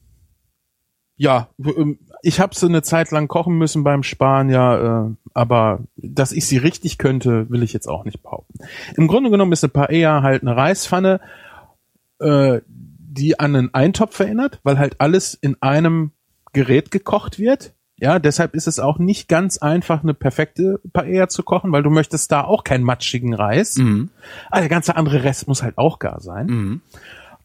ja, 1.16 1.48
ähm, 1.58 1.98
ich 2.22 2.40
habe 2.40 2.54
sie 2.54 2.66
eine 2.66 2.82
Zeit 2.82 3.10
lang 3.10 3.28
kochen 3.28 3.58
müssen 3.58 3.84
beim 3.84 4.02
Sparen, 4.02 4.48
ja, 4.48 5.06
äh, 5.06 5.10
aber 5.34 5.80
dass 5.96 6.32
ich 6.32 6.46
sie 6.46 6.56
richtig 6.56 6.98
könnte, 6.98 7.50
will 7.50 7.62
ich 7.62 7.72
jetzt 7.72 7.88
auch 7.88 8.04
nicht 8.04 8.22
behaupten. 8.22 8.58
Im 8.96 9.06
Grunde 9.06 9.30
genommen 9.30 9.52
ist 9.52 9.64
eine 9.64 9.70
Paella 9.70 10.22
halt 10.22 10.42
eine 10.42 10.56
Reispfanne, 10.56 11.20
äh, 12.20 12.60
die 12.66 13.38
an 13.38 13.56
einen 13.56 13.74
Eintopf 13.74 14.18
erinnert, 14.20 14.60
weil 14.62 14.78
halt 14.78 15.00
alles 15.00 15.34
in 15.34 15.56
einem 15.60 16.12
Gerät 16.52 16.90
gekocht 16.90 17.38
wird. 17.38 17.74
Ja, 18.00 18.18
deshalb 18.18 18.54
ist 18.54 18.66
es 18.66 18.78
auch 18.78 18.98
nicht 18.98 19.28
ganz 19.28 19.58
einfach, 19.58 20.02
eine 20.02 20.14
perfekte 20.14 20.80
Paella 20.92 21.28
zu 21.28 21.42
kochen, 21.42 21.70
weil 21.70 21.82
du 21.82 21.90
möchtest 21.90 22.32
da 22.32 22.42
auch 22.44 22.64
keinen 22.64 22.82
matschigen 22.82 23.34
Reis. 23.34 23.78
Ah, 24.50 24.60
der 24.60 24.68
ganze 24.68 24.96
andere 24.96 25.22
Rest 25.22 25.48
muss 25.48 25.62
halt 25.62 25.76
auch 25.78 25.98
gar 25.98 26.20
sein. 26.20 26.80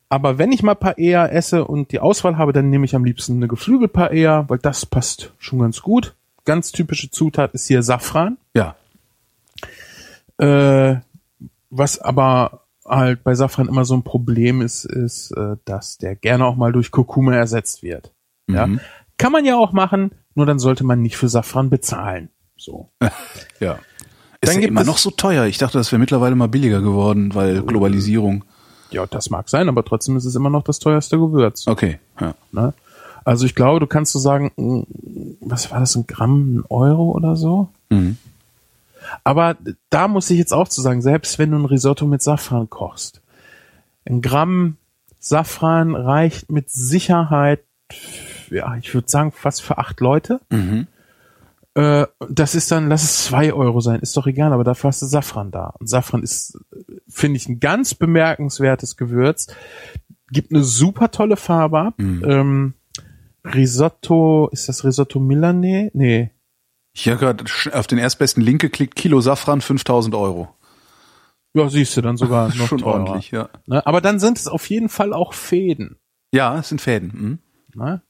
Aber 0.07 0.37
wenn 0.37 0.51
ich 0.51 0.63
mal 0.63 0.75
Paella 0.75 1.27
esse 1.27 1.65
und 1.65 1.91
die 1.91 1.99
Auswahl 1.99 2.37
habe, 2.37 2.53
dann 2.53 2.69
nehme 2.69 2.85
ich 2.85 2.95
am 2.95 3.03
liebsten 3.03 3.35
eine 3.35 3.47
Geflügel-Paella, 3.47 4.49
weil 4.49 4.59
das 4.59 4.85
passt 4.85 5.33
schon 5.39 5.59
ganz 5.59 5.81
gut. 5.81 6.15
Ganz 6.45 6.71
typische 6.71 7.09
Zutat 7.09 7.53
ist 7.53 7.67
hier 7.67 7.83
Safran. 7.83 8.37
Ja. 8.55 8.75
Äh, 10.37 11.01
was 11.69 11.99
aber 11.99 12.61
halt 12.85 13.23
bei 13.23 13.33
Safran 13.33 13.67
immer 13.67 13.83
so 13.83 13.95
ein 13.95 14.03
Problem 14.03 14.61
ist, 14.61 14.85
ist, 14.85 15.31
äh, 15.31 15.57
dass 15.65 15.97
der 15.97 16.15
gerne 16.15 16.45
auch 16.45 16.55
mal 16.55 16.71
durch 16.71 16.91
Kurkuma 16.91 17.33
ersetzt 17.33 17.83
wird. 17.83 18.13
Ja. 18.47 18.69
Kann 19.17 19.31
man 19.31 19.43
ja 19.43 19.57
auch 19.57 19.71
machen, 19.71 20.11
nur 20.35 20.45
dann 20.45 20.59
sollte 20.59 20.83
man 20.83 21.01
nicht 21.01 21.17
für 21.17 21.29
Safran 21.29 21.69
bezahlen. 21.69 22.29
So. 22.57 22.89
Ja. 23.59 23.79
Ist 24.41 24.49
Dann 24.49 24.55
ja 24.55 24.59
gibt 24.61 24.71
immer 24.71 24.81
es- 24.81 24.87
noch 24.87 24.97
so 24.97 25.09
teuer. 25.11 25.45
Ich 25.45 25.57
dachte, 25.57 25.77
das 25.77 25.91
wäre 25.91 25.99
mittlerweile 25.99 26.35
mal 26.35 26.47
billiger 26.49 26.81
geworden, 26.81 27.33
weil 27.33 27.61
Globalisierung. 27.63 28.43
Ja, 28.91 29.05
das 29.07 29.29
mag 29.31 29.49
sein, 29.49 29.67
aber 29.69 29.83
trotzdem 29.83 30.15
ist 30.17 30.25
es 30.25 30.35
immer 30.35 30.49
noch 30.51 30.63
das 30.63 30.77
teuerste 30.79 31.17
Gewürz. 31.17 31.65
Okay. 31.67 31.99
Ja. 32.19 32.35
Ne? 32.51 32.73
Also 33.23 33.45
ich 33.45 33.55
glaube, 33.55 33.79
du 33.79 33.87
kannst 33.87 34.11
so 34.11 34.19
sagen, 34.19 34.51
mh, 34.55 34.83
was 35.39 35.71
war 35.71 35.79
das, 35.79 35.95
ein 35.95 36.05
Gramm, 36.05 36.57
ein 36.59 36.63
Euro 36.69 37.11
oder 37.11 37.35
so? 37.35 37.69
Mhm. 37.89 38.17
Aber 39.23 39.55
da 39.89 40.07
muss 40.07 40.29
ich 40.29 40.37
jetzt 40.37 40.53
auch 40.53 40.67
zu 40.67 40.81
sagen, 40.81 41.01
selbst 41.01 41.39
wenn 41.39 41.51
du 41.51 41.57
ein 41.57 41.65
Risotto 41.65 42.05
mit 42.05 42.21
Safran 42.21 42.69
kochst, 42.69 43.21
ein 44.05 44.21
Gramm 44.21 44.77
Safran 45.19 45.95
reicht 45.95 46.51
mit 46.51 46.69
Sicherheit, 46.69 47.61
ja, 48.55 48.75
ich 48.77 48.93
würde 48.93 49.09
sagen, 49.09 49.31
fast 49.31 49.61
für 49.61 49.77
acht 49.77 49.99
Leute. 49.99 50.41
Mhm. 50.49 50.87
Äh, 51.75 52.07
das 52.29 52.55
ist 52.55 52.71
dann, 52.71 52.87
lass 52.89 53.03
es 53.03 53.25
zwei 53.25 53.53
Euro 53.53 53.81
sein, 53.81 53.99
ist 53.99 54.15
doch 54.15 54.27
egal, 54.27 54.53
aber 54.53 54.63
dafür 54.63 54.87
hast 54.89 55.01
du 55.01 55.05
Safran 55.05 55.51
da. 55.51 55.73
Und 55.79 55.87
Safran 55.89 56.23
ist, 56.23 56.57
finde 57.07 57.37
ich, 57.37 57.49
ein 57.49 57.59
ganz 57.59 57.93
bemerkenswertes 57.93 58.97
Gewürz. 58.97 59.47
Gibt 60.31 60.51
eine 60.51 60.63
super 60.63 61.11
tolle 61.11 61.35
Farbe 61.37 61.79
ab. 61.79 61.95
Ähm, 61.99 62.73
Risotto, 63.43 64.49
ist 64.51 64.69
das 64.69 64.83
Risotto 64.83 65.19
Milanese? 65.19 65.91
Nee. 65.93 66.31
Ich 66.93 67.07
habe 67.07 67.17
gerade 67.19 67.43
auf 67.73 67.87
den 67.87 67.97
erstbesten 67.97 68.41
Link 68.41 68.61
geklickt, 68.61 68.95
Kilo 68.95 69.19
Safran 69.21 69.61
5000 69.61 70.15
Euro. 70.15 70.47
Ja, 71.53 71.69
siehst 71.69 71.95
du 71.95 72.01
dann 72.01 72.17
sogar 72.17 72.47
noch 72.55 72.67
Schon 72.67 72.79
teurer. 72.79 73.01
ordentlich, 73.01 73.31
ja. 73.31 73.49
Ne? 73.65 73.85
Aber 73.85 74.01
dann 74.01 74.19
sind 74.19 74.37
es 74.37 74.47
auf 74.47 74.69
jeden 74.69 74.89
Fall 74.89 75.13
auch 75.13 75.33
Fäden. 75.33 75.97
Ja, 76.33 76.57
es 76.57 76.69
sind 76.69 76.81
Fäden. 76.81 77.39
Mhm. 77.75 77.81
Ne? 77.81 78.01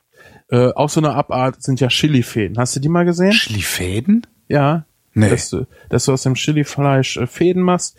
Äh, 0.50 0.72
auch 0.74 0.90
so 0.90 1.00
eine 1.00 1.14
Abart 1.14 1.62
sind 1.64 1.80
ja 1.80 1.88
Chili-Fäden. 1.88 2.58
Hast 2.58 2.76
du 2.76 2.80
die 2.80 2.90
mal 2.90 3.06
gesehen? 3.06 3.34
Schlifäden? 3.34 4.26
Ja. 4.48 4.86
Nee. 5.18 5.30
Dass 5.30 5.50
du, 5.50 5.66
dass 5.90 6.06
du 6.06 6.12
aus 6.14 6.24
dem 6.24 6.36
Chili-Fleisch 6.36 7.18
äh, 7.18 7.26
Fäden 7.28 7.62
machst 7.64 7.98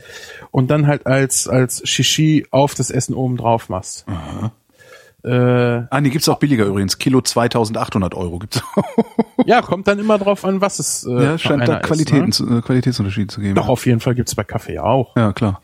und 0.50 0.70
dann 0.70 0.86
halt 0.86 1.06
als, 1.06 1.48
als 1.48 1.88
Shishi 1.88 2.46
auf 2.50 2.74
das 2.74 2.90
Essen 2.90 3.14
oben 3.14 3.36
drauf 3.38 3.68
machst. 3.70 4.04
Äh, 5.24 5.82
Ah, 5.90 6.00
die 6.00 6.10
gibt's 6.10 6.28
auch 6.28 6.38
billiger 6.38 6.66
übrigens. 6.66 6.98
Kilo 6.98 7.20
2800 7.20 8.14
Euro 8.14 8.38
gibt's. 8.38 8.62
ja, 9.46 9.60
kommt 9.62 9.88
dann 9.88 9.98
immer 9.98 10.18
drauf 10.18 10.44
an, 10.44 10.60
was 10.60 10.78
es 10.78 11.04
äh, 11.04 11.10
ja, 11.24 11.38
scheint 11.38 11.66
da 11.66 11.80
Qualitäten, 11.80 12.28
Ist, 12.28 12.40
ne? 12.40 12.46
zu- 12.48 12.58
äh, 12.58 12.62
Qualitätsunterschiede 12.62 13.26
zu 13.28 13.40
geben. 13.40 13.54
Doch, 13.56 13.68
auf 13.68 13.86
jeden 13.86 14.00
Fall 14.00 14.14
gibt's 14.14 14.34
bei 14.34 14.44
Kaffee 14.44 14.78
auch. 14.78 15.16
Ja, 15.16 15.32
klar. 15.32 15.62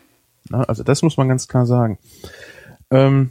Ne? 0.51 0.69
Also 0.69 0.83
das 0.83 1.03
muss 1.03 1.17
man 1.17 1.29
ganz 1.29 1.47
klar 1.49 1.67
sagen. 1.67 1.99
Ähm, 2.91 3.31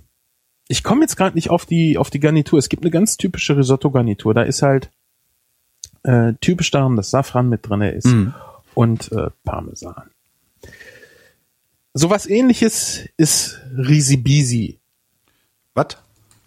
ich 0.72 0.84
komme 0.84 1.02
jetzt 1.02 1.18
gerade 1.18 1.36
nicht 1.36 1.50
auf 1.50 1.66
die 1.66 1.98
auf 1.98 2.10
die 2.10 2.20
Garnitur. 2.20 2.58
Es 2.58 2.70
gibt 2.70 2.84
eine 2.84 2.92
ganz 2.92 3.18
typische 3.18 3.58
Risotto-Garnitur. 3.58 4.34
Da 4.34 4.44
ist 4.44 4.62
halt 4.62 4.90
äh, 6.04 6.34
typisch 6.42 6.72
daran, 6.72 6.96
dass 6.96 7.12
Safran 7.12 7.50
mit 7.50 7.68
drinne 7.68 7.92
ist 7.92 8.08
Mhm. 8.08 8.34
und 8.74 9.12
äh, 9.12 9.30
Parmesan. 9.44 10.10
Sowas 11.94 12.26
ähnliches 12.26 13.02
ist 13.18 13.60
Risibisi. 13.78 14.80
Was? 15.74 15.98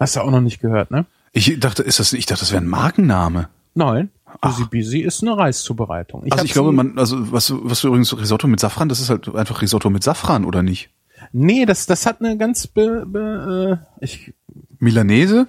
Hast 0.01 0.17
du 0.17 0.21
auch 0.21 0.31
noch 0.31 0.41
nicht 0.41 0.61
gehört, 0.61 0.91
ne? 0.91 1.05
Ich 1.33 1.59
dachte, 1.61 1.83
ist 1.83 1.99
das, 1.99 2.13
ich 2.15 2.27
dachte, 2.27 2.41
das 2.41 2.53
wäre 2.53 2.63
ein 2.63 2.69
Markenname. 2.69 3.49
Nein. 3.75 4.11
Risibisi 4.45 5.01
ist 5.01 5.23
eine 5.23 5.37
Reiszubereitung. 5.37 6.23
also 6.25 6.39
hab 6.39 6.45
ich 6.45 6.53
glaube, 6.53 6.73
man, 6.73 6.99
also 6.99 7.31
was, 7.31 7.53
was 7.55 7.81
du 7.83 7.89
übrigens 7.89 8.17
Risotto 8.19 8.49
mit 8.49 8.59
Safran, 8.59 8.89
das 8.89 9.01
ist 9.01 9.11
halt 9.11 9.33
einfach 9.35 9.63
Risotto 9.63 9.91
mit 9.91 10.03
Safran, 10.03 10.45
oder 10.45 10.63
nicht? 10.63 10.91
Nee, 11.33 11.67
das, 11.67 11.87
das 11.87 12.07
hat 12.07 12.21
eine 12.21 12.37
ganz 12.37 12.67
be, 12.67 13.05
be, 13.07 13.81
äh, 14.01 14.05
ich, 14.05 14.35
Milanese? 14.79 15.47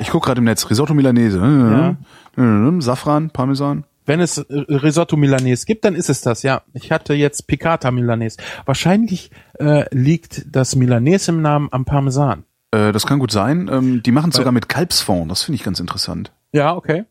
Ich 0.00 0.10
guck 0.10 0.24
gerade 0.24 0.38
im 0.38 0.44
Netz. 0.44 0.68
Risotto 0.70 0.94
Milanese. 0.94 1.38
Ja. 2.36 2.80
Safran, 2.80 3.30
Parmesan. 3.30 3.84
Wenn 4.06 4.20
es 4.20 4.38
äh, 4.38 4.44
Risotto 4.50 5.16
Milanese 5.16 5.66
gibt, 5.66 5.84
dann 5.84 5.94
ist 5.94 6.10
es 6.10 6.20
das, 6.20 6.42
ja. 6.42 6.62
Ich 6.72 6.92
hatte 6.92 7.14
jetzt 7.14 7.46
Piccata 7.46 7.90
Milanese. 7.90 8.38
Wahrscheinlich 8.66 9.30
äh, 9.58 9.84
liegt 9.94 10.44
das 10.54 10.76
Milanese 10.76 11.30
im 11.32 11.42
Namen 11.42 11.68
am 11.70 11.84
Parmesan. 11.84 12.44
Äh, 12.70 12.92
das 12.92 13.06
kann 13.06 13.18
gut 13.18 13.30
sein. 13.30 13.68
Ähm, 13.72 14.02
die 14.02 14.12
machen 14.12 14.30
es 14.30 14.36
sogar 14.36 14.52
mit 14.52 14.68
Kalbsfond. 14.68 15.30
Das 15.30 15.42
finde 15.42 15.56
ich 15.56 15.64
ganz 15.64 15.80
interessant. 15.80 16.32
Ja, 16.52 16.74
okay. 16.74 17.04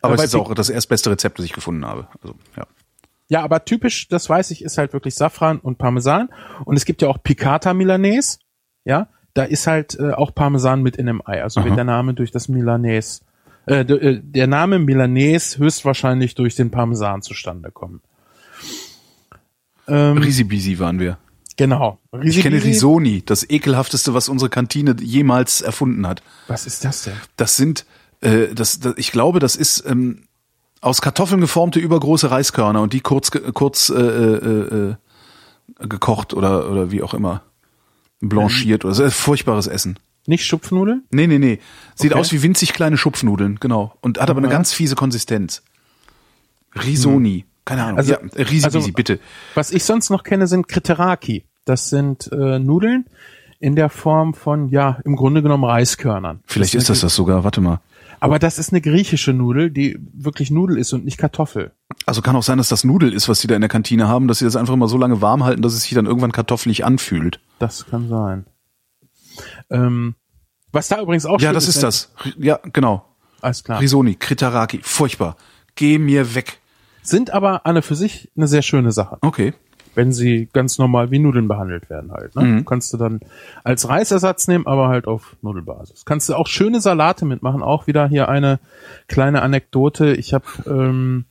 Aber 0.00 0.14
es 0.14 0.24
ist 0.24 0.34
auch 0.36 0.54
das 0.54 0.70
erstbeste 0.70 1.10
Rezept, 1.10 1.38
das 1.38 1.46
ich 1.46 1.52
gefunden 1.52 1.84
habe. 1.84 2.06
Also, 2.22 2.36
ja. 2.56 2.66
Ja, 3.28 3.42
aber 3.42 3.64
typisch, 3.64 4.08
das 4.08 4.28
weiß 4.28 4.50
ich, 4.52 4.62
ist 4.62 4.78
halt 4.78 4.92
wirklich 4.92 5.14
Safran 5.14 5.58
und 5.58 5.76
Parmesan. 5.78 6.30
Und 6.64 6.76
es 6.76 6.84
gibt 6.84 7.02
ja 7.02 7.08
auch 7.08 7.22
Piccata 7.22 7.74
Milanese. 7.74 8.38
Ja, 8.84 9.08
da 9.34 9.42
ist 9.44 9.66
halt 9.66 9.98
äh, 9.98 10.12
auch 10.12 10.34
Parmesan 10.34 10.82
mit 10.82 10.96
in 10.96 11.06
dem 11.06 11.20
Ei. 11.26 11.42
Also 11.42 11.60
Aha. 11.60 11.66
wird 11.66 11.76
der 11.76 11.84
Name 11.84 12.14
durch 12.14 12.30
das 12.30 12.48
Milanese, 12.48 13.20
äh, 13.66 13.80
äh, 13.80 14.20
der 14.22 14.46
Name 14.46 14.78
Milanese 14.78 15.58
höchstwahrscheinlich 15.58 16.34
durch 16.36 16.54
den 16.56 16.70
Parmesan 16.70 17.20
zustande 17.22 17.70
kommen. 17.70 18.00
Ähm, 19.86 20.18
Risibisi 20.18 20.78
waren 20.78 20.98
wir. 20.98 21.18
genau. 21.56 21.98
Ich 22.22 22.40
kenne 22.40 22.56
Risibisi- 22.58 22.64
Risoni, 22.64 23.22
das 23.24 23.48
ekelhafteste, 23.48 24.14
was 24.14 24.28
unsere 24.28 24.48
Kantine 24.50 24.96
jemals 25.00 25.60
erfunden 25.60 26.06
hat. 26.06 26.22
Was 26.46 26.66
ist 26.66 26.84
das 26.84 27.04
denn? 27.04 27.14
Das 27.36 27.56
sind, 27.56 27.84
äh, 28.20 28.54
das, 28.54 28.80
das, 28.80 28.94
ich 28.96 29.12
glaube, 29.12 29.38
das 29.38 29.56
ist 29.56 29.84
ähm, 29.86 30.24
aus 30.80 31.00
Kartoffeln 31.00 31.40
geformte 31.40 31.80
übergroße 31.80 32.30
Reiskörner 32.30 32.80
und 32.82 32.92
die 32.92 33.00
kurz, 33.00 33.30
kurz 33.54 33.90
äh, 33.90 33.94
äh, 33.94 34.90
äh, 35.80 35.86
gekocht 35.86 36.34
oder 36.34 36.70
oder 36.70 36.90
wie 36.90 37.02
auch 37.02 37.14
immer 37.14 37.42
blanchiert 38.20 38.84
oder 38.84 38.94
so. 38.94 39.04
Äh, 39.04 39.10
Furchtbares 39.10 39.66
Essen. 39.66 39.98
Nicht 40.26 40.44
Schupfnudeln? 40.44 41.04
Nee, 41.10 41.26
nee, 41.26 41.38
nee. 41.38 41.58
Sieht 41.94 42.12
Okay. 42.12 42.20
aus 42.20 42.32
wie 42.32 42.42
winzig 42.42 42.72
kleine 42.74 42.96
Schupfnudeln, 42.98 43.58
genau. 43.60 43.94
Und 44.02 44.20
hat 44.20 44.28
aber 44.28 44.38
eine 44.38 44.48
ganz 44.48 44.72
fiese 44.72 44.94
Konsistenz. 44.94 45.62
Risoni. 46.74 47.46
Keine 47.64 47.84
Ahnung. 47.84 47.98
Also- 47.98 48.12
ja, 48.12 48.18
Risibisi, 48.36 48.76
also- 48.78 48.92
bitte. 48.92 49.20
Was 49.54 49.70
ich 49.70 49.84
sonst 49.84 50.10
noch 50.10 50.22
kenne, 50.24 50.46
sind 50.46 50.68
Kriteraki. 50.68 51.44
Das 51.64 51.88
sind 51.90 52.30
äh, 52.32 52.58
Nudeln 52.58 53.06
in 53.60 53.74
der 53.76 53.88
Form 53.90 54.34
von, 54.34 54.68
ja, 54.68 54.98
im 55.04 55.16
Grunde 55.16 55.42
genommen 55.42 55.64
Reiskörnern. 55.64 56.40
Vielleicht 56.46 56.74
ist 56.74 56.88
das 56.88 57.00
das 57.00 57.14
sogar. 57.14 57.44
Warte 57.44 57.60
mal. 57.60 57.80
Aber 58.20 58.38
das 58.38 58.58
ist 58.58 58.72
eine 58.72 58.80
griechische 58.80 59.32
Nudel, 59.32 59.70
die 59.70 59.98
wirklich 60.12 60.50
Nudel 60.50 60.76
ist 60.78 60.92
und 60.92 61.04
nicht 61.04 61.18
Kartoffel. 61.18 61.72
Also 62.06 62.22
kann 62.22 62.36
auch 62.36 62.42
sein, 62.42 62.58
dass 62.58 62.68
das 62.68 62.84
Nudel 62.84 63.12
ist, 63.12 63.28
was 63.28 63.40
die 63.40 63.46
da 63.46 63.54
in 63.54 63.60
der 63.60 63.68
Kantine 63.68 64.08
haben, 64.08 64.28
dass 64.28 64.38
sie 64.38 64.44
das 64.44 64.56
einfach 64.56 64.74
immer 64.74 64.88
so 64.88 64.98
lange 64.98 65.20
warm 65.20 65.44
halten, 65.44 65.62
dass 65.62 65.74
es 65.74 65.82
sich 65.82 65.94
dann 65.94 66.06
irgendwann 66.06 66.32
kartoffelig 66.32 66.84
anfühlt. 66.84 67.40
Das 67.58 67.86
kann 67.86 68.08
sein. 68.08 68.46
Ähm, 69.70 70.14
was 70.72 70.88
da 70.88 71.00
übrigens 71.00 71.26
auch 71.26 71.40
Ja, 71.40 71.52
das 71.52 71.68
ist 71.68 71.82
das. 71.82 72.12
Ri- 72.24 72.34
Ja, 72.44 72.58
genau. 72.72 73.04
Alles 73.40 73.62
klar. 73.64 73.80
Risoni, 73.80 74.14
Kritaraki, 74.16 74.80
furchtbar. 74.82 75.36
Geh 75.74 75.98
mir 75.98 76.34
weg. 76.34 76.58
Sind 77.02 77.30
aber 77.30 77.64
und 77.66 77.82
für 77.82 77.94
sich 77.94 78.30
eine 78.36 78.48
sehr 78.48 78.62
schöne 78.62 78.92
Sache, 78.92 79.18
Okay. 79.22 79.54
Wenn 79.98 80.12
sie 80.12 80.48
ganz 80.52 80.78
normal 80.78 81.10
wie 81.10 81.18
Nudeln 81.18 81.48
behandelt 81.48 81.90
werden 81.90 82.12
halt. 82.12 82.36
Ne? 82.36 82.44
Mhm. 82.44 82.64
Kannst 82.64 82.92
du 82.92 82.96
dann 82.96 83.18
als 83.64 83.88
Reisersatz 83.88 84.46
nehmen, 84.46 84.64
aber 84.64 84.86
halt 84.86 85.08
auf 85.08 85.36
Nudelbasis. 85.42 86.04
Kannst 86.04 86.28
du 86.28 86.36
auch 86.36 86.46
schöne 86.46 86.80
Salate 86.80 87.24
mitmachen. 87.24 87.64
Auch 87.64 87.88
wieder 87.88 88.06
hier 88.06 88.28
eine 88.28 88.60
kleine 89.08 89.42
Anekdote. 89.42 90.14
Ich 90.14 90.32
habe 90.32 90.44
ähm, 90.66 91.24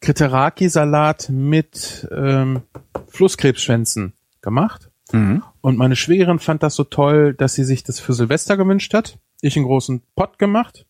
Kriteraki-Salat 0.00 1.28
mit 1.30 2.08
ähm, 2.10 2.62
Flusskrebsschwänzen 3.06 4.14
gemacht. 4.42 4.90
Mhm. 5.12 5.44
Und 5.60 5.78
meine 5.78 5.94
Schwägerin 5.94 6.40
fand 6.40 6.64
das 6.64 6.74
so 6.74 6.82
toll, 6.82 7.32
dass 7.32 7.54
sie 7.54 7.64
sich 7.64 7.84
das 7.84 8.00
für 8.00 8.12
Silvester 8.12 8.56
gewünscht 8.56 8.92
hat. 8.92 9.20
Ich 9.40 9.56
einen 9.56 9.66
großen 9.66 10.02
Pott 10.16 10.40
gemacht 10.40 10.84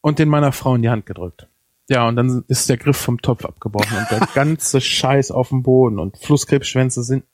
und 0.00 0.18
den 0.18 0.30
meiner 0.30 0.52
Frau 0.52 0.76
in 0.76 0.82
die 0.82 0.88
Hand 0.88 1.04
gedrückt. 1.04 1.46
Ja, 1.88 2.08
und 2.08 2.16
dann 2.16 2.44
ist 2.48 2.68
der 2.68 2.76
Griff 2.76 2.96
vom 2.96 3.22
Topf 3.22 3.44
abgebrochen 3.44 3.96
und 3.96 4.10
der 4.10 4.26
ganze 4.34 4.80
Scheiß 4.80 5.30
auf 5.30 5.50
dem 5.50 5.62
Boden. 5.62 5.98
Und 5.98 6.18
Flusskrebsschwänze 6.18 7.02
sind 7.02 7.24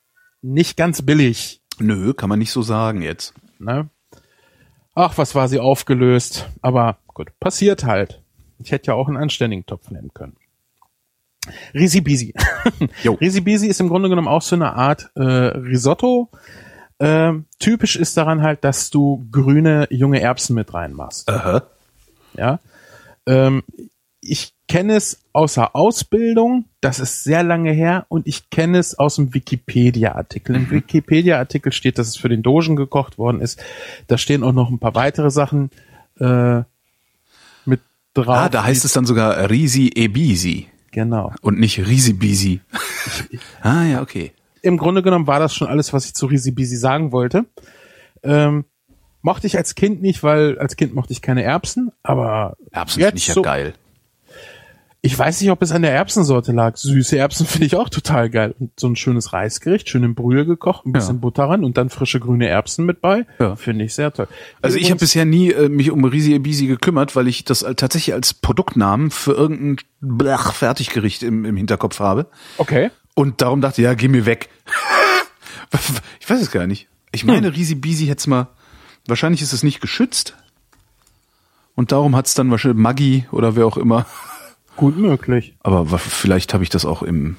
nicht 0.43 0.77
ganz 0.77 1.03
billig. 1.03 1.62
Nö, 1.79 2.12
kann 2.12 2.29
man 2.29 2.39
nicht 2.39 2.53
so 2.53 2.62
sagen 2.62 3.03
jetzt. 3.03 3.35
Ne? 3.59 3.89
Ach, 4.95 5.16
was 5.16 5.35
war 5.35 5.49
sie 5.49 5.59
aufgelöst. 5.59 6.49
Aber 6.61 6.99
gut, 7.07 7.39
passiert 7.41 7.85
halt. 7.85 8.20
Ich 8.59 8.73
hätte 8.73 8.89
ja 8.89 8.95
auch 8.95 9.09
einen 9.09 9.16
anständigen 9.16 9.65
Topf 9.65 9.91
nehmen 9.91 10.12
können. 10.12 10.37
Risibisi. 11.74 12.35
Risibisi 13.05 13.66
ist 13.66 13.81
im 13.81 13.89
Grunde 13.89 14.09
genommen 14.09 14.29
auch 14.29 14.43
so 14.43 14.55
eine 14.55 14.74
Art 14.74 15.11
äh, 15.16 15.23
Risotto. 15.23 16.31
Ähm, 17.01 17.47
typisch 17.59 17.97
ist 17.97 18.16
daran 18.16 18.43
halt, 18.43 18.62
dass 18.62 18.91
du 18.91 19.27
grüne 19.33 19.89
junge 19.91 20.20
Erbsen 20.20 20.55
mit 20.55 20.73
reinmachst. 20.73 21.29
Aha. 21.29 21.62
Ja. 22.35 22.61
Ähm, 23.27 23.65
ich 24.23 24.55
kenne 24.69 24.94
es 24.94 25.20
außer 25.32 25.74
Ausbildung, 25.74 26.66
das 26.81 27.01
ist 27.01 27.24
sehr 27.24 27.43
lange 27.43 27.73
her, 27.73 28.07
und 28.09 28.27
ich 28.27 28.49
kenne 28.51 28.78
es 28.78 28.99
aus 28.99 29.16
dem 29.16 29.35
Wikipedia-Artikel. 29.35 30.57
Im 30.57 30.70
Wikipedia-Artikel 30.70 31.73
steht, 31.73 31.99
dass 31.99 32.07
es 32.09 32.16
für 32.16 32.28
den 32.28 32.43
Dogen 32.43 32.77
gekocht 32.77 33.19
worden 33.19 33.40
ist. 33.40 33.62
Da 34.07 34.16
stehen 34.16 34.44
auch 34.44 34.53
noch 34.53 34.70
ein 34.70 34.78
paar 34.78 34.94
weitere 34.94 35.31
Sachen 35.31 35.70
äh, 36.20 36.62
mit 37.66 37.81
drauf. 38.15 38.28
Ah, 38.28 38.49
da 38.49 38.65
heißt 38.65 38.85
es 38.85 38.93
dann 38.93 39.05
sogar 39.05 39.51
Risi 39.51 39.90
Ebisi 39.94 40.69
Genau. 40.93 41.32
und 41.40 41.59
nicht 41.59 41.78
Risibisi. 41.78 42.61
ah, 43.62 43.82
ja, 43.85 44.03
okay. 44.03 44.32
Im 44.61 44.77
Grunde 44.77 45.03
genommen 45.03 45.27
war 45.27 45.40
das 45.40 45.55
schon 45.55 45.66
alles, 45.66 45.93
was 45.93 46.07
ich 46.07 46.15
zu 46.15 46.27
Risibisi 46.27 46.77
sagen 46.77 47.11
wollte. 47.11 47.47
Ähm, 48.23 48.66
mochte 49.23 49.47
ich 49.47 49.57
als 49.57 49.74
Kind 49.74 50.03
nicht, 50.03 50.23
weil 50.23 50.59
als 50.59 50.77
Kind 50.77 50.94
mochte 50.94 51.12
ich 51.12 51.23
keine 51.23 51.43
Erbsen, 51.43 51.90
aber 52.03 52.57
Erbsen 52.70 53.03
finde 53.03 53.16
ich 53.16 53.27
ja 53.27 53.35
so, 53.35 53.43
geil. 53.43 53.74
Ich 55.05 55.19
weiß 55.19 55.41
nicht, 55.41 55.51
ob 55.51 55.61
es 55.62 55.73
an 55.73 55.83
der 55.83 55.93
Erbsensorte 55.93 56.53
lag. 56.53 56.77
Süße 56.77 57.19
Erbsen 57.19 57.45
finde 57.45 57.66
ich 57.66 57.74
auch 57.74 57.89
total 57.89 58.31
geil. 58.31 58.55
Und 58.61 58.70
so 58.79 58.87
ein 58.87 58.95
schönes 58.95 59.33
Reisgericht, 59.33 59.89
schön 59.89 60.05
in 60.05 60.15
Brühe 60.15 60.47
gekocht, 60.47 60.87
ein 60.87 60.93
bisschen 60.93 61.16
Ja. 61.16 61.20
Butter 61.20 61.45
ran 61.45 61.65
und 61.65 61.77
dann 61.77 61.91
frische 61.91 62.20
grüne 62.20 62.47
Erbsen 62.47 62.87
mit 62.87 63.01
bei. 63.01 63.27
Ja. 63.41 63.57
Finde 63.57 63.85
ich 63.85 63.95
sehr 63.95 64.12
toll. 64.12 64.29
Also 64.62 64.79
ich 64.79 64.91
habe 64.91 65.01
bisher 65.01 65.24
nie 65.24 65.51
äh, 65.51 65.69
mich 65.69 65.91
um 65.91 66.05
Risi 66.05 66.35
Ebisi 66.35 66.69
gekümmert, 66.69 67.16
weil 67.16 67.27
ich 67.27 67.45
das 67.45 67.66
tatsächlich 67.77 68.15
als 68.15 68.33
Produktnamen 68.33 69.11
für 69.11 69.33
irgendein 69.33 69.85
Blach 70.01 70.53
Fertiggericht 70.53 71.24
im, 71.24 71.45
im 71.45 71.57
Hinterkopf 71.57 71.99
habe. 71.99 72.27
Okay. 72.59 72.91
Und 73.15 73.43
darum 73.43 73.61
dachte, 73.61 73.83
ja, 73.83 73.95
geh 73.95 74.07
mir 74.07 74.24
weg. 74.24 74.51
ich 76.20 76.31
weiß 76.31 76.41
es 76.41 76.53
gar 76.53 76.69
nicht. 76.69 76.87
Ich 77.11 77.24
meine, 77.24 77.55
Risi 77.55 77.74
Bisi 77.74 78.07
hätte 78.07 78.31
mal, 78.31 78.49
wahrscheinlich 79.09 79.43
ist 79.43 79.53
es 79.53 79.65
nicht 79.65 79.81
geschützt. 79.81 80.37
Und 81.74 81.91
darum 81.91 82.15
hat 82.15 82.27
es 82.27 82.35
dann 82.35 82.53
wahrscheinlich 82.53 82.81
Maggi 82.81 83.27
oder 83.33 83.57
wer 83.57 83.66
auch 83.66 83.77
immer. 83.77 84.07
Gut 84.77 84.97
möglich. 84.97 85.57
Aber 85.61 85.86
vielleicht 85.99 86.55
habe 86.55 86.65
ich 86.65 86.70
das 86.70 86.85
auch 86.85 87.03
im 87.03 87.36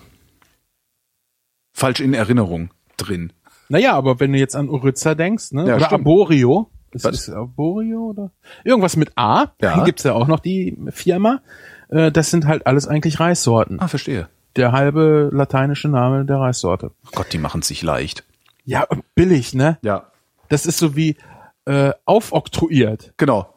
falsch 1.74 2.00
in 2.00 2.14
Erinnerung 2.14 2.70
drin. 2.98 3.34
Naja, 3.70 3.94
aber 3.96 4.20
wenn 4.20 4.34
du 4.34 4.40
jetzt 4.40 4.56
an 4.56 4.70
Uryza 4.70 5.16
denkst, 5.16 5.52
ne? 5.52 5.62
Ja, 5.68 5.76
oder 5.76 5.86
stimmt. 5.86 6.02
Arborio. 6.02 6.70
Ist, 6.92 7.06
Was? 7.06 7.14
ist 7.16 7.30
Arborio 7.30 8.10
oder? 8.12 8.32
Irgendwas 8.64 8.96
mit 8.96 9.12
A. 9.18 9.48
Ja. 9.62 9.84
Gibt's 9.86 10.04
ja 10.04 10.14
auch 10.14 10.28
noch 10.28 10.40
die 10.40 10.78
Firma. 10.92 11.42
Äh, 11.90 12.12
Das 12.12 12.30
sind 12.30 12.46
halt 12.46 12.68
alles 12.68 12.88
eigentlich 12.88 13.20
Reissorten. 13.20 13.80
Ah, 13.80 13.88
verstehe. 13.88 14.30
Der 14.56 14.72
halbe 14.72 15.30
lateinische 15.34 15.88
Name 15.90 16.26
der 16.26 16.38
Reissorte. 16.38 16.92
Gott, 17.14 17.34
die 17.34 17.40
machen 17.40 17.62
es 17.62 17.68
sich 17.68 17.82
leicht. 17.82 18.24
Ja, 18.66 18.86
billig, 19.16 19.56
ne? 19.56 19.80
Ja. 19.82 20.12
Das 20.50 20.68
ist 20.68 20.78
so 20.78 20.96
wie 20.96 21.18
äh, 21.66 21.92
aufoktroyiert. 22.06 23.14
Genau. 23.18 23.53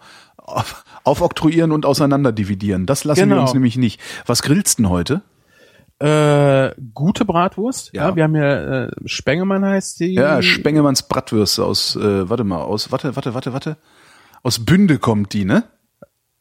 Auf, 0.49 0.85
aufoktroyieren 1.05 1.73
und 1.73 1.85
auseinander 1.87 2.31
dividieren. 2.33 2.87
Das 2.87 3.03
lassen 3.05 3.21
Genau. 3.21 3.37
wir 3.37 3.43
uns 3.43 3.55
nämlich 3.55 3.77
nicht. 3.77 4.01
Was 4.27 4.43
grillst 4.43 4.79
denn 4.79 4.89
heute? 4.89 5.23
Äh, 5.99 6.73
gute 6.95 7.25
Bratwurst. 7.25 7.91
Ja. 7.95 8.11
Ja. 8.11 8.17
wir 8.17 8.23
haben 8.25 8.37
ja 8.37 8.85
äh, 8.85 8.91
Spengemann 9.07 9.65
heißt 9.65 9.99
die. 10.01 10.15
Ja, 10.15 10.43
Spengemanns 10.43 11.05
Bratwürste 11.05 11.65
aus, 11.65 11.97
äh, 11.97 12.29
warte 12.29 12.45
mal, 12.45 12.59
aus, 12.61 12.93
warte, 12.93 13.17
warte, 13.17 13.35
warte, 13.35 13.53
warte. 13.53 13.77
Aus 14.43 14.65
Bünde 14.65 14.99
kommt 14.99 15.33
die, 15.33 15.45
ne? 15.47 15.65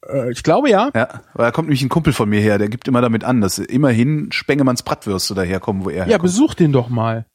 äh, 0.07 0.29
ich 0.31 0.43
glaube 0.43 0.69
ja. 0.69 0.91
Ja, 0.93 1.21
weil 1.33 1.45
da 1.45 1.51
kommt 1.51 1.67
nämlich 1.69 1.81
ein 1.81 1.89
Kumpel 1.89 2.11
von 2.13 2.27
mir 2.29 2.41
her, 2.41 2.57
der 2.57 2.67
gibt 2.69 2.87
immer 2.87 3.01
damit 3.01 3.23
an, 3.23 3.39
dass 3.41 3.57
immerhin 3.57 4.31
Spengemanns 4.31 4.83
Bratwürste 4.83 5.33
daherkommen, 5.35 5.85
wo 5.85 5.89
er 5.89 5.99
Ja, 5.99 6.03
herkommt. 6.05 6.23
besuch 6.23 6.53
den 6.53 6.71
doch 6.73 6.89
mal. 6.89 7.25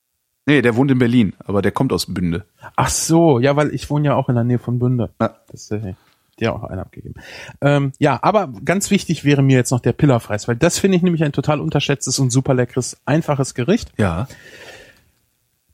Nee, 0.47 0.63
der 0.63 0.77
wohnt 0.77 0.91
in 0.91 0.99
Berlin, 0.99 1.35
aber 1.45 1.63
der 1.63 1.73
kommt 1.73 1.93
aus 1.93 2.07
Bünde. 2.13 2.45
Ach 2.77 2.89
so, 2.91 3.39
ja, 3.41 3.57
weil 3.57 3.75
ich 3.75 3.89
wohne 3.91 4.07
ja 4.09 4.15
auch 4.15 4.29
in 4.29 4.35
der 4.35 4.45
Nähe 4.45 4.59
von 4.59 4.79
Bünde. 4.79 5.11
Ja. 5.21 5.37
Das 5.51 5.71
äh, 5.71 5.95
dir 6.41 6.55
auch 6.55 6.65
einen 6.65 6.81
abgegeben. 6.81 7.15
Ähm, 7.61 7.93
ja, 7.99 8.19
aber 8.23 8.53
ganz 8.65 8.91
wichtig 8.91 9.25
wäre 9.25 9.43
mir 9.43 9.57
jetzt 9.57 9.71
noch 9.71 9.81
der 9.81 9.93
Pillerfreis, 9.93 10.49
weil 10.49 10.57
das 10.57 10.79
finde 10.79 10.97
ich 10.97 11.03
nämlich 11.03 11.23
ein 11.25 11.33
total 11.33 11.61
unterschätztes 11.61 12.19
und 12.19 12.31
super 12.31 12.55
leckeres, 12.55 12.97
einfaches 13.05 13.55
Gericht. 13.55 13.93
Ja. 13.99 14.27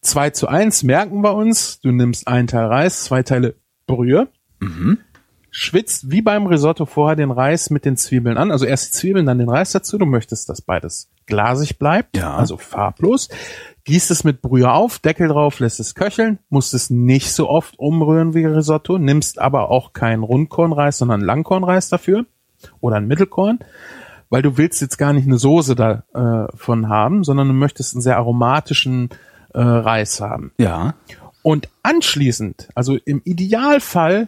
2 0.03 0.31
zu 0.31 0.49
1 0.49 0.83
merken 0.85 1.21
wir 1.23 1.35
uns. 1.35 1.81
Du 1.81 1.91
nimmst 1.91 2.29
einen 2.29 2.47
Teil 2.47 2.67
Reis, 2.67 3.05
zwei 3.05 3.23
Teile 3.23 3.55
Brühe. 3.87 4.29
Schwitzt 5.51 6.11
wie 6.11 6.23
beim 6.23 6.47
Risotto 6.47 6.87
vorher 6.87 7.17
den 7.17 7.31
Reis 7.31 7.71
mit 7.71 7.85
den 7.85 7.97
Zwiebeln 7.97 8.37
an. 8.37 8.51
Also 8.51 8.67
erst 8.67 8.89
die 8.89 8.93
Zwiebeln, 8.93 9.27
dann 9.27 9.39
den 9.39 9.49
Reis 9.49 9.73
dazu. 9.73 9.97
Du 9.99 10.07
möchtest, 10.07 10.49
dass 10.49 10.61
beides 10.61 11.09
glasig 11.27 11.79
bleibt, 11.79 12.17
Ja. 12.17 12.37
also 12.37 12.57
farblos. 12.57 13.29
Gießt 13.87 14.11
es 14.11 14.25
mit 14.25 14.43
Brühe 14.43 14.71
auf, 14.71 14.99
Deckel 14.99 15.29
drauf, 15.29 15.61
lässt 15.61 15.79
es 15.79 15.95
köcheln, 15.95 16.41
musst 16.49 16.75
es 16.75 16.91
nicht 16.91 17.33
so 17.33 17.49
oft 17.49 17.79
umrühren 17.79 18.35
wie 18.35 18.45
Risotto, 18.45 18.99
nimmst 18.99 19.39
aber 19.39 19.71
auch 19.71 19.93
keinen 19.93 20.25
Rundkornreis, 20.25 20.99
sondern 20.99 21.21
Langkornreis 21.21 21.89
dafür 21.89 22.27
oder 22.81 22.97
ein 22.97 23.07
Mittelkorn, 23.07 23.61
weil 24.29 24.43
du 24.43 24.59
willst 24.59 24.81
jetzt 24.81 24.99
gar 24.99 25.13
nicht 25.13 25.27
eine 25.27 25.39
Soße 25.39 25.77
davon 25.77 26.85
äh, 26.85 26.87
haben, 26.89 27.23
sondern 27.23 27.47
du 27.47 27.55
möchtest 27.55 27.95
einen 27.95 28.03
sehr 28.03 28.17
aromatischen 28.17 29.11
äh, 29.55 29.61
Reis 29.61 30.21
haben. 30.21 30.51
Ja. 30.59 30.95
Und 31.43 31.69
anschließend, 31.85 32.69
also 32.75 32.97
im 32.97 33.23
Idealfall, 33.25 34.27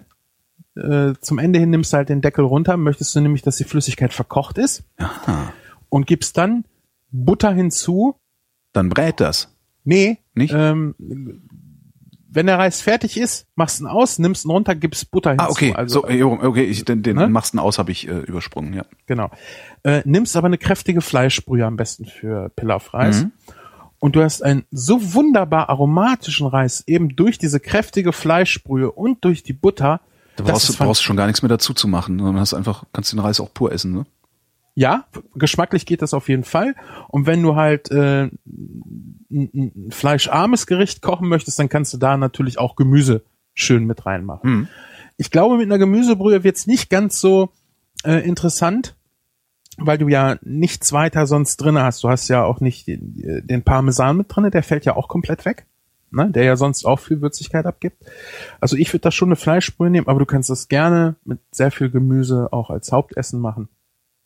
äh, 0.77 1.15
zum 1.21 1.41
Ende 1.41 1.59
hin 1.59 1.71
nimmst 1.71 1.93
du 1.93 1.97
halt 1.97 2.11
den 2.11 2.21
Deckel 2.21 2.45
runter, 2.45 2.77
möchtest 2.77 3.17
du 3.17 3.21
nämlich, 3.21 3.43
dass 3.43 3.57
die 3.57 3.65
Flüssigkeit 3.65 4.13
verkocht 4.13 4.57
ist 4.57 4.85
Aha. 4.99 5.53
und 5.89 6.07
gibst 6.07 6.39
dann 6.39 6.65
Butter 7.11 7.51
hinzu. 7.51 8.15
Dann 8.73 8.89
brät 8.89 9.21
das. 9.21 9.55
Nee, 9.85 10.19
Nicht? 10.35 10.55
Ähm, 10.55 10.95
wenn 12.31 12.47
der 12.47 12.59
Reis 12.59 12.81
fertig 12.83 13.19
ist, 13.19 13.47
machst 13.57 13.81
ihn 13.81 13.87
aus, 13.87 14.19
nimmst 14.19 14.45
ihn 14.45 14.51
runter, 14.51 14.75
gibst 14.75 15.11
Butter 15.11 15.31
hinzu. 15.31 15.47
Ah, 15.47 15.51
okay. 15.51 15.75
Also, 15.75 16.03
so, 16.03 16.09
jo, 16.09 16.39
okay, 16.41 16.65
ich, 16.65 16.85
den, 16.85 17.03
den 17.03 17.17
Ne? 17.17 17.29
machsten 17.29 17.59
aus 17.59 17.79
habe 17.79 17.91
ich 17.91 18.07
äh, 18.07 18.19
übersprungen, 18.19 18.75
ja. 18.75 18.85
Genau. 19.07 19.31
Äh, 19.83 20.03
nimmst 20.05 20.37
aber 20.37 20.47
eine 20.47 20.59
kräftige 20.59 21.01
Fleischbrühe 21.01 21.65
am 21.65 21.77
besten 21.77 22.05
für 22.05 22.51
Pilafreis. 22.51 23.25
Mhm. 23.25 23.33
Und 23.99 24.15
du 24.15 24.23
hast 24.23 24.43
einen 24.43 24.65
so 24.71 25.15
wunderbar 25.15 25.71
aromatischen 25.71 26.47
Reis, 26.47 26.85
eben 26.87 27.17
durch 27.17 27.39
diese 27.39 27.59
kräftige 27.61 28.13
Fleischbrühe 28.13 28.93
und 28.93 29.25
durch 29.25 29.43
die 29.43 29.55
Butter. 29.55 30.01
Da 30.37 30.45
brauchst 30.45 30.69
du 30.69 30.77
brauchst 30.77 31.03
schon 31.03 31.17
gar 31.17 31.27
nichts 31.27 31.43
mehr 31.43 31.49
dazu 31.49 31.75
zu 31.75 31.89
machen, 31.89 32.19
sondern 32.19 32.39
hast 32.39 32.55
einfach, 32.55 32.85
kannst 32.93 33.13
den 33.13 33.19
Reis 33.19 33.41
auch 33.41 33.53
pur 33.53 33.73
essen, 33.73 33.93
ne? 33.93 34.07
Ja, 34.79 35.07
geschmacklich 35.35 35.87
geht 35.87 36.03
das 36.03 36.15
auf 36.15 36.29
jeden 36.29 36.45
Fall. 36.45 36.77
Und 37.09 37.27
wenn 37.27 37.43
du 37.43 37.57
halt 37.57 37.91
äh, 37.91 38.31
ein, 39.29 39.89
fleischarmes 39.91 40.69
Gericht 40.69 41.03
kochen 41.03 41.29
möchtest, 41.29 41.59
dann 41.59 41.69
kannst 41.69 41.93
du 41.95 41.99
da 41.99 42.17
natürlich 42.17 42.61
auch 42.61 42.77
Gemüse 42.77 43.25
schön 43.55 43.87
mit 43.87 44.07
reinmachen. 44.07 44.49
Hm. 44.49 44.69
Ich 45.17 45.33
glaube, 45.33 45.57
mit 45.57 45.67
einer 45.67 45.79
Gemüsebrühe 45.79 46.45
wird's 46.45 46.69
nicht 46.69 46.91
ganz 46.91 47.21
so 47.21 47.51
äh, 48.05 48.25
interessant, 48.25 48.95
weil 49.79 49.99
du 49.99 50.07
ja 50.07 50.39
nichts 50.43 50.93
weiter 50.93 51.27
sonst 51.27 51.57
drinne 51.57 51.83
hast. 51.83 52.05
Du 52.05 52.09
hast 52.09 52.29
ja 52.29 52.45
auch 52.45 52.61
nicht 52.61 52.87
den, 52.87 53.47
den 53.49 53.65
Parmesan 53.65 54.17
mit 54.17 54.27
drinne, 54.29 54.53
der 54.53 54.63
fällt 54.63 54.85
ja 54.85 54.95
auch 54.95 55.09
komplett 55.09 55.45
weg. 55.45 55.67
Ne, 56.13 56.31
der 56.31 56.45
ja 56.45 56.57
sonst 56.57 56.87
auch 56.87 57.01
viel 57.01 57.21
Würzigkeit 57.21 57.67
abgibt. 57.67 58.03
Also 58.61 58.77
ich 58.77 58.93
würde 58.95 59.03
da 59.03 59.11
schon 59.11 59.29
eine 59.29 59.37
Fleischbrühe 59.37 59.91
nehmen, 59.91 60.07
aber 60.07 60.21
du 60.21 60.25
kannst 60.25 60.49
das 60.49 60.69
gerne 60.69 61.17
mit 61.25 61.41
sehr 61.51 61.73
viel 61.73 61.91
Gemüse 61.91 62.49
auch 62.53 62.71
als 62.71 62.93
Hauptessen 62.93 63.41
machen. 63.41 63.69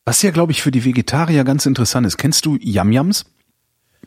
Was 0.05 0.21
ja, 0.21 0.31
glaube 0.31 0.51
ich, 0.51 0.61
für 0.61 0.71
die 0.71 0.83
Vegetarier 0.83 1.43
ganz 1.43 1.65
interessant 1.65 2.05
ist. 2.05 2.17
Kennst 2.17 2.45
du 2.45 2.57
Yam-Yams? 2.59 3.25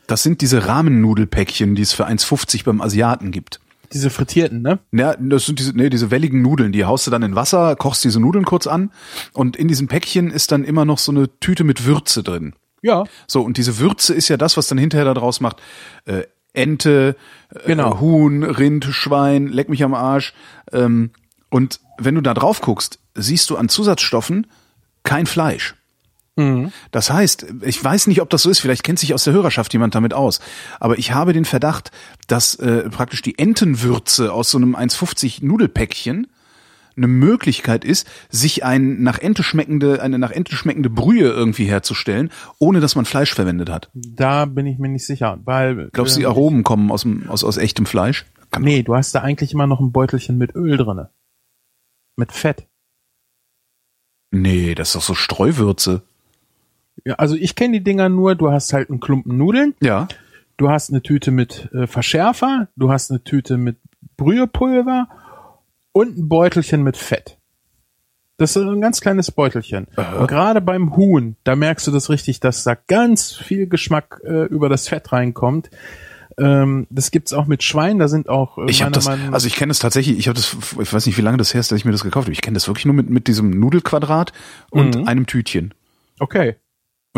Das 0.05 0.23
sind 0.23 0.41
diese 0.41 0.67
Rahmennudelpäckchen, 0.67 1.75
die 1.75 1.81
es 1.81 1.93
für 1.93 2.07
1,50 2.07 2.63
beim 2.63 2.81
Asiaten 2.81 3.31
gibt. 3.31 3.59
Diese 3.93 4.09
frittierten, 4.09 4.61
ne? 4.61 4.79
Ja, 4.91 5.15
das 5.17 5.45
sind 5.45 5.59
diese, 5.59 5.71
nee, 5.75 5.89
diese 5.89 6.11
welligen 6.11 6.41
Nudeln, 6.41 6.71
die 6.71 6.85
haust 6.85 7.07
du 7.07 7.11
dann 7.11 7.23
in 7.23 7.35
Wasser, 7.35 7.75
kochst 7.77 8.03
diese 8.03 8.19
Nudeln 8.19 8.43
kurz 8.43 8.67
an 8.67 8.91
und 9.33 9.55
in 9.55 9.69
diesem 9.69 9.87
Päckchen 9.87 10.29
ist 10.29 10.51
dann 10.51 10.65
immer 10.65 10.83
noch 10.83 10.97
so 10.99 11.11
eine 11.11 11.29
Tüte 11.39 11.63
mit 11.63 11.85
Würze 11.85 12.21
drin. 12.21 12.53
Ja. 12.81 13.05
So, 13.27 13.41
und 13.41 13.57
diese 13.57 13.79
Würze 13.79 14.13
ist 14.13 14.27
ja 14.27 14.35
das, 14.37 14.57
was 14.57 14.67
dann 14.67 14.77
hinterher 14.77 15.05
da 15.05 15.13
draus 15.13 15.39
macht. 15.39 15.61
Äh, 16.05 16.23
Ente, 16.53 17.15
Genau. 17.65 17.95
äh, 17.95 17.99
Huhn, 17.99 18.43
Rind, 18.43 18.85
Schwein, 18.91 19.47
leck 19.47 19.69
mich 19.69 19.83
am 19.83 19.93
Arsch. 19.93 20.33
Ähm, 20.73 21.11
und 21.49 21.79
wenn 21.97 22.15
du 22.15 22.21
da 22.21 22.33
drauf 22.33 22.59
guckst, 22.61 22.99
siehst 23.15 23.49
du 23.49 23.55
an 23.55 23.69
Zusatzstoffen 23.69 24.47
kein 25.03 25.25
Fleisch. 25.27 25.75
Das 26.91 27.09
heißt, 27.09 27.47
ich 27.63 27.83
weiß 27.83 28.07
nicht, 28.07 28.21
ob 28.21 28.29
das 28.29 28.43
so 28.43 28.49
ist, 28.49 28.59
vielleicht 28.59 28.83
kennt 28.83 28.99
sich 28.99 29.13
aus 29.13 29.23
der 29.23 29.33
Hörerschaft 29.33 29.73
jemand 29.73 29.95
damit 29.95 30.13
aus, 30.13 30.39
aber 30.79 30.99
ich 30.99 31.11
habe 31.13 31.33
den 31.33 31.45
Verdacht, 31.45 31.91
dass 32.27 32.55
äh, 32.55 32.89
praktisch 32.89 33.21
die 33.23 33.39
Entenwürze 33.39 34.31
aus 34.31 34.51
so 34.51 34.57
einem 34.59 34.75
1,50 34.75 35.43
Nudelpäckchen 35.43 36.27
eine 36.95 37.07
Möglichkeit 37.07 37.85
ist, 37.85 38.07
sich 38.29 38.63
ein 38.63 39.03
nach 39.03 39.19
Ente 39.19 39.43
schmeckende, 39.43 40.01
eine 40.01 40.17
nach 40.19 40.31
Ente 40.31 40.55
schmeckende 40.55 40.89
Brühe 40.89 41.29
irgendwie 41.29 41.65
herzustellen, 41.65 42.31
ohne 42.59 42.79
dass 42.79 42.95
man 42.95 43.05
Fleisch 43.05 43.33
verwendet 43.33 43.69
hat. 43.69 43.89
Da 43.93 44.45
bin 44.45 44.65
ich 44.65 44.79
mir 44.79 44.89
nicht 44.89 45.05
sicher, 45.05 45.39
weil 45.45 45.89
Glaubst 45.93 46.15
du, 46.15 46.19
die 46.19 46.25
ähm, 46.25 46.31
Aromen 46.31 46.63
kommen 46.63 46.91
aus, 46.91 47.01
dem, 47.03 47.29
aus, 47.29 47.43
aus 47.43 47.57
echtem 47.57 47.85
Fleisch? 47.85 48.25
Kann- 48.51 48.63
Nee, 48.63 48.81
du 48.83 48.95
hast 48.95 49.13
da 49.13 49.21
eigentlich 49.21 49.53
immer 49.53 49.67
noch 49.67 49.79
ein 49.79 49.91
Beutelchen 49.91 50.37
mit 50.39 50.55
Öl 50.55 50.77
drinne. 50.77 51.09
Mit 52.15 52.31
Fett. 52.31 52.65
Nee, 54.31 54.75
das 54.75 54.89
ist 54.89 54.95
doch 54.95 55.01
so 55.03 55.13
Streuwürze. 55.15 56.01
Ja, 57.05 57.15
also 57.15 57.35
ich 57.35 57.55
kenne 57.55 57.73
die 57.79 57.83
Dinger 57.83 58.09
nur, 58.09 58.35
du 58.35 58.51
hast 58.51 58.73
halt 58.73 58.89
einen 58.89 58.99
Klumpen 58.99 59.37
Nudeln, 59.37 59.75
Ja. 59.81 60.07
du 60.57 60.69
hast 60.69 60.89
eine 60.89 61.01
Tüte 61.01 61.31
mit 61.31 61.69
äh, 61.73 61.87
Verschärfer, 61.87 62.67
du 62.75 62.91
hast 62.91 63.11
eine 63.11 63.23
Tüte 63.23 63.57
mit 63.57 63.77
Brühepulver 64.17 65.07
und 65.91 66.17
ein 66.17 66.27
Beutelchen 66.29 66.83
mit 66.83 66.97
Fett. 66.97 67.37
Das 68.37 68.55
ist 68.55 68.61
ein 68.63 68.81
ganz 68.81 69.01
kleines 69.01 69.31
Beutelchen. 69.31 69.87
Und 70.19 70.27
gerade 70.27 70.61
beim 70.61 70.95
Huhn, 70.95 71.35
da 71.43 71.55
merkst 71.55 71.87
du 71.87 71.91
das 71.91 72.09
richtig, 72.11 72.39
dass 72.39 72.63
da 72.63 72.75
ganz 72.75 73.31
viel 73.33 73.67
Geschmack 73.67 74.21
äh, 74.23 74.43
über 74.45 74.69
das 74.69 74.87
Fett 74.87 75.11
reinkommt. 75.11 75.71
Ähm, 76.37 76.85
das 76.91 77.09
gibt's 77.09 77.33
auch 77.33 77.47
mit 77.47 77.63
Schwein, 77.63 77.97
da 77.97 78.07
sind 78.07 78.29
auch 78.29 78.59
äh, 78.59 78.69
Ich 78.69 78.81
meiner 78.81 78.91
das, 78.91 79.07
also 79.07 79.47
ich 79.47 79.55
kenne 79.55 79.71
das 79.71 79.79
tatsächlich, 79.79 80.19
ich 80.19 80.27
habe 80.27 80.35
das, 80.35 80.55
ich 80.79 80.93
weiß 80.93 81.07
nicht, 81.07 81.17
wie 81.17 81.23
lange 81.23 81.37
das 81.37 81.55
her 81.55 81.61
ist, 81.61 81.71
dass 81.71 81.79
ich 81.79 81.85
mir 81.85 81.91
das 81.93 82.03
gekauft 82.03 82.25
habe. 82.27 82.33
Ich 82.33 82.41
kenne 82.43 82.53
das 82.53 82.67
wirklich 82.67 82.85
nur 82.85 82.93
mit, 82.93 83.09
mit 83.09 83.27
diesem 83.27 83.49
Nudelquadrat 83.49 84.33
und 84.69 85.07
einem 85.07 85.25
Tütchen. 85.25 85.73
okay. 86.19 86.57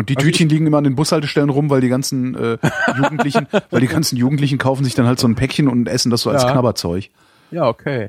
Und 0.00 0.08
die 0.08 0.16
Also 0.16 0.26
Tütchen 0.28 0.48
liegen 0.48 0.66
immer 0.66 0.78
an 0.78 0.84
den 0.84 0.94
Bushaltestellen 0.96 1.50
rum, 1.50 1.68
weil 1.68 1.82
die 1.82 1.90
ganzen 1.90 2.34
äh, 2.34 2.56
Jugendlichen, 2.96 3.46
weil 3.70 3.82
die 3.82 3.86
ganzen 3.86 4.16
Jugendlichen 4.16 4.56
kaufen 4.56 4.82
sich 4.82 4.94
dann 4.94 5.06
halt 5.06 5.18
so 5.18 5.28
ein 5.28 5.34
Päckchen 5.34 5.68
und 5.68 5.88
essen 5.88 6.10
das 6.10 6.22
so 6.22 6.30
als 6.30 6.42
Ja. 6.42 6.52
Knabberzeug. 6.52 7.10
Ja, 7.50 7.68
okay. 7.68 8.08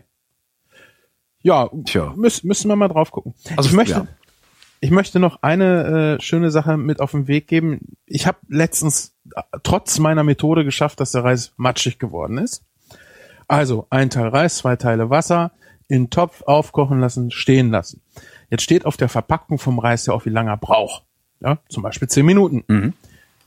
Ja, 1.41 1.69
Tja. 1.83 2.13
müssen, 2.15 2.47
müssen 2.47 2.69
wir 2.69 2.77
mal 2.77 2.87
drauf 2.87 3.11
gucken. 3.11 3.33
Also, 3.57 3.69
ich 3.69 3.75
möchte, 3.75 3.93
ja. 3.93 4.07
ich 4.79 4.89
möchte 4.89 5.19
noch 5.19 5.39
eine 5.41 6.17
äh, 6.17 6.21
schöne 6.21 6.49
Sache 6.49 6.77
mit 6.77 7.01
auf 7.01 7.11
den 7.11 7.27
Weg 7.27 7.47
geben. 7.47 7.97
Ich 8.05 8.25
habe 8.25 8.37
letztens 8.47 9.13
äh, 9.35 9.41
trotz 9.61 9.99
meiner 9.99 10.23
Methode 10.23 10.63
geschafft, 10.63 11.01
dass 11.01 11.11
der 11.11 11.25
Reis 11.25 11.51
matschig 11.57 11.99
geworden 11.99 12.37
ist. 12.37 12.63
Also 13.49 13.87
ein 13.89 14.09
Teil 14.09 14.29
Reis, 14.29 14.55
zwei 14.55 14.77
Teile 14.77 15.09
Wasser, 15.09 15.51
in 15.89 16.03
den 16.03 16.09
Topf 16.09 16.43
aufkochen 16.43 17.01
lassen, 17.01 17.31
stehen 17.31 17.69
lassen. 17.69 18.01
Jetzt 18.49 18.63
steht 18.63 18.85
auf 18.85 18.95
der 18.95 19.09
Verpackung 19.09 19.57
vom 19.57 19.77
Reis 19.77 20.05
ja 20.05 20.13
auch, 20.13 20.23
wie 20.23 20.29
lange 20.29 20.51
er 20.51 20.57
braucht. 20.57 21.03
Ja, 21.41 21.59
zum 21.69 21.83
Beispiel 21.83 22.07
zehn 22.07 22.25
Minuten. 22.25 22.63
Mhm. 22.67 22.93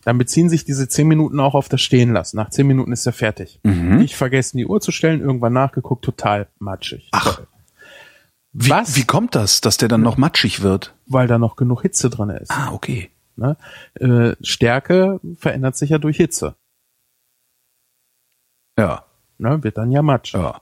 Dann 0.05 0.19
beziehen 0.19 0.49
sich 0.51 0.65
diese 0.65 0.89
zehn 0.89 1.09
Minuten 1.09 1.41
auch 1.41 1.55
auf 1.55 1.69
das 1.69 1.81
Stehen 1.81 2.13
lassen. 2.13 2.37
Nach 2.37 2.51
zehn 2.51 2.67
Minuten 2.67 2.93
ist 2.93 3.07
er 3.07 3.13
fertig. 3.13 3.61
Mhm. 3.63 4.01
Ich 4.01 4.17
vergessen, 4.17 4.59
die 4.59 4.67
Uhr 4.67 4.81
zu 4.81 4.93
stellen, 4.93 5.21
irgendwann 5.21 5.53
nachgeguckt, 5.55 6.05
total 6.05 6.49
matschig. 6.59 7.09
Ach. 7.13 7.37
Toll. 7.37 7.47
Wie, 8.53 8.71
Was? 8.71 8.97
wie 8.97 9.05
kommt 9.05 9.35
das, 9.35 9.61
dass 9.61 9.79
der 9.79 9.89
dann 9.89 10.03
noch 10.03 10.17
matschig 10.17 10.63
wird? 10.63 10.95
Weil 11.07 11.27
da 11.27 11.39
noch 11.39 11.57
genug 11.57 11.83
Hitze 11.83 12.11
drin 12.11 12.29
ist. 12.31 12.51
Ah, 12.51 12.73
okay. 12.73 13.11
Ne? 13.37 13.57
Äh, 13.95 14.37
Stärke 14.45 15.19
verändert 15.39 15.77
sich 15.77 15.91
ja 15.91 15.99
durch 15.99 16.17
Hitze. 16.19 16.55
Ja, 18.79 19.05
Ne? 19.39 19.63
Wird 19.65 19.79
dann 19.79 19.91
ja 19.91 20.01
Matsch. 20.03 20.35
ja. 20.35 20.61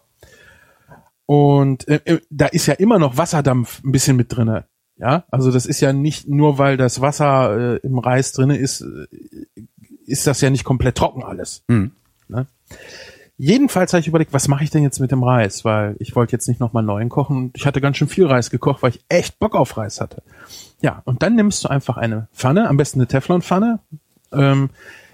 Und 1.26 1.86
äh, 1.88 2.00
äh, 2.04 2.20
da 2.30 2.46
ist 2.46 2.66
ja 2.66 2.74
immer 2.74 2.98
noch 2.98 3.16
Wasserdampf 3.16 3.82
ein 3.84 3.92
bisschen 3.92 4.16
mit 4.16 4.34
drinne. 4.34 4.64
Ja, 4.96 5.24
also 5.30 5.50
das 5.50 5.66
ist 5.66 5.80
ja 5.80 5.92
nicht 5.92 6.28
nur, 6.28 6.58
weil 6.58 6.76
das 6.76 7.00
Wasser 7.00 7.74
äh, 7.74 7.76
im 7.78 7.98
Reis 7.98 8.32
drinne 8.32 8.56
ist, 8.56 8.82
äh, 8.82 9.06
ist 10.06 10.26
das 10.26 10.40
ja 10.40 10.50
nicht 10.50 10.64
komplett 10.64 10.96
trocken 10.96 11.24
alles. 11.24 11.64
Hm. 11.68 11.92
Ne? 12.28 12.46
Jedenfalls 13.38 13.92
habe 13.92 14.00
ich 14.00 14.06
überlegt, 14.08 14.32
was 14.32 14.46
mache 14.46 14.62
ich 14.62 14.70
denn 14.70 14.82
jetzt 14.82 15.00
mit 15.00 15.10
dem 15.10 15.24
Reis, 15.24 15.64
weil 15.64 15.96
ich 15.98 16.14
wollte 16.14 16.32
jetzt 16.32 16.46
nicht 16.46 16.60
nochmal 16.60 16.82
neuen 16.82 17.08
kochen 17.08 17.36
und 17.36 17.56
ich 17.56 17.66
hatte 17.66 17.80
ganz 17.80 17.96
schön 17.96 18.08
viel 18.08 18.26
Reis 18.26 18.50
gekocht, 18.50 18.82
weil 18.82 18.90
ich 18.90 19.04
echt 19.08 19.38
Bock 19.38 19.56
auf 19.56 19.76
Reis 19.76 20.00
hatte. 20.00 20.22
Ja, 20.80 21.02
und 21.04 21.22
dann 21.22 21.34
nimmst 21.34 21.64
du 21.64 21.68
einfach 21.68 21.96
eine 21.96 22.28
Pfanne, 22.32 22.68
am 22.68 22.76
besten 22.76 23.00
eine 23.00 23.08
Teflonpfanne, 23.08 23.80
ähm, 24.32 24.70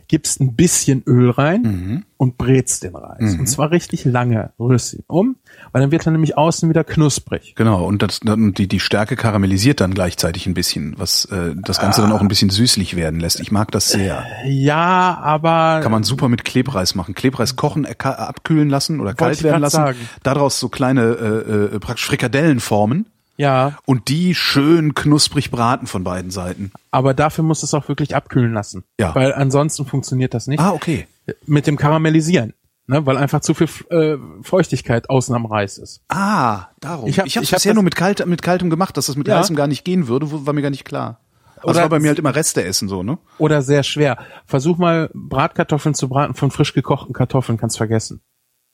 gibst 0.09 0.40
ein 0.40 0.55
bisschen 0.55 1.02
Öl 1.06 1.30
rein 1.30 1.62
Mhm. 1.62 2.05
und 2.16 2.39
brätst 2.39 2.82
den 2.82 2.97
Reis. 2.97 3.35
Und 3.39 3.47
zwar 3.47 3.70
richtig 3.70 4.05
lange 4.05 4.51
rührst 4.59 4.94
ihn 4.94 5.05
um, 5.06 5.36
weil 5.72 5.82
dann 5.82 5.90
wird 5.90 6.06
er 6.06 6.12
nämlich 6.12 6.36
außen 6.39 6.68
wieder 6.68 6.82
knusprig. 6.82 7.55
Genau, 7.56 7.85
und 7.85 8.02
das, 8.02 8.20
dann 8.20 8.55
die, 8.55 8.66
die 8.68 8.80
Stärke 8.80 9.16
karamellisiert 9.16 9.80
dann 9.80 9.93
gleichzeitig 9.94 10.47
ein 10.47 10.55
bisschen, 10.55 10.94
was 10.98 11.26
äh, 11.26 11.55
das 11.62 11.78
Ganze 11.78 12.01
dann 12.01 12.12
auch 12.12 12.20
ein 12.22 12.28
bisschen 12.28 12.51
süßlich 12.51 12.97
werden 12.97 13.20
lässt. 13.20 13.39
Ich 13.40 13.52
mag 13.52 13.70
das 13.70 13.89
sehr. 13.90 14.24
Ja, 14.47 15.18
aber 15.22 15.80
Kann 15.82 15.93
man 15.93 16.02
super 16.05 16.28
mit 16.28 16.44
Klebreis 16.44 16.94
machen. 16.94 17.14
Klebreis 17.14 17.56
kochen, 17.56 17.85
äh, 17.85 17.94
abkühlen 18.02 18.68
lassen 18.70 19.01
oder 19.01 19.14
kalt 19.14 19.43
werden 19.43 19.60
lassen. 19.60 19.76
sagen. 19.76 19.98
Daraus 20.22 20.59
so 20.59 20.68
kleine 20.68 21.02
äh, 21.02 21.74
äh, 21.76 21.78
praktisch 21.80 22.06
Frikadellen 22.06 22.60
formen 22.60 23.06
ja, 23.39 23.78
und 23.86 24.09
die 24.09 24.35
schön 24.35 24.94
knusprig 24.94 25.51
braten 25.51 25.86
von 25.86 26.05
beiden 26.05 26.31
Seiten. 26.31 26.70
aber 26.90 27.15
dafür 27.15 27.44
musst 27.44 27.62
du 27.62 27.66
es 27.66 27.73
auch 27.74 27.89
wirklich 27.89 28.15
abkühlen 28.15 28.52
lassen. 28.52 28.85
Ja. 29.01 29.15
Weil 29.15 29.32
ansonsten 29.32 29.86
funktioniert 29.86 30.35
das 30.35 30.47
nicht. 30.48 30.60
Ah, 30.60 30.73
okay. 30.73 31.06
Mit 31.47 31.66
dem 31.66 31.77
Karamellisieren. 31.78 32.52
Ne, 32.90 33.05
weil 33.05 33.19
einfach 33.19 33.40
zu 33.40 33.52
viel 33.52 33.69
äh, 33.90 34.16
Feuchtigkeit 34.43 35.10
außen 35.10 35.35
am 35.35 35.44
Reis 35.44 35.77
ist. 35.77 36.01
Ah, 36.09 36.69
darum. 36.81 37.06
Ich 37.06 37.10
Ich 37.10 37.19
hab- 37.19 37.24
habe 37.24 37.28
ich 37.28 37.35
ich 37.36 37.52
hab 37.52 37.56
bisher 37.59 37.74
nur 37.74 37.82
mit, 37.82 37.97
kalt, 37.97 38.24
mit 38.27 38.40
kaltem 38.40 38.70
gemacht, 38.70 38.97
dass 38.97 39.06
das 39.06 39.16
mit 39.16 39.28
Ja. 39.28 39.39
heißem 39.39 39.55
gar 39.56 39.66
nicht 39.66 39.85
gehen 39.85 40.09
würde, 40.09 40.27
war 40.47 40.55
mir 40.55 40.62
gar 40.62 40.70
nicht 40.70 40.86
klar. 40.86 41.20
Also 41.59 41.69
Oder- 41.70 41.81
war 41.82 41.89
bei 41.90 41.98
mir 42.01 42.09
halt 42.09 42.19
immer 42.19 42.35
Reste 42.35 42.65
essen 42.65 42.89
so, 42.89 43.02
ne? 43.02 43.19
Oder 43.36 43.60
sehr 43.60 43.82
schwer. 43.82 44.16
Versuch 44.47 44.78
mal 44.78 45.10
Bratkartoffeln 45.12 45.94
zu 45.94 46.09
braten 46.09 46.35
von 46.35 46.51
frisch 46.51 46.73
gekochten 46.73 47.12
Kartoffeln, 47.12 47.59
kannst 47.59 47.77
vergessen. 47.77 48.23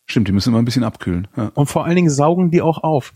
Stimmt, 0.07 0.29
die 0.29 0.33
müssen 0.33 0.51
immer 0.51 0.61
ein 0.61 0.65
bisschen 0.65 0.85
abkühlen. 0.85 1.27
Ja. 1.37 1.51
Und 1.55 1.67
vor 1.67 1.85
allen 1.85 1.97
Dingen 1.97 2.11
saugen 2.11 2.53
die 2.53 2.63
auch 2.63 2.85
auf. 2.85 3.13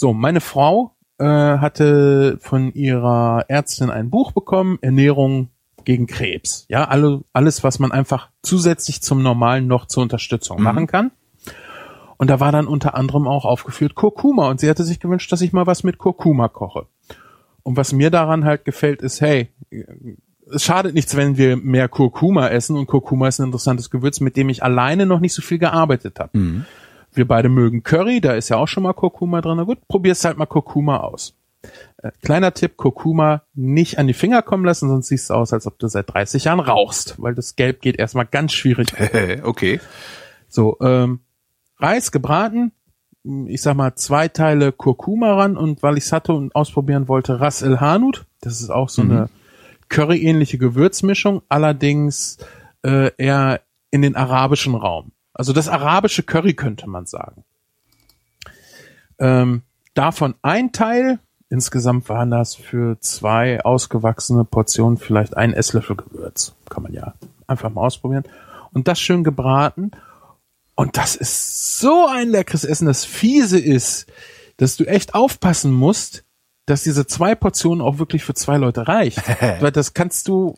So, 0.00 0.14
meine 0.14 0.40
Frau 0.40 0.96
äh, 1.18 1.26
hatte 1.26 2.38
von 2.40 2.72
ihrer 2.72 3.44
Ärztin 3.48 3.90
ein 3.90 4.08
Buch 4.08 4.32
bekommen, 4.32 4.78
Ernährung 4.80 5.50
gegen 5.84 6.06
Krebs. 6.06 6.64
Ja, 6.70 6.86
alle, 6.86 7.20
alles, 7.34 7.62
was 7.64 7.78
man 7.80 7.92
einfach 7.92 8.30
zusätzlich 8.40 9.02
zum 9.02 9.22
Normalen 9.22 9.66
noch 9.66 9.84
zur 9.84 10.02
Unterstützung 10.02 10.62
machen 10.62 10.86
kann. 10.86 11.10
Und 12.16 12.30
da 12.30 12.40
war 12.40 12.50
dann 12.50 12.66
unter 12.66 12.94
anderem 12.94 13.28
auch 13.28 13.44
aufgeführt 13.44 13.94
Kurkuma. 13.94 14.48
Und 14.48 14.60
sie 14.60 14.70
hatte 14.70 14.84
sich 14.84 15.00
gewünscht, 15.00 15.30
dass 15.32 15.42
ich 15.42 15.52
mal 15.52 15.66
was 15.66 15.84
mit 15.84 15.98
Kurkuma 15.98 16.48
koche. 16.48 16.86
Und 17.62 17.76
was 17.76 17.92
mir 17.92 18.10
daran 18.10 18.46
halt 18.46 18.64
gefällt, 18.64 19.02
ist, 19.02 19.20
hey, 19.20 19.50
es 20.50 20.64
schadet 20.64 20.94
nichts, 20.94 21.14
wenn 21.14 21.36
wir 21.36 21.58
mehr 21.58 21.90
Kurkuma 21.90 22.48
essen. 22.48 22.74
Und 22.78 22.86
Kurkuma 22.86 23.28
ist 23.28 23.38
ein 23.38 23.44
interessantes 23.44 23.90
Gewürz, 23.90 24.20
mit 24.20 24.38
dem 24.38 24.48
ich 24.48 24.62
alleine 24.62 25.04
noch 25.04 25.20
nicht 25.20 25.34
so 25.34 25.42
viel 25.42 25.58
gearbeitet 25.58 26.18
habe. 26.20 26.30
Wir 27.12 27.26
beide 27.26 27.48
mögen 27.48 27.82
Curry, 27.82 28.20
da 28.20 28.34
ist 28.34 28.48
ja 28.48 28.56
auch 28.56 28.68
schon 28.68 28.82
mal 28.82 28.92
Kurkuma 28.92 29.40
drin. 29.40 29.56
Na 29.56 29.64
gut, 29.64 29.78
probierst 29.88 30.24
halt 30.24 30.38
mal 30.38 30.46
Kurkuma 30.46 30.98
aus. 30.98 31.34
Äh, 32.02 32.12
kleiner 32.22 32.54
Tipp, 32.54 32.76
Kurkuma 32.76 33.42
nicht 33.54 33.98
an 33.98 34.06
die 34.06 34.14
Finger 34.14 34.42
kommen 34.42 34.64
lassen, 34.64 34.88
sonst 34.88 35.08
siehst 35.08 35.30
du 35.30 35.34
aus, 35.34 35.52
als 35.52 35.66
ob 35.66 35.78
du 35.78 35.88
seit 35.88 36.12
30 36.12 36.44
Jahren 36.44 36.60
rauchst, 36.60 37.20
weil 37.20 37.34
das 37.34 37.56
Gelb 37.56 37.80
geht 37.80 37.98
erstmal 37.98 38.26
ganz 38.26 38.52
schwierig. 38.52 38.94
okay. 39.42 39.80
So, 40.48 40.78
ähm, 40.80 41.20
Reis 41.78 42.12
gebraten, 42.12 42.72
ich 43.46 43.60
sag 43.60 43.76
mal 43.76 43.94
zwei 43.96 44.28
Teile 44.28 44.72
Kurkuma 44.72 45.34
ran 45.34 45.56
und 45.56 45.82
weil 45.82 45.98
ich 45.98 46.04
es 46.04 46.12
hatte 46.12 46.32
und 46.32 46.54
ausprobieren 46.54 47.08
wollte, 47.08 47.40
Ras 47.40 47.62
El 47.62 47.80
Hanout. 47.80 48.24
Das 48.40 48.60
ist 48.60 48.70
auch 48.70 48.88
so 48.88 49.02
eine 49.02 49.28
Curry-ähnliche 49.88 50.56
Gewürzmischung, 50.56 51.42
allerdings 51.48 52.38
äh, 52.82 53.10
eher 53.18 53.60
in 53.90 54.02
den 54.02 54.16
arabischen 54.16 54.74
Raum. 54.74 55.12
Also 55.32 55.52
das 55.52 55.68
arabische 55.68 56.22
Curry 56.22 56.54
könnte 56.54 56.88
man 56.88 57.06
sagen. 57.06 57.44
Ähm, 59.18 59.62
davon 59.94 60.34
ein 60.42 60.72
Teil, 60.72 61.18
insgesamt 61.48 62.08
waren 62.08 62.30
das 62.30 62.54
für 62.54 62.98
zwei 63.00 63.62
ausgewachsene 63.62 64.44
Portionen 64.44 64.98
vielleicht 64.98 65.36
ein 65.36 65.52
Esslöffel 65.52 65.96
Gewürz. 65.96 66.54
Kann 66.68 66.82
man 66.82 66.92
ja 66.92 67.14
einfach 67.46 67.70
mal 67.70 67.82
ausprobieren. 67.82 68.24
Und 68.72 68.88
das 68.88 69.00
schön 69.00 69.24
gebraten. 69.24 69.90
Und 70.74 70.96
das 70.96 71.16
ist 71.16 71.78
so 71.78 72.06
ein 72.06 72.28
leckeres 72.28 72.64
Essen. 72.64 72.86
Das 72.86 73.04
fiese 73.04 73.58
ist, 73.58 74.06
dass 74.56 74.76
du 74.76 74.84
echt 74.84 75.14
aufpassen 75.14 75.72
musst, 75.72 76.24
dass 76.66 76.84
diese 76.84 77.06
zwei 77.06 77.34
Portionen 77.34 77.82
auch 77.82 77.98
wirklich 77.98 78.24
für 78.24 78.34
zwei 78.34 78.56
Leute 78.56 78.88
reicht. 78.88 79.18
Weil 79.60 79.72
das 79.72 79.92
kannst 79.92 80.28
du, 80.28 80.54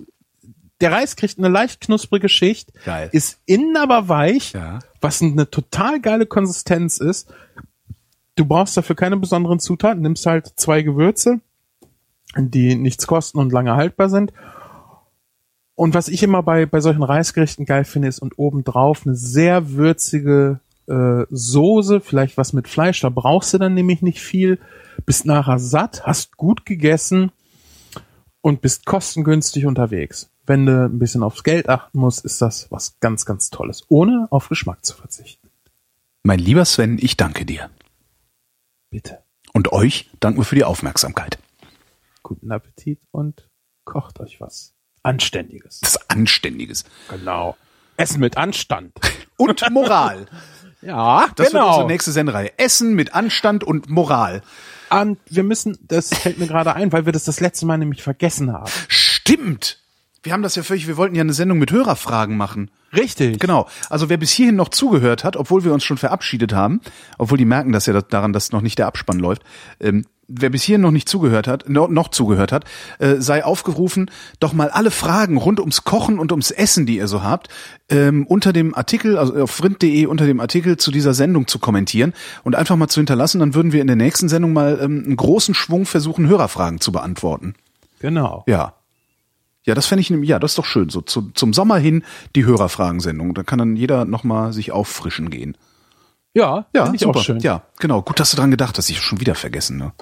der 0.82 0.92
Reis 0.92 1.16
kriegt 1.16 1.38
eine 1.38 1.48
leicht 1.48 1.80
knusprige 1.80 2.28
Schicht, 2.28 2.72
Geil. 2.84 3.09
ist 3.12 3.40
innen 3.46 3.76
aber 3.76 4.09
weich, 4.09 4.52
Ja. 4.52 4.80
was 5.00 5.22
eine 5.22 5.48
total 5.48 6.00
geile 6.00 6.26
Konsistenz 6.26 6.98
ist. 6.98 7.32
Du 8.34 8.44
brauchst 8.44 8.76
dafür 8.76 8.96
keine 8.96 9.16
besonderen 9.16 9.60
Zutaten, 9.60 10.02
nimmst 10.02 10.26
halt 10.26 10.52
zwei 10.56 10.82
Gewürze, 10.82 11.40
die 12.36 12.74
nichts 12.74 13.06
kosten 13.06 13.38
und 13.38 13.52
lange 13.52 13.74
haltbar 13.76 14.09
sind. 14.09 14.32
Und 15.74 15.94
was 15.94 16.09
ich 16.09 16.22
immer 16.22 16.42
bei, 16.42 16.66
bei 16.66 16.80
solchen 16.80 17.02
Reisgerichten 17.02 17.64
geil 17.64 17.84
finde, 17.84 18.09
ist 18.09 18.18
und 18.20 18.38
obendrauf 18.38 19.06
eine 19.06 19.14
sehr 19.16 19.70
würzige 19.72 20.60
äh, 20.88 21.24
Soße, 21.30 22.00
vielleicht 22.00 22.36
was 22.36 22.52
mit 22.52 22.68
Fleisch, 22.68 23.00
da 23.00 23.09
brauchst 23.09 23.54
du 23.54 23.59
dann 23.59 23.74
nämlich 23.74 24.02
nicht 24.02 24.20
viel, 24.20 24.59
bist 25.06 25.26
nachher 25.26 25.59
satt, 25.59 26.04
hast 26.06 26.36
gut 26.36 26.66
gegessen 26.66 27.32
und 28.40 28.60
bist 28.60 28.84
kostengünstig 28.86 29.66
unterwegs. 29.66 30.28
Wenn 30.44 30.66
du 30.66 30.86
ein 30.86 30.98
bisschen 30.98 31.23
aufs 31.23 31.44
Geld 31.44 31.69
achten 31.69 31.98
musst, 31.98 32.24
ist 32.24 32.43
das 32.43 32.70
was 32.70 32.98
ganz, 33.01 33.24
ganz 33.24 33.51
Tolles, 33.51 33.85
ohne 33.89 34.27
auf 34.31 34.48
Geschmack 34.48 34.85
zu 34.85 34.94
verzichten. 34.94 35.48
Mein 36.24 36.39
lieber 36.39 36.64
Sven, 36.64 36.98
ich 37.01 37.16
danke 37.16 37.44
dir. 37.44 37.70
Bitte. 38.90 39.23
Und 39.52 39.73
euch 39.73 40.10
danken 40.20 40.40
wir 40.40 40.44
für 40.44 40.55
die 40.55 40.64
Aufmerksamkeit. 40.64 41.39
Guten 42.23 42.51
Appetit 42.52 43.01
und 43.10 43.48
kocht 43.85 44.20
euch 44.20 44.40
was 44.40 44.74
Anständiges. 45.02 45.81
Das 45.81 46.10
Anständiges. 46.10 46.85
Genau. 47.09 47.56
Essen 47.97 48.20
mit 48.20 48.36
Anstand. 48.36 48.93
Und 49.36 49.62
Moral. 49.70 50.27
Ja, 50.85 51.28
Das 51.36 51.47
wird 51.47 51.52
genau. 51.52 51.69
unsere 51.69 51.86
nächste 51.86 52.10
Sendereihe. 52.10 52.59
Essen 52.59 52.94
mit 52.94 53.14
Anstand 53.14 53.62
und 53.62 53.89
Moral. 53.89 54.43
Und 54.90 55.20
wir 55.27 55.44
müssen, 55.44 55.78
das 55.82 56.09
fällt 56.12 56.39
mir 56.39 56.48
gerade 56.48 56.74
ein, 56.74 56.90
weil 56.90 57.06
wir 57.06 57.12
das 57.12 57.23
das 57.23 57.39
letzte 57.39 57.66
Mal 57.66 57.78
nämlich 57.78 58.02
vergessen 58.02 58.52
haben. 58.52 58.69
Stimmt. 58.89 59.81
Wir 60.23 60.32
haben 60.32 60.43
das 60.43 60.55
ja 60.55 60.62
völlig, 60.62 60.86
wir 60.86 60.97
wollten 60.97 61.15
ja 61.16 61.23
eine 61.23 61.32
Sendung 61.32 61.59
mit 61.59 61.73
Hörerfragen 61.73 62.36
machen. 62.36 62.70
Richtig. 62.94 63.40
Genau. 63.40 63.66
Also 63.90 64.09
wer 64.09 64.19
bis 64.19 64.31
hierhin 64.31 64.57
noch 64.57 64.69
zugehört 64.69 65.24
hat, 65.24 65.36
obwohl 65.36 65.65
wir 65.65 65.73
uns 65.73 65.82
schon 65.82 65.99
verabschiedet 65.99 66.53
haben, 66.53 66.81
obwohl 67.19 67.39
die 67.39 67.44
merken 67.44 67.73
das 67.73 67.86
ja 67.86 68.01
daran, 68.01 68.32
dass 68.32 68.53
noch 68.53 68.61
nicht 68.61 68.78
der 68.78 68.86
Abspann 68.86 69.19
läuft, 69.19 69.43
ähm, 69.81 70.05
wer 70.28 70.51
bis 70.51 70.62
hierhin 70.62 70.82
noch 70.82 70.90
nicht 70.90 71.09
zugehört 71.09 71.47
hat, 71.47 71.69
no, 71.69 71.89
noch 71.89 72.09
zugehört 72.09 72.53
hat, 72.53 72.65
äh, 72.99 73.16
sei 73.19 73.44
aufgerufen, 73.44 74.11
doch 74.40 74.53
mal 74.53 74.70
alle 74.70 74.90
Fragen 74.90 75.36
rund 75.36 75.61
ums 75.61 75.85
Kochen 75.85 76.19
und 76.19 76.32
ums 76.32 76.51
Essen, 76.51 76.86
die 76.86 76.97
ihr 76.97 77.09
so 77.09 77.23
habt, 77.23 77.49
ähm, 77.89 78.27
unter 78.27 78.53
dem 78.53 78.74
Artikel, 78.74 79.19
also 79.19 79.35
auf 79.35 79.51
vrind.de 79.51 80.07
unter 80.07 80.27
dem 80.27 80.40
Artikel 80.40 80.77
zu 80.77 80.90
dieser 80.90 81.15
Sendung 81.15 81.49
zu 81.49 81.59
kommentieren 81.59 82.12
und 82.44 82.55
einfach 82.55 82.77
mal 82.77 82.89
zu 82.89 83.01
hinterlassen. 83.01 83.40
Dann 83.40 83.55
würden 83.55 83.73
wir 83.73 83.81
in 83.81 83.89
der 83.89 83.97
nächsten 83.97 84.28
Sendung 84.28 84.53
mal 84.53 84.78
ähm, 84.81 85.03
einen 85.05 85.16
großen 85.16 85.55
Schwung 85.55 85.85
versuchen, 85.86 86.28
Hörerfragen 86.28 86.81
zu 86.81 86.93
beantworten. 86.93 87.55
Genau. 87.99 88.44
Ja. 88.47 88.74
Ja, 89.64 89.74
das 89.74 89.86
fände 89.86 90.01
ich, 90.02 90.10
ja, 90.28 90.39
das 90.39 90.52
ist 90.52 90.59
doch 90.59 90.64
schön. 90.64 90.89
So 90.89 91.01
zu, 91.02 91.30
zum 91.34 91.52
Sommer 91.52 91.78
hin 91.78 92.05
die 92.34 92.44
Hörerfragensendung. 92.44 93.34
Da 93.34 93.43
kann 93.44 93.59
dann 93.59 93.76
jeder 93.76 94.05
nochmal 94.05 94.52
sich 94.52 94.72
auffrischen 94.72 95.30
gehen. 95.30 95.56
Ja, 96.34 96.66
Ja, 96.74 96.93
ich 96.93 97.01
super. 97.01 97.20
auch 97.20 97.22
schön. 97.22 97.39
Ja, 97.40 97.62
genau. 97.78 98.02
Gut, 98.02 98.18
dass 98.18 98.30
du 98.30 98.36
dran 98.36 98.51
gedacht 98.51 98.76
hast. 98.78 98.90
Ich 98.90 99.01
schon 99.01 99.20
wieder 99.20 99.34
vergessen. 99.34 99.76
Ne? 99.76 99.93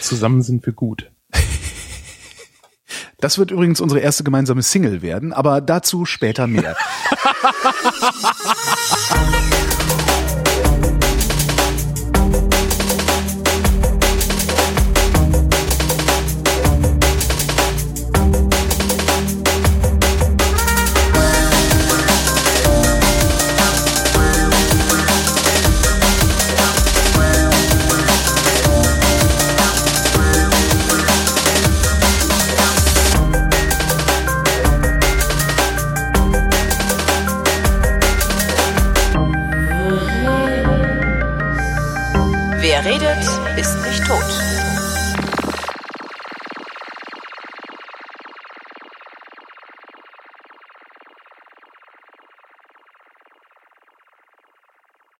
Zusammen 0.00 0.42
sind 0.42 0.64
wir 0.66 0.72
gut. 0.72 1.10
Das 3.18 3.38
wird 3.38 3.52
übrigens 3.52 3.80
unsere 3.80 4.00
erste 4.00 4.24
gemeinsame 4.24 4.62
Single 4.62 5.00
werden, 5.00 5.32
aber 5.32 5.60
dazu 5.60 6.04
später 6.04 6.48
mehr. 6.48 6.76